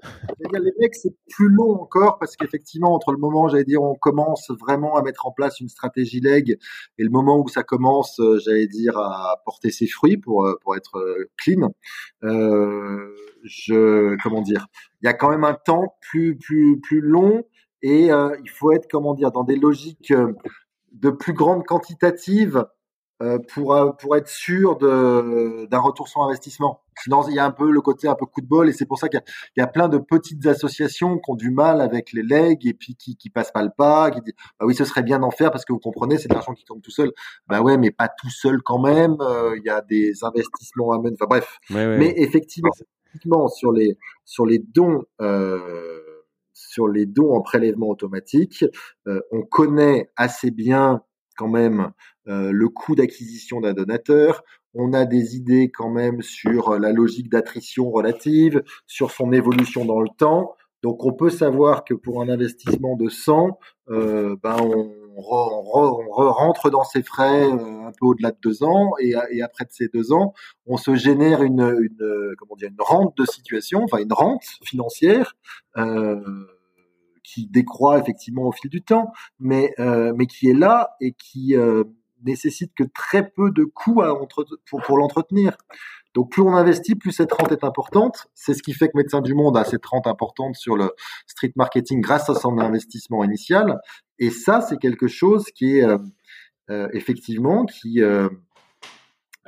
Les 0.52 0.60
legs, 0.60 0.94
c'est 0.94 1.16
plus 1.30 1.50
long 1.50 1.82
encore 1.82 2.20
parce 2.20 2.36
qu'effectivement, 2.36 2.94
entre 2.94 3.12
le 3.12 3.18
moment, 3.18 3.48
j'allais 3.48 3.64
dire, 3.64 3.82
on 3.82 3.96
commence 3.96 4.52
vraiment 4.60 4.96
à 4.96 5.02
mettre 5.02 5.26
en 5.26 5.32
place 5.32 5.60
une 5.60 5.70
stratégie 5.70 6.20
leg 6.20 6.58
et 6.98 7.04
le 7.04 7.10
moment 7.10 7.40
où 7.40 7.48
ça 7.48 7.64
commence, 7.64 8.20
euh, 8.20 8.40
j'allais 8.44 8.68
dire, 8.68 8.98
à 8.98 9.42
porter 9.46 9.72
ses 9.72 9.88
fruits 9.88 10.18
pour 10.18 10.46
euh, 10.46 10.56
pour 10.62 10.76
être 10.76 11.04
clean, 11.38 11.74
euh, 12.24 13.16
je 13.44 14.16
comment 14.22 14.42
dire, 14.42 14.68
il 15.02 15.06
y 15.06 15.10
a 15.10 15.14
quand 15.14 15.30
même 15.30 15.44
un 15.44 15.56
temps 15.56 15.96
plus 16.02 16.38
plus 16.38 16.80
plus 16.82 17.02
long 17.02 17.44
et 17.82 18.08
il 18.08 18.50
faut 18.50 18.72
être 18.72 18.88
comment 18.90 19.14
dire 19.14 19.32
dans 19.32 19.44
des 19.44 19.58
logiques 19.58 20.14
de 20.92 21.10
plus 21.10 21.34
grande 21.34 21.66
quantitative 21.66 22.66
euh, 23.24 23.40
pour 23.54 23.74
euh, 23.74 23.92
pour 23.92 24.18
être 24.18 24.28
sûr 24.28 24.76
d'un 24.78 25.80
retour 25.80 26.10
sur 26.10 26.22
investissement. 26.22 26.82
Sinon, 27.02 27.26
il 27.30 27.36
y 27.36 27.40
a 27.40 27.46
un 27.46 27.52
peu 27.52 27.72
le 27.72 27.80
côté 27.80 28.10
un 28.10 28.16
peu 28.16 28.26
coup 28.26 28.42
de 28.42 28.46
bol 28.48 28.68
et 28.68 28.74
c'est 28.74 28.86
pour 28.86 28.98
ça 28.98 29.08
qu'il 29.08 29.22
y, 29.56 29.60
y, 29.62 29.64
a 29.64 29.68
plein 29.68 29.88
de 29.88 29.98
petites 29.98 30.46
associations 30.48 31.18
qui 31.20 31.32
ont 31.32 31.36
du 31.36 31.50
mal 31.50 31.80
avec 31.80 32.12
les 32.12 32.24
legs 32.24 32.68
et 32.68 32.74
puis 32.74 32.96
qui 32.96 33.16
qui 33.16 33.30
passent 33.30 33.54
pas 33.54 33.64
le 33.64 33.70
pas, 33.70 34.12
qui 34.12 34.20
disent 34.20 34.34
bah 34.60 34.66
oui 34.66 34.76
ce 34.76 34.84
serait 34.84 35.02
bien 35.02 35.20
d'en 35.20 35.32
faire 35.32 35.52
parce 35.52 35.64
que 35.64 35.72
vous 35.72 35.80
comprenez 35.80 36.18
c'est 36.18 36.28
de 36.28 36.34
l'argent 36.34 36.54
qui 36.54 36.66
tombe 36.66 36.82
tout 36.82 36.92
seul. 36.92 37.14
Bah 37.48 37.62
ouais 37.62 37.78
mais 37.78 37.92
pas 37.92 38.10
tout 38.10 38.30
seul 38.30 38.62
quand 38.62 38.80
même. 38.80 39.16
Euh, 39.22 39.56
il 39.58 39.64
y 39.64 39.70
a 39.70 39.82
des 39.82 40.26
investissements 40.26 40.92
à 40.92 40.98
mener. 40.98 41.16
Enfin 41.18 41.28
bref. 41.30 41.60
mais 41.70 42.14
effectivement, 42.18 42.72
effectivement 43.08 43.48
sur 43.48 43.72
les 43.72 43.98
sur 44.26 44.46
les 44.46 44.60
dons. 44.60 45.04
Euh, 45.22 46.02
sur 46.58 46.88
les 46.88 47.06
dons 47.06 47.34
en 47.34 47.42
prélèvement 47.42 47.90
automatique, 47.90 48.64
on 49.06 49.42
connaît 49.42 50.10
assez 50.16 50.52
bien 50.52 51.02
quand 51.36 51.48
même 51.48 51.92
euh, 52.28 52.52
le 52.52 52.70
coût 52.70 52.96
d'acquisition 52.96 53.62
d'un 53.62 53.74
donateur, 53.74 54.44
on 54.74 54.94
a 54.94 55.06
des 55.06 55.36
idées 55.36 55.72
quand 55.72 55.90
même 55.90 56.22
sur 56.22 56.70
euh, 56.70 56.80
la 56.80 56.92
logique 56.92 57.30
d'attrition 57.30 57.90
relative, 57.92 58.64
sur 58.88 59.12
son 59.12 59.32
évolution 59.32 59.86
dans 59.86 60.02
le 60.02 60.10
temps. 60.18 60.56
Donc 60.84 61.06
on 61.06 61.14
peut 61.14 61.30
savoir 61.30 61.84
que 61.84 61.94
pour 61.94 62.22
un 62.22 62.30
investissement 62.30 62.96
de 62.96 63.10
100, 63.10 63.58
euh, 63.90 64.36
ben 64.42 64.58
on, 64.60 64.92
rentre 65.18 66.70
dans 66.70 66.84
ses 66.84 67.02
frais 67.02 67.44
un 67.50 67.92
peu 67.98 68.06
au-delà 68.06 68.32
de 68.32 68.38
deux 68.44 68.64
ans 68.64 68.92
et, 69.00 69.16
après 69.42 69.64
de 69.64 69.72
ces 69.72 69.88
deux 69.88 70.12
ans, 70.12 70.34
on 70.66 70.76
se 70.76 70.94
génère 70.96 71.42
une, 71.42 71.62
une 71.62 72.36
comment 72.38 72.58
dire 72.58 72.68
une 72.68 72.76
rente 72.80 73.18
de 73.18 73.26
situation, 73.26 73.84
enfin 73.86 74.00
une 74.00 74.12
rente 74.12 74.44
financière 74.66 75.38
qui 77.26 77.48
décroît 77.48 78.00
effectivement 78.00 78.44
au 78.44 78.52
fil 78.52 78.70
du 78.70 78.82
temps, 78.82 79.12
mais 79.40 79.74
mais 79.78 80.28
qui 80.28 80.50
est 80.50 80.54
là 80.54 80.96
et 81.02 81.14
qui 81.14 81.56
nécessite 82.24 82.74
que 82.76 82.84
très 82.84 83.30
peu 83.30 83.52
de 83.52 83.64
coûts 83.64 84.02
à 84.02 84.18
pour, 84.70 84.82
pour 84.82 84.98
l'entretenir. 84.98 85.58
Donc 86.16 86.32
plus 86.32 86.42
on 86.42 86.56
investit, 86.56 86.96
plus 86.96 87.12
cette 87.12 87.34
rente 87.34 87.52
est 87.52 87.64
importante. 87.64 88.28
C'est 88.34 88.54
ce 88.54 88.64
qui 88.64 88.74
fait 88.74 88.88
que 88.88 88.98
Médecins 88.98 89.22
du 89.22 89.34
Monde 89.34 89.58
a 89.58 89.66
cette 89.66 89.86
rente 89.86 90.08
importante 90.08 90.56
sur 90.56 90.78
le 90.78 90.92
street 91.28 91.52
marketing 91.58 92.00
grâce 92.00 92.30
à 92.30 92.36
son 92.36 92.58
investissement 92.58 93.24
initial. 93.24 93.80
Et 94.18 94.30
ça, 94.30 94.62
c'est 94.62 94.78
quelque 94.78 95.08
chose 95.08 95.46
qui 95.54 95.78
est 95.78 95.84
euh, 95.84 95.98
euh, 96.70 96.88
effectivement 96.94 97.66
qui 97.66 98.02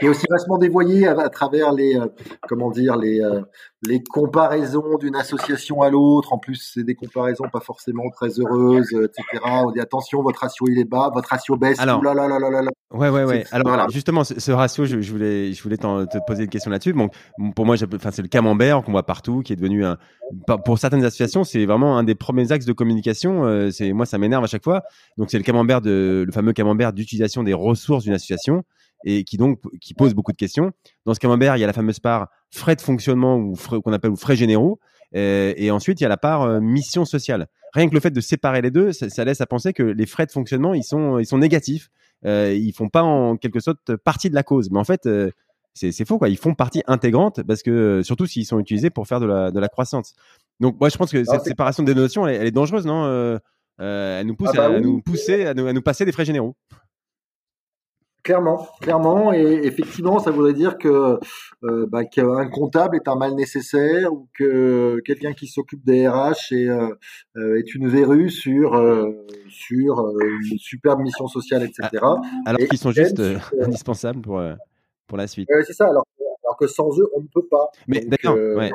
euh, 0.02 0.06
et 0.06 0.10
aussi 0.10 0.26
vachement 0.30 0.58
dévoyé 0.58 1.08
à, 1.08 1.30
travers 1.30 1.72
les 1.72 1.95
euh, 1.95 2.08
comment 2.48 2.70
dire 2.70 2.95
les 2.98 3.22
euh, 3.22 3.41
les 3.84 4.04
comparaisons 4.04 4.98
d'une 5.00 5.16
association 5.16 5.82
à 5.82 5.89
l'autre. 5.89 6.34
En 6.34 6.38
plus, 6.38 6.72
c'est 6.74 6.84
des 6.84 6.95
comparaisons 6.95 7.45
pas 7.52 7.60
forcément 7.60 8.10
très 8.10 8.39
heureuses, 8.39 8.91
euh, 8.93 9.06
etc. 9.08 9.43
On 9.43 9.72
dit 9.72 9.80
attention, 9.80 10.22
votre 10.22 10.39
ratio 10.39 10.68
il 10.68 10.80
est 10.80 10.86
bas, 10.86 11.12
votre 11.14 11.30
ratio 11.30 11.58
baisse. 11.58 11.80
Alors, 11.80 12.04
là, 12.04 12.14
là, 12.14 12.28
là, 12.28 12.39
là, 12.39 12.62
là, 12.62 12.70
ouais, 12.93 13.10
ouais, 13.10 13.24
ouais. 13.24 13.43
Alors 13.52 13.89
justement, 13.89 14.24
ce, 14.24 14.52
ratio, 14.52 14.86
je, 14.86 15.02
je, 15.02 15.12
voulais 15.12 15.54
je 15.54 15.64
voulais 15.64 15.78
te 15.78 16.26
poser 16.26 16.43
une 16.43 16.50
question 16.50 16.72
là-dessus. 16.72 16.93
Bon, 16.93 17.10
pour 17.56 17.66
moi, 17.66 17.76
enfin 17.95 18.12
c'est 18.12 18.22
le 18.22 18.28
camembert 18.28 18.84
qu'on 18.84 18.91
voit 18.91 19.06
partout, 19.06 19.41
qui 19.41 19.54
est 19.54 19.58
devenu 19.58 19.86
un 19.86 19.98
pour 20.66 20.78
certaines 20.78 21.06
associations, 21.06 21.45
c'est 21.45 21.66
vraiment 21.66 21.98
un 21.98 22.04
des 22.04 22.16
premiers 22.16 22.52
axes 22.52 22.66
de 22.66 22.74
communication. 22.74 23.70
c'est 23.72 23.93
moi, 23.93 24.06
ça 24.06 24.18
m'énerve 24.18 24.43
à 24.43 24.48
chaque 24.48 24.64
fois. 24.64 24.84
Donc 25.18 25.32
c'est 25.32 25.38
le 25.38 25.43
camembert 25.43 25.82
de 25.82 26.24
le 26.26 26.32
fameux 26.34 26.54
camembert 26.54 26.91
d'utilisation 26.91 27.43
des 27.43 27.54
ressources 27.54 28.04
d'une 28.04 28.14
association 28.14 28.64
et 29.06 29.24
qui 29.24 29.38
donc 29.38 29.60
qui 29.80 29.93
pose 29.93 30.14
beaucoup 30.14 30.32
de 30.32 30.38
questions. 30.38 30.72
Dans 31.06 31.14
ce 31.14 31.20
camembert, 31.20 31.58
il 31.58 31.60
y 31.60 31.64
a 31.64 31.68
la 31.68 31.74
fameuse 31.74 32.00
part 32.00 32.28
frais 32.52 32.76
de 32.76 32.82
fonctionnement 32.82 33.38
ou 33.38 33.56
qu'on 33.56 33.93
appelle 33.93 34.12
ou 34.12 34.16
frais 34.16 34.36
généraux, 34.36 34.80
euh, 35.16 35.54
et 35.56 35.72
ensuite 35.72 36.00
il 36.00 36.04
y 36.04 36.06
a 36.06 36.10
la 36.10 36.18
part 36.18 36.43
euh, 36.43 36.60
mission 36.60 37.06
sociale. 37.06 37.48
Rien 37.74 37.89
que 37.89 37.93
le 37.93 38.00
fait 38.00 38.12
de 38.12 38.22
séparer 38.22 38.62
les 38.62 38.72
deux, 38.72 38.91
ça, 38.91 39.26
laisse 39.26 39.41
à 39.41 39.45
penser 39.45 39.74
que 39.74 39.84
les 39.84 40.06
frais 40.06 40.26
de 40.26 40.32
fonctionnement 40.32 40.74
ils 40.74 40.84
sont 40.84 41.20
ils 41.20 41.26
sont 41.26 41.38
négatifs. 41.38 41.89
Euh, 42.26 42.54
ils 42.54 42.74
font 42.74 42.89
pas 42.89 43.04
en 43.04 43.38
quelque 43.38 43.60
sorte 43.60 43.95
partie 43.98 44.30
de 44.30 44.36
la 44.36 44.43
cause, 44.43 44.70
mais 44.72 44.80
en 44.80 44.84
fait 44.84 45.06
euh, 45.06 45.32
c'est 45.74 46.06
faux 46.06 46.18
quoi. 46.18 46.30
Ils 46.30 46.38
font 46.38 46.56
partie 46.56 46.82
intégrante 46.88 47.43
parce 47.43 47.62
que 47.62 48.02
surtout 48.04 48.26
s'ils 48.26 48.45
sont 48.45 48.60
utilisés 48.60 48.89
pour 48.89 49.08
faire 49.08 49.20
de 49.20 49.28
la 49.28 49.52
de 49.52 49.60
la 49.60 49.68
croissance. 49.68 50.14
Donc 50.60 50.80
moi 50.80 50.89
je 50.89 50.98
pense 50.98 51.12
que 51.12 51.24
cette 51.24 51.43
séparation 51.43 51.84
des 51.84 51.93
notions 51.93 52.28
elle, 52.28 52.48
est 52.48 52.52
dangereuse 52.52 52.86
non 52.86 53.39
Elle 53.78 54.26
nous 54.26 54.36
pousse 54.36 54.50
ah 54.54 54.70
bah 54.70 54.76
à, 54.76 54.80
nous 54.80 55.02
pousser 55.02 55.45
à 55.45 55.54
nous, 55.54 55.68
à 55.68 55.74
nous 55.74 55.84
passer 55.84 56.04
des 56.04 56.12
frais 56.12 56.26
généraux. 56.26 56.56
Clairement, 58.28 58.67
clairement, 58.82 59.32
et 59.32 59.61
effectivement, 59.63 60.19
ça 60.19 60.32
voudrait 60.32 60.51
dire 60.51 60.78
que 60.78 61.17
euh, 61.63 61.88
bah, 61.88 62.03
qu'un 62.03 62.49
comptable 62.49 62.97
est 62.97 63.07
un 63.07 63.15
mal 63.15 63.36
nécessaire 63.36 64.11
ou 64.11 64.28
que 64.38 64.99
quelqu'un 65.05 65.32
qui 65.32 65.47
s'occupe 65.47 65.86
des 65.86 66.09
RH 66.09 66.51
est, 66.51 66.67
euh, 66.67 66.89
euh, 67.38 67.57
est 67.57 67.73
une 67.73 67.88
verrue 67.88 68.30
sur 68.30 68.71
sur 69.47 70.13
une 70.19 70.57
superbe 70.57 70.99
mission 70.99 71.30
sociale, 71.30 71.63
etc. 71.63 71.88
Ah, 72.01 72.17
alors 72.47 72.67
qu'ils 72.67 72.78
sont 72.78 72.91
juste 72.91 73.23
indispensables 73.61 74.19
pour 74.19 74.43
pour 75.07 75.17
la 75.17 75.28
suite. 75.28 75.47
c'est 75.65 75.71
ça. 75.71 75.86
Alors, 75.86 76.03
alors, 76.43 76.57
que 76.57 76.67
sans 76.67 76.89
eux, 76.99 77.07
on 77.15 77.21
ne 77.21 77.28
peut 77.34 77.47
pas. 77.49 77.69
Mais 77.88 78.01
d'accord. 78.01 78.36
Ouais. 78.36 78.71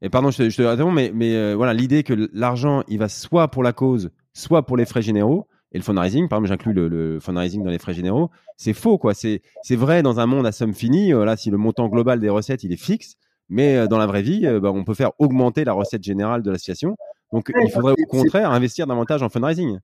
Et 0.00 0.08
pardon, 0.08 0.30
je, 0.30 0.48
je 0.48 0.56
te 0.56 0.62
réponds, 0.62 0.90
mais 0.90 1.12
mais 1.14 1.52
voilà, 1.52 1.74
l'idée 1.74 2.04
que 2.04 2.30
l'argent, 2.32 2.84
il 2.88 3.00
va 3.00 3.10
soit 3.10 3.48
pour 3.48 3.62
la 3.62 3.74
cause, 3.74 4.12
soit 4.32 4.62
pour 4.62 4.78
les 4.78 4.86
frais 4.86 5.02
généraux 5.02 5.46
et 5.74 5.78
le 5.78 5.82
fundraising, 5.82 6.28
par 6.28 6.38
exemple, 6.38 6.48
j'inclus 6.48 6.72
le, 6.72 7.18
fundraising 7.18 7.64
dans 7.64 7.70
les 7.70 7.80
frais 7.80 7.94
généraux, 7.94 8.30
c'est 8.56 8.72
faux, 8.72 8.96
quoi. 8.96 9.12
C'est, 9.12 9.42
c'est 9.62 9.74
vrai 9.74 10.04
dans 10.04 10.20
un 10.20 10.26
monde 10.26 10.46
à 10.46 10.52
somme 10.52 10.72
finie, 10.72 11.12
euh, 11.12 11.24
là, 11.24 11.36
si 11.36 11.50
le 11.50 11.56
montant 11.56 11.88
global 11.88 12.20
des 12.20 12.28
recettes, 12.28 12.62
il 12.62 12.72
est 12.72 12.80
fixe, 12.80 13.16
mais 13.48 13.76
euh, 13.76 13.86
dans 13.88 13.98
la 13.98 14.06
vraie 14.06 14.22
vie, 14.22 14.46
euh, 14.46 14.60
bah, 14.60 14.70
on 14.70 14.84
peut 14.84 14.94
faire 14.94 15.10
augmenter 15.18 15.64
la 15.64 15.72
recette 15.72 16.04
générale 16.04 16.42
de 16.42 16.50
l'association. 16.52 16.96
Donc, 17.32 17.50
il 17.60 17.70
faudrait 17.72 17.94
au 18.00 18.06
contraire 18.06 18.52
investir 18.52 18.86
davantage 18.86 19.24
en 19.24 19.28
fundraising. 19.28 19.80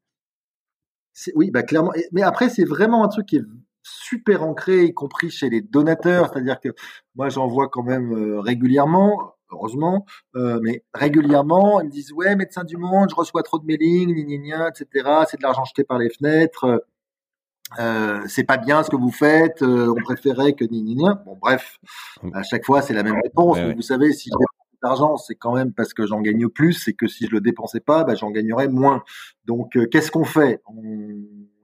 Oui, 1.35 1.51
bah, 1.51 1.65
clairement. 1.65 1.93
Mais 2.13 2.23
après, 2.23 2.51
c'est 2.51 2.65
vraiment 2.65 3.03
un 3.03 3.09
truc 3.09 3.27
qui 3.27 3.37
est 3.39 3.45
super 3.83 4.45
ancré, 4.45 4.85
y 4.85 4.95
compris 4.95 5.29
chez 5.29 5.51
les 5.51 5.61
donateurs. 5.61 6.31
C'est-à-dire 6.33 6.61
que 6.61 6.69
moi, 7.17 7.31
j'en 7.31 7.49
vois 7.49 7.69
quand 7.69 7.83
même 7.83 8.39
régulièrement 8.39 9.35
heureusement, 9.53 10.07
euh, 10.37 10.61
mais 10.63 10.83
régulièrement, 10.95 11.81
ils 11.81 11.87
me 11.87 11.91
disent 11.91 12.13
ouais, 12.13 12.37
médecin 12.37 12.65
du 12.65 12.77
monde, 12.77 13.09
je 13.11 13.15
reçois 13.15 13.43
trop 13.43 13.59
de 13.59 13.65
mailings, 13.65 14.15
ni, 14.15 14.39
ni, 14.39 14.53
etc. 14.53 14.87
C'est 15.29 15.39
de 15.39 15.43
l'argent 15.43 15.65
jeté 15.65 15.85
par 15.85 15.99
les 15.99 16.11
fenêtres. 16.11 16.85
Euh, 17.79 18.21
c'est 18.27 18.45
pas 18.45 18.57
bien 18.57 18.83
ce 18.83 18.91
que 18.91 18.97
vous 18.97 19.13
faites. 19.13 19.63
Euh, 19.63 19.95
on 19.97 20.03
préférait 20.03 20.55
que 20.55 20.65
ni, 20.65 20.83
ni, 20.83 20.97
ni. 20.97 21.05
Bon, 21.25 21.37
bref, 21.41 21.79
mmh. 22.23 22.31
à 22.35 22.43
chaque 22.43 22.65
fois 22.65 22.83
c'est 22.83 22.95
la 22.95 23.03
même 23.03 23.21
réponse. 23.23 23.59
Vous 23.59 23.83
savez, 23.83 24.13
si 24.13 24.31
d'argent, 24.83 25.17
c'est 25.17 25.35
quand 25.35 25.55
même 25.55 25.73
parce 25.73 25.95
que 25.95 26.07
j'en 26.07 26.21
gagne 26.21 26.49
plus, 26.49 26.89
et 26.89 26.95
que 26.95 27.07
si 27.07 27.27
je 27.27 27.33
le 27.33 27.41
dépensais 27.41 27.81
pas, 27.81 28.05
bah, 28.05 28.15
j'en 28.15 28.31
gagnerais 28.31 28.69
moins. 28.69 29.03
Donc, 29.45 29.77
euh, 29.77 29.87
qu'est-ce 29.87 30.11
qu'on 30.11 30.25
fait? 30.25 30.61
On 30.67 30.83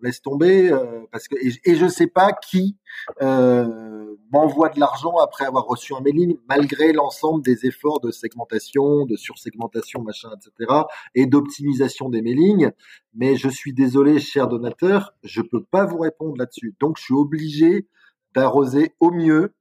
laisse 0.03 0.21
tomber 0.21 0.71
euh, 0.71 1.07
parce 1.11 1.29
que 1.29 1.37
et, 1.37 1.53
et, 1.65 1.77
je 1.77 1.89
sais 1.89 2.07
pas 2.07 2.33
qui 2.33 2.77
euh, 3.23 3.96
m'envoie 4.33 4.69
de 4.69 4.81
l'argent 4.81 5.17
après 5.19 5.45
avoir 5.45 5.67
reçu 5.67 5.95
un 5.95 6.01
mailing 6.01 6.37
malgré 6.49 6.93
l'ensemble 6.93 7.43
des 7.43 7.67
efforts 7.67 8.01
de 8.01 8.11
segmentation, 8.11 9.07
de 9.07 9.17
sursegmentation, 9.17 10.03
machin, 10.03 10.31
etc. 10.37 10.73
et 11.15 11.27
d'optimisation 11.27 12.09
des 12.09 12.23
mailings. 12.23 12.71
Mais 13.15 13.37
je 13.37 13.49
suis 13.49 13.73
désolé, 13.73 14.19
cher 14.19 14.49
donateur, 14.49 15.15
je 15.23 15.43
peux 15.43 15.63
pas 15.63 15.87
vous 15.87 15.99
répondre 15.99 16.37
là-dessus. 16.37 16.75
Donc 16.81 16.99
je 16.99 17.05
suis 17.05 17.15
obligé 17.15 17.89
d'arroser 18.35 18.95
au 19.01 19.11
mieux 19.11 19.55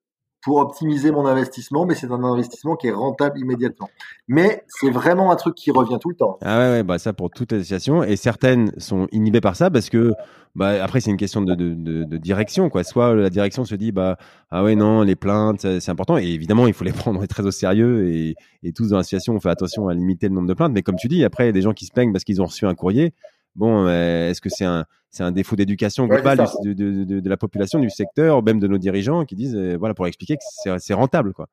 pour 0.46 0.58
optimiser 0.58 1.10
mon 1.10 1.26
investissement, 1.26 1.88
mais 1.88 1.96
c'est 1.96 2.12
un 2.12 2.24
investissement 2.24 2.76
qui 2.76 2.86
est 2.86 2.92
rentable 2.92 3.40
immédiatement. 3.40 3.90
Mais 4.28 4.64
c'est 4.68 4.92
vraiment 4.92 5.32
un 5.32 5.36
truc 5.36 5.56
qui 5.56 5.72
revient 5.72 5.98
tout 6.00 6.10
le 6.10 6.16
temps. 6.16 6.38
Ah 6.44 6.60
ouais, 6.60 6.84
bah 6.84 7.00
ça 7.00 7.14
pour 7.14 7.32
toute 7.32 7.52
association. 7.52 8.04
Et 8.04 8.16
certaines 8.16 8.72
sont 8.78 9.08
inhibées 9.12 9.42
par 9.42 9.56
ça 9.56 9.72
parce 9.72 9.90
que 9.90 10.12
bah 10.54 10.84
après 10.84 11.02
c'est 11.02 11.10
une 11.10 11.18
question 11.18 11.42
de, 11.42 12.18
direction 12.18 12.70
quoi. 12.70 12.84
Soit 12.84 13.16
la 13.16 13.32
direction 13.32 13.66
se 13.66 13.74
dit 13.74 13.92
bah 13.92 14.18
ah 14.52 14.64
ouais 14.64 14.76
non 14.76 15.02
les 15.02 15.16
plaintes 15.16 15.62
c'est 15.80 15.90
important 15.90 16.20
et 16.20 16.26
évidemment 16.26 16.68
il 16.68 16.74
faut 16.74 16.86
les 16.86 16.94
prendre 16.94 17.26
très 17.26 17.44
au 17.44 17.52
sérieux 17.52 18.08
et, 18.08 18.36
et 18.62 18.72
tous 18.72 18.90
dans 18.90 18.98
l'association 18.98 19.34
on 19.34 19.40
fait 19.40 19.50
attention 19.50 19.88
à 19.88 19.96
limiter 19.96 20.30
le 20.30 20.36
nombre 20.36 20.48
de 20.48 20.54
plaintes. 20.54 20.74
Mais 20.74 20.84
comme 20.84 20.96
tu 20.96 21.08
dis 21.08 21.26
après 21.26 21.50
il 21.50 21.54
des 21.54 21.64
gens 21.64 21.74
qui 21.74 21.88
se 21.88 21.92
plaignent 21.92 22.12
parce 22.12 22.24
qu'ils 22.24 22.40
ont 22.40 22.46
reçu 22.46 22.68
un 22.68 22.76
courrier. 22.76 23.16
Bon, 23.56 23.88
euh, 23.88 24.30
est-ce 24.30 24.42
que 24.42 24.50
c'est 24.50 24.66
un, 24.66 24.86
c'est 25.16 25.24
un 25.24 25.32
défaut 25.32 25.56
d'éducation 25.56 26.08
globale 26.08 26.46
de, 26.64 26.74
de, 26.74 27.06
de, 27.06 27.20
de, 27.22 27.30
la 27.30 27.38
population, 27.38 27.80
du 27.80 27.90
secteur, 27.90 28.44
même 28.44 28.60
de 28.60 28.68
nos 28.68 28.78
dirigeants 28.78 29.24
qui 29.24 29.36
disent, 29.36 29.56
euh, 29.56 29.78
voilà, 29.80 29.94
pour 29.94 30.08
expliquer 30.08 30.36
que 30.36 30.44
c'est 30.78 30.94
rentable, 30.94 31.32
quoi. 31.34 31.48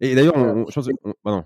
Et 0.00 0.16
d'ailleurs, 0.16 0.36
on, 0.36 0.66
je 0.66 0.74
pense, 0.74 0.88
pardon. 1.22 1.44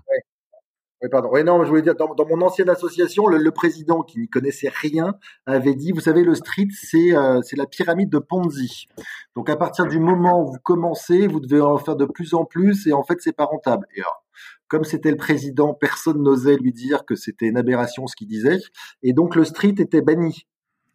Oui, 1.03 1.09
pardon. 1.11 1.29
Oui, 1.31 1.43
non, 1.43 1.63
je 1.63 1.69
voulais 1.69 1.83
dire, 1.83 1.93
dans, 1.93 2.15
dans 2.15 2.25
mon 2.25 2.41
ancienne 2.41 2.69
association, 2.69 3.27
le, 3.27 3.37
le 3.37 3.51
président 3.51 4.01
qui 4.01 4.21
n'y 4.21 4.27
connaissait 4.27 4.71
rien 4.73 5.13
avait 5.45 5.75
dit, 5.75 5.91
vous 5.91 5.99
savez, 5.99 6.23
le 6.23 6.33
street, 6.33 6.69
c'est 6.71 7.15
euh, 7.15 7.41
c'est 7.43 7.57
la 7.57 7.67
pyramide 7.67 8.09
de 8.09 8.17
Ponzi. 8.17 8.87
Donc, 9.35 9.47
à 9.47 9.55
partir 9.55 9.85
du 9.85 9.99
moment 9.99 10.41
où 10.41 10.53
vous 10.53 10.59
commencez, 10.63 11.27
vous 11.27 11.41
devez 11.41 11.61
en 11.61 11.77
faire 11.77 11.95
de 11.95 12.05
plus 12.05 12.33
en 12.33 12.45
plus, 12.45 12.87
et 12.87 12.93
en 12.93 13.03
fait, 13.03 13.17
c'est 13.19 13.35
pas 13.35 13.45
rentable. 13.45 13.85
Et 13.95 13.99
alors, 13.99 14.25
comme 14.67 14.83
c'était 14.83 15.11
le 15.11 15.17
président, 15.17 15.75
personne 15.75 16.23
n'osait 16.23 16.57
lui 16.57 16.73
dire 16.73 17.05
que 17.05 17.13
c'était 17.13 17.45
une 17.45 17.57
aberration 17.57 18.07
ce 18.07 18.15
qu'il 18.15 18.27
disait, 18.27 18.57
et 19.03 19.13
donc 19.13 19.35
le 19.35 19.45
street 19.45 19.75
était 19.77 20.01
banni. 20.01 20.47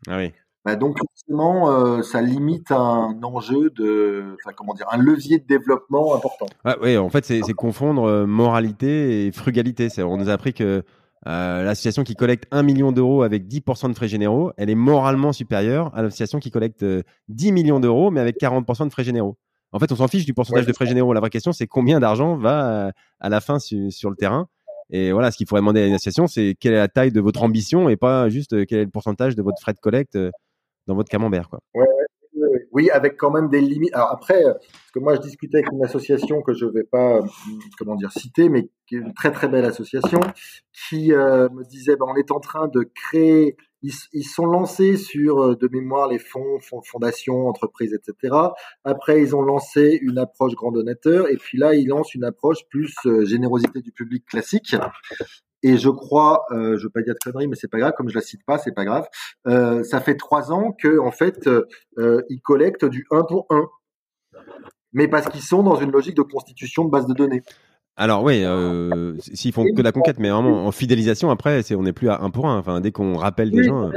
Ah 0.08 0.18
oui. 0.18 0.32
Bah 0.64 0.76
donc 0.76 0.98
forcément, 0.98 1.70
euh, 1.70 2.02
ça 2.02 2.20
limite 2.20 2.70
un 2.70 3.18
enjeu 3.22 3.70
de, 3.70 4.36
enfin 4.38 4.54
comment 4.54 4.74
dire, 4.74 4.86
un 4.92 4.98
levier 4.98 5.38
de 5.38 5.46
développement 5.46 6.14
important. 6.14 6.46
Ah, 6.64 6.76
oui, 6.82 6.98
en 6.98 7.08
fait, 7.08 7.24
c'est 7.24 7.40
confondre 7.54 8.04
euh, 8.04 8.26
moralité 8.26 9.26
et 9.26 9.32
frugalité. 9.32 9.88
On 10.02 10.18
nous 10.18 10.28
a 10.28 10.34
appris 10.34 10.52
que 10.52 10.82
euh, 11.26 11.62
l'association 11.62 12.04
qui 12.04 12.14
collecte 12.14 12.46
1 12.50 12.62
million 12.62 12.92
d'euros 12.92 13.22
avec 13.22 13.46
10% 13.46 13.88
de 13.88 13.94
frais 13.94 14.08
généraux, 14.08 14.52
elle 14.58 14.68
est 14.68 14.74
moralement 14.74 15.32
supérieure 15.32 15.92
à 15.94 16.02
l'association 16.02 16.40
qui 16.40 16.50
collecte 16.50 16.84
10 17.28 17.52
millions 17.52 17.80
d'euros 17.80 18.10
mais 18.10 18.20
avec 18.20 18.38
40% 18.38 18.86
de 18.86 18.92
frais 18.92 19.04
généraux. 19.04 19.38
En 19.72 19.78
fait, 19.78 19.90
on 19.92 19.96
s'en 19.96 20.08
fiche 20.08 20.26
du 20.26 20.34
pourcentage 20.34 20.66
de 20.66 20.72
frais 20.72 20.86
généraux. 20.86 21.12
La 21.14 21.20
vraie 21.20 21.30
question, 21.30 21.52
c'est 21.52 21.68
combien 21.68 22.00
d'argent 22.00 22.36
va 22.36 22.92
à 23.20 23.28
la 23.28 23.40
fin 23.40 23.58
sur 23.60 24.10
le 24.10 24.16
terrain? 24.16 24.48
Et 24.90 25.12
voilà, 25.12 25.30
ce 25.30 25.36
qu'il 25.36 25.46
faudrait 25.46 25.60
demander 25.60 25.82
à 25.82 25.86
une 25.86 25.94
association, 25.94 26.26
c'est 26.26 26.56
quelle 26.58 26.74
est 26.74 26.78
la 26.78 26.88
taille 26.88 27.12
de 27.12 27.20
votre 27.20 27.42
ambition 27.42 27.88
et 27.88 27.96
pas 27.96 28.28
juste 28.28 28.52
euh, 28.54 28.64
quel 28.68 28.80
est 28.80 28.84
le 28.84 28.90
pourcentage 28.90 29.36
de 29.36 29.42
votre 29.42 29.60
frais 29.60 29.72
de 29.72 29.78
collecte 29.78 30.16
euh, 30.16 30.30
dans 30.86 30.94
votre 30.94 31.08
camembert. 31.08 31.48
Quoi. 31.48 31.60
oui, 32.72 32.90
avec 32.90 33.16
quand 33.16 33.30
même 33.30 33.48
des 33.48 33.60
limites. 33.60 33.94
Alors 33.94 34.10
après, 34.10 34.42
parce 34.42 34.90
que 34.92 34.98
moi, 34.98 35.14
je 35.14 35.20
discutais 35.20 35.58
avec 35.58 35.72
une 35.72 35.84
association 35.84 36.42
que 36.42 36.54
je 36.54 36.66
vais 36.66 36.84
pas, 36.84 37.20
comment 37.78 37.94
dire, 37.94 38.10
citer, 38.10 38.48
mais 38.48 38.68
qui 38.88 38.96
est 38.96 38.98
une 38.98 39.14
très 39.14 39.30
très 39.30 39.48
belle 39.48 39.64
association, 39.64 40.20
qui 40.88 41.10
me 41.10 41.64
disait, 41.68 41.94
ben, 41.94 42.06
on 42.08 42.16
est 42.16 42.32
en 42.32 42.40
train 42.40 42.66
de 42.66 42.82
créer 42.82 43.56
ils, 43.82 44.24
sont 44.24 44.46
lancés 44.46 44.96
sur 44.96 45.40
euh, 45.40 45.56
de 45.56 45.68
mémoire 45.68 46.08
les 46.08 46.18
fonds, 46.18 46.60
fonds, 46.60 46.82
fondations, 46.82 47.48
entreprises, 47.48 47.94
etc. 47.94 48.34
Après, 48.84 49.20
ils 49.20 49.34
ont 49.34 49.42
lancé 49.42 49.98
une 50.02 50.18
approche 50.18 50.54
grand 50.54 50.72
donateur, 50.72 51.28
et 51.28 51.36
puis 51.36 51.58
là, 51.58 51.74
ils 51.74 51.88
lancent 51.88 52.14
une 52.14 52.24
approche 52.24 52.66
plus 52.68 52.94
euh, 53.06 53.24
générosité 53.24 53.80
du 53.80 53.92
public 53.92 54.24
classique. 54.26 54.74
Et 55.62 55.76
je 55.76 55.90
crois, 55.90 56.44
euh, 56.52 56.78
je 56.78 56.84
veux 56.84 56.90
pas 56.90 57.02
dire 57.02 57.14
de 57.14 57.18
conneries, 57.18 57.48
mais 57.48 57.56
c'est 57.56 57.68
pas 57.68 57.78
grave, 57.78 57.92
comme 57.96 58.08
je 58.08 58.14
la 58.14 58.22
cite 58.22 58.44
pas, 58.46 58.58
c'est 58.58 58.72
pas 58.72 58.84
grave. 58.84 59.06
Euh, 59.46 59.82
ça 59.82 60.00
fait 60.00 60.16
trois 60.16 60.52
ans 60.52 60.72
que, 60.72 60.98
en 60.98 61.10
fait, 61.10 61.46
euh, 61.46 62.22
ils 62.30 62.40
collectent 62.40 62.86
du 62.86 63.06
1 63.10 63.24
pour 63.24 63.46
1 63.50 63.66
mais 64.92 65.06
parce 65.06 65.28
qu'ils 65.28 65.42
sont 65.42 65.62
dans 65.62 65.76
une 65.76 65.92
logique 65.92 66.16
de 66.16 66.22
constitution 66.22 66.84
de 66.84 66.90
base 66.90 67.06
de 67.06 67.14
données. 67.14 67.42
Alors 67.96 68.22
oui, 68.22 68.42
euh, 68.44 69.14
s'ils 69.18 69.52
font 69.52 69.64
que 69.64 69.82
la 69.82 69.92
conquête, 69.92 70.18
mais 70.18 70.30
vraiment 70.30 70.66
en 70.66 70.72
fidélisation, 70.72 71.30
après, 71.30 71.62
c'est 71.62 71.74
on 71.74 71.82
n'est 71.82 71.92
plus 71.92 72.08
à 72.08 72.20
un 72.20 72.30
pour 72.30 72.46
un. 72.48 72.58
Enfin, 72.58 72.80
dès 72.80 72.92
qu'on 72.92 73.14
rappelle 73.14 73.50
des 73.50 73.64
gens. 73.64 73.88
Euh. 73.88 73.92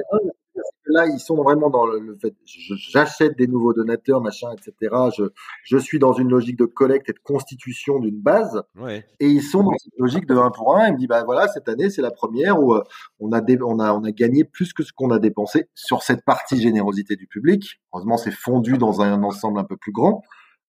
Là, 0.85 1.07
ils 1.07 1.19
sont 1.19 1.41
vraiment 1.41 1.69
dans 1.69 1.85
le, 1.85 2.15
fait. 2.21 2.35
J'achète 2.45 3.37
des 3.37 3.47
nouveaux 3.47 3.73
donateurs, 3.73 4.21
machin, 4.21 4.49
etc. 4.51 4.93
Je, 5.17 5.23
je 5.63 5.77
suis 5.77 5.97
dans 5.97 6.13
une 6.13 6.29
logique 6.29 6.57
de 6.57 6.65
collecte 6.65 7.09
et 7.09 7.13
de 7.13 7.19
constitution 7.23 7.99
d'une 7.99 8.19
base. 8.19 8.61
Ouais. 8.77 9.05
Et 9.19 9.27
ils 9.27 9.41
sont 9.41 9.63
dans 9.63 9.75
cette 9.77 9.97
logique 9.97 10.27
de 10.27 10.35
un 10.35 10.51
pour 10.51 10.75
un. 10.75 10.87
Ils 10.87 10.93
me 10.93 10.97
disent, 10.97 11.07
bah 11.07 11.23
voilà, 11.23 11.47
cette 11.47 11.69
année, 11.69 11.89
c'est 11.89 12.01
la 12.01 12.11
première 12.11 12.61
où 12.61 12.75
euh, 12.75 12.83
on 13.19 13.31
a, 13.31 13.41
on 13.61 13.79
a, 13.79 13.93
on 13.93 14.03
a 14.03 14.11
gagné 14.11 14.43
plus 14.43 14.73
que 14.73 14.83
ce 14.83 14.91
qu'on 14.93 15.09
a 15.09 15.19
dépensé 15.19 15.69
sur 15.73 16.03
cette 16.03 16.25
partie 16.25 16.61
générosité 16.61 17.15
du 17.15 17.25
public. 17.25 17.81
Heureusement, 17.93 18.17
c'est 18.17 18.33
fondu 18.33 18.77
dans 18.77 19.01
un 19.01 19.23
ensemble 19.23 19.59
un 19.59 19.63
peu 19.63 19.77
plus 19.77 19.93
grand. 19.93 20.21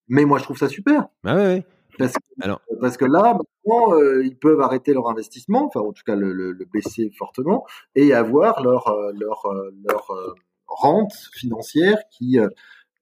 Mais 0.09 0.25
moi, 0.25 0.39
je 0.39 0.45
trouve 0.45 0.59
ça 0.59 0.69
super. 0.69 1.09
Ah 1.25 1.35
ouais, 1.35 1.43
ouais. 1.43 1.67
Parce 1.99 2.13
que, 2.13 2.19
Alors... 2.41 2.61
parce 2.81 2.97
que 2.97 3.05
là, 3.05 3.39
maintenant, 3.39 3.95
euh, 3.95 4.25
ils 4.25 4.37
peuvent 4.37 4.61
arrêter 4.61 4.93
leur 4.93 5.09
investissement, 5.09 5.67
enfin 5.67 5.81
en 5.81 5.93
tout 5.93 6.03
cas 6.05 6.17
le, 6.17 6.33
le, 6.33 6.53
le 6.53 6.65
baisser 6.65 7.11
fortement, 7.17 7.65
et 7.95 8.13
avoir 8.13 8.63
leur 8.63 8.89
euh, 8.89 9.13
leur 9.13 9.47
euh, 9.47 10.35
rente 10.67 11.15
financière 11.33 11.99
qui 12.11 12.39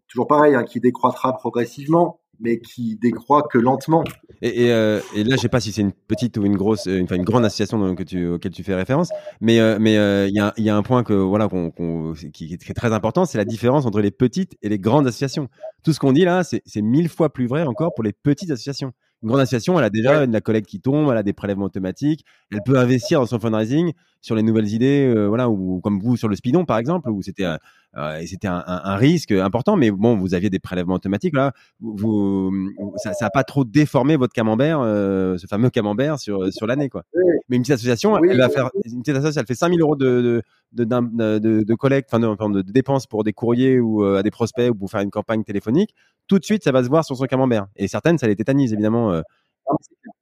toujours 0.08 0.26
pareil, 0.26 0.54
hein, 0.54 0.64
qui 0.64 0.80
décroîtra 0.80 1.32
progressivement, 1.34 2.20
mais 2.38 2.60
qui 2.60 2.96
décroît 2.96 3.42
que 3.42 3.58
lentement. 3.58 4.04
Et, 4.42 4.64
et, 4.64 4.72
euh, 4.72 5.00
et 5.14 5.22
là, 5.22 5.36
je 5.36 5.40
sais 5.40 5.48
pas 5.48 5.60
si 5.60 5.70
c'est 5.70 5.80
une 5.82 5.92
petite 5.92 6.36
ou 6.36 6.44
une 6.44 6.56
grosse, 6.56 6.86
une, 6.86 7.04
enfin 7.04 7.14
une 7.14 7.24
grande 7.24 7.44
association 7.44 7.94
que 7.94 8.02
tu, 8.02 8.26
auquel 8.26 8.50
tu 8.50 8.64
fais 8.64 8.74
référence, 8.74 9.08
mais 9.40 9.60
euh, 9.60 9.78
mais 9.80 9.92
il 10.28 10.34
y, 10.34 10.40
a, 10.40 10.52
y 10.56 10.68
a 10.68 10.76
un 10.76 10.82
point 10.82 11.04
que 11.04 11.12
voilà 11.12 11.48
qu'on, 11.48 11.70
qu'on, 11.70 12.12
qui, 12.32 12.52
est 12.52 12.74
très 12.74 12.92
important, 12.92 13.24
c'est 13.24 13.38
la 13.38 13.44
différence 13.44 13.86
entre 13.86 14.00
les 14.00 14.10
petites 14.10 14.56
et 14.60 14.68
les 14.68 14.80
grandes 14.80 15.06
associations. 15.06 15.48
Tout 15.84 15.92
ce 15.92 16.00
qu'on 16.00 16.12
dit 16.12 16.24
là, 16.24 16.42
c'est, 16.42 16.60
c'est 16.66 16.82
mille 16.82 17.08
fois 17.08 17.32
plus 17.32 17.46
vrai 17.46 17.62
encore 17.62 17.94
pour 17.94 18.02
les 18.04 18.12
petites 18.12 18.50
associations. 18.50 18.92
Une 19.22 19.28
grande 19.28 19.40
association, 19.40 19.78
elle 19.78 19.84
a 19.84 19.90
déjà 19.90 20.26
de 20.26 20.32
la 20.32 20.40
collecte 20.40 20.68
qui 20.68 20.80
tombe, 20.80 21.08
elle 21.12 21.16
a 21.16 21.22
des 21.22 21.32
prélèvements 21.32 21.66
automatiques, 21.66 22.24
elle 22.50 22.62
peut 22.64 22.76
investir 22.76 23.20
dans 23.20 23.26
son 23.26 23.38
fundraising 23.38 23.92
sur 24.20 24.34
les 24.34 24.42
nouvelles 24.42 24.68
idées, 24.68 25.06
euh, 25.06 25.28
voilà, 25.28 25.48
ou 25.48 25.80
comme 25.80 26.00
vous 26.00 26.16
sur 26.16 26.28
le 26.28 26.34
Speedon 26.34 26.64
par 26.64 26.78
exemple, 26.78 27.08
où 27.08 27.22
c'était 27.22 27.44
euh, 27.96 28.22
c'était 28.26 28.48
un, 28.48 28.64
un, 28.66 28.96
risque 28.96 29.32
important, 29.32 29.76
mais 29.76 29.90
bon, 29.90 30.16
vous 30.16 30.34
aviez 30.34 30.48
des 30.48 30.58
prélèvements 30.58 30.94
automatiques 30.94 31.34
là, 31.34 31.52
vous, 31.80 32.50
ça, 32.96 33.12
ça 33.12 33.26
a 33.26 33.30
pas 33.30 33.44
trop 33.44 33.64
déformé 33.64 34.16
votre 34.16 34.32
camembert, 34.32 34.80
euh, 34.80 35.36
ce 35.36 35.46
fameux 35.46 35.68
camembert 35.68 36.18
sur 36.18 36.52
sur 36.52 36.66
l'année 36.66 36.88
quoi. 36.88 37.04
Mais 37.48 37.56
une 37.56 37.62
petite 37.62 37.74
association, 37.74 38.16
elle 38.18 38.38
va 38.38 38.48
faire 38.48 38.70
une 38.84 39.02
petite 39.02 39.16
association, 39.16 39.40
elle 39.40 39.46
fait 39.46 39.54
5000 39.54 39.80
euros 39.80 39.96
de 39.96 40.42
de, 40.72 40.84
de, 40.84 41.38
de, 41.38 41.62
de 41.64 41.74
collecte, 41.74 42.08
enfin 42.14 42.48
de, 42.48 42.62
de, 42.62 42.72
dépenses 42.72 43.06
pour 43.06 43.24
des 43.24 43.34
courriers 43.34 43.78
ou 43.78 44.02
à 44.04 44.22
des 44.22 44.30
prospects 44.30 44.70
ou 44.70 44.74
pour 44.74 44.90
faire 44.90 45.02
une 45.02 45.10
campagne 45.10 45.44
téléphonique. 45.44 45.94
Tout 46.28 46.38
de 46.38 46.44
suite, 46.44 46.64
ça 46.64 46.72
va 46.72 46.82
se 46.82 46.88
voir 46.88 47.04
sur 47.04 47.14
son 47.14 47.26
camembert. 47.26 47.66
Et 47.76 47.88
certaines, 47.88 48.16
ça 48.16 48.26
les 48.26 48.36
tétanise 48.36 48.72
évidemment 48.72 49.22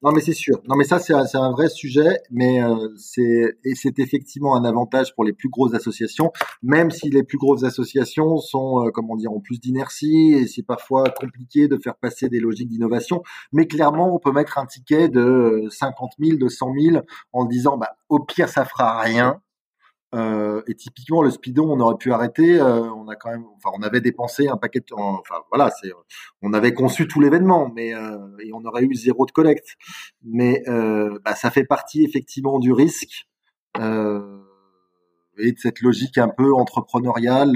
non 0.03 0.13
mais 0.13 0.21
c'est 0.21 0.33
sûr. 0.35 0.57
Non 0.69 0.77
mais 0.77 0.85
ça 0.85 0.99
c'est 0.99 1.13
un, 1.13 1.25
un, 1.35 1.51
vrai 1.53 1.69
sujet, 1.69 2.21
mais 2.31 2.63
euh, 2.63 2.89
c'est 2.97 3.57
effectivement 3.65 4.57
un 4.57 4.65
avantage 4.65 5.15
pour 5.15 5.25
les 5.25 5.33
plus 5.33 5.49
grosses 5.49 5.75
associations, 5.75 6.33
même 6.63 6.91
si 6.91 7.11
les 7.11 7.23
plus 7.23 7.39
grosses 7.39 7.65
associations 7.65 8.39
sont 8.39 8.87
euh, 8.87 8.91
comment 8.93 9.17
dire 9.17 9.33
ont 9.33 9.41
plus 9.41 9.61
d'inertie 9.61 10.33
et 10.33 10.47
c'est 10.47 10.63
parfois 10.63 11.05
compliqué 11.11 11.69
de 11.69 11.77
faire 11.77 11.97
passer 11.97 12.29
des 12.29 12.41
logiques 12.41 12.69
d'innovation. 12.69 13.23
Mais 13.53 13.67
clairement, 13.67 14.15
on 14.15 14.19
peut 14.19 14.33
mettre 14.33 14.59
un 14.59 14.67
ticket 14.67 15.09
de 15.09 15.67
50 15.71 16.13
000, 16.19 16.39
de 16.39 16.49
100 16.49 16.75
000 16.93 17.03
en 17.33 17.45
disant 17.45 17.77
bah 17.77 17.97
au 18.09 18.21
pire 18.21 18.49
ça 18.49 18.65
fera 18.65 19.01
rien, 19.01 19.41
euh, 20.13 20.63
et 20.67 20.75
typiquement 20.75 21.23
le 21.23 21.31
speedon, 21.31 21.71
on 21.71 21.81
aurait 21.81 21.97
pu 21.97 22.13
arrêter. 22.13 22.61
Euh, 22.61 22.83
on 22.93 23.09
a 23.09 23.17
quand 23.17 23.31
même, 23.31 23.45
enfin, 23.57 23.71
on 23.79 23.83
avait 23.83 24.01
dépensé 24.01 24.49
un 24.49 24.57
paquet. 24.57 24.81
De, 24.81 24.95
enfin, 24.95 25.37
voilà, 25.51 25.71
c'est, 25.81 25.91
on 26.43 26.53
avait 26.53 26.75
conçu 26.75 27.07
tout 27.07 27.21
l'événement, 27.21 27.71
mais 27.75 27.95
euh, 27.95 28.19
et 28.43 28.53
on 28.53 28.65
aurait 28.65 28.85
eu 28.85 28.95
zéro 28.95 29.27
de 29.27 29.31
collecte. 29.31 29.77
Mais 30.25 30.63
bah, 31.25 31.35
ça 31.35 31.51
fait 31.51 31.65
partie 31.65 32.05
effectivement 32.05 32.59
du 32.59 32.73
risque 32.73 33.27
et 33.77 35.53
de 35.53 35.59
cette 35.59 35.81
logique 35.81 36.19
un 36.19 36.29
peu 36.29 36.53
entrepreneuriale 36.55 37.53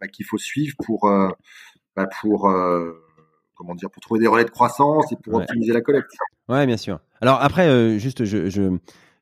bah, 0.00 0.06
qu'il 0.06 0.24
faut 0.24 0.38
suivre 0.38 0.76
pour 0.84 1.10
bah, 1.96 2.06
pour 2.20 2.48
comment 3.54 3.74
dire 3.74 3.90
pour 3.90 4.00
trouver 4.00 4.20
des 4.20 4.28
relais 4.28 4.44
de 4.44 4.50
croissance 4.50 5.10
et 5.10 5.16
pour 5.16 5.34
optimiser 5.34 5.72
la 5.72 5.80
collecte. 5.80 6.12
Ouais, 6.48 6.66
bien 6.66 6.76
sûr. 6.76 7.00
Alors 7.20 7.42
après, 7.42 7.98
juste, 7.98 8.24
je, 8.24 8.48
je 8.48 8.78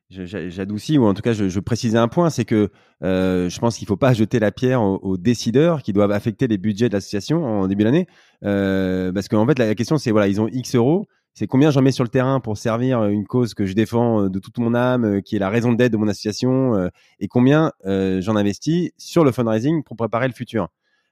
j'adoucis 0.09 0.97
ou 0.97 1.05
en 1.05 1.13
tout 1.13 1.21
cas 1.21 1.33
je, 1.33 1.49
je 1.49 1.59
précisais 1.59 1.97
un 1.97 2.07
point, 2.07 2.29
c'est 2.29 2.45
que 2.45 2.69
euh, 3.03 3.49
je 3.49 3.59
pense 3.59 3.77
qu'il 3.77 3.87
faut 3.87 3.97
pas 3.97 4.13
jeter 4.13 4.39
la 4.39 4.51
pierre 4.51 4.81
aux, 4.81 5.17
décideurs 5.17 5.81
qui 5.81 5.93
doivent 5.93 6.11
affecter 6.11 6.47
les 6.47 6.57
budgets 6.57 6.89
de 6.89 6.93
l'association 6.93 7.43
en 7.43 7.67
début 7.67 7.83
d'année, 7.83 8.07
euh, 8.43 9.11
parce 9.11 9.27
qu'en 9.27 9.45
fait 9.47 9.57
la, 9.57 9.73
question 9.75 9.97
c'est 9.97 10.11
voilà 10.11 10.27
ils 10.27 10.39
ont 10.39 10.47
X 10.47 10.75
euros, 10.75 11.07
c'est 11.37 11.47
combien 11.47 11.69
j'en 11.69 11.81
mets 11.81 11.91
sur 11.91 12.05
le 12.05 12.09
terrain 12.09 12.39
pour 12.39 12.57
servir 12.57 13.03
une 13.03 13.27
cause 13.27 13.53
que 13.53 13.65
je 13.65 13.73
défends 13.73 14.23
euh, 14.23 14.29
de 14.29 14.39
toute 14.39 14.57
mon 14.57 14.73
âme, 14.73 15.03
euh, 15.03 15.21
qui 15.21 15.35
est 15.35 15.39
la 15.39 15.49
raison 15.49 15.73
d'être 15.73 15.91
de 15.91 15.97
mon 15.97 16.07
association, 16.07 16.75
euh, 16.75 16.87
et 17.19 17.27
combien 17.27 17.71
j'en 17.83 18.37
investis 18.37 18.91
sur 18.97 19.25
le 19.25 19.31
fundraising 19.33 19.83
pour 19.83 19.97
préparer 19.97 20.27
le 20.27 20.33
futur. 20.33 20.69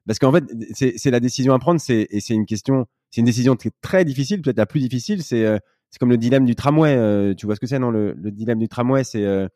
Parce 0.08 0.20
qu'en 0.20 0.32
fait 0.32 0.44
c'est 0.74 1.12
la 1.12 1.20
décision 1.20 1.54
à 1.54 1.60
prendre, 1.60 1.80
c'est 1.80 2.08
et 2.10 2.22
c'est 2.22 2.34
une 2.34 2.46
question, 2.46 2.86
c'est 3.10 3.20
une 3.20 3.26
décision 3.26 3.58
très 3.82 4.06
difficile, 4.06 4.42
peut-être 4.42 4.58
la 4.58 4.66
plus 4.66 4.80
difficile, 4.80 5.24
c'est 5.24 5.60
c'est 5.94 6.00
comme 6.00 6.10
le 6.10 6.18
dilemme 6.18 6.46
du 6.46 6.56
tramway. 6.56 6.96
Euh, 6.96 7.36
tu 7.36 7.46
vois 7.46 7.54
ce 7.54 7.60
que 7.60 7.68
c'est, 7.68 7.78
non 7.78 7.92
le, 7.92 8.14
le, 8.14 8.32
dilemme 8.32 8.58
du 8.58 8.68
tramway, 8.68 9.04
c'est 9.04 9.24
euh, 9.24 9.48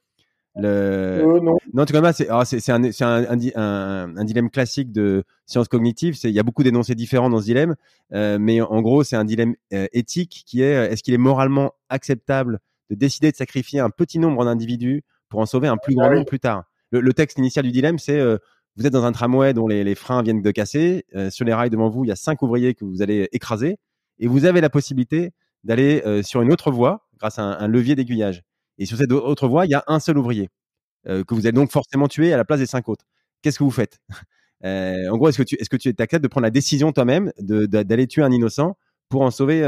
le. 0.53 0.67
Euh, 0.67 1.39
non. 1.41 1.57
Non, 1.73 1.83
tu 1.83 1.93
connais 1.93 2.13
c'est 2.13 2.27
ah, 2.29 2.45
c'est 2.45 2.69
un, 2.69 2.83
un, 2.83 3.39
un, 3.55 4.17
un, 4.17 4.23
dilemme 4.23 4.51
classique 4.51 4.91
de 4.91 5.23
sciences 5.47 5.67
cognitives. 5.67 6.13
C'est 6.13 6.29
il 6.29 6.35
y 6.35 6.39
a 6.39 6.43
beaucoup 6.43 6.61
d'énoncés 6.61 6.93
différents 6.93 7.31
dans 7.31 7.39
ce 7.39 7.45
dilemme, 7.45 7.75
mais 8.11 8.61
en 8.61 8.81
gros, 8.83 9.03
c'est 9.03 9.15
un 9.15 9.25
dilemme 9.25 9.55
éthique 9.71 10.43
qui 10.45 10.61
est 10.61 10.91
est-ce 10.91 11.01
qu'il 11.01 11.15
est 11.15 11.19
moralement 11.19 11.71
acceptable 11.89 12.59
de 12.91 12.95
décider 12.95 13.31
de 13.31 13.35
sacrifier 13.35 13.79
un 13.79 13.89
petit 13.89 14.19
nombre 14.19 14.45
d'individus 14.45 15.03
pour 15.29 15.39
en 15.39 15.47
sauver 15.47 15.67
un 15.67 15.77
plus 15.77 15.95
grand 15.95 16.05
ah 16.05 16.13
nombre 16.13 16.27
plus 16.27 16.39
tard? 16.39 16.65
Le, 16.91 17.01
le, 17.01 17.13
texte 17.13 17.39
initial 17.39 17.65
du 17.65 17.71
dilemme, 17.71 17.97
c'est 17.97 18.21
vous 18.75 18.85
êtes 18.85 18.93
dans 18.93 19.05
un 19.05 19.11
tramway 19.11 19.55
dont 19.55 19.67
les, 19.67 19.83
les 19.83 19.95
freins 19.95 20.21
viennent 20.21 20.43
de 20.43 20.51
casser. 20.51 21.03
sur 21.31 21.45
les 21.45 21.53
rails 21.55 21.71
devant 21.71 21.89
vous, 21.89 22.05
il 22.05 22.09
y 22.09 22.11
a 22.11 22.15
cinq 22.15 22.43
ouvriers 22.43 22.75
que 22.75 22.85
vous 22.85 23.01
allez 23.01 23.27
écraser, 23.31 23.79
et 24.19 24.27
vous 24.27 24.45
avez 24.45 24.61
la 24.61 24.69
possibilité 24.69 25.31
d'aller 25.63 26.23
sur 26.23 26.41
une 26.41 26.51
autre 26.51 26.71
voie 26.71 27.07
grâce 27.19 27.39
à 27.39 27.43
un, 27.43 27.67
levier 27.67 27.95
d'aiguillage. 27.95 28.43
Et 28.77 28.85
sur 28.85 28.97
cette 28.97 29.11
autre 29.11 29.47
voie, 29.47 29.65
il 29.65 29.71
y 29.71 29.75
a 29.75 29.83
un 29.87 29.99
seul 29.99 30.17
ouvrier 30.17 30.49
que 31.05 31.33
vous 31.33 31.41
allez 31.41 31.53
donc 31.53 31.71
forcément 31.71 32.07
tuer 32.07 32.33
à 32.33 32.37
la 32.37 32.45
place 32.45 32.59
des 32.59 32.65
cinq 32.65 32.89
autres. 32.89 33.05
Qu'est-ce 33.41 33.59
que 33.59 33.63
vous 33.63 33.71
faites? 33.71 33.99
En 34.63 35.17
gros, 35.17 35.29
est-ce 35.29 35.37
que 35.37 35.43
tu 35.43 35.55
est-ce 35.55 35.69
que 35.69 35.77
tu 35.77 35.93
acceptes 35.99 36.23
de 36.23 36.27
prendre 36.27 36.43
la 36.43 36.49
décision 36.49 36.91
toi-même 36.91 37.31
d'aller 37.39 38.07
tuer 38.07 38.23
un 38.23 38.31
innocent 38.31 38.75
pour 39.07 39.21
en 39.21 39.29
sauver 39.29 39.61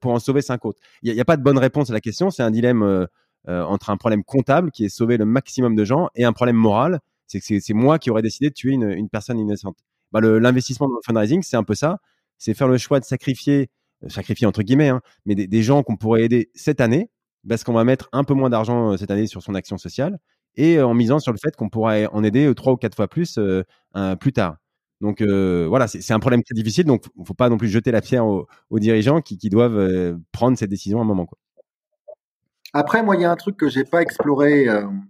pour 0.00 0.12
en 0.12 0.18
sauver 0.18 0.42
cinq 0.42 0.64
autres? 0.64 0.80
Il 1.02 1.14
n'y 1.14 1.20
a, 1.20 1.24
pas 1.24 1.36
de 1.36 1.42
bonne 1.42 1.58
réponse 1.58 1.90
à 1.90 1.92
la 1.92 2.00
question. 2.00 2.30
C'est 2.30 2.42
un 2.42 2.50
dilemme 2.50 3.06
entre 3.46 3.90
un 3.90 3.96
problème 3.96 4.24
comptable 4.24 4.72
qui 4.72 4.84
est 4.84 4.88
sauver 4.88 5.16
le 5.16 5.26
maximum 5.26 5.76
de 5.76 5.84
gens 5.84 6.08
et 6.16 6.24
un 6.24 6.32
problème 6.32 6.56
moral. 6.56 6.98
C'est 7.28 7.38
que 7.40 7.60
c'est 7.60 7.74
moi 7.74 8.00
qui 8.00 8.10
aurais 8.10 8.22
décidé 8.22 8.48
de 8.48 8.54
tuer 8.54 8.72
une, 8.72 8.90
une 8.90 9.08
personne 9.08 9.38
innocente. 9.38 9.76
Bah, 10.12 10.20
l'investissement 10.20 10.88
dans 10.88 10.96
le 10.96 11.02
fundraising, 11.04 11.42
c'est 11.42 11.56
un 11.56 11.62
peu 11.62 11.76
ça. 11.76 11.98
C'est 12.38 12.54
faire 12.54 12.66
le 12.66 12.78
choix 12.78 12.98
de 12.98 13.04
sacrifier 13.04 13.70
sacrifier 14.08 14.46
entre 14.46 14.62
guillemets, 14.62 14.88
hein, 14.88 15.00
mais 15.26 15.34
des, 15.34 15.62
gens 15.62 15.82
qu'on 15.82 15.96
pourrait 15.96 16.22
aider 16.22 16.50
cette 16.54 16.80
année, 16.80 17.10
parce 17.48 17.64
qu'on 17.64 17.72
va 17.72 17.84
mettre 17.84 18.08
un 18.12 18.24
peu 18.24 18.34
moins 18.34 18.50
d'argent 18.50 18.92
euh, 18.92 18.96
cette 18.96 19.10
année 19.10 19.26
sur 19.26 19.42
son 19.42 19.54
action 19.54 19.78
sociale, 19.78 20.18
et 20.56 20.78
euh, 20.78 20.86
en 20.86 20.94
misant 20.94 21.18
sur 21.18 21.32
le 21.32 21.38
fait 21.38 21.54
qu'on 21.56 21.68
pourrait 21.68 22.06
en 22.12 22.24
aider 22.24 22.46
euh, 22.46 22.54
trois 22.54 22.72
ou 22.72 22.76
quatre 22.76 22.94
fois 22.94 23.08
plus 23.08 23.38
plus 24.20 24.32
tard. 24.32 24.56
Donc 25.00 25.22
voilà, 25.22 25.88
c'est 25.88 26.12
un 26.12 26.18
problème 26.18 26.42
très 26.42 26.54
difficile, 26.54 26.84
donc 26.84 27.06
il 27.16 27.22
ne 27.22 27.26
faut 27.26 27.34
pas 27.34 27.48
non 27.48 27.56
plus 27.56 27.68
jeter 27.68 27.90
la 27.90 28.02
pierre 28.02 28.26
aux, 28.26 28.46
dirigeants 28.72 29.22
qui, 29.22 29.38
qui 29.38 29.48
doivent 29.48 30.18
prendre 30.30 30.58
cette 30.58 30.68
décision 30.68 30.98
à 30.98 31.02
un 31.02 31.06
moment. 31.06 31.24
Quoi. 31.24 31.38
Après, 32.74 33.02
moi, 33.02 33.16
il 33.16 33.22
y 33.22 33.24
a 33.24 33.30
un 33.30 33.36
truc 33.36 33.56
que 33.56 33.70
j'ai 33.70 33.84
pas 33.84 34.02
exploré 34.02 34.66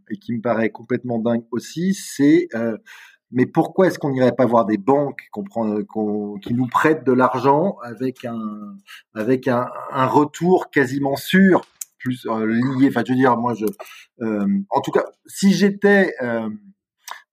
et 0.08 0.16
qui 0.18 0.32
me 0.32 0.40
paraît 0.40 0.70
complètement 0.70 1.18
dingue 1.18 1.42
aussi, 1.50 1.94
c'est 1.94 2.46
mais 3.32 3.46
pourquoi 3.46 3.86
est-ce 3.86 3.98
qu'on 3.98 4.10
n'irait 4.10 4.34
pas 4.34 4.46
voir 4.46 4.66
des 4.66 4.76
banques 4.76 5.28
qui 6.42 6.54
nous 6.54 6.66
prêtent 6.66 7.04
de 7.04 7.12
l'argent 7.12 7.76
avec 7.82 8.24
un 8.24 8.76
avec 9.14 9.46
un, 9.48 9.68
un, 9.92 10.06
retour 10.06 10.70
quasiment 10.70 11.16
sûr, 11.16 11.62
plus 11.98 12.26
euh, 12.26 12.46
lié. 12.46 12.88
Enfin, 12.88 13.02
je 13.06 13.12
veux 13.12 13.18
dire, 13.18 13.36
moi, 13.36 13.54
je, 13.54 13.66
euh, 14.22 14.46
en 14.70 14.80
tout 14.80 14.90
cas, 14.90 15.04
si 15.26 15.52
j'étais 15.52 16.14
euh, 16.22 16.48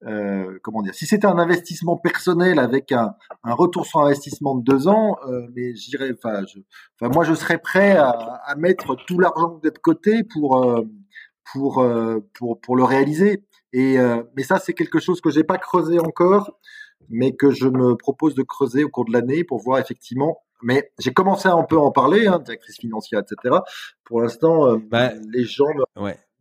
euh 0.05 0.59
comment 0.61 0.83
dire, 0.83 0.93
si 0.93 1.07
c'était 1.07 1.25
un 1.25 1.39
investissement 1.39 1.97
personnel 1.97 2.59
avec 2.59 2.91
un, 2.91 3.15
un, 3.43 3.53
retour 3.53 3.85
sur 3.87 4.01
investissement 4.01 4.55
de 4.55 4.63
deux 4.63 4.87
ans, 4.87 5.17
mais 5.55 5.73
j'irais, 5.75 6.11
enfin, 6.13 6.43
enfin, 7.01 7.11
moi, 7.11 7.23
je 7.23 7.33
serais 7.33 7.57
prêt 7.57 7.97
à, 7.97 8.11
à 8.11 8.55
mettre 8.55 8.95
tout 9.07 9.19
l'argent 9.19 9.59
de 9.63 9.69
côté 9.69 10.23
pour 10.23 10.83
pour 11.51 11.85
pour 12.35 12.61
pour 12.61 12.75
le 12.75 12.83
réaliser. 12.83 13.43
Et 13.73 13.99
euh, 13.99 14.23
mais 14.35 14.43
ça, 14.43 14.59
c'est 14.59 14.73
quelque 14.73 14.99
chose 14.99 15.21
que 15.21 15.29
j'ai 15.29 15.43
pas 15.43 15.57
creusé 15.57 15.99
encore, 15.99 16.57
mais 17.09 17.35
que 17.35 17.51
je 17.51 17.67
me 17.67 17.95
propose 17.95 18.35
de 18.35 18.43
creuser 18.43 18.83
au 18.83 18.89
cours 18.89 19.05
de 19.05 19.13
l'année 19.13 19.43
pour 19.43 19.59
voir 19.59 19.79
effectivement. 19.79 20.41
Mais 20.63 20.91
j'ai 20.99 21.13
commencé 21.13 21.47
à 21.47 21.53
un 21.53 21.63
peu 21.63 21.77
en 21.77 21.91
parler, 21.91 22.27
hein, 22.27 22.39
directrice 22.39 22.77
financière, 22.79 23.21
etc. 23.21 23.57
Pour 24.05 24.21
l'instant, 24.21 24.67
euh, 24.67 24.77
bah, 24.77 25.11
les 25.31 25.43
gens, 25.43 25.67
me, 25.75 25.83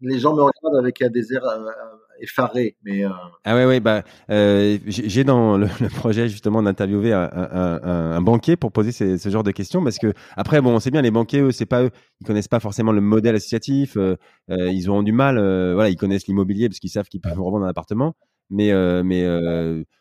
les 0.00 0.18
gens 0.18 0.34
me 0.34 0.42
regardent 0.42 0.78
avec 0.78 1.02
un 1.02 1.10
désert, 1.10 1.44
euh, 1.44 1.70
effaré. 2.20 2.76
Mais 2.84 3.04
ah 3.44 3.54
ouais, 3.54 3.66
ouais, 3.66 3.80
bah 3.80 4.02
j'ai 4.28 5.24
dans 5.24 5.56
le, 5.58 5.66
projet 5.96 6.28
justement 6.28 6.62
d'interviewer 6.62 7.12
un, 7.12 7.30
un, 7.32 7.80
un, 8.12 8.20
banquier 8.20 8.56
pour 8.56 8.72
poser 8.72 8.92
ce 8.92 9.28
genre 9.28 9.42
de 9.42 9.50
questions 9.50 9.82
parce 9.82 9.98
que 9.98 10.12
après, 10.36 10.60
bon, 10.60 10.74
on 10.74 10.80
sait 10.80 10.90
bien 10.90 11.02
les 11.02 11.10
banquiers, 11.10 11.40
eux, 11.40 11.52
c'est 11.52 11.66
pas 11.66 11.82
eux, 11.84 11.90
ils 12.20 12.26
connaissent 12.26 12.48
pas 12.48 12.60
forcément 12.60 12.92
le 12.92 13.00
modèle 13.00 13.36
associatif, 13.36 13.96
ils 14.48 14.90
auront 14.90 15.02
du 15.02 15.12
mal, 15.12 15.36
voilà, 15.36 15.88
ils 15.88 15.96
connaissent 15.96 16.26
l'immobilier 16.26 16.68
parce 16.68 16.78
qu'ils 16.78 16.90
savent 16.90 17.08
qu'ils 17.08 17.20
peuvent 17.20 17.40
revendre 17.40 17.64
un 17.64 17.68
appartement, 17.68 18.14
mais 18.50 18.72
mais 19.02 19.26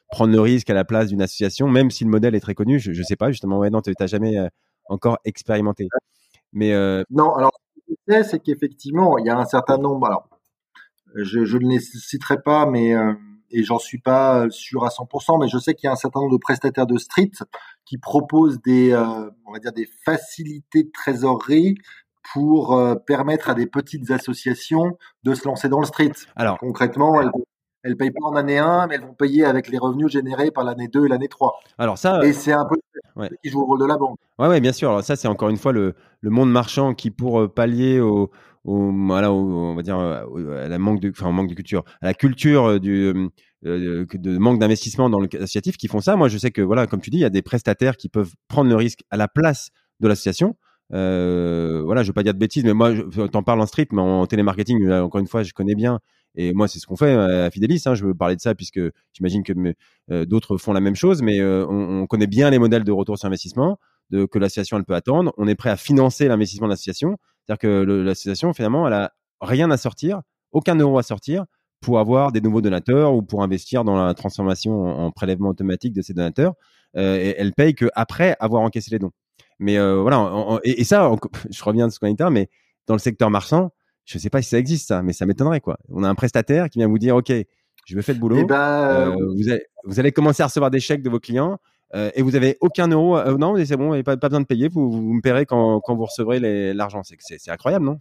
prendre 0.09 0.31
le 0.31 0.39
risque 0.39 0.69
à 0.69 0.73
la 0.73 0.85
place 0.85 1.09
d'une 1.09 1.21
association, 1.21 1.67
même 1.67 1.91
si 1.91 2.03
le 2.03 2.09
modèle 2.09 2.35
est 2.35 2.39
très 2.39 2.55
connu, 2.55 2.79
je, 2.79 2.93
je 2.93 3.03
sais 3.03 3.15
pas 3.15 3.31
justement. 3.31 3.59
Ouais, 3.59 3.69
non, 3.69 3.81
t'as 3.81 4.07
jamais 4.07 4.37
encore 4.89 5.19
expérimenté. 5.25 5.87
Mais 6.53 6.73
non, 7.09 7.33
alors 7.33 7.51
c'est 8.07 8.39
qu'effectivement, 8.39 9.17
il 9.17 9.25
y 9.25 9.29
a 9.29 9.37
un 9.37 9.45
certain 9.45 9.77
nombre. 9.77 10.07
Alors, 10.07 10.27
je, 11.15 11.45
je 11.45 11.57
ne 11.57 11.69
les 11.69 11.79
citerai 11.79 12.41
pas, 12.41 12.65
mais 12.65 12.93
et 13.51 13.63
j'en 13.63 13.79
suis 13.79 13.99
pas 13.99 14.49
sûr 14.49 14.83
à 14.83 14.89
100%, 14.89 15.39
mais 15.39 15.47
je 15.47 15.57
sais 15.57 15.73
qu'il 15.73 15.87
y 15.87 15.89
a 15.89 15.93
un 15.93 15.97
certain 15.97 16.19
nombre 16.19 16.33
de 16.33 16.39
prestataires 16.39 16.87
de 16.87 16.97
street 16.97 17.31
qui 17.85 17.97
proposent 17.97 18.61
des, 18.61 18.95
on 19.45 19.53
va 19.53 19.59
dire, 19.59 19.71
des 19.71 19.87
facilités 20.03 20.83
de 20.83 20.91
trésorerie 20.91 21.75
pour 22.33 22.77
permettre 23.05 23.49
à 23.49 23.53
des 23.53 23.67
petites 23.67 24.11
associations 24.11 24.97
de 25.23 25.35
se 25.35 25.47
lancer 25.47 25.69
dans 25.69 25.79
le 25.79 25.85
street. 25.85 26.11
Alors 26.35 26.57
concrètement, 26.57 27.21
elles 27.21 27.31
elles 27.85 27.95
payent 27.95 28.11
pas 28.11 28.25
en 28.25 28.35
année 28.35 28.57
1, 28.57 28.87
mais 28.87 28.95
elles 28.95 29.01
vont 29.01 29.13
payer 29.13 29.45
avec 29.45 29.69
les 29.69 29.77
revenus 29.77 30.11
générés 30.11 30.49
par 30.49 30.63
l'année 30.63 30.87
2 30.87 31.05
et 31.05 31.07
l'année 31.07 31.27
3. 31.27 31.59
Alors 31.77 31.99
ça, 31.99 32.19
et 32.25 32.33
c'est 32.33 32.51
un 32.51 32.65
peu 32.65 32.77
ouais. 33.15 33.29
qui 33.43 33.51
joue 33.51 33.59
le 33.59 33.65
rôle 33.65 33.79
de 33.79 33.85
la 33.85 33.97
banque. 33.97 34.17
Ouais, 34.39 34.47
ouais, 34.47 34.59
bien 34.59 34.73
sûr. 34.73 34.89
Alors 34.89 35.03
ça, 35.03 35.15
c'est 35.15 35.27
encore 35.27 35.49
une 35.49 35.57
fois 35.57 35.71
le, 35.71 35.93
le 36.19 36.29
monde 36.31 36.51
marchand 36.51 36.95
qui, 36.95 37.11
pour 37.11 37.41
euh, 37.41 37.47
pallier 37.47 37.99
au, 37.99 38.31
au 38.65 38.91
voilà, 38.91 39.31
on 39.31 39.75
va 39.75 39.81
dire 39.81 39.97
à 39.97 40.67
la 40.67 40.77
manque 40.77 40.99
de, 40.99 41.09
enfin, 41.09 41.31
manque 41.31 41.49
de 41.49 41.53
culture, 41.53 41.83
à 42.01 42.07
la 42.07 42.13
culture 42.13 42.65
euh, 42.65 42.79
du 42.79 43.13
euh, 43.65 44.05
de 44.13 44.37
manque 44.37 44.59
d'investissement 44.59 45.09
dans 45.09 45.19
le 45.19 45.29
associatif, 45.35 45.77
qui 45.77 45.87
font 45.87 46.01
ça. 46.01 46.15
Moi, 46.15 46.27
je 46.27 46.37
sais 46.37 46.51
que 46.51 46.61
voilà, 46.61 46.87
comme 46.87 47.01
tu 47.01 47.09
dis, 47.09 47.17
il 47.17 47.21
y 47.21 47.25
a 47.25 47.29
des 47.29 47.41
prestataires 47.41 47.97
qui 47.97 48.09
peuvent 48.09 48.33
prendre 48.47 48.69
le 48.69 48.75
risque 48.75 49.03
à 49.09 49.17
la 49.17 49.27
place 49.27 49.69
de 50.01 50.07
l'association. 50.07 50.55
Euh, 50.93 51.81
voilà, 51.83 52.03
je 52.03 52.07
veux 52.07 52.13
pas 52.13 52.23
dire 52.23 52.33
de 52.33 52.39
bêtises, 52.39 52.63
mais 52.63 52.73
moi, 52.73 52.91
t'en 53.31 53.41
parles 53.41 53.61
en 53.61 53.65
street, 53.65 53.87
mais 53.91 54.01
en 54.01 54.27
télémarketing, 54.27 54.91
encore 54.91 55.21
une 55.21 55.27
fois, 55.27 55.43
je 55.43 55.53
connais 55.53 55.75
bien 55.75 55.99
et 56.37 56.53
moi, 56.53 56.67
c'est 56.67 56.79
ce 56.79 56.85
qu'on 56.85 56.95
fait 56.95 57.13
euh, 57.13 57.47
à 57.47 57.51
Fidelis. 57.51 57.81
Hein, 57.85 57.95
je 57.95 58.05
veux 58.05 58.13
parler 58.13 58.35
de 58.35 58.41
ça 58.41 58.55
puisque 58.55 58.79
j'imagine 59.13 59.43
que 59.43 59.53
euh, 60.11 60.25
d'autres 60.25 60.57
font 60.57 60.73
la 60.73 60.81
même 60.81 60.95
chose, 60.95 61.21
mais 61.21 61.39
euh, 61.39 61.65
on, 61.67 62.01
on, 62.01 62.07
connaît 62.07 62.27
bien 62.27 62.49
les 62.49 62.59
modèles 62.59 62.83
de 62.83 62.91
retour 62.91 63.17
sur 63.17 63.27
investissement 63.27 63.79
de, 64.09 64.25
que 64.25 64.37
l'association 64.37 64.81
peut 64.83 64.95
attendre. 64.95 65.33
On 65.37 65.47
est 65.47 65.55
prêt 65.55 65.69
à 65.69 65.77
financer 65.77 66.27
l'investissement 66.27 66.67
de 66.67 66.71
l'association. 66.71 67.17
C'est-à-dire 67.45 67.59
que 67.59 67.83
l'association, 68.03 68.53
finalement, 68.53 68.87
elle 68.87 68.93
a 68.93 69.11
rien 69.41 69.69
à 69.71 69.77
sortir, 69.77 70.21
aucun 70.51 70.75
euro 70.75 70.97
à 70.97 71.03
sortir 71.03 71.45
pour 71.81 71.99
avoir 71.99 72.31
des 72.31 72.41
nouveaux 72.41 72.61
donateurs 72.61 73.13
ou 73.13 73.21
pour 73.21 73.43
investir 73.43 73.83
dans 73.83 73.95
la 74.03 74.13
transformation 74.13 74.85
en, 74.85 75.11
prélèvement 75.11 75.49
automatique 75.49 75.93
de 75.93 76.01
ces 76.01 76.13
donateurs. 76.13 76.53
Euh, 76.97 77.17
et 77.17 77.35
elle 77.37 77.53
paye 77.53 77.75
que 77.75 77.89
après 77.93 78.35
avoir 78.39 78.61
encaissé 78.61 78.89
les 78.91 78.99
dons. 78.99 79.11
Mais 79.59 79.77
euh, 79.77 80.01
voilà, 80.01 80.59
et, 80.63 80.81
et, 80.81 80.83
ça, 80.83 81.11
je 81.49 81.63
reviens 81.63 81.87
de 81.87 81.91
ce 81.91 81.99
qu'on 81.99 82.07
a 82.07 82.13
dit, 82.13 82.33
mais 82.33 82.49
dans 82.87 82.95
le 82.95 82.99
secteur 82.99 83.29
marchand, 83.29 83.71
je 84.05 84.17
sais 84.17 84.29
pas 84.29 84.41
si 84.41 84.49
ça 84.49 84.57
existe 84.57 84.87
ça, 84.87 85.01
mais 85.01 85.13
ça 85.13 85.25
m'étonnerait 85.25 85.61
quoi. 85.61 85.77
On 85.89 86.03
a 86.03 86.09
un 86.09 86.15
prestataire 86.15 86.69
qui 86.69 86.79
vient 86.79 86.87
vous 86.87 86.99
dire, 86.99 87.15
ok, 87.15 87.31
je 87.85 87.95
vais 87.95 88.01
faire 88.01 88.15
le 88.15 88.21
boulot. 88.21 88.37
Eh 88.39 88.45
ben, 88.45 88.55
euh, 88.55 89.11
euh, 89.11 89.33
vous, 89.35 89.49
allez, 89.49 89.63
vous, 89.83 89.99
allez, 89.99 90.11
commencer 90.11 90.43
à 90.43 90.47
recevoir 90.47 90.71
des 90.71 90.79
chèques 90.79 91.03
de 91.03 91.09
vos 91.09 91.19
clients 91.19 91.59
euh, 91.93 92.09
et 92.15 92.21
vous 92.21 92.35
avez 92.35 92.57
aucun 92.61 92.87
euro. 92.87 93.17
Euh, 93.17 93.37
non, 93.37 93.55
c'est 93.63 93.77
bon, 93.77 94.01
pas, 94.03 94.17
pas 94.17 94.29
besoin 94.29 94.41
de 94.41 94.45
payer. 94.45 94.67
Vous, 94.67 94.89
vous 94.91 95.13
me 95.13 95.21
paierez 95.21 95.45
quand, 95.45 95.79
quand 95.81 95.95
vous 95.95 96.05
recevrez 96.05 96.39
l'argent. 96.73 97.01
C'est, 97.03 97.49
incroyable, 97.49 97.85
non? 97.85 97.99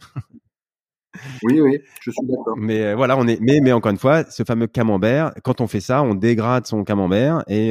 Oui, 1.44 1.60
oui, 1.60 1.78
je 2.00 2.10
suis 2.10 2.26
d'accord. 2.26 2.56
Mais 2.56 2.82
euh, 2.82 2.96
voilà, 2.96 3.16
on 3.16 3.28
est. 3.28 3.38
Mais, 3.40 3.60
mais 3.60 3.70
encore 3.70 3.92
une 3.92 3.98
fois, 3.98 4.24
ce 4.24 4.42
fameux 4.42 4.66
camembert. 4.66 5.32
Quand 5.44 5.60
on 5.60 5.68
fait 5.68 5.80
ça, 5.80 6.02
on 6.02 6.14
dégrade 6.14 6.66
son 6.66 6.82
camembert 6.82 7.44
et 7.46 7.68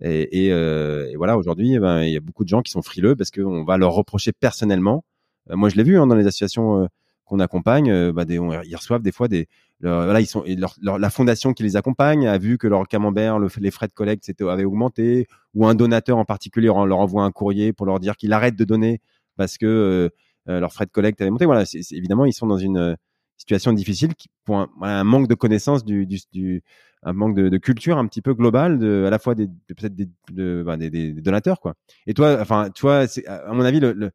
et, 0.00 0.22
et, 0.22 0.46
et, 0.48 1.16
voilà. 1.16 1.36
Aujourd'hui, 1.36 1.74
eh 1.74 1.78
ben, 1.80 2.02
il 2.02 2.12
y 2.12 2.16
a 2.16 2.20
beaucoup 2.20 2.44
de 2.44 2.48
gens 2.48 2.62
qui 2.62 2.70
sont 2.70 2.82
frileux 2.82 3.16
parce 3.16 3.30
qu'on 3.30 3.64
va 3.64 3.76
leur 3.76 3.92
reprocher 3.92 4.32
personnellement. 4.32 5.04
moi, 5.50 5.68
je 5.68 5.76
l'ai 5.76 5.82
vu 5.82 5.98
hein, 5.98 6.06
dans 6.06 6.14
les 6.14 6.26
associations 6.26 6.88
qu'on 7.24 7.40
accompagne, 7.40 7.90
euh, 7.90 8.12
bah, 8.12 8.24
des, 8.24 8.38
ils 8.66 8.76
reçoivent 8.76 9.02
des 9.02 9.12
fois 9.12 9.28
des, 9.28 9.48
voilà, 9.80 10.20
ils 10.20 10.26
sont, 10.26 10.44
leur, 10.46 10.98
la 10.98 11.10
fondation 11.10 11.52
qui 11.52 11.62
les 11.62 11.76
accompagne 11.76 12.26
a 12.26 12.38
vu 12.38 12.56
que 12.58 12.66
leur 12.66 12.86
camembert, 12.88 13.38
les 13.38 13.70
frais 13.70 13.88
de 13.88 13.92
collecte 13.92 14.30
avaient 14.40 14.64
augmenté, 14.64 15.26
ou 15.54 15.66
un 15.66 15.74
donateur 15.74 16.16
en 16.16 16.24
particulier 16.24 16.68
leur 16.68 16.98
envoie 16.98 17.24
un 17.24 17.32
courrier 17.32 17.72
pour 17.72 17.86
leur 17.86 18.00
dire 18.00 18.16
qu'il 18.16 18.32
arrête 18.32 18.56
de 18.56 18.64
donner 18.64 19.00
parce 19.36 19.58
que 19.58 19.66
euh, 19.66 20.08
euh 20.48 20.60
leurs 20.60 20.72
frais 20.72 20.86
de 20.86 20.90
collecte 20.90 21.20
avaient 21.20 21.30
monté. 21.30 21.46
Voilà, 21.46 21.64
c'est, 21.64 21.80
évidemment, 21.92 22.24
ils 22.24 22.32
sont 22.32 22.46
dans 22.46 22.58
une 22.58 22.78
euh, 22.78 22.94
situation 23.36 23.72
difficile 23.72 24.12
pour 24.44 24.58
un, 24.58 24.68
un 24.82 25.04
manque 25.04 25.28
de 25.28 25.34
connaissances 25.34 25.84
du, 25.84 26.06
du, 26.06 26.20
du 26.32 26.62
un 27.02 27.12
manque 27.12 27.36
de, 27.36 27.48
de, 27.48 27.58
culture 27.58 27.98
un 27.98 28.06
petit 28.06 28.22
peu 28.22 28.32
globale 28.32 28.78
de 28.78 29.04
à 29.06 29.10
la 29.10 29.18
fois 29.18 29.34
des 29.34 29.48
peut-être 29.68 29.94
des, 29.94 30.08
de, 30.32 30.62
bah, 30.64 30.76
des, 30.76 30.90
des, 30.90 31.12
donateurs 31.12 31.60
quoi. 31.60 31.74
Et 32.06 32.14
toi, 32.14 32.38
enfin, 32.40 32.70
c'est 33.06 33.26
à 33.26 33.52
mon 33.52 33.64
avis 33.64 33.80
le, 33.80 33.92
le 33.92 34.10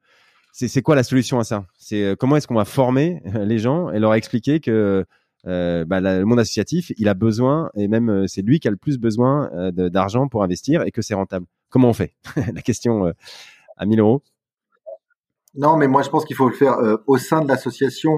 c'est 0.51 0.81
quoi 0.81 0.95
la 0.95 1.03
solution 1.03 1.39
à 1.39 1.43
ça? 1.43 1.65
C'est 1.77 2.03
euh, 2.03 2.15
comment 2.15 2.35
est-ce 2.35 2.47
qu'on 2.47 2.55
va 2.55 2.65
former 2.65 3.21
euh, 3.35 3.45
les 3.45 3.59
gens 3.59 3.91
et 3.91 3.99
leur 3.99 4.13
expliquer 4.13 4.59
que 4.59 5.05
euh, 5.47 5.85
bah, 5.85 6.01
le 6.01 6.25
monde 6.25 6.39
associatif, 6.39 6.91
il 6.97 7.07
a 7.07 7.13
besoin, 7.13 7.69
et 7.75 7.87
même 7.87 8.27
c'est 8.27 8.41
lui 8.41 8.59
qui 8.59 8.67
a 8.67 8.71
le 8.71 8.77
plus 8.77 8.97
besoin 8.97 9.49
d'argent 9.71 10.27
pour 10.27 10.43
investir 10.43 10.83
et 10.83 10.91
que 10.91 11.01
c'est 11.01 11.13
rentable? 11.13 11.45
Comment 11.69 11.89
on 11.89 11.93
fait? 11.93 12.15
La 12.53 12.61
question 12.61 13.13
à 13.77 13.85
1000 13.85 14.01
euros. 14.01 14.21
Non, 15.55 15.77
mais 15.77 15.87
moi 15.87 16.01
je 16.01 16.09
pense 16.09 16.25
qu'il 16.25 16.35
faut 16.35 16.49
le 16.49 16.55
faire 16.55 16.77
au 17.07 17.17
sein 17.17 17.41
de 17.41 17.47
l'association. 17.47 18.17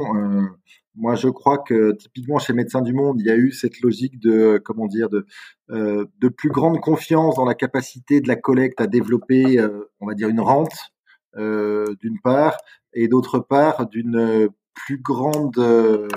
moi, 0.96 1.14
je 1.14 1.28
crois 1.28 1.60
que 1.60 1.92
typiquement 1.92 2.40
chez 2.40 2.54
Médecins 2.54 2.82
du 2.82 2.94
Monde, 2.94 3.18
il 3.20 3.28
y 3.28 3.32
a 3.32 3.36
eu 3.36 3.52
cette 3.52 3.82
logique 3.82 4.20
de 4.20 4.60
comment 4.66 4.88
dire 4.88 5.10
de 5.10 5.28
de 5.70 6.28
plus 6.28 6.50
grande 6.50 6.80
confiance 6.80 7.36
dans 7.36 7.46
la 7.46 7.54
capacité 7.54 8.20
de 8.20 8.28
la 8.28 8.36
collecte 8.36 8.82
à 8.82 8.88
développer, 8.88 9.64
on 10.00 10.08
va 10.08 10.16
dire, 10.16 10.28
une 10.28 10.42
rente 10.42 10.92
d'une 11.36 12.20
part, 12.24 12.58
et 12.94 13.08
d'autre 13.08 13.40
part 13.40 13.88
d'une 13.88 14.50
plus 14.74 14.98
grande, 14.98 15.58
euh, 15.58 16.08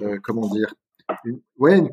euh, 0.00 0.18
comment 0.22 0.48
dire, 0.48 0.74
une, 1.24 1.40
ouais, 1.56 1.78
une, 1.78 1.90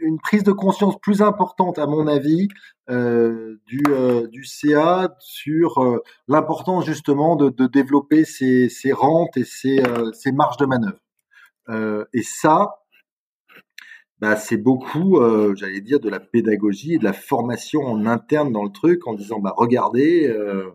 une, 0.00 0.18
prise 0.18 0.42
de 0.42 0.52
conscience 0.52 0.98
plus 1.00 1.22
importante, 1.22 1.78
à 1.78 1.86
mon 1.86 2.06
avis, 2.06 2.48
euh, 2.90 3.56
du, 3.66 3.82
du 4.30 4.44
CA 4.44 5.16
sur 5.20 6.02
l'importance 6.26 6.84
justement 6.84 7.34
de, 7.36 7.48
de 7.48 7.66
développer 7.66 8.24
ses, 8.24 8.68
ses, 8.68 8.92
rentes 8.92 9.36
et 9.38 9.44
ses, 9.44 9.82
ses 10.12 10.32
marges 10.32 10.58
de 10.58 10.66
manœuvre. 10.66 11.00
et 12.12 12.22
ça, 12.22 12.74
bah, 14.18 14.36
c'est 14.36 14.58
beaucoup, 14.58 15.18
j'allais 15.54 15.80
dire, 15.80 15.98
de 15.98 16.10
la 16.10 16.20
pédagogie 16.20 16.94
et 16.94 16.98
de 16.98 17.04
la 17.04 17.14
formation 17.14 17.80
en 17.86 18.04
interne 18.04 18.52
dans 18.52 18.64
le 18.64 18.72
truc, 18.72 19.06
en 19.06 19.14
disant, 19.14 19.38
bah, 19.38 19.54
regardez, 19.56 20.28
euh, 20.28 20.70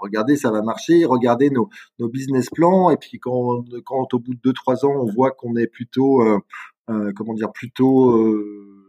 regardez, 0.00 0.36
ça 0.36 0.50
va 0.50 0.62
marcher, 0.62 1.04
regardez 1.04 1.50
nos, 1.50 1.68
nos 1.98 2.08
business 2.08 2.48
plans, 2.50 2.90
et 2.90 2.96
puis 2.96 3.18
quand, 3.18 3.64
quand 3.84 4.14
au 4.14 4.18
bout 4.18 4.34
de 4.34 4.40
deux 4.42 4.52
trois 4.52 4.84
ans, 4.84 4.92
on 4.94 5.10
voit 5.10 5.30
qu'on 5.30 5.56
est 5.56 5.66
plutôt, 5.66 6.22
euh, 6.22 6.38
euh, 6.90 7.12
comment 7.14 7.34
dire, 7.34 7.52
plutôt 7.52 8.10
euh, 8.10 8.86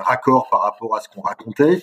raccord 0.00 0.48
par 0.50 0.62
rapport 0.62 0.96
à 0.96 1.00
ce 1.00 1.08
qu'on 1.08 1.20
racontait, 1.20 1.82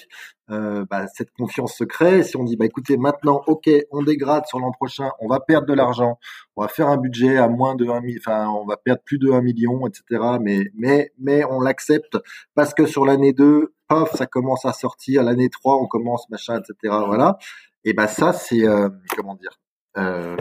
euh, 0.50 0.86
bah, 0.90 1.08
cette 1.14 1.32
confiance 1.32 1.76
se 1.76 1.84
crée. 1.84 2.24
Si 2.24 2.38
on 2.38 2.44
dit, 2.44 2.56
bah 2.56 2.66
écoutez, 2.66 2.98
maintenant, 2.98 3.42
ok, 3.48 3.70
on 3.92 4.04
dégrade 4.04 4.46
sur 4.46 4.60
l'an 4.60 4.72
prochain, 4.72 5.12
on 5.20 5.28
va 5.28 5.40
perdre 5.40 5.68
de 5.68 5.74
l'argent, 5.74 6.18
on 6.56 6.62
va 6.64 6.68
faire 6.68 6.88
un 6.88 6.98
budget 6.98 7.38
à 7.38 7.48
moins 7.48 7.76
de 7.76 7.86
1 7.86 8.02
enfin, 8.18 8.48
on 8.50 8.66
va 8.66 8.78
perdre 8.78 9.02
plus 9.06 9.20
de 9.20 9.32
1 9.32 9.42
million, 9.42 9.86
etc. 9.88 10.38
Mais, 10.42 10.66
mais, 10.76 11.12
mais 11.20 11.44
on 11.46 11.60
l'accepte 11.60 12.18
parce 12.56 12.74
que 12.74 12.86
sur 12.86 13.06
l'année 13.06 13.34
2, 13.34 13.74
paf, 13.88 14.16
ça 14.16 14.26
commence 14.26 14.66
à 14.66 14.74
sortir. 14.74 15.24
L'année 15.24 15.50
3, 15.50 15.76
on 15.78 15.88
commence, 15.88 16.30
machin, 16.30 16.60
etc. 16.60 16.96
Voilà. 17.06 17.38
Et 17.88 17.94
ben 17.94 18.08
ça, 18.08 18.34
c'est 18.34 18.68
euh, 18.68 18.90
comment 19.16 19.36
dire 19.36 19.62
euh, 19.98 20.36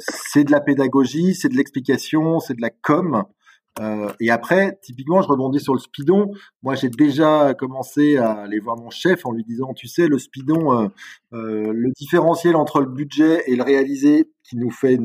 C'est 0.00 0.42
de 0.42 0.50
la 0.50 0.60
pédagogie, 0.60 1.36
c'est 1.36 1.48
de 1.48 1.56
l'explication, 1.56 2.40
c'est 2.40 2.54
de 2.54 2.60
la 2.60 2.70
com. 2.70 3.22
Euh, 3.78 4.12
et 4.18 4.28
après, 4.28 4.76
typiquement, 4.82 5.22
je 5.22 5.28
rebondis 5.28 5.60
sur 5.60 5.72
le 5.72 5.78
speedon. 5.78 6.32
Moi, 6.64 6.74
j'ai 6.74 6.88
déjà 6.88 7.54
commencé 7.54 8.16
à 8.16 8.32
aller 8.32 8.58
voir 8.58 8.76
mon 8.76 8.90
chef 8.90 9.24
en 9.24 9.30
lui 9.30 9.44
disant, 9.44 9.72
tu 9.72 9.86
sais, 9.86 10.08
le 10.08 10.18
speedon, 10.18 10.90
le 11.30 11.92
différentiel 11.92 12.56
entre 12.56 12.80
le 12.80 12.86
budget 12.86 13.44
et 13.46 13.54
le 13.54 13.62
réalisé, 13.62 14.28
qui 14.42 14.56
nous 14.56 14.72
fait 14.72 14.98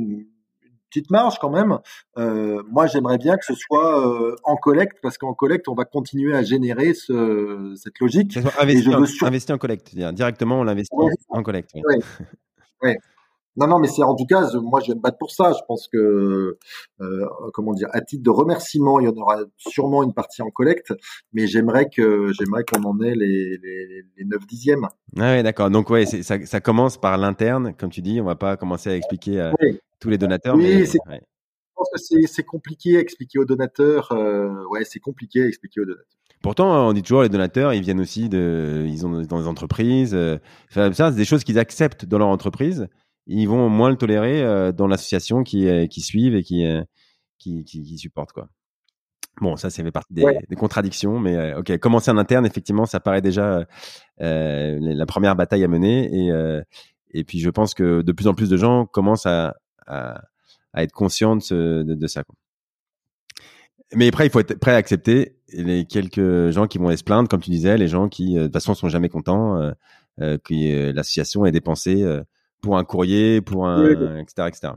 petite 0.90 1.12
marge 1.12 1.38
quand 1.40 1.50
même. 1.50 1.80
Euh, 2.18 2.62
moi, 2.70 2.88
j'aimerais 2.88 3.18
bien 3.18 3.38
que 3.38 3.46
ce 3.46 3.54
soit 3.56 4.08
euh, 4.08 4.36
en 4.44 4.56
collecte 4.56 4.98
parce 5.02 5.18
qu'en 5.18 5.34
collecte, 5.34 5.68
on 5.68 5.76
va 5.76 5.86
continuer 5.86 6.36
à 6.36 6.44
générer 6.44 6.94
ce, 6.94 7.74
cette 7.76 8.00
logique. 8.00 8.38
Investi, 8.60 9.52
en, 9.52 9.56
en 9.56 9.58
collecte, 9.58 9.96
directement, 9.96 10.60
on 10.60 10.64
l'investit 10.64 10.96
en 11.30 11.44
collecte. 11.44 11.72
Oui. 11.76 11.96
Ouais. 12.82 12.98
Non, 13.58 13.68
non, 13.68 13.80
mais 13.80 13.88
c'est 13.88 14.04
en 14.04 14.16
tout 14.16 14.26
cas, 14.26 14.50
moi, 14.62 14.80
je 14.80 14.92
vais 14.92 14.96
me 14.96 15.02
battre 15.02 15.18
pour 15.18 15.32
ça. 15.32 15.52
Je 15.52 15.60
pense 15.68 15.88
que, 15.88 16.58
euh, 17.02 17.26
comment 17.54 17.74
dire, 17.74 17.90
à 17.92 18.02
titre 18.02 18.24
de 18.24 18.30
remerciement, 18.30 19.00
il 19.00 19.06
y 19.06 19.10
en 19.10 19.18
aura 19.18 19.40
sûrement 19.58 20.04
une 20.04 20.14
partie 20.14 20.42
en 20.42 20.50
collecte, 20.50 20.94
mais 21.34 21.48
j'aimerais 21.48 21.90
que, 21.90 22.32
j'aimerais 22.34 22.64
qu'on 22.64 22.84
en 22.84 23.00
ait 23.02 23.16
les, 23.16 23.58
les, 23.58 24.04
les 24.18 24.26
9 24.26 24.46
dixièmes. 24.48 24.88
Ah 25.18 25.32
ouais, 25.32 25.44
d'accord. 25.44 25.70
Donc 25.70 25.90
ouais, 25.90 26.06
ça, 26.06 26.46
ça 26.46 26.62
commence 26.62 26.98
par 26.98 27.18
l'interne, 27.18 27.74
comme 27.78 27.90
tu 27.90 28.02
dis. 28.02 28.22
On 28.22 28.26
va 28.26 28.36
pas 28.36 28.58
commencer 28.58 28.90
à 28.90 28.96
expliquer 28.96 29.40
à 29.40 29.54
tous 30.00 30.10
les 30.10 30.18
donateurs. 30.18 30.56
Oui, 30.56 30.86
pense 31.78 31.90
que 31.92 32.28
c'est 32.28 32.44
compliqué 32.44 32.98
à 32.98 33.00
expliquer 33.00 33.40
aux 33.40 33.46
donateurs. 33.46 34.12
Euh, 34.12 34.66
ouais, 34.70 34.84
c'est 34.84 35.00
compliqué 35.00 35.44
à 35.44 35.48
expliquer 35.48 35.82
aux 35.82 35.86
donateurs. 35.86 36.06
Pourtant, 36.44 36.88
on 36.88 36.94
dit 36.94 37.02
toujours 37.02 37.24
les 37.24 37.30
donateurs, 37.30 37.74
ils 37.74 37.82
viennent 37.82 38.00
aussi 38.00 38.30
de, 38.30 38.86
ils 38.88 39.06
ont 39.06 39.22
dans 39.24 39.42
des 39.42 39.48
entreprises. 39.48 40.14
Euh, 40.14 40.38
ça, 40.70 40.92
c'est 40.94 41.16
des 41.16 41.26
choses 41.26 41.44
qu'ils 41.44 41.58
acceptent 41.58 42.06
dans 42.06 42.20
leur 42.20 42.28
entreprise. 42.28 42.88
Ils 43.28 43.48
vont 43.48 43.70
moins 43.70 43.90
le 43.90 43.98
tolérer 43.98 44.42
euh, 44.42 44.72
dans 44.72 44.88
l'association 44.88 45.44
qui, 45.44 45.68
qui 45.90 46.02
suivent 46.02 46.36
et 46.36 46.44
qui, 46.44 46.66
qui, 47.38 47.64
qui, 47.64 47.84
qui 47.84 47.98
supportent 47.98 48.34
quoi. 48.34 48.50
Bon, 49.40 49.56
ça, 49.56 49.70
c'est 49.70 49.84
fait 49.84 49.92
partie 49.92 50.14
des, 50.16 50.26
des, 50.50 50.56
contradictions, 50.56 51.20
mais 51.20 51.54
ok, 51.54 51.78
commencer 51.78 52.10
en 52.10 52.18
interne, 52.18 52.44
effectivement, 52.48 52.88
ça 52.88 53.00
paraît 53.00 53.22
déjà 53.22 53.68
euh, 54.20 54.80
la 54.82 55.06
première 55.06 55.36
bataille 55.36 55.64
à 55.64 55.68
mener, 55.68 56.10
et 56.12 56.32
et 57.12 57.24
puis 57.24 57.40
je 57.40 57.50
pense 57.50 57.74
que 57.74 58.02
de 58.02 58.12
plus 58.12 58.28
en 58.28 58.34
plus 58.34 58.50
de 58.50 58.58
gens 58.58 58.86
commencent 58.86 59.28
à, 59.28 59.56
à, 59.86 60.22
à 60.74 60.84
être 60.84 60.92
conscients 60.92 61.36
de, 61.36 61.84
de, 61.84 61.94
de 61.94 62.08
ça. 62.08 62.24
Quoi. 62.24 62.36
Mais 63.94 64.08
après, 64.08 64.26
il 64.28 64.30
faut 64.30 64.40
être 64.40 64.60
prêt 64.60 64.74
à 64.74 64.76
accepter 64.76 65.38
les 65.54 65.86
quelques 65.86 66.50
gens 66.50 66.68
qui 66.68 66.78
vont 66.78 66.90
aller 66.90 66.98
se 66.98 67.04
plaindre, 67.04 67.30
comme 67.30 67.42
tu 67.42 67.52
disais, 67.52 67.78
les 67.78 67.88
gens 67.88 68.10
qui, 68.10 68.38
euh, 68.38 68.42
de 68.42 68.46
toute 68.48 68.54
façon, 68.54 68.74
sont 68.74 68.90
jamais 68.90 69.10
contents, 69.10 69.62
euh, 69.62 69.72
euh, 70.20 70.38
que 70.44 70.54
euh, 70.54 70.94
l'association 70.94 71.46
est 71.46 71.52
dépensée 71.52 72.04
pour 72.62 72.78
un 72.78 72.84
courrier, 72.84 73.42
pour 73.42 73.68
un, 73.68 74.18
etc., 74.20 74.48
etc. 74.48 74.74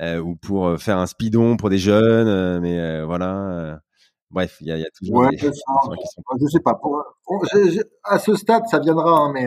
Euh, 0.00 0.18
ou 0.18 0.36
pour 0.36 0.80
faire 0.80 0.98
un 0.98 1.06
speedon 1.06 1.56
pour 1.56 1.70
des 1.70 1.78
jeunes, 1.78 2.60
mais 2.60 3.02
voilà. 3.04 3.80
bref, 4.30 4.56
il 4.60 4.68
y 4.68 4.72
a, 4.72 4.78
y 4.78 4.82
a, 4.82 4.90
toujours 4.98 5.16
ouais, 5.18 5.30
des, 5.30 5.36
des 5.36 5.52
sont... 5.52 6.36
Je 6.40 6.46
sais 6.46 6.60
pas. 6.60 6.74
Pour, 6.74 7.04
à 8.04 8.18
ce 8.18 8.34
stade, 8.34 8.64
ça 8.70 8.78
viendra, 8.78 9.18
hein, 9.18 9.32
mais 9.32 9.46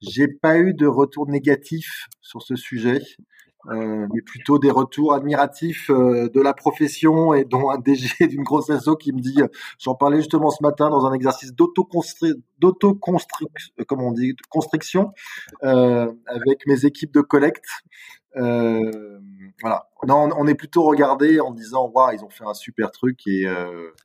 j'ai 0.00 0.28
pas 0.28 0.58
eu 0.58 0.74
de 0.74 0.86
retour 0.86 1.28
négatif 1.28 2.06
sur 2.20 2.42
ce 2.42 2.56
sujet 2.56 3.00
euh, 3.00 3.37
mais 3.64 4.22
plutôt 4.22 4.58
des 4.58 4.70
retours 4.70 5.12
admiratifs 5.14 5.90
euh, 5.90 6.28
de 6.28 6.40
la 6.40 6.54
profession 6.54 7.34
et 7.34 7.44
dont 7.44 7.70
un 7.70 7.78
DG 7.78 8.08
d'une 8.28 8.42
grosse 8.42 8.70
asso 8.70 8.96
qui 8.98 9.12
me 9.12 9.20
dit, 9.20 9.40
j'en 9.78 9.94
parlais 9.94 10.18
justement 10.18 10.50
ce 10.50 10.62
matin 10.62 10.90
dans 10.90 11.06
un 11.06 11.12
exercice 11.12 11.52
d'auto-construction, 11.54 12.36
euh, 12.60 13.84
comment 13.86 14.08
on 14.08 14.12
dit, 14.12 14.34
construction 14.48 15.12
euh, 15.64 16.10
avec 16.26 16.66
mes 16.66 16.84
équipes 16.84 17.12
de 17.12 17.20
collecte. 17.20 17.66
Euh, 18.36 19.18
voilà. 19.60 19.88
Non, 20.06 20.28
on 20.36 20.46
est 20.46 20.54
plutôt 20.54 20.84
regardé 20.84 21.40
en 21.40 21.50
disant, 21.52 21.90
waouh, 21.92 22.12
ils 22.12 22.24
ont 22.24 22.30
fait 22.30 22.44
un 22.44 22.54
super 22.54 22.90
truc 22.90 23.26
et, 23.26 23.46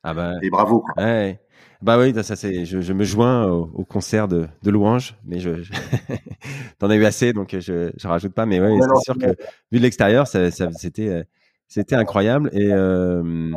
ah 0.04 0.14
bah, 0.14 0.34
et 0.42 0.50
bravo. 0.50 0.82
Quoi. 0.82 1.04
Ouais. 1.04 1.40
Bah 1.84 2.00
oui, 2.00 2.14
ça 2.24 2.38
c'est. 2.38 2.64
Je, 2.64 2.80
je, 2.80 2.94
me 2.94 3.04
joins 3.04 3.46
au, 3.46 3.84
concert 3.84 4.30
de, 4.30 4.48
de 4.64 4.72
louanges, 4.72 5.18
mais 5.26 5.40
je, 5.40 5.62
je 5.64 5.74
t'en 6.80 6.90
as 6.90 6.96
eu 6.96 7.04
assez, 7.04 7.34
donc 7.34 7.54
je, 7.60 7.92
je 7.98 8.08
rajoute 8.08 8.34
pas. 8.34 8.46
Mais 8.46 8.62
ouais, 8.62 8.74
c'est 8.80 9.04
sûr 9.04 9.18
que 9.18 9.36
vu 9.70 9.80
de 9.80 9.84
l'extérieur, 9.84 10.26
ça, 10.26 10.50
ça, 10.50 10.70
c'était 10.72 11.10
euh, 11.10 11.24
c'était 11.68 11.96
incroyable 11.96 12.50
et 12.54 12.70
euh, 12.72 13.52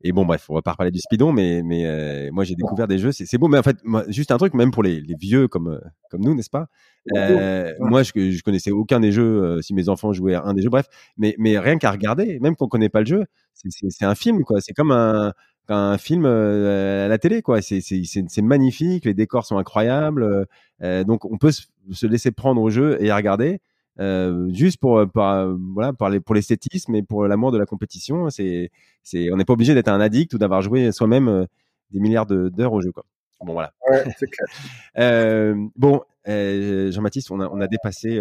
et 0.00 0.12
bon 0.12 0.24
bref, 0.24 0.46
on 0.48 0.54
va 0.54 0.62
pas 0.62 0.70
reparler 0.70 0.92
du 0.92 0.98
speedon, 0.98 1.30
mais 1.30 1.62
mais 1.62 1.84
euh, 1.84 2.30
moi 2.32 2.44
j'ai 2.44 2.54
découvert 2.54 2.88
des 2.88 2.98
jeux, 2.98 3.12
c'est 3.12 3.36
beau, 3.36 3.48
mais 3.48 3.58
en 3.58 3.62
fait 3.62 3.76
moi, 3.84 4.02
juste 4.08 4.30
un 4.30 4.38
truc 4.38 4.54
même 4.54 4.70
pour 4.70 4.82
les, 4.82 5.02
les 5.02 5.14
vieux 5.20 5.46
comme 5.46 5.78
comme 6.10 6.22
nous, 6.22 6.34
n'est-ce 6.34 6.50
pas? 6.50 6.68
Euh, 7.16 7.74
Moi 7.80 8.02
je 8.02 8.12
je 8.14 8.42
connaissais 8.42 8.70
aucun 8.70 8.98
des 9.00 9.12
jeux, 9.12 9.60
si 9.60 9.74
mes 9.74 9.90
enfants 9.90 10.14
jouaient 10.14 10.34
à 10.34 10.44
un 10.44 10.54
des 10.54 10.62
jeux, 10.62 10.70
bref, 10.70 10.86
mais 11.18 11.34
mais 11.38 11.58
rien 11.58 11.76
qu'à 11.76 11.90
regarder, 11.90 12.38
même 12.40 12.56
qu'on 12.56 12.68
connaît 12.68 12.88
pas 12.88 13.00
le 13.00 13.06
jeu, 13.06 13.24
c'est 13.52 14.06
un 14.06 14.14
film 14.14 14.42
quoi, 14.44 14.62
c'est 14.62 14.72
comme 14.72 14.92
un 14.92 15.34
un 15.68 15.98
film 15.98 16.24
euh, 16.24 17.06
à 17.06 17.08
la 17.08 17.18
télé 17.18 17.42
quoi. 17.42 17.60
C'est 17.62 17.80
c'est 17.80 18.42
magnifique 18.42 19.04
les 19.04 19.14
décors 19.14 19.44
sont 19.44 19.58
incroyables 19.58 20.46
euh, 20.82 21.04
donc 21.04 21.24
on 21.24 21.38
peut 21.38 21.50
se 21.50 22.06
laisser 22.06 22.30
prendre 22.30 22.60
au 22.60 22.70
jeu 22.70 22.96
et 23.02 23.10
à 23.10 23.16
regarder 23.16 23.60
euh, 24.00 24.48
juste 24.52 24.78
pour, 24.78 25.04
voilà 25.14 25.92
pour 25.92 26.08
pour 26.24 26.34
l'esthétisme 26.34 26.94
et 26.94 27.02
pour 27.02 27.26
l'amour 27.26 27.50
de 27.50 27.58
la 27.58 27.66
compétition. 27.66 28.30
C'est 28.30 28.70
c'est 29.02 29.32
on 29.32 29.36
n'est 29.36 29.44
pas 29.44 29.54
obligé 29.54 29.74
d'être 29.74 29.88
un 29.88 30.00
addict 30.00 30.34
ou 30.34 30.38
d'avoir 30.38 30.62
joué 30.62 30.92
soi-même 30.92 31.46
des 31.90 32.00
milliards 32.00 32.26
d'heures 32.26 32.72
au 32.72 32.80
jeu 32.80 32.92
quoi. 32.92 33.04
Bon 33.40 33.52
voilà. 33.52 33.72
Ouais, 33.90 34.04
clair. 34.30 35.54
bon 35.76 36.00
Jean-Baptiste 36.26 37.30
on 37.30 37.40
a 37.40 37.48
on 37.48 37.60
a 37.60 37.66
dépassé 37.66 38.20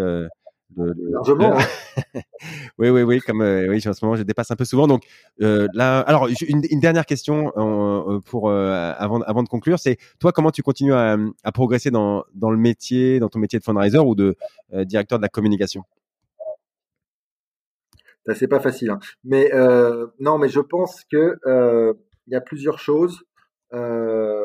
Largement. 0.75 1.57
oui, 2.77 2.89
oui, 2.89 3.01
oui, 3.01 3.19
comme 3.19 3.41
euh, 3.41 3.67
oui, 3.69 3.81
en 3.87 3.93
ce 3.93 4.05
moment, 4.05 4.15
je 4.15 4.23
dépasse 4.23 4.51
un 4.51 4.55
peu 4.55 4.65
souvent. 4.65 4.87
Donc 4.87 5.03
euh, 5.41 5.67
là, 5.73 6.01
alors 6.01 6.27
une, 6.27 6.61
une 6.69 6.79
dernière 6.79 7.05
question 7.05 7.51
euh, 7.57 8.19
pour 8.19 8.49
euh, 8.49 8.93
avant, 8.97 9.21
avant 9.21 9.43
de 9.43 9.49
conclure, 9.49 9.79
c'est 9.79 9.97
toi, 10.19 10.31
comment 10.31 10.51
tu 10.51 10.61
continues 10.61 10.93
à, 10.93 11.17
à, 11.43 11.51
progresser 11.51 11.89
dans, 11.89 12.25
dans 12.33 12.51
le 12.51 12.57
métier, 12.57 13.19
dans 13.19 13.29
ton 13.29 13.39
métier 13.39 13.59
de 13.59 13.63
fundraiser 13.63 13.97
ou 13.99 14.13
de 14.13 14.35
directeur 14.83 15.19
de 15.19 15.23
la 15.23 15.29
communication? 15.29 15.83
C'est 18.35 18.49
pas 18.49 18.59
facile, 18.59 18.89
hein. 18.89 18.99
mais 19.23 19.49
non, 20.19 20.37
mais 20.37 20.49
je 20.49 20.59
pense 20.59 21.05
que 21.09 21.37
il 22.27 22.33
y 22.33 22.35
a 22.35 22.41
plusieurs 22.41 22.77
choses. 22.77 23.23
Euh, 23.73 24.36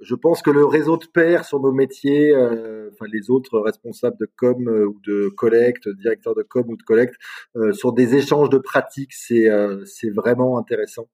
je 0.00 0.14
pense 0.14 0.42
que 0.42 0.50
le 0.50 0.64
réseau 0.64 0.96
de 0.96 1.06
pairs 1.06 1.44
sur 1.44 1.60
nos 1.60 1.72
métiers, 1.72 2.34
euh, 2.34 2.90
enfin 2.92 3.06
les 3.12 3.30
autres 3.30 3.58
responsables 3.60 4.16
de 4.18 4.28
com 4.36 4.68
euh, 4.68 4.86
ou 4.86 5.00
de 5.06 5.28
collecte, 5.28 5.88
directeurs 5.88 6.34
de 6.34 6.42
com 6.42 6.64
ou 6.68 6.76
de 6.76 6.82
collecte, 6.82 7.14
euh, 7.56 7.72
sur 7.72 7.92
des 7.92 8.14
échanges 8.14 8.50
de 8.50 8.58
pratiques, 8.58 9.14
c'est 9.14 9.48
c'est 9.86 10.10
vraiment 10.10 10.58
intéressant. 10.58 11.08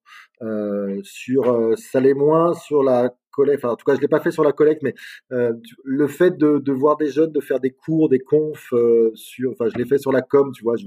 sur 1.03 1.75
ça 1.77 2.01
l'est 2.01 2.15
moins 2.15 2.55
sur 2.55 2.83
la 2.83 3.15
collecte. 3.41 3.65
Enfin, 3.65 3.73
en 3.73 3.77
tout 3.77 3.85
cas, 3.85 3.95
je 3.95 4.01
l'ai 4.01 4.09
pas 4.09 4.21
fait 4.21 4.31
sur 4.31 4.45
la 4.45 4.53
collecte, 4.53 4.83
mais 4.83 4.95
euh, 5.33 5.53
le 5.85 6.07
fait 6.07 6.37
de, 6.37 6.59
de, 6.59 6.73
voir 6.73 6.97
des 6.97 7.11
jeunes, 7.11 7.33
de 7.33 7.41
faire 7.41 7.61
des 7.61 7.71
cours, 7.71 8.09
des 8.09 8.19
confs 8.19 8.73
euh, 8.73 9.11
sur. 9.15 9.53
Enfin, 9.53 9.69
je 9.73 9.79
l'ai 9.79 9.87
fait 9.87 9.99
sur 9.99 10.13
la 10.13 10.23
com, 10.23 10.53
tu 10.53 10.63
vois. 10.63 10.77
Je, 10.77 10.85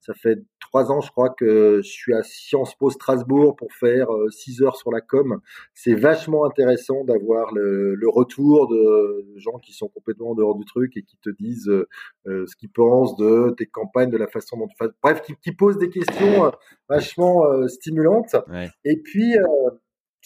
ça 0.00 0.14
fait 0.14 0.38
trois 0.60 0.90
ans, 0.92 1.00
je 1.00 1.10
crois, 1.10 1.30
que 1.30 1.80
je 1.82 1.88
suis 1.88 2.14
à 2.14 2.22
Sciences 2.22 2.74
Po 2.76 2.90
Strasbourg 2.90 3.56
pour 3.56 3.72
faire 3.72 4.12
euh, 4.12 4.28
six 4.30 4.62
heures 4.62 4.76
sur 4.76 4.90
la 4.92 5.00
com. 5.00 5.40
C'est 5.74 5.94
vachement 5.94 6.44
intéressant 6.44 7.04
d'avoir 7.04 7.52
le, 7.52 7.94
le, 7.94 8.08
retour 8.08 8.68
de 8.68 9.26
gens 9.36 9.58
qui 9.58 9.72
sont 9.72 9.88
complètement 9.88 10.30
en 10.30 10.34
dehors 10.34 10.56
du 10.56 10.64
truc 10.64 10.96
et 10.96 11.02
qui 11.02 11.18
te 11.18 11.30
disent 11.30 11.70
ce 12.24 12.56
qu'ils 12.56 12.70
pensent 12.70 13.16
de 13.16 13.50
tes 13.56 13.66
campagnes, 13.66 14.10
de 14.10 14.16
la 14.16 14.28
façon 14.28 14.56
dont 14.56 14.68
tu 14.68 14.76
fais. 14.78 14.88
Bref, 15.02 15.22
qui, 15.22 15.34
qui 15.42 15.52
posent 15.52 15.78
des 15.78 15.90
questions 15.90 16.50
vachement 16.88 17.44
stimulantes. 17.68 18.36
Ouais. 18.48 18.70
Et 18.84 18.96
puis 19.02 19.34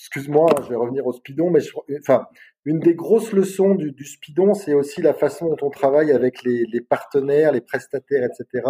excuse-moi, 0.00 0.48
je 0.64 0.70
vais 0.70 0.76
revenir 0.76 1.06
au 1.06 1.12
speedon, 1.12 1.50
mais 1.50 1.60
enfin, 2.00 2.26
une 2.64 2.80
des 2.80 2.94
grosses 2.94 3.32
leçons 3.32 3.74
du, 3.74 3.92
du 3.92 4.06
speedon, 4.06 4.54
c'est 4.54 4.72
aussi 4.72 5.02
la 5.02 5.12
façon 5.12 5.50
dont 5.50 5.66
on 5.66 5.70
travaille 5.70 6.10
avec 6.10 6.42
les, 6.42 6.80
partenaires, 6.80 7.52
les 7.52 7.60
prestataires, 7.60 8.24
etc. 8.24 8.66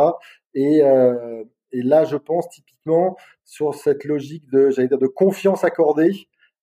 Et, 0.55 0.83
euh, 0.83 1.45
et 1.71 1.83
là, 1.83 2.05
je 2.05 2.17
pense 2.17 2.49
typiquement 2.49 3.17
sur 3.45 3.75
cette 3.77 4.05
logique 4.05 4.51
de, 4.51 4.71
j'allais 4.71 4.89
dire, 4.89 4.99
de 4.99 5.07
confiance 5.07 5.63
accordée 5.63 6.13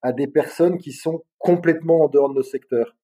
à 0.01 0.11
des 0.11 0.27
personnes 0.27 0.77
qui 0.77 0.91
sont 0.91 1.23
complètement 1.37 2.01
en 2.01 2.07
dehors 2.09 2.29
de 2.29 2.35
nos 2.35 2.43
secteurs. 2.43 2.97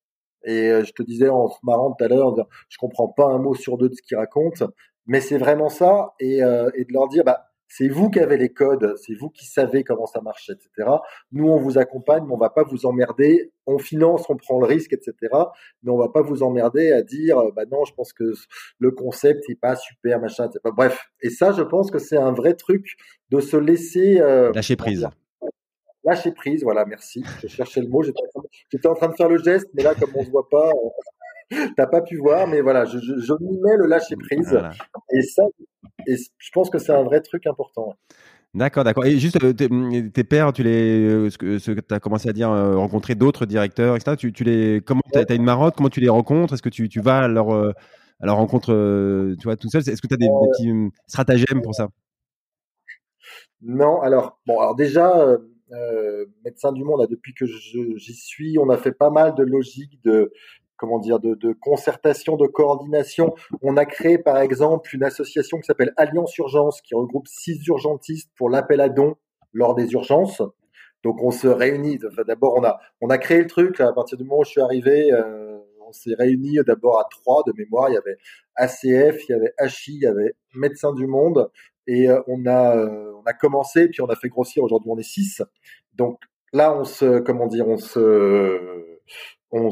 Et 0.44 0.70
euh, 0.70 0.84
je 0.84 0.92
te 0.92 1.02
disais 1.02 1.30
en 1.30 1.50
marrant 1.64 1.94
tout 1.94 2.04
à 2.04 2.10
l'heure, 2.10 2.36
je 2.68 2.78
comprends 2.78 3.08
pas 3.08 3.28
un 3.28 3.38
mot 3.38 3.56
sur 3.56 3.78
deux 3.78 3.88
de 3.88 3.96
ce 3.96 4.02
qu'ils 4.02 4.18
racontent, 4.18 4.68
mais 5.06 5.22
c'est 5.22 5.38
vraiment 5.38 5.70
ça, 5.70 6.14
et, 6.20 6.44
euh, 6.44 6.70
et 6.76 6.84
de 6.84 6.92
leur 6.92 7.08
dire, 7.08 7.24
bah 7.24 7.53
c'est 7.76 7.88
vous 7.88 8.12
qui 8.12 8.20
avez 8.20 8.38
les 8.38 8.50
codes, 8.50 8.94
c'est 8.98 9.16
vous 9.16 9.32
qui 9.32 9.48
savez 9.48 9.84
comment 9.84 10.06
ça 10.06 10.22
marche, 10.22 10.52
etc. 10.52 10.88
Nous, 11.32 11.48
on 11.48 11.58
vous 11.58 11.80
accompagne, 11.80 12.24
mais 12.24 12.34
on 12.34 12.38
va 12.38 12.52
pas 12.52 12.64
vous 12.64 12.86
emmerder. 12.86 13.52
On 13.66 13.80
finance, 13.80 14.30
on 14.30 14.38
prend 14.38 14.60
le 14.60 14.68
risque, 14.68 14.94
etc. 14.94 15.16
Mais 15.82 15.92
on 15.92 15.98
va 15.98 16.10
pas 16.10 16.22
vous 16.22 16.44
emmerder 16.44 16.92
à 16.92 17.02
dire, 17.02 17.40
euh, 17.40 17.50
bah 17.56 17.64
non, 17.72 17.84
je 17.84 17.94
pense 17.96 18.14
que 18.14 18.32
le 18.78 18.92
concept 18.92 19.50
est 19.50 19.60
pas 19.60 19.76
super, 19.76 20.20
machin. 20.20 20.46
Etc. 20.46 20.60
Bref. 20.66 21.04
Et 21.24 21.32
ça, 21.32 21.52
je 21.52 21.64
pense 21.64 21.90
que 21.90 21.98
c'est 21.98 22.18
un 22.18 22.32
vrai 22.32 22.54
truc 22.54 22.96
de 23.32 23.40
se 23.40 23.58
laisser 23.58 24.20
euh, 24.22 24.52
lâcher 24.54 24.76
prise. 24.76 25.08
Lâcher 26.04 26.32
prise, 26.32 26.64
voilà, 26.64 26.86
merci. 26.86 27.24
Je 27.42 27.48
cherchais 27.48 27.82
le 27.82 27.88
mot. 27.88 28.04
J'étais 28.04 28.88
en 28.88 28.94
train 28.94 29.08
de 29.08 29.16
faire 29.16 29.30
le 29.30 29.40
geste, 29.40 29.70
mais 29.74 29.82
là, 29.82 29.96
comme 29.96 30.12
on 30.14 30.24
se 30.24 30.30
voit 30.30 30.48
pas, 30.48 30.70
t'as 31.78 31.88
pas 31.88 32.02
pu 32.02 32.18
voir, 32.18 32.48
mais 32.48 32.62
voilà, 32.62 32.86
je, 32.86 33.00
je, 33.00 33.20
je 33.20 33.34
m'y 33.42 33.58
mets 33.60 33.78
le 33.78 33.86
lâcher 33.88 34.16
prise. 34.16 34.60
Et 35.12 35.22
ça, 35.22 35.44
et 36.08 36.16
je 36.16 36.50
pense 36.54 36.70
que 36.70 36.80
c'est 36.80 36.94
un 36.94 37.04
vrai 37.04 37.22
truc 37.22 37.48
important. 37.48 37.96
D'accord, 38.54 38.84
d'accord. 38.84 39.06
Et 39.06 39.18
juste, 39.18 39.44
euh, 39.44 39.52
tes, 39.52 40.24
pères, 40.24 40.54
tu 40.54 40.62
les, 40.62 41.02
euh, 41.08 41.30
ce 41.32 41.38
que, 41.38 41.58
tu 41.58 41.94
as 41.94 42.00
commencé 42.00 42.30
à 42.30 42.34
dire, 42.34 42.52
euh, 42.52 42.76
rencontrer 42.76 43.16
d'autres 43.16 43.48
directeurs, 43.48 43.96
etc. 43.96 44.16
Tu, 44.16 44.32
tu 44.32 44.44
les, 44.44 44.82
comment, 44.86 45.02
tu 45.12 45.18
as, 45.18 45.34
une 45.34 45.44
marotte, 45.44 45.76
comment 45.76 45.90
tu 45.90 46.02
les 46.02 46.10
rencontres? 46.10 46.54
Est-ce 46.54 46.62
que 46.62 46.70
tu, 46.70 46.88
tu 46.88 47.02
vas 47.02 47.22
à 47.22 47.28
leur, 47.28 47.52
à 47.52 48.26
leur 48.26 48.36
rencontre, 48.36 48.68
tu 49.40 49.44
vois, 49.44 49.56
tout 49.56 49.70
seul? 49.70 49.82
Est-ce 49.82 50.02
que 50.02 50.08
tu 50.08 50.14
as 50.14 50.18
des, 50.18 50.28
des, 50.28 50.50
petits 50.52 50.72
hum, 50.72 50.92
stratagèmes 51.08 51.64
pour 51.64 51.74
ça? 51.74 51.88
Non, 53.64 54.02
alors, 54.02 54.40
bon, 54.46 54.60
alors 54.60 54.76
déjà, 54.76 55.40
euh, 55.74 56.26
médecin 56.46 56.72
du 56.72 56.84
monde, 56.84 57.08
depuis 57.10 57.34
que 57.34 57.46
j'y 57.46 58.14
suis, 58.14 58.60
on 58.60 58.70
a 58.70 58.78
fait 58.78 58.92
pas 58.92 59.10
mal 59.10 59.34
de 59.36 59.44
logique 59.44 60.04
de 60.04 60.32
comment 60.78 61.00
dire, 61.00 61.20
de, 61.20 61.54
concertation, 61.62 62.36
de 62.36 62.48
coordination. 62.48 63.34
On 63.62 63.78
a 63.78 63.86
créé, 63.86 64.18
par 64.18 64.38
exemple, 64.40 64.96
une 64.96 65.04
association 65.04 65.60
qui 65.60 65.66
s'appelle 65.66 65.94
Alliance 65.98 66.38
Urgence, 66.38 66.82
qui 66.82 66.96
regroupe 66.96 67.28
six 67.28 67.66
urgentistes 67.68 68.32
pour 68.36 68.50
l'appel 68.50 68.82
à 68.82 68.90
dons 68.90 69.16
lors 69.54 69.76
des 69.76 69.92
urgences. 69.94 70.42
Donc, 71.04 71.22
on 71.22 71.32
se 71.32 71.48
réunit. 71.48 72.00
D'abord, 72.28 72.56
on 72.58 72.64
a, 72.64 72.80
on 73.02 73.10
a 73.10 73.18
créé 73.18 73.40
le 73.40 73.48
truc. 73.48 73.80
à 73.82 73.92
partir 73.94 74.18
du 74.18 74.24
moment 74.24 74.40
où 74.40 74.46
je 74.46 74.52
suis 74.52 74.62
arrivé, 74.62 75.12
euh, 75.12 75.60
on 75.86 75.92
s'est 75.92 76.16
réunis 76.18 76.58
d'abord 76.66 77.00
à 77.00 77.08
trois 77.10 77.44
de 77.46 77.54
mémoire. 77.58 77.90
Il 77.90 77.94
y 77.94 77.98
avait 77.98 78.18
ACF, 78.56 79.22
il 79.28 79.32
y 79.32 79.36
avait 79.36 79.54
HI, 79.60 79.96
il 79.96 80.02
y 80.02 80.08
avait 80.08 80.36
Médecins 80.54 80.94
du 80.94 81.08
Monde. 81.08 81.50
et 81.88 82.08
on 82.28 82.46
a 82.46 82.78
on 83.24 83.30
a 83.30 83.34
commencé, 83.34 83.88
puis 83.88 84.02
on 84.02 84.08
a 84.08 84.16
fait 84.16 84.30
grossir. 84.30 84.64
Aujourd'hui, 84.64 84.90
on 84.92 84.98
est 84.98 85.04
six. 85.04 85.42
Donc 85.96 86.20
là, 86.52 86.78
on 86.78 86.84
se 86.84 87.20
comment 87.20 87.48
dire, 87.48 87.68
on 87.68 87.78
se 87.78 89.00
on 89.54 89.72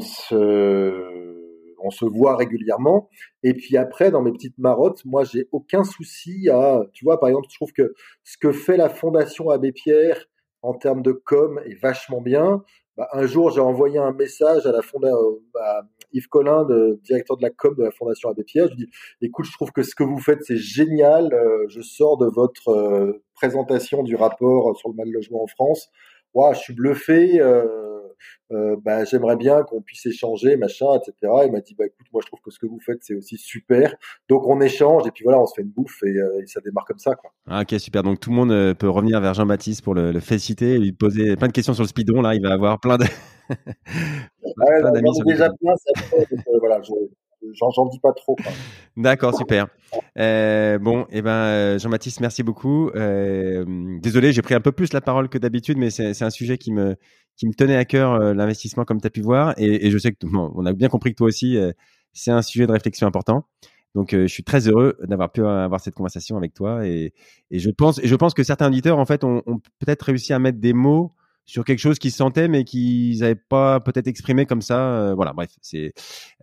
se 1.90 2.04
voit 2.04 2.36
régulièrement. 2.36 3.08
Et 3.42 3.54
puis 3.54 3.76
après, 3.76 4.10
dans 4.10 4.22
mes 4.22 4.32
petites 4.32 4.58
marottes, 4.58 5.04
moi, 5.04 5.24
j'ai 5.24 5.48
aucun 5.52 5.84
souci 5.84 6.48
à, 6.48 6.82
tu 6.92 7.04
vois, 7.04 7.18
par 7.18 7.28
exemple, 7.28 7.48
je 7.50 7.56
trouve 7.56 7.72
que 7.72 7.94
ce 8.24 8.38
que 8.38 8.52
fait 8.52 8.76
la 8.76 8.88
Fondation 8.88 9.50
Abbé 9.50 9.72
Pierre 9.72 10.26
en 10.62 10.74
termes 10.74 11.02
de 11.02 11.12
com 11.12 11.60
est 11.66 11.80
vachement 11.80 12.20
bien. 12.20 12.62
Bah, 12.96 13.08
un 13.12 13.26
jour, 13.26 13.50
j'ai 13.50 13.60
envoyé 13.60 13.98
un 13.98 14.12
message 14.12 14.66
à 14.66 14.72
la 14.72 14.82
fondation, 14.82 15.40
bah, 15.54 15.82
Yves 16.12 16.28
Collin, 16.28 16.66
directeur 17.02 17.38
de 17.38 17.42
la 17.42 17.50
com 17.50 17.74
de 17.74 17.82
la 17.82 17.90
Fondation 17.90 18.28
Abbé 18.28 18.44
Pierre. 18.44 18.68
Je 18.68 18.74
dis, 18.76 18.88
écoute, 19.22 19.46
je 19.46 19.52
trouve 19.52 19.72
que 19.72 19.82
ce 19.82 19.94
que 19.94 20.04
vous 20.04 20.18
faites, 20.18 20.42
c'est 20.42 20.58
génial. 20.58 21.32
Euh, 21.32 21.64
je 21.68 21.80
sors 21.80 22.18
de 22.18 22.26
votre 22.26 22.68
euh, 22.68 23.24
présentation 23.34 24.02
du 24.02 24.14
rapport 24.14 24.76
sur 24.76 24.90
le 24.90 24.94
mal 24.94 25.08
logement 25.10 25.42
en 25.42 25.46
France. 25.46 25.88
Wow, 26.34 26.52
je 26.54 26.60
suis 26.60 26.74
bluffé. 26.74 27.40
Euh, 27.40 27.64
euh, 27.64 27.91
bah, 28.50 29.04
j'aimerais 29.04 29.36
bien 29.36 29.62
qu'on 29.62 29.80
puisse 29.80 30.04
échanger, 30.06 30.56
machin, 30.56 30.86
etc. 30.96 31.32
Il 31.46 31.52
m'a 31.52 31.60
dit, 31.60 31.74
bah 31.74 31.86
écoute, 31.86 32.06
moi 32.12 32.20
je 32.22 32.26
trouve 32.26 32.40
que 32.40 32.50
ce 32.50 32.58
que 32.58 32.66
vous 32.66 32.80
faites 32.80 32.98
c'est 33.00 33.14
aussi 33.14 33.38
super. 33.38 33.94
Donc 34.28 34.46
on 34.46 34.60
échange 34.60 35.06
et 35.06 35.10
puis 35.10 35.24
voilà, 35.24 35.40
on 35.40 35.46
se 35.46 35.54
fait 35.54 35.62
une 35.62 35.70
bouffe 35.70 36.02
et, 36.02 36.16
euh, 36.16 36.42
ça 36.46 36.60
démarre 36.60 36.84
comme 36.84 36.98
ça. 36.98 37.14
Quoi. 37.14 37.32
Ah, 37.48 37.62
ok, 37.62 37.80
super. 37.80 38.02
Donc 38.02 38.20
tout 38.20 38.30
le 38.30 38.36
monde 38.36 38.52
euh, 38.52 38.74
peut 38.74 38.88
revenir 38.88 39.20
vers 39.20 39.34
Jean-Baptiste 39.34 39.82
pour 39.82 39.94
le, 39.94 40.12
le 40.12 40.20
féliciter 40.20 40.74
et 40.74 40.78
lui 40.78 40.92
poser 40.92 41.36
plein 41.36 41.48
de 41.48 41.52
questions 41.52 41.74
sur 41.74 41.82
le 41.82 41.88
speedon. 41.88 42.20
Là, 42.22 42.34
il 42.34 42.42
va 42.42 42.52
avoir 42.52 42.78
plein 42.80 42.98
de. 42.98 43.04
plein 44.56 44.92
d'amis 44.92 45.20
déjà 45.26 45.50
plein, 45.50 45.74
ça 45.76 46.16
voilà, 46.60 46.80
j'en 47.54 47.86
dis 47.86 47.98
pas 47.98 48.12
trop. 48.12 48.36
D'accord, 48.96 49.36
super. 49.36 49.66
Euh, 50.18 50.78
bon, 50.78 51.02
et 51.02 51.18
eh 51.18 51.22
ben 51.22 51.78
Jean-Baptiste, 51.78 52.20
merci 52.20 52.42
beaucoup. 52.42 52.90
Euh, 52.90 53.64
désolé, 54.00 54.32
j'ai 54.32 54.42
pris 54.42 54.54
un 54.54 54.60
peu 54.60 54.72
plus 54.72 54.92
la 54.92 55.00
parole 55.00 55.28
que 55.28 55.38
d'habitude, 55.38 55.78
mais 55.78 55.90
c'est 55.90 56.22
un 56.22 56.30
sujet 56.30 56.58
qui 56.58 56.72
me 56.72 56.96
qui 57.36 57.46
me 57.46 57.54
tenait 57.54 57.76
à 57.76 57.84
cœur 57.84 58.12
euh, 58.12 58.34
l'investissement, 58.34 58.84
comme 58.84 59.00
tu 59.00 59.06
as 59.06 59.10
pu 59.10 59.20
voir, 59.20 59.54
et, 59.56 59.90
je 59.90 59.98
sais 59.98 60.12
que 60.12 60.26
bon, 60.26 60.52
on 60.54 60.66
a 60.66 60.72
bien 60.72 60.88
compris 60.88 61.10
que 61.10 61.16
toi 61.16 61.28
aussi, 61.28 61.56
euh, 61.56 61.72
c'est 62.12 62.30
un 62.30 62.42
sujet 62.42 62.66
de 62.66 62.72
réflexion 62.72 63.06
important. 63.06 63.44
Donc, 63.94 64.14
euh, 64.14 64.22
je 64.22 64.32
suis 64.32 64.44
très 64.44 64.68
heureux 64.68 64.96
d'avoir 65.02 65.30
pu 65.32 65.44
avoir 65.44 65.80
cette 65.80 65.94
conversation 65.94 66.36
avec 66.36 66.54
toi, 66.54 66.86
et, 66.86 67.12
je 67.50 67.70
pense, 67.70 68.00
je 68.02 68.14
pense 68.16 68.34
que 68.34 68.42
certains 68.42 68.68
auditeurs, 68.68 68.98
en 68.98 69.06
fait, 69.06 69.24
ont 69.24 69.42
peut-être 69.78 70.02
réussi 70.02 70.32
à 70.32 70.38
mettre 70.38 70.58
des 70.58 70.72
mots 70.72 71.12
sur 71.44 71.64
quelque 71.64 71.78
chose 71.78 71.98
qu'ils 71.98 72.12
sentaient 72.12 72.48
mais 72.48 72.64
qu'ils 72.64 73.20
n'avaient 73.20 73.34
pas 73.34 73.80
peut-être 73.80 74.06
exprimé 74.06 74.46
comme 74.46 74.62
ça. 74.62 74.78
Euh, 74.78 75.14
voilà, 75.14 75.32
bref, 75.32 75.50
c'est. 75.60 75.92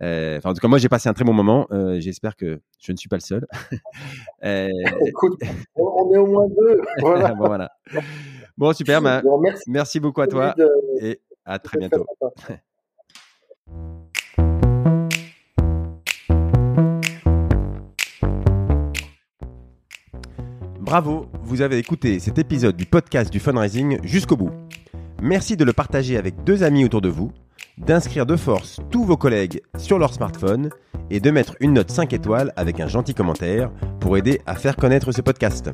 Euh, 0.02 0.40
en 0.44 0.52
tout 0.54 0.60
cas, 0.60 0.68
moi, 0.68 0.78
j'ai 0.78 0.88
passé 0.88 1.08
un 1.08 1.14
très 1.14 1.24
bon 1.24 1.32
moment. 1.32 1.66
Euh, 1.72 2.00
j'espère 2.00 2.36
que 2.36 2.60
je 2.80 2.92
ne 2.92 2.96
suis 2.96 3.08
pas 3.08 3.16
le 3.16 3.20
seul. 3.20 3.46
Écoute, 5.06 5.40
on 5.76 6.14
est 6.14 6.18
au 6.18 6.26
moins 6.26 6.46
deux. 6.48 6.80
Voilà. 7.00 7.34
bon, 7.34 7.46
voilà. 7.46 7.70
bon, 8.56 8.72
super. 8.72 9.00
Bah, 9.00 9.22
merci. 9.42 9.64
merci. 9.68 10.00
beaucoup 10.00 10.20
à 10.20 10.26
toi 10.26 10.54
et 11.00 11.20
à 11.44 11.58
très 11.58 11.78
bientôt. 11.78 12.06
Bravo, 20.78 21.26
vous 21.42 21.62
avez 21.62 21.78
écouté 21.78 22.18
cet 22.18 22.38
épisode 22.38 22.76
du 22.76 22.84
podcast 22.84 23.32
du 23.32 23.38
fundraising 23.38 24.00
jusqu'au 24.02 24.36
bout. 24.36 24.50
Merci 25.22 25.56
de 25.56 25.64
le 25.64 25.74
partager 25.74 26.16
avec 26.16 26.44
deux 26.44 26.62
amis 26.62 26.84
autour 26.84 27.02
de 27.02 27.10
vous, 27.10 27.30
d'inscrire 27.76 28.24
de 28.24 28.36
force 28.36 28.80
tous 28.90 29.04
vos 29.04 29.18
collègues 29.18 29.60
sur 29.78 29.98
leur 29.98 30.14
smartphone 30.14 30.70
et 31.10 31.20
de 31.20 31.30
mettre 31.30 31.56
une 31.60 31.74
note 31.74 31.90
5 31.90 32.14
étoiles 32.14 32.52
avec 32.56 32.80
un 32.80 32.88
gentil 32.88 33.12
commentaire 33.12 33.70
pour 34.00 34.16
aider 34.16 34.40
à 34.46 34.54
faire 34.54 34.76
connaître 34.76 35.12
ce 35.12 35.20
podcast. 35.20 35.70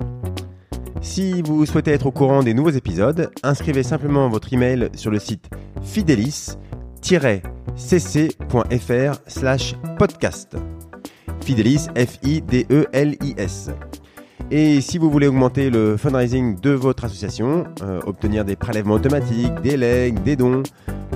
Si 1.00 1.42
vous 1.42 1.64
souhaitez 1.64 1.92
être 1.92 2.06
au 2.06 2.10
courant 2.10 2.42
des 2.42 2.54
nouveaux 2.54 2.70
épisodes, 2.70 3.30
inscrivez 3.44 3.84
simplement 3.84 4.28
votre 4.28 4.52
email 4.52 4.90
sur 4.94 5.12
le 5.12 5.20
site 5.20 5.48
fidelis-cc.fr 5.82 6.56
slash 9.28 9.76
podcast. 9.96 10.56
Fidelis, 11.40 11.86
F-I-D-E-L-I-S. 11.94 13.70
Et 14.50 14.80
si 14.80 14.98
vous 14.98 15.10
voulez 15.10 15.26
augmenter 15.26 15.70
le 15.70 15.96
fundraising 15.96 16.60
de 16.60 16.70
votre 16.70 17.04
association, 17.04 17.64
euh, 17.82 18.00
obtenir 18.06 18.44
des 18.44 18.54
prélèvements 18.54 18.94
automatiques, 18.94 19.52
des 19.62 19.76
legs, 19.76 20.22
des 20.22 20.36
dons, 20.36 20.62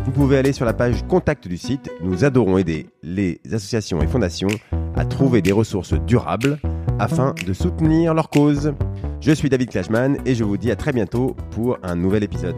vous 0.04 0.10
pouvez 0.10 0.38
aller 0.38 0.52
sur 0.52 0.64
la 0.64 0.72
page 0.72 1.04
contact 1.06 1.46
du 1.46 1.56
site. 1.56 1.90
Nous 2.02 2.24
adorons 2.24 2.58
aider 2.58 2.88
les 3.04 3.40
associations 3.46 4.02
et 4.02 4.08
fondations 4.08 4.48
à 4.96 5.04
trouver 5.04 5.42
des 5.42 5.52
ressources 5.52 5.92
durables 5.92 6.58
afin 6.98 7.34
de 7.46 7.52
soutenir 7.52 8.14
leur 8.14 8.30
cause. 8.30 8.74
Je 9.20 9.30
suis 9.30 9.48
David 9.48 9.70
Clashman 9.70 10.18
et 10.26 10.34
je 10.34 10.42
vous 10.42 10.56
dis 10.56 10.70
à 10.72 10.76
très 10.76 10.92
bientôt 10.92 11.36
pour 11.52 11.78
un 11.84 11.94
nouvel 11.94 12.24
épisode. 12.24 12.56